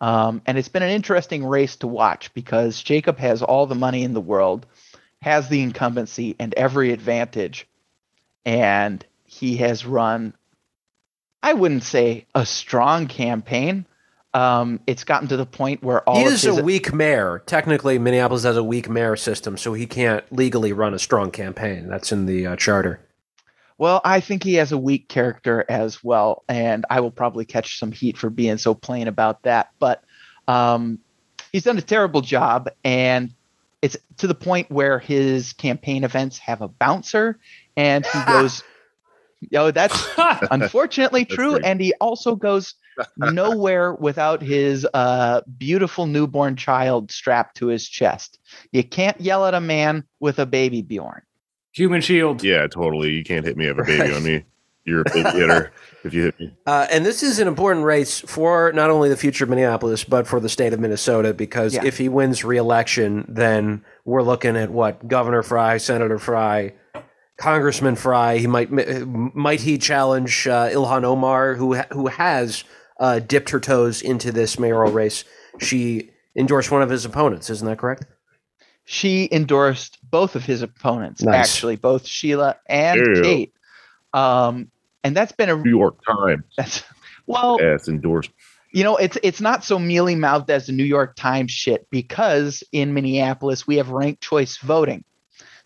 Um, 0.00 0.42
and 0.46 0.56
it's 0.56 0.68
been 0.68 0.82
an 0.82 0.90
interesting 0.90 1.44
race 1.44 1.76
to 1.76 1.86
watch 1.86 2.32
because 2.34 2.80
Jacob 2.82 3.18
has 3.18 3.42
all 3.42 3.66
the 3.66 3.74
money 3.74 4.04
in 4.04 4.14
the 4.14 4.20
world, 4.20 4.66
has 5.20 5.48
the 5.48 5.62
incumbency 5.62 6.36
and 6.38 6.54
every 6.54 6.92
advantage, 6.92 7.66
and 8.44 9.04
he 9.24 9.56
has 9.56 9.84
run, 9.84 10.34
I 11.42 11.54
wouldn't 11.54 11.82
say 11.82 12.26
a 12.34 12.46
strong 12.46 13.08
campaign, 13.08 13.86
um, 14.34 14.80
it's 14.86 15.04
gotten 15.04 15.28
to 15.28 15.36
the 15.36 15.46
point 15.46 15.82
where 15.82 16.06
all 16.08 16.16
he 16.16 16.24
is 16.24 16.42
his, 16.42 16.58
a 16.58 16.62
weak 16.62 16.92
mayor. 16.92 17.42
Technically, 17.46 17.98
Minneapolis 17.98 18.44
has 18.44 18.56
a 18.56 18.62
weak 18.62 18.88
mayor 18.88 19.16
system, 19.16 19.56
so 19.56 19.72
he 19.72 19.86
can't 19.86 20.24
legally 20.32 20.72
run 20.72 20.94
a 20.94 20.98
strong 20.98 21.30
campaign. 21.30 21.88
That's 21.88 22.12
in 22.12 22.26
the 22.26 22.46
uh, 22.46 22.56
charter. 22.56 23.00
Well, 23.78 24.00
I 24.04 24.18
think 24.18 24.42
he 24.42 24.54
has 24.54 24.72
a 24.72 24.78
weak 24.78 25.08
character 25.08 25.64
as 25.68 26.02
well, 26.02 26.42
and 26.48 26.84
I 26.90 27.00
will 27.00 27.12
probably 27.12 27.44
catch 27.44 27.78
some 27.78 27.92
heat 27.92 28.18
for 28.18 28.28
being 28.28 28.58
so 28.58 28.74
plain 28.74 29.06
about 29.06 29.44
that. 29.44 29.70
But 29.78 30.02
um, 30.48 30.98
he's 31.52 31.62
done 31.62 31.78
a 31.78 31.82
terrible 31.82 32.20
job, 32.20 32.68
and 32.82 33.32
it's 33.80 33.96
to 34.16 34.26
the 34.26 34.34
point 34.34 34.68
where 34.68 34.98
his 34.98 35.52
campaign 35.52 36.02
events 36.02 36.38
have 36.38 36.60
a 36.60 36.66
bouncer, 36.66 37.38
and 37.76 38.04
he 38.04 38.18
goes, 38.26 38.64
"Yo, 39.48 39.70
that's 39.70 40.08
unfortunately 40.50 41.22
That's 41.22 41.36
true." 41.36 41.52
great. 41.52 41.64
And 41.64 41.80
he 41.80 41.94
also 42.00 42.34
goes 42.34 42.74
nowhere 43.16 43.94
without 43.94 44.42
his 44.42 44.88
uh, 44.92 45.42
beautiful 45.56 46.06
newborn 46.06 46.56
child 46.56 47.12
strapped 47.12 47.58
to 47.58 47.68
his 47.68 47.88
chest. 47.88 48.40
You 48.72 48.82
can't 48.82 49.20
yell 49.20 49.46
at 49.46 49.54
a 49.54 49.60
man 49.60 50.02
with 50.18 50.40
a 50.40 50.46
baby 50.46 50.82
Bjorn. 50.82 51.22
Human 51.78 52.00
shield. 52.00 52.42
Yeah, 52.42 52.66
totally. 52.66 53.10
You 53.10 53.22
can't 53.22 53.44
hit 53.44 53.56
me. 53.56 53.64
I 53.66 53.68
have 53.68 53.78
a 53.78 53.84
baby 53.84 54.12
on 54.12 54.24
me. 54.24 54.44
You're 54.84 55.02
a 55.02 55.12
big 55.12 55.26
hitter 55.26 55.72
if 56.04 56.12
you 56.12 56.24
hit 56.24 56.40
me. 56.40 56.52
Uh, 56.66 56.86
and 56.90 57.06
this 57.06 57.22
is 57.22 57.38
an 57.38 57.46
important 57.46 57.84
race 57.84 58.18
for 58.20 58.72
not 58.72 58.90
only 58.90 59.08
the 59.08 59.16
future 59.16 59.44
of 59.44 59.50
Minneapolis, 59.50 60.02
but 60.02 60.26
for 60.26 60.40
the 60.40 60.48
state 60.48 60.72
of 60.72 60.80
Minnesota, 60.80 61.32
because 61.32 61.74
Yeah. 61.74 61.84
if 61.84 61.98
he 61.98 62.08
wins 62.08 62.42
re-election, 62.44 63.26
then 63.28 63.84
we're 64.04 64.22
looking 64.22 64.56
at 64.56 64.70
what 64.70 65.06
Governor 65.06 65.42
Fry, 65.44 65.76
Senator 65.76 66.18
Fry, 66.18 66.72
Congressman 67.38 67.94
Fry. 67.94 68.38
He 68.38 68.46
might 68.48 68.70
might 68.72 69.60
he 69.60 69.78
challenge 69.78 70.48
uh, 70.48 70.68
Ilhan 70.70 71.04
Omar, 71.04 71.54
who 71.54 71.74
who 71.92 72.08
has 72.08 72.64
uh, 72.98 73.20
dipped 73.20 73.50
her 73.50 73.60
toes 73.60 74.02
into 74.02 74.32
this 74.32 74.58
mayoral 74.58 74.90
race. 74.90 75.22
She 75.60 76.10
endorsed 76.34 76.72
one 76.72 76.82
of 76.82 76.90
his 76.90 77.04
opponents, 77.04 77.50
isn't 77.50 77.66
that 77.68 77.78
correct? 77.78 78.04
She 78.90 79.28
endorsed 79.30 79.98
both 80.02 80.34
of 80.34 80.46
his 80.46 80.62
opponents, 80.62 81.22
Nice. 81.22 81.34
actually, 81.34 81.76
both 81.76 82.06
Sheila 82.06 82.56
and 82.70 82.98
Ew. 83.16 83.22
Kate. 83.22 83.52
Um, 84.14 84.70
and 85.04 85.14
that's 85.14 85.32
been 85.32 85.50
a 85.50 85.56
New 85.56 85.76
York 85.76 85.98
Times 86.06 86.44
that's 86.56 86.82
well, 87.26 87.58
it's 87.60 87.86
endorsed. 87.88 88.30
you 88.72 88.82
know, 88.82 88.96
it's 88.96 89.18
it's 89.22 89.42
not 89.42 89.62
so 89.62 89.78
mealy 89.78 90.14
mouthed 90.14 90.48
as 90.50 90.66
the 90.68 90.72
New 90.72 90.84
York 90.84 91.16
Times 91.16 91.50
shit 91.50 91.86
because 91.90 92.62
in 92.72 92.94
Minneapolis 92.94 93.66
we 93.66 93.76
have 93.76 93.90
ranked 93.90 94.22
choice 94.22 94.56
voting, 94.56 95.04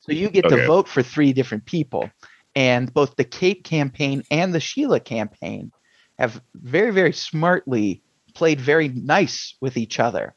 so 0.01 0.11
you 0.11 0.29
get 0.29 0.47
Okay. 0.47 0.57
to 0.57 0.67
vote 0.67 0.89
for 0.89 1.01
three 1.01 1.33
different 1.33 1.65
people, 1.65 2.11
and 2.57 2.93
both 2.93 3.15
the 3.15 3.23
Kate 3.25 3.63
campaign 3.63 4.25
and 4.33 4.53
the 4.53 4.59
Sheila 4.61 4.99
campaign 4.99 5.71
have 6.19 6.43
very 6.57 6.91
very 6.91 7.13
smartly 7.13 8.03
played 8.35 8.61
very 8.61 8.89
nice 8.89 9.55
with 9.61 9.77
each 9.77 10.01
other. 10.01 10.35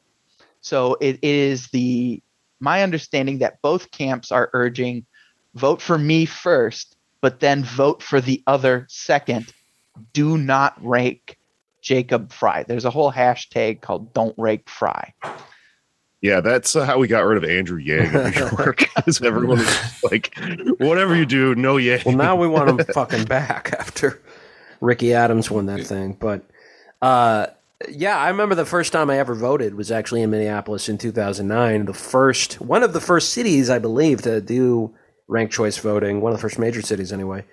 So 0.61 0.97
it 1.01 1.17
is 1.23 1.67
the 1.69 2.21
my 2.65 2.81
understanding 2.81 3.37
that 3.37 3.61
both 3.61 3.91
camps 3.91 4.31
are 4.31 4.49
urging 4.53 5.05
vote 5.53 5.81
for 5.81 5.97
me 5.97 6.25
first, 6.25 6.97
but 7.21 7.39
then 7.39 7.63
vote 7.63 8.01
for 8.01 8.19
the 8.19 8.41
other 8.47 8.87
second. 8.89 9.53
Do 10.13 10.37
not 10.37 10.75
rank 10.83 11.37
Jacob 11.81 12.33
Fry. 12.33 12.63
There's 12.63 12.83
a 12.83 12.89
whole 12.89 13.11
hashtag 13.11 13.81
called 13.81 14.13
Don't 14.13 14.33
Rake 14.37 14.67
Fry. 14.67 15.13
Yeah, 16.21 16.41
that's 16.41 16.75
uh, 16.75 16.85
how 16.85 16.97
we 16.97 17.07
got 17.07 17.19
rid 17.19 17.37
of 17.37 17.47
Andrew 17.47 17.77
Yang 17.77 18.07
in 18.07 18.31
New 18.31 18.39
York. 18.57 18.89
Because 18.95 19.21
everyone 19.21 19.59
was 19.59 20.03
like, 20.03 20.35
whatever 20.79 21.15
you 21.15 21.27
do, 21.27 21.53
no 21.53 21.77
Yang. 21.77 22.01
Well, 22.03 22.15
now 22.15 22.35
we 22.35 22.47
want 22.47 22.69
him 22.69 22.85
fucking 22.93 23.25
back 23.25 23.73
after 23.77 24.19
Eric 24.81 25.03
Adams 25.03 25.51
won 25.51 25.67
that 25.67 25.85
thing. 25.85 26.13
But 26.19 26.41
uh, 26.99 27.47
yeah, 27.89 28.17
I 28.17 28.29
remember 28.29 28.55
the 28.55 28.65
first 28.65 28.91
time 28.93 29.09
I 29.09 29.17
ever 29.19 29.35
voted 29.35 29.75
was 29.75 29.91
actually 29.91 30.21
in 30.21 30.29
Minneapolis 30.29 30.87
in 30.89 30.97
2009. 30.97 31.85
The 31.85 31.93
first, 31.93 32.61
one 32.61 32.83
of 32.83 32.93
the 32.93 33.01
first 33.01 33.29
cities, 33.33 33.69
I 33.69 33.79
believe, 33.79 34.21
to 34.23 34.41
do 34.41 34.93
ranked 35.27 35.53
choice 35.53 35.77
voting. 35.77 36.21
One 36.21 36.31
of 36.31 36.37
the 36.37 36.41
first 36.41 36.57
major 36.59 36.81
cities, 36.81 37.11
anyway. 37.11 37.43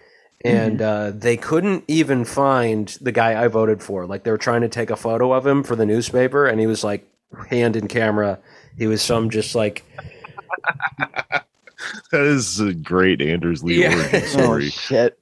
And 0.44 0.82
uh, 0.82 1.12
they 1.12 1.36
couldn't 1.36 1.84
even 1.86 2.24
find 2.24 2.88
the 3.00 3.12
guy 3.12 3.42
I 3.42 3.46
voted 3.48 3.80
for. 3.82 4.06
Like 4.06 4.24
they 4.24 4.30
were 4.32 4.38
trying 4.38 4.62
to 4.62 4.68
take 4.68 4.90
a 4.90 4.96
photo 4.96 5.32
of 5.32 5.46
him 5.46 5.62
for 5.62 5.76
the 5.76 5.86
newspaper, 5.86 6.46
and 6.46 6.58
he 6.58 6.66
was 6.66 6.82
like 6.82 7.06
hand 7.48 7.76
in 7.76 7.86
camera. 7.86 8.40
He 8.76 8.86
was 8.88 9.02
some 9.02 9.30
just 9.30 9.54
like 9.54 9.84
that 10.98 11.44
is 12.12 12.58
a 12.60 12.74
great 12.74 13.20
Anders 13.22 13.62
Lee 13.62 13.82
Yeah. 13.82 13.94
origin 13.94 14.22
Oh 14.38 14.58
shit! 14.60 15.18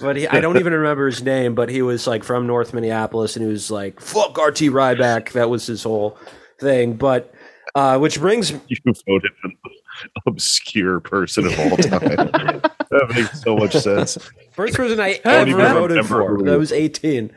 But 0.00 0.16
he, 0.16 0.28
I 0.28 0.40
don't 0.40 0.58
even 0.58 0.72
remember 0.72 1.06
his 1.06 1.22
name, 1.22 1.54
but 1.54 1.68
he 1.68 1.82
was 1.82 2.06
like 2.06 2.22
from 2.22 2.46
North 2.46 2.72
Minneapolis, 2.72 3.36
and 3.36 3.44
he 3.44 3.50
was 3.50 3.70
like, 3.70 4.00
"Fuck 4.00 4.38
RT 4.38 4.70
Rybak." 4.70 5.32
That 5.32 5.50
was 5.50 5.66
his 5.66 5.82
whole 5.82 6.16
thing. 6.60 6.94
But 6.94 7.34
uh, 7.74 7.98
which 7.98 8.20
brings 8.20 8.50
you 8.68 8.76
voted 9.06 9.32
for 9.40 9.48
the 9.48 10.10
obscure 10.26 11.00
person 11.00 11.46
of 11.46 11.58
all 11.58 11.76
time. 11.76 12.00
that 12.90 13.12
makes 13.14 13.42
so 13.42 13.56
much 13.56 13.72
sense. 13.72 14.18
first 14.52 14.74
person 14.74 15.00
I 15.00 15.20
ever 15.24 15.56
voted 15.74 16.06
for. 16.06 16.42
That 16.42 16.58
was 16.58 16.72
eighteen. 16.72 17.32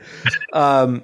Um, 0.53 1.03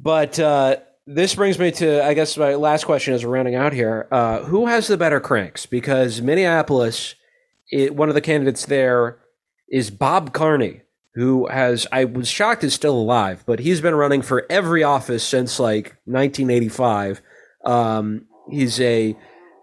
but 0.00 0.38
uh, 0.40 0.76
this 1.06 1.34
brings 1.34 1.58
me 1.58 1.70
to, 1.72 2.04
I 2.04 2.14
guess, 2.14 2.36
my 2.36 2.54
last 2.54 2.84
question 2.84 3.14
as 3.14 3.24
we're 3.24 3.32
rounding 3.32 3.54
out 3.54 3.72
here. 3.72 4.08
Uh, 4.10 4.40
who 4.40 4.66
has 4.66 4.86
the 4.86 4.96
better 4.96 5.20
cranks? 5.20 5.66
Because 5.66 6.20
Minneapolis, 6.20 7.14
it, 7.70 7.94
one 7.94 8.08
of 8.08 8.14
the 8.14 8.20
candidates 8.20 8.66
there 8.66 9.18
is 9.70 9.90
Bob 9.90 10.32
Carney, 10.32 10.82
who 11.14 11.46
has, 11.46 11.86
I 11.92 12.04
was 12.04 12.28
shocked 12.28 12.64
is 12.64 12.74
still 12.74 12.96
alive, 12.96 13.44
but 13.46 13.60
he's 13.60 13.80
been 13.80 13.94
running 13.94 14.22
for 14.22 14.46
every 14.50 14.82
office 14.82 15.24
since 15.24 15.58
like 15.58 15.96
1985. 16.04 17.20
Um, 17.64 18.26
he's 18.50 18.80
a 18.80 19.16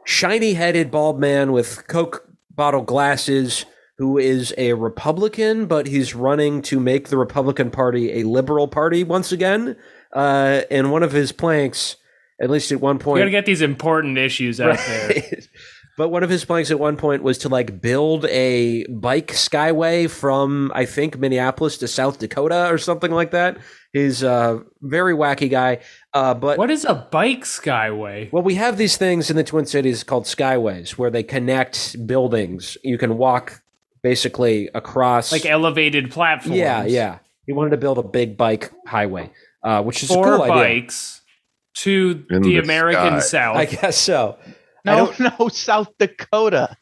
shiny 0.05 0.53
headed 0.53 0.91
bald 0.91 1.19
man 1.19 1.51
with 1.51 1.87
Coke 1.87 2.27
bottle 2.49 2.81
glasses 2.81 3.65
who 3.97 4.17
is 4.17 4.53
a 4.57 4.73
Republican, 4.73 5.67
but 5.67 5.85
he's 5.85 6.15
running 6.15 6.61
to 6.63 6.79
make 6.79 7.09
the 7.09 7.17
Republican 7.17 7.69
Party 7.69 8.19
a 8.19 8.23
liberal 8.23 8.67
party 8.67 9.03
once 9.03 9.31
again. 9.31 9.75
Uh, 10.11 10.61
and 10.71 10.91
one 10.91 11.03
of 11.03 11.11
his 11.11 11.31
planks, 11.31 11.97
at 12.41 12.49
least 12.49 12.71
at 12.71 12.81
one 12.81 12.97
point, 12.97 13.19
got 13.19 13.25
to 13.25 13.31
get 13.31 13.45
these 13.45 13.61
important 13.61 14.17
issues 14.17 14.59
out 14.59 14.77
there. 14.87 15.23
Right. 16.01 16.05
But 16.05 16.09
one 16.11 16.23
of 16.23 16.29
his 16.29 16.45
planks 16.45 16.71
at 16.71 16.79
one 16.79 16.97
point 16.97 17.21
was 17.23 17.37
to 17.39 17.49
like 17.49 17.79
build 17.81 18.25
a 18.25 18.85
bike 18.87 19.27
skyway 19.27 20.09
from 20.09 20.71
I 20.73 20.85
think 20.85 21.17
Minneapolis 21.19 21.77
to 21.77 21.87
South 21.87 22.17
Dakota 22.19 22.67
or 22.71 22.77
something 22.77 23.11
like 23.11 23.31
that. 23.31 23.57
He's 23.93 24.23
a 24.23 24.63
very 24.81 25.13
wacky 25.13 25.49
guy. 25.49 25.79
Uh, 26.13 26.33
but 26.33 26.57
What 26.57 26.71
is 26.71 26.85
a 26.85 26.95
bike 27.11 27.43
skyway? 27.43 28.31
well, 28.31 28.41
we 28.43 28.55
have 28.55 28.77
these 28.77 28.97
things 28.97 29.29
in 29.29 29.35
the 29.35 29.43
Twin 29.43 29.65
Cities 29.65 30.03
called 30.03 30.23
skyways 30.25 30.91
where 30.91 31.09
they 31.11 31.23
connect 31.23 32.07
buildings. 32.07 32.77
You 32.83 32.97
can 32.97 33.17
walk 33.17 33.61
basically 34.01 34.69
across. 34.73 35.31
Like 35.31 35.45
elevated 35.45 36.09
platforms. 36.11 36.57
yeah, 36.57 36.85
yeah. 36.85 37.19
He 37.45 37.53
wanted 37.53 37.71
to 37.71 37.77
build 37.77 37.97
a 37.97 38.03
big 38.03 38.37
bike 38.37 38.71
highway, 38.87 39.31
uh, 39.63 39.83
which 39.83 40.03
is 40.03 40.09
a 40.09 40.13
Four 40.13 40.23
cool 40.37 40.41
idea. 40.43 40.55
bikes 40.81 41.21
to 41.73 42.25
In 42.29 42.41
the 42.41 42.49
the 42.49 42.57
American 42.59 43.19
sky. 43.19 43.27
South. 43.27 43.57
I 43.57 43.65
guess 43.65 43.97
so. 43.97 44.37
I 44.85 44.95
No, 44.95 45.13
no, 45.39 45.47
South 45.49 45.89
Dakota. 45.97 46.75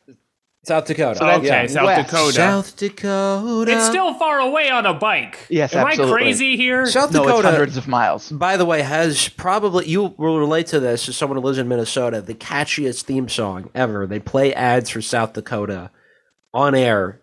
South 0.65 0.85
Dakota. 0.85 1.17
So 1.17 1.29
okay, 1.29 1.47
yeah. 1.47 1.67
South 1.67 1.85
West. 1.85 2.11
Dakota. 2.11 2.33
South 2.33 2.75
Dakota. 2.77 3.71
It's 3.71 3.85
still 3.87 4.13
far 4.15 4.39
away 4.39 4.69
on 4.69 4.85
a 4.85 4.93
bike. 4.93 5.39
Yes, 5.49 5.73
Am 5.73 5.87
absolutely. 5.87 6.13
I 6.13 6.17
crazy 6.17 6.57
here? 6.57 6.85
South 6.85 7.13
No, 7.13 7.21
it's 7.23 7.27
Dakota. 7.29 7.47
hundreds 7.51 7.77
of 7.77 7.87
miles. 7.87 8.29
by 8.29 8.57
the 8.57 8.65
way, 8.65 8.81
has 8.81 9.29
probably 9.29 9.87
you 9.87 10.13
will 10.17 10.37
relate 10.37 10.67
to 10.67 10.79
this 10.79 11.07
as 11.07 11.15
someone 11.15 11.37
who 11.37 11.43
lives 11.45 11.57
in 11.57 11.67
Minnesota. 11.69 12.21
The 12.21 12.33
catchiest 12.35 13.03
theme 13.03 13.29
song 13.29 13.69
ever. 13.73 14.05
They 14.05 14.19
play 14.19 14.53
ads 14.53 14.89
for 14.89 15.01
South 15.01 15.33
Dakota 15.33 15.91
on 16.53 16.75
air 16.75 17.21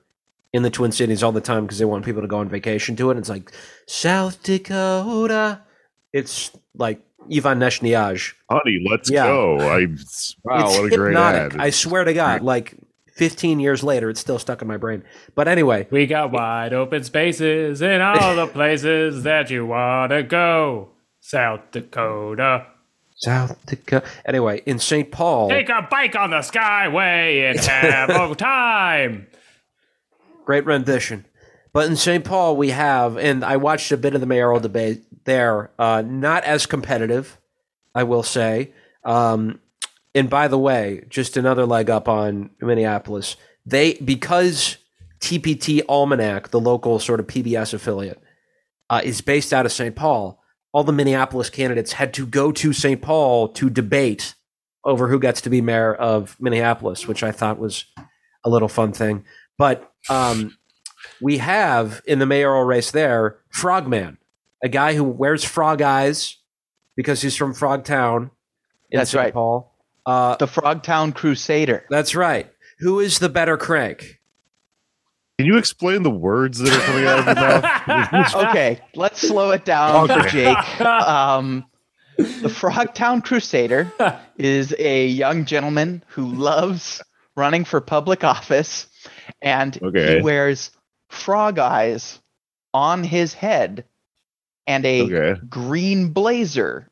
in 0.53 0.63
the 0.63 0.71
Twin 0.71 0.91
Cities 0.91 1.23
all 1.23 1.33
the 1.33 1.41
time 1.43 1.65
because 1.67 1.79
they 1.79 1.85
want 1.85 2.05
people 2.07 2.23
to 2.23 2.29
go 2.29 2.39
on 2.39 2.49
vacation 2.49 2.97
to 2.97 3.11
it. 3.11 3.19
It's 3.19 3.29
like 3.29 3.53
South 3.87 4.43
Dakota. 4.43 5.61
It's 6.13 6.51
like 6.75 7.03
Ivan 7.35 7.59
Neshniaj. 7.59 8.33
Honey, 8.51 8.85
let's 8.89 9.11
Yeah. 9.11 9.27
go. 9.27 9.59
I 9.59 9.87
wow, 9.87 9.87
it's 9.87 10.37
what 10.45 10.93
a 10.93 10.97
great 10.97 11.09
hypnotic. 11.09 11.55
ad. 11.55 11.61
I 11.61 11.71
swear 11.71 12.05
to 12.05 12.15
God, 12.15 12.43
like 12.43 12.75
15 13.15 13.59
years 13.61 13.83
later, 13.83 14.11
it's 14.11 14.21
still 14.21 14.39
stuck 14.39 14.63
in 14.63 14.69
my 14.69 14.77
brain. 14.77 15.03
But 15.35 15.49
anyway, 15.49 15.89
We 15.91 16.07
got 16.07 16.31
wide 16.33 16.73
open 16.73 17.03
spaces 17.05 17.81
in 17.83 18.01
all 18.01 18.37
the 18.37 18.47
places 18.53 19.23
that 19.25 19.51
you 19.51 19.67
want 19.67 20.11
to 20.11 20.23
go. 20.23 20.91
South 21.21 21.61
Dakota. 21.73 22.67
South 23.17 23.57
Dakota. 23.67 24.07
Anyway, 24.27 24.63
in 24.67 24.79
St. 24.79 25.11
Paul, 25.11 25.49
Take 25.49 25.71
a 25.71 25.89
bike 25.91 26.15
on 26.15 26.31
the 26.31 26.41
Skyway 26.41 27.51
and 27.51 27.59
have 27.65 28.11
a 28.11 28.35
time. 28.37 29.27
great 30.45 30.67
rendition. 30.67 31.25
But 31.73 31.89
in 31.89 31.97
St. 31.97 32.25
Paul, 32.25 32.57
we 32.57 32.71
have, 32.71 33.17
and 33.19 33.43
I 33.45 33.57
watched 33.57 33.91
a 33.91 33.97
bit 33.97 34.15
of 34.15 34.21
the 34.21 34.27
mayoral 34.27 34.61
debate 34.61 35.03
there. 35.27 35.71
Uh, 35.79 36.03
not 36.05 36.45
as 36.45 36.67
competitive, 36.67 37.39
I 37.95 38.05
will 38.05 38.23
say. 38.23 38.73
Um, 39.05 39.61
and 40.15 40.31
by 40.31 40.49
the 40.49 40.59
way, 40.59 41.05
just 41.09 41.37
another 41.37 41.67
leg 41.67 41.91
up 41.91 42.09
on 42.09 42.51
Minneapolis. 42.61 43.37
They 43.67 43.95
because 43.95 44.79
TPT 45.21 45.83
Almanac, 45.89 46.49
the 46.51 46.61
local 46.61 46.99
sort 46.99 47.21
of 47.21 47.27
PBS 47.27 47.75
affiliate, 47.75 48.23
uh, 48.89 49.03
is 49.05 49.21
based 49.21 49.53
out 49.53 49.67
of 49.67 49.73
St. 49.73 49.95
Paul. 49.95 50.43
All 50.73 50.85
the 50.85 50.93
Minneapolis 50.93 51.51
candidates 51.51 51.93
had 51.93 52.15
to 52.15 52.27
go 52.27 52.53
to 52.53 52.73
St. 52.73 53.01
Paul 53.01 53.49
to 53.49 53.69
debate 53.69 54.35
over 54.85 55.09
who 55.09 55.19
gets 55.19 55.41
to 55.43 55.51
be 55.51 55.61
mayor 55.61 55.95
of 55.95 56.37
Minneapolis, 56.41 57.09
which 57.09 57.23
I 57.23 57.33
thought 57.33 57.59
was 57.59 57.87
a 58.45 58.51
little 58.51 58.69
fun 58.69 58.93
thing. 58.93 59.25
But 59.59 59.93
um, 60.09 60.57
we 61.21 61.39
have 61.39 62.03
in 62.07 62.21
the 62.21 62.27
mayoral 62.27 62.63
race 62.63 62.91
there 62.91 63.39
Frogman, 63.51 64.19
a 64.67 64.69
guy 64.69 64.95
who 64.95 65.05
wears 65.05 65.45
frog 65.45 65.81
eyes 65.81 66.37
because 66.97 67.23
he's 67.23 67.37
from 67.37 67.55
Frogtown 67.55 68.31
in 68.91 68.99
That's 68.99 69.13
St. 69.13 69.23
right. 69.27 69.33
Paul. 69.33 69.73
Uh, 70.05 70.35
The 70.37 70.47
Frogtown 70.47 71.15
Crusader. 71.15 71.85
that's 71.89 72.15
right. 72.17 72.51
Who 72.81 72.99
is 72.99 73.21
the 73.21 73.29
better 73.29 73.57
crank? 73.57 74.21
Can 75.39 75.47
you 75.47 75.57
explain 75.57 76.03
the 76.03 76.11
words 76.11 76.59
that 76.59 76.73
are 76.73 76.81
coming 76.81 77.05
out 77.07 77.19
of 77.21 77.27
your 77.27 77.35
mouth? 77.37 78.35
Okay, 78.51 78.81
let's 78.97 79.21
slow 79.21 79.53
it 79.53 79.65
down 79.65 80.09
for 80.09 80.29
Jake. 80.29 80.57
Um, 80.81 81.65
the 82.17 82.49
Frogtown 82.49 83.23
Crusader 83.23 83.93
is 84.39 84.75
a 84.79 85.07
young 85.07 85.45
gentleman 85.45 86.03
who 86.09 86.27
loves 86.27 87.03
running 87.37 87.65
for 87.65 87.81
public 87.81 88.25
office, 88.25 88.87
and 89.43 89.79
Okay. 89.83 90.17
he 90.17 90.23
wears 90.23 90.71
frog 91.11 91.59
eyes 91.61 92.19
on 92.75 93.05
his 93.05 93.33
head 93.35 93.85
and 94.67 94.85
a 94.85 95.03
Okay. 95.03 95.41
green 95.49 96.09
blazer. 96.11 96.91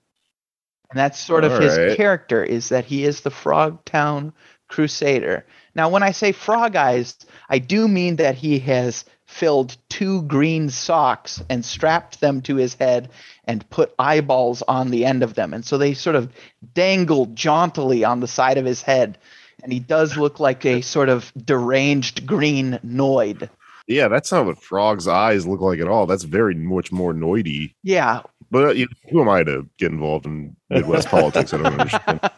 And 0.91 0.99
that's 0.99 1.19
sort 1.19 1.45
of 1.45 1.53
All 1.53 1.61
his 1.61 1.77
right. 1.77 1.97
character 1.97 2.43
is 2.45 2.69
that 2.69 2.85
he 2.85 3.05
is 3.05 3.21
the 3.23 3.31
Frog 3.31 3.85
Town 3.85 4.33
Crusader. 4.69 5.45
Now, 5.75 5.89
when 5.89 6.03
I 6.03 6.13
say 6.13 6.33
frog 6.33 6.77
eyes, 6.77 7.17
I 7.49 7.59
do 7.59 7.89
mean 7.89 8.17
that 8.17 8.37
he 8.37 8.61
has 8.61 9.05
filled 9.27 9.77
two 9.89 10.23
green 10.23 10.71
socks 10.71 11.43
and 11.51 11.65
strapped 11.65 12.21
them 12.21 12.43
to 12.43 12.57
his 12.57 12.75
head 12.75 13.11
and 13.45 13.69
put 13.71 13.93
eyeballs 13.99 14.63
on 14.63 14.91
the 14.91 15.05
end 15.05 15.23
of 15.25 15.35
them. 15.35 15.53
And 15.53 15.65
so 15.65 15.79
they 15.79 15.95
sort 15.95 16.15
of 16.17 16.31
dangle 16.75 17.27
jauntily 17.27 18.05
on 18.05 18.21
the 18.21 18.29
side 18.29 18.59
of 18.59 18.65
his 18.65 18.83
head. 18.83 19.19
And 19.63 19.73
he 19.73 19.81
does 19.81 20.17
look 20.17 20.39
like 20.39 20.65
a 20.65 20.83
sort 20.83 21.09
of 21.09 21.33
deranged 21.35 22.27
green 22.27 22.79
Noid. 22.85 23.49
Yeah, 23.87 24.09
that's 24.09 24.33
not 24.33 24.47
what 24.47 24.63
frog's 24.63 25.07
eyes 25.07 25.47
look 25.47 25.61
like 25.61 25.79
at 25.79 25.89
all. 25.89 26.07
That's 26.07 26.25
very 26.25 26.55
much 26.55 26.91
more 26.91 27.13
noidy. 27.13 27.75
Yeah, 27.83 28.23
But 28.51 28.65
uh, 28.65 28.71
you, 28.73 28.89
who 29.11 29.21
am 29.21 29.29
I 29.29 29.43
to 29.45 29.69
get 29.79 29.93
involved 29.93 30.27
in 30.27 30.57
Midwest 30.71 31.09
politics? 31.09 31.53
I 31.53 31.59
don't 31.59 31.81
understand. 31.81 32.21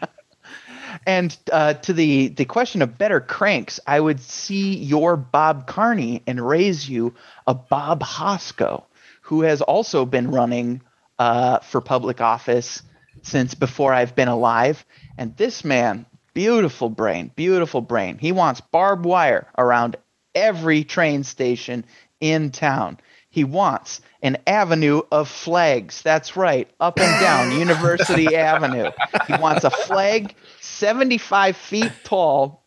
And 1.07 1.37
uh, 1.53 1.75
to 1.75 1.93
the 1.93 2.29
the 2.29 2.45
question 2.45 2.83
of 2.83 2.99
better 2.99 3.21
cranks, 3.21 3.79
I 3.87 4.01
would 4.01 4.21
see 4.21 4.77
your 4.77 5.17
Bob 5.17 5.67
Carney 5.69 6.23
and 6.27 6.45
raise 6.45 6.89
you 6.89 7.15
a 7.47 7.55
Bob 7.55 8.03
Hosko, 8.03 8.85
who 9.21 9.43
has 9.43 9.63
also 9.63 10.05
been 10.05 10.33
running 10.33 10.83
uh, 11.19 11.61
for 11.61 11.81
public 11.81 12.21
office 12.21 12.83
since 13.23 13.55
before 13.55 13.93
I've 13.93 14.17
been 14.17 14.29
alive. 14.29 14.85
And 15.17 15.37
this 15.37 15.65
man, 15.65 16.07
beautiful 16.35 16.89
brain, 16.89 17.31
beautiful 17.37 17.83
brain. 17.83 18.19
He 18.19 18.33
wants 18.33 18.61
barbed 18.61 19.05
wire 19.05 19.47
around 19.59 19.97
every 20.37 20.85
train 20.85 21.25
station 21.25 21.85
in 22.21 22.51
town. 22.51 22.99
He 23.31 23.43
wants 23.45 24.01
an 24.23 24.39
avenue 24.47 25.03
of 25.11 25.29
flags. 25.29 26.01
That's 26.03 26.37
right, 26.37 26.71
up 26.81 26.99
and 27.01 27.21
down 27.21 27.53
University 27.59 28.35
Avenue. 28.35 28.91
He 29.27 29.35
wants 29.35 29.65
a 29.65 29.71
flag 29.71 30.35
75 30.61 31.57
feet 31.57 31.93
tall, 32.05 32.65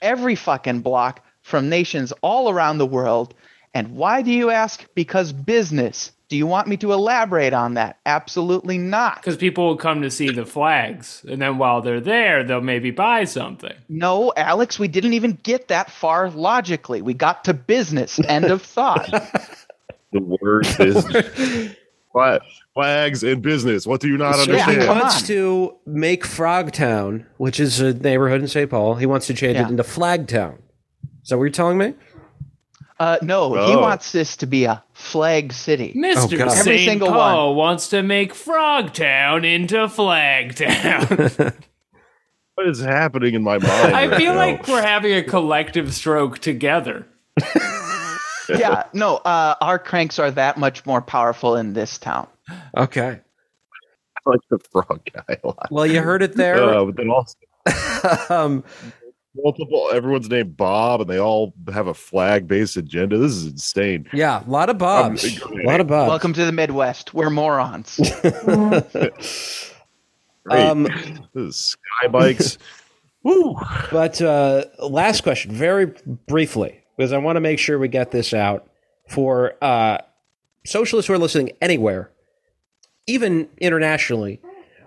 every 0.00 0.36
fucking 0.36 0.80
block 0.80 1.24
from 1.42 1.68
nations 1.68 2.12
all 2.22 2.48
around 2.48 2.78
the 2.78 2.86
world. 2.86 3.34
And 3.74 3.96
why 3.96 4.22
do 4.22 4.30
you 4.30 4.50
ask? 4.50 4.86
Because 4.94 5.32
business. 5.32 6.12
Do 6.32 6.38
you 6.38 6.46
want 6.46 6.66
me 6.66 6.78
to 6.78 6.94
elaborate 6.94 7.52
on 7.52 7.74
that? 7.74 7.98
Absolutely 8.06 8.78
not. 8.78 9.16
Because 9.16 9.36
people 9.36 9.66
will 9.66 9.76
come 9.76 10.00
to 10.00 10.10
see 10.10 10.30
the 10.30 10.46
flags, 10.46 11.22
and 11.28 11.42
then 11.42 11.58
while 11.58 11.82
they're 11.82 12.00
there, 12.00 12.42
they'll 12.42 12.62
maybe 12.62 12.90
buy 12.90 13.24
something. 13.24 13.74
No, 13.90 14.32
Alex, 14.34 14.78
we 14.78 14.88
didn't 14.88 15.12
even 15.12 15.32
get 15.42 15.68
that 15.68 15.90
far 15.90 16.30
logically. 16.30 17.02
We 17.02 17.12
got 17.12 17.44
to 17.44 17.52
business. 17.52 18.18
End 18.18 18.46
of 18.46 18.62
thought. 18.62 19.10
the 20.12 20.20
word 20.40 20.66
business. 20.78 21.76
what? 22.12 22.40
Flags 22.72 23.22
in 23.22 23.42
business. 23.42 23.86
What 23.86 24.00
do 24.00 24.08
you 24.08 24.16
not 24.16 24.36
So 24.36 24.44
he 24.46 24.52
understand? 24.52 24.82
come 24.84 24.98
wants 25.00 25.26
to 25.26 25.76
make 25.84 26.24
Frogtown, 26.24 27.26
which 27.36 27.60
is 27.60 27.78
a 27.78 27.92
neighborhood 27.92 28.40
in 28.40 28.48
St. 28.48 28.70
Paul, 28.70 28.94
he 28.94 29.04
wants 29.04 29.26
to 29.26 29.34
change 29.34 29.56
Yeah. 29.56 29.66
it 29.66 29.70
into 29.70 29.82
Flagtown. 29.82 30.60
Is 31.22 31.28
that 31.28 31.36
what 31.36 31.44
you're 31.44 31.50
telling 31.50 31.76
me? 31.76 31.92
Uh, 33.00 33.18
no, 33.22 33.54
he 33.66 33.74
Oh. 33.74 33.80
wants 33.80 34.12
this 34.12 34.36
to 34.36 34.46
be 34.46 34.64
a 34.64 34.82
flag 34.92 35.52
city. 35.52 35.92
Mr. 35.96 36.38
God. 36.38 36.48
Every 36.48 36.78
St. 36.78 36.88
single 36.90 37.08
Paul 37.08 37.54
wants 37.54 37.88
to 37.88 38.02
make 38.02 38.32
Frogtown 38.34 39.44
into 39.44 39.76
Flagtown. 39.88 41.54
What 42.54 42.68
is 42.68 42.80
happening 42.80 43.32
in 43.32 43.42
my 43.42 43.56
mind? 43.56 43.64
I 43.96 44.06
right 44.08 44.16
feel 44.18 44.34
now? 44.34 44.38
like 44.38 44.68
we're 44.68 44.82
having 44.82 45.14
a 45.14 45.22
collective 45.22 45.92
stroke 45.94 46.38
together. 46.38 47.06
yeah, 48.50 48.84
no, 48.92 49.16
uh, 49.16 49.54
our 49.62 49.78
cranks 49.78 50.18
are 50.18 50.30
that 50.32 50.58
much 50.58 50.84
more 50.84 51.00
powerful 51.00 51.56
in 51.56 51.72
this 51.72 51.96
town. 51.96 52.28
Okay. 52.76 53.18
I 53.20 54.30
like 54.30 54.40
the 54.50 54.58
frog 54.70 55.00
guy 55.12 55.38
a 55.42 55.46
lot. 55.46 55.68
Well, 55.70 55.86
you 55.86 56.02
heard 56.02 56.22
it 56.22 56.36
there. 56.36 56.62
Uh, 56.62 56.84
but 56.84 56.96
then 56.96 57.08
also 57.08 57.36
um, 58.34 58.62
multiple. 59.36 59.88
Everyone's 59.92 60.28
named 60.28 60.56
Bob, 60.56 61.00
and 61.00 61.10
they 61.10 61.18
all 61.18 61.54
have 61.72 61.86
a 61.86 61.94
flag-based 61.94 62.76
agenda. 62.76 63.18
This 63.18 63.32
is 63.32 63.46
insane. 63.46 64.06
yeah, 64.12 64.46
a 64.46 64.50
lot 64.50 64.70
of 64.70 64.78
Bobs. 64.78 65.24
A 65.24 65.66
lot 65.66 65.80
of 65.80 65.86
Bobs. 65.86 66.08
Welcome 66.08 66.32
to 66.34 66.44
the 66.44 66.52
Midwest. 66.52 67.14
We're 67.14 67.30
morons. 67.30 67.96
Great. 70.44 70.60
Um, 70.60 70.88
sky 71.50 72.08
bikes. 72.10 72.58
Woo. 73.22 73.56
But 73.92 74.20
uh, 74.20 74.64
last 74.80 75.22
question, 75.22 75.52
very 75.52 75.94
briefly, 76.26 76.80
because 76.96 77.12
I 77.12 77.18
want 77.18 77.36
to 77.36 77.40
make 77.40 77.60
sure 77.60 77.78
we 77.78 77.88
get 77.88 78.10
this 78.10 78.34
out 78.34 78.68
for 79.08 79.54
uh, 79.62 79.98
socialists 80.66 81.06
who 81.06 81.14
are 81.14 81.18
listening 81.18 81.52
anywhere, 81.60 82.10
even 83.06 83.48
internationally. 83.58 84.40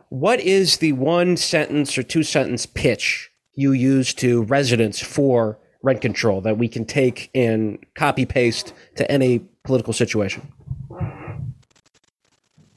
What 0.09 0.39
is 0.39 0.77
the 0.77 0.93
one 0.93 1.38
sentence 1.38 1.97
or 1.97 2.03
two 2.03 2.23
sentence 2.23 2.65
pitch 2.65 3.31
you 3.56 3.72
use 3.72 4.14
to 4.15 4.44
residents 4.44 5.02
for 5.02 5.57
rent 5.82 6.02
control 6.02 6.41
that 6.41 6.57
we 6.57 6.68
can 6.68 6.86
take 6.86 7.30
and 7.34 7.77
copy 7.95 8.26
paste 8.26 8.73
to 8.95 9.10
any 9.10 9.40
political 9.64 9.94
situation? 9.94 10.52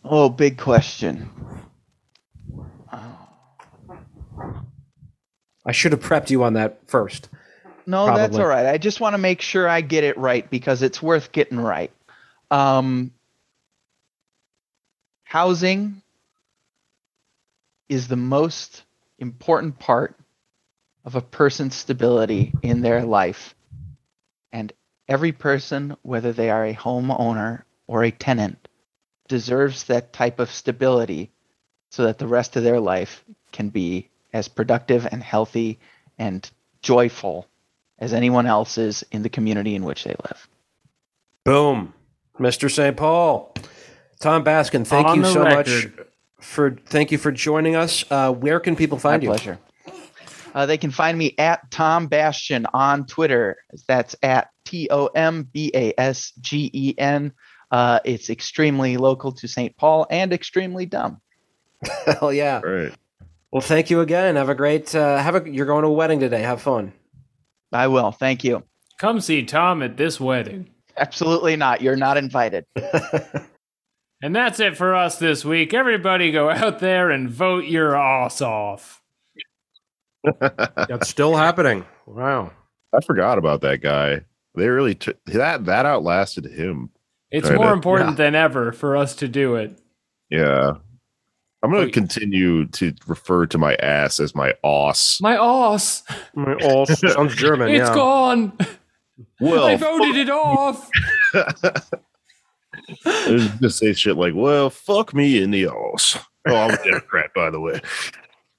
oh, 0.05 0.29
big 0.29 0.59
question. 0.59 1.31
I 5.69 5.73
should 5.73 5.93
have 5.93 6.01
prepped 6.01 6.31
you 6.31 6.45
on 6.45 6.55
that 6.55 6.81
first. 6.87 7.29
No, 7.87 8.07
that's 8.07 8.39
all 8.39 8.47
right. 8.47 8.65
I 8.67 8.79
just 8.79 9.01
want 9.01 9.15
to 9.15 9.19
make 9.19 9.43
sure 9.43 9.69
I 9.69 9.83
get 9.83 10.03
it 10.03 10.17
right 10.17 10.49
because 10.51 10.83
it's 10.83 11.03
worth 11.03 11.31
getting 11.33 11.61
right. 11.61 11.91
Um, 12.51 13.13
housing 15.25 16.01
is 17.89 18.09
the 18.09 18.17
most 18.17 18.83
important 19.19 19.79
part 19.79 20.17
of 21.09 21.15
a 21.15 21.23
person's 21.23 21.75
stability 21.75 22.53
in 22.61 22.83
their 22.83 23.03
life. 23.03 23.55
And 24.53 24.71
every 25.09 25.33
person, 25.33 25.97
whether 26.03 26.35
they 26.35 26.51
are 26.51 26.67
a 26.67 26.75
homeowner 26.75 27.63
or 27.87 28.05
a 28.05 28.11
tenant, 28.11 28.69
deserves 29.27 29.85
that 29.85 30.13
type 30.13 30.39
of 30.39 30.51
stability 30.51 31.31
so 31.91 32.05
that 32.05 32.19
the 32.19 32.27
rest 32.27 32.57
of 32.57 32.63
their 32.63 32.79
life 32.79 33.25
can 33.53 33.71
be 33.71 34.11
as 34.35 34.49
productive 34.49 35.09
and 35.11 35.23
healthy 35.23 35.79
and 36.19 36.51
joyful 36.83 37.49
as 37.99 38.13
anyone 38.13 38.45
else 38.45 38.77
is 38.77 39.03
in 39.11 39.23
the 39.23 39.31
community 39.31 39.75
in 39.75 39.85
which 39.85 40.05
they 40.05 40.15
live. 40.25 40.47
Boom. 41.43 41.95
Mr. 42.39 42.71
St. 42.71 42.95
Paul. 42.99 43.55
Tom 44.21 44.45
Basgen, 44.45 44.87
thank 44.87 45.09
On 45.09 45.17
you 45.17 45.25
so 45.25 45.43
record. 45.43 45.57
much 45.57 45.87
for 46.39 46.73
thank 46.73 47.11
you 47.11 47.17
for 47.17 47.33
joining 47.33 47.77
us. 47.77 48.05
Uh, 48.11 48.31
where 48.31 48.61
can 48.61 48.77
people 48.77 48.99
My 48.99 49.03
find 49.03 49.23
you? 49.23 49.31
pleasure. 49.31 49.59
Uh, 50.55 50.67
they 50.67 50.79
can 50.79 50.91
find 50.91 51.17
me 51.17 51.35
at 51.39 51.71
Tom 51.71 52.09
Basgen 52.09 52.67
on 52.73 53.07
Twitter. 53.07 53.57
That's 53.87 54.17
at 54.23 54.49
T 54.65 54.89
O 54.91 55.07
M 55.07 55.49
B 55.53 55.71
A 55.75 55.93
S 55.99 56.33
G 56.41 56.71
E 56.73 56.95
N. 56.99 57.33
Uh, 57.71 58.01
it's 58.05 58.31
extremely 58.31 58.97
local 58.97 59.33
to 59.33 59.49
St. 59.49 59.77
Paul 59.77 60.07
and 60.11 60.33
extremely 60.33 60.87
dumb. 60.87 61.21
Hell 62.07 62.33
yeah. 62.33 62.61
Right. 62.61 62.93
Well, 63.53 63.63
thank 63.63 63.91
you 63.91 64.01
again. 64.01 64.37
Have 64.37 64.49
a 64.49 64.55
great 64.55 64.95
uh, 64.95 65.19
have 65.19 65.35
a 65.35 65.51
you're 65.51 65.67
going 65.67 65.83
to 65.83 65.89
a 65.89 65.93
wedding 65.93 66.21
today. 66.21 66.43
Have 66.43 66.63
fun. 66.63 66.93
I 67.73 67.89
will. 67.89 68.13
Thank 68.13 68.45
you. 68.45 68.63
Come 68.99 69.21
see 69.21 69.45
Tom 69.45 69.83
at 69.83 69.97
this 69.97 70.19
wedding. 70.19 70.71
Absolutely 70.97 71.57
not. 71.57 71.81
You're 71.83 71.97
not 71.97 72.17
invited. 72.17 72.65
And 74.21 74.35
that's 74.35 74.59
it 74.59 74.77
for 74.77 74.95
us 74.95 75.19
this 75.19 75.45
week. 75.45 75.73
Everybody 75.73 76.33
go 76.33 76.51
out 76.51 76.81
there 76.81 77.11
and 77.11 77.31
vote 77.31 77.67
your 77.67 77.97
ass 77.97 78.41
off. 78.41 79.01
That's 80.41 81.09
still 81.09 81.37
happening. 81.37 81.85
Wow. 82.07 82.53
I 82.95 83.01
forgot 83.01 83.39
about 83.39 83.61
that 83.63 83.81
guy. 83.81 84.23
They 84.55 84.69
really 84.69 84.95
took 84.95 85.23
that 85.27 85.67
that 85.67 85.87
outlasted 85.87 86.47
him. 86.47 86.91
It's 87.31 87.47
Kinda. 87.49 87.63
more 87.63 87.73
important 87.73 88.11
Yeah. 88.11 88.15
than 88.17 88.35
ever 88.35 88.73
for 88.73 88.97
us 88.97 89.15
to 89.17 89.29
do 89.29 89.55
it. 89.57 89.79
Yeah. 90.31 90.73
I'm 91.63 91.73
gonna 91.73 91.91
continue 91.91 92.67
to 92.69 92.95
refer 93.07 93.47
to 93.47 93.59
my 93.59 93.75
ass 93.77 94.21
as 94.21 94.35
my 94.35 94.55
ass. 94.65 95.19
My 95.21 95.37
ass, 95.37 96.03
My 96.35 96.55
all 96.63 96.87
sounds 96.87 97.35
German. 97.35 97.69
it's 97.71 97.89
yeah. 97.89 97.95
gone. 97.95 98.57
Well, 99.41 99.65
I 99.65 99.77
voted 99.77 100.17
it 100.17 100.31
off. 100.31 100.89
I 103.05 103.51
was 103.61 103.77
say 103.77 103.93
shit 103.93 104.17
like, 104.17 104.35
"Well, 104.35 104.71
fuck 104.71 105.13
me 105.15 105.43
in 105.43 105.51
the 105.51 105.67
ass." 105.67 106.19
Oh, 106.47 106.55
I'm 106.57 106.71
a 106.75 106.83
Democrat, 106.85 107.31
by 107.35 107.51
the 107.51 107.61
way. 107.61 107.81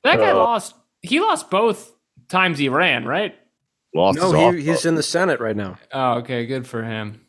That 0.03 0.17
guy 0.17 0.31
Uh, 0.31 0.35
lost. 0.35 0.75
He 1.01 1.19
lost 1.19 1.49
both 1.49 1.91
times 2.27 2.57
he 2.59 2.69
ran, 2.69 3.05
right? 3.05 3.35
Lost 3.95 4.17
No, 4.19 4.51
he, 4.51 4.61
he's 4.61 4.85
in 4.85 4.95
the 4.95 5.03
Senate 5.03 5.39
right 5.39 5.55
now. 5.55 5.77
Oh, 5.91 6.15
okay, 6.19 6.45
good 6.45 6.67
for 6.67 6.83
him. 6.83 7.21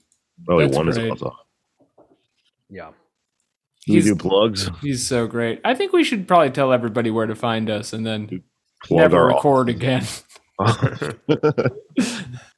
oh, 0.49 0.59
he 0.59 0.67
that's 0.67 0.77
won 0.77 0.87
his 0.89 0.99
great. 0.99 1.13
ass 1.13 1.23
off. 1.23 1.37
Yeah. 2.69 2.91
You 3.87 3.95
He's- 3.95 4.05
do 4.05 4.15
plugs. 4.17 4.71
He's 4.83 5.07
so 5.07 5.27
great. 5.27 5.61
I 5.65 5.75
think 5.75 5.93
we 5.93 6.05
should 6.05 6.29
probably 6.29 6.51
tell 6.51 6.73
everybody 6.73 7.11
where 7.11 7.27
to 7.27 7.35
find 7.35 7.71
us 7.71 7.93
and 7.93 8.07
then 8.07 8.43
Plug 8.85 9.01
never 9.01 9.19
our 9.19 9.29
record 9.29 9.69
again. 9.71 10.05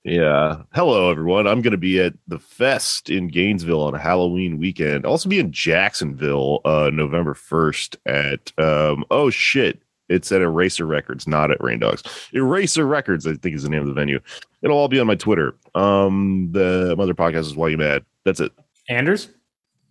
yeah. 0.05 0.63
Hello, 0.75 1.11
everyone. 1.11 1.47
I'm 1.47 1.63
going 1.63 1.71
to 1.73 1.77
be 1.79 2.01
at 2.01 2.15
the 2.27 2.39
Fest 2.39 3.09
in 3.11 3.29
Gainesville 3.29 3.83
on 3.83 3.95
Halloween 3.95 4.59
weekend. 4.59 5.07
Also, 5.07 5.29
be 5.29 5.39
in 5.39 5.53
Jacksonville 5.53 6.61
uh, 6.65 6.91
November 6.93 7.35
1st 7.35 7.97
at, 8.07 8.53
um, 8.63 9.05
oh 9.11 9.31
shit, 9.31 9.83
it's 10.09 10.31
at 10.33 10.41
Eraser 10.41 10.87
Records, 10.87 11.27
not 11.27 11.51
at 11.51 11.63
Rain 11.63 11.79
Dogs. 11.79 12.03
Eraser 12.33 12.87
Records, 12.87 13.27
I 13.27 13.35
think 13.35 13.55
is 13.55 13.63
the 13.63 13.69
name 13.69 13.83
of 13.83 13.89
the 13.89 13.95
venue. 13.95 14.21
It'll 14.63 14.77
all 14.77 14.89
be 14.89 15.01
on 15.01 15.07
my 15.07 15.15
Twitter. 15.15 15.55
Um, 15.75 16.49
the 16.53 16.97
other 16.99 17.15
podcast 17.15 17.41
is 17.41 17.57
Why 17.57 17.69
You 17.69 17.79
Mad. 17.79 18.05
That's 18.25 18.41
it. 18.41 18.53
Anders? 18.89 19.29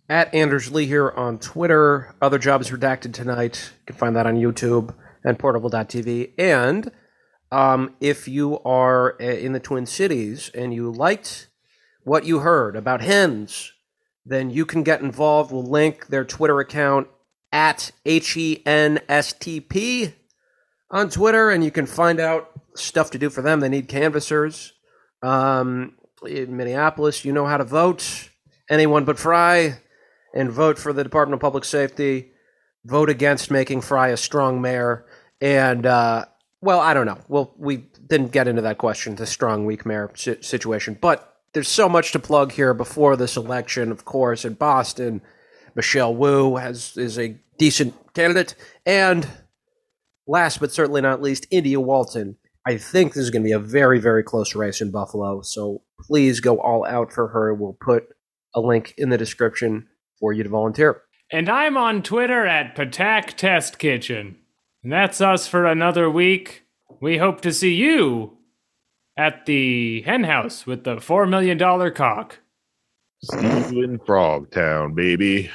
At 0.08 0.34
Anders 0.34 0.70
Lee 0.70 0.86
here 0.86 1.10
on 1.10 1.38
Twitter. 1.38 2.14
Other 2.20 2.38
jobs 2.38 2.70
redacted 2.70 3.14
tonight. 3.14 3.72
You 3.80 3.86
can 3.86 3.96
find 3.96 4.16
that 4.16 4.26
on 4.26 4.36
YouTube 4.36 4.94
and 5.24 5.38
portable.tv. 5.38 6.32
And 6.38 6.90
um, 7.50 7.94
if 8.00 8.28
you 8.28 8.60
are 8.60 9.16
uh, 9.20 9.24
in 9.24 9.52
the 9.52 9.60
Twin 9.60 9.86
Cities 9.86 10.50
and 10.54 10.74
you 10.74 10.90
liked 10.90 11.48
what 12.04 12.24
you 12.24 12.40
heard 12.40 12.76
about 12.76 13.00
hens, 13.00 13.72
then 14.24 14.50
you 14.50 14.66
can 14.66 14.82
get 14.82 15.00
involved. 15.00 15.52
We'll 15.52 15.62
link 15.62 16.08
their 16.08 16.24
Twitter 16.24 16.60
account 16.60 17.08
at 17.52 17.92
H 18.04 18.36
E 18.36 18.62
N 18.66 19.00
S 19.08 19.32
T 19.32 19.60
P 19.60 20.14
on 20.90 21.10
Twitter, 21.10 21.50
and 21.50 21.62
you 21.62 21.70
can 21.70 21.86
find 21.86 22.18
out 22.18 22.50
stuff 22.74 23.10
to 23.12 23.18
do 23.18 23.30
for 23.30 23.42
them. 23.42 23.60
They 23.60 23.68
need 23.68 23.88
canvassers. 23.88 24.72
Um, 25.22 25.94
in 26.26 26.56
Minneapolis, 26.56 27.24
you 27.24 27.32
know 27.32 27.46
how 27.46 27.56
to 27.58 27.64
vote. 27.64 28.30
Anyone 28.70 29.04
but 29.04 29.18
Fry, 29.18 29.78
and 30.34 30.50
vote 30.50 30.78
for 30.78 30.92
the 30.92 31.04
Department 31.04 31.34
of 31.34 31.40
Public 31.40 31.64
Safety. 31.64 32.32
Vote 32.84 33.10
against 33.10 33.50
making 33.50 33.82
Fry 33.82 34.08
a 34.08 34.16
strong 34.16 34.60
mayor. 34.60 35.04
And 35.40 35.86
uh, 35.86 36.24
well, 36.60 36.80
I 36.80 36.94
don't 36.94 37.06
know. 37.06 37.18
Well, 37.28 37.54
we 37.56 37.88
didn't 38.06 38.32
get 38.32 38.48
into 38.48 38.62
that 38.62 38.78
question, 38.78 39.14
the 39.16 39.26
strong 39.26 39.66
weak 39.66 39.84
mayor 39.84 40.10
situation, 40.14 40.96
but 41.00 41.28
there's 41.52 41.68
so 41.68 41.88
much 41.88 42.12
to 42.12 42.18
plug 42.18 42.52
here 42.52 42.72
before 42.74 43.16
this 43.16 43.36
election. 43.36 43.90
Of 43.90 44.04
course, 44.04 44.44
in 44.44 44.54
Boston, 44.54 45.20
Michelle 45.74 46.14
Wu 46.14 46.56
has 46.56 46.96
is 46.96 47.18
a 47.18 47.36
decent 47.58 47.94
candidate, 48.14 48.54
and 48.86 49.26
last 50.26 50.60
but 50.60 50.72
certainly 50.72 51.00
not 51.00 51.22
least, 51.22 51.46
India 51.50 51.80
Walton. 51.80 52.36
I 52.66 52.76
think 52.76 53.12
this 53.12 53.24
is 53.24 53.30
going 53.30 53.42
to 53.42 53.48
be 53.48 53.52
a 53.52 53.58
very, 53.58 53.98
very 53.98 54.22
close 54.22 54.54
race 54.54 54.80
in 54.80 54.90
Buffalo. 54.92 55.42
So 55.42 55.82
please 56.00 56.40
go 56.40 56.60
all 56.60 56.84
out 56.86 57.12
for 57.12 57.28
her. 57.28 57.52
We'll 57.52 57.76
put 57.80 58.04
a 58.54 58.60
link 58.60 58.94
in 58.96 59.08
the 59.08 59.18
description 59.18 59.88
for 60.20 60.32
you 60.32 60.44
to 60.44 60.48
volunteer. 60.48 61.02
And 61.30 61.48
I'm 61.48 61.76
on 61.76 62.02
Twitter 62.02 62.46
at 62.46 62.76
Patak 62.76 63.34
Test 63.34 63.78
Kitchen. 63.78 64.36
And 64.84 64.92
that's 64.92 65.20
us 65.20 65.48
for 65.48 65.66
another 65.66 66.08
week. 66.08 66.66
We 67.00 67.18
hope 67.18 67.40
to 67.40 67.52
see 67.52 67.74
you 67.74 68.38
at 69.16 69.46
the 69.46 70.02
hen 70.02 70.24
house 70.24 70.66
with 70.66 70.84
the 70.84 70.96
$4 70.96 71.28
million 71.28 71.58
cock. 71.92 72.38
In 73.30 74.00
Frogtown, 74.00 74.94
baby. 74.96 75.48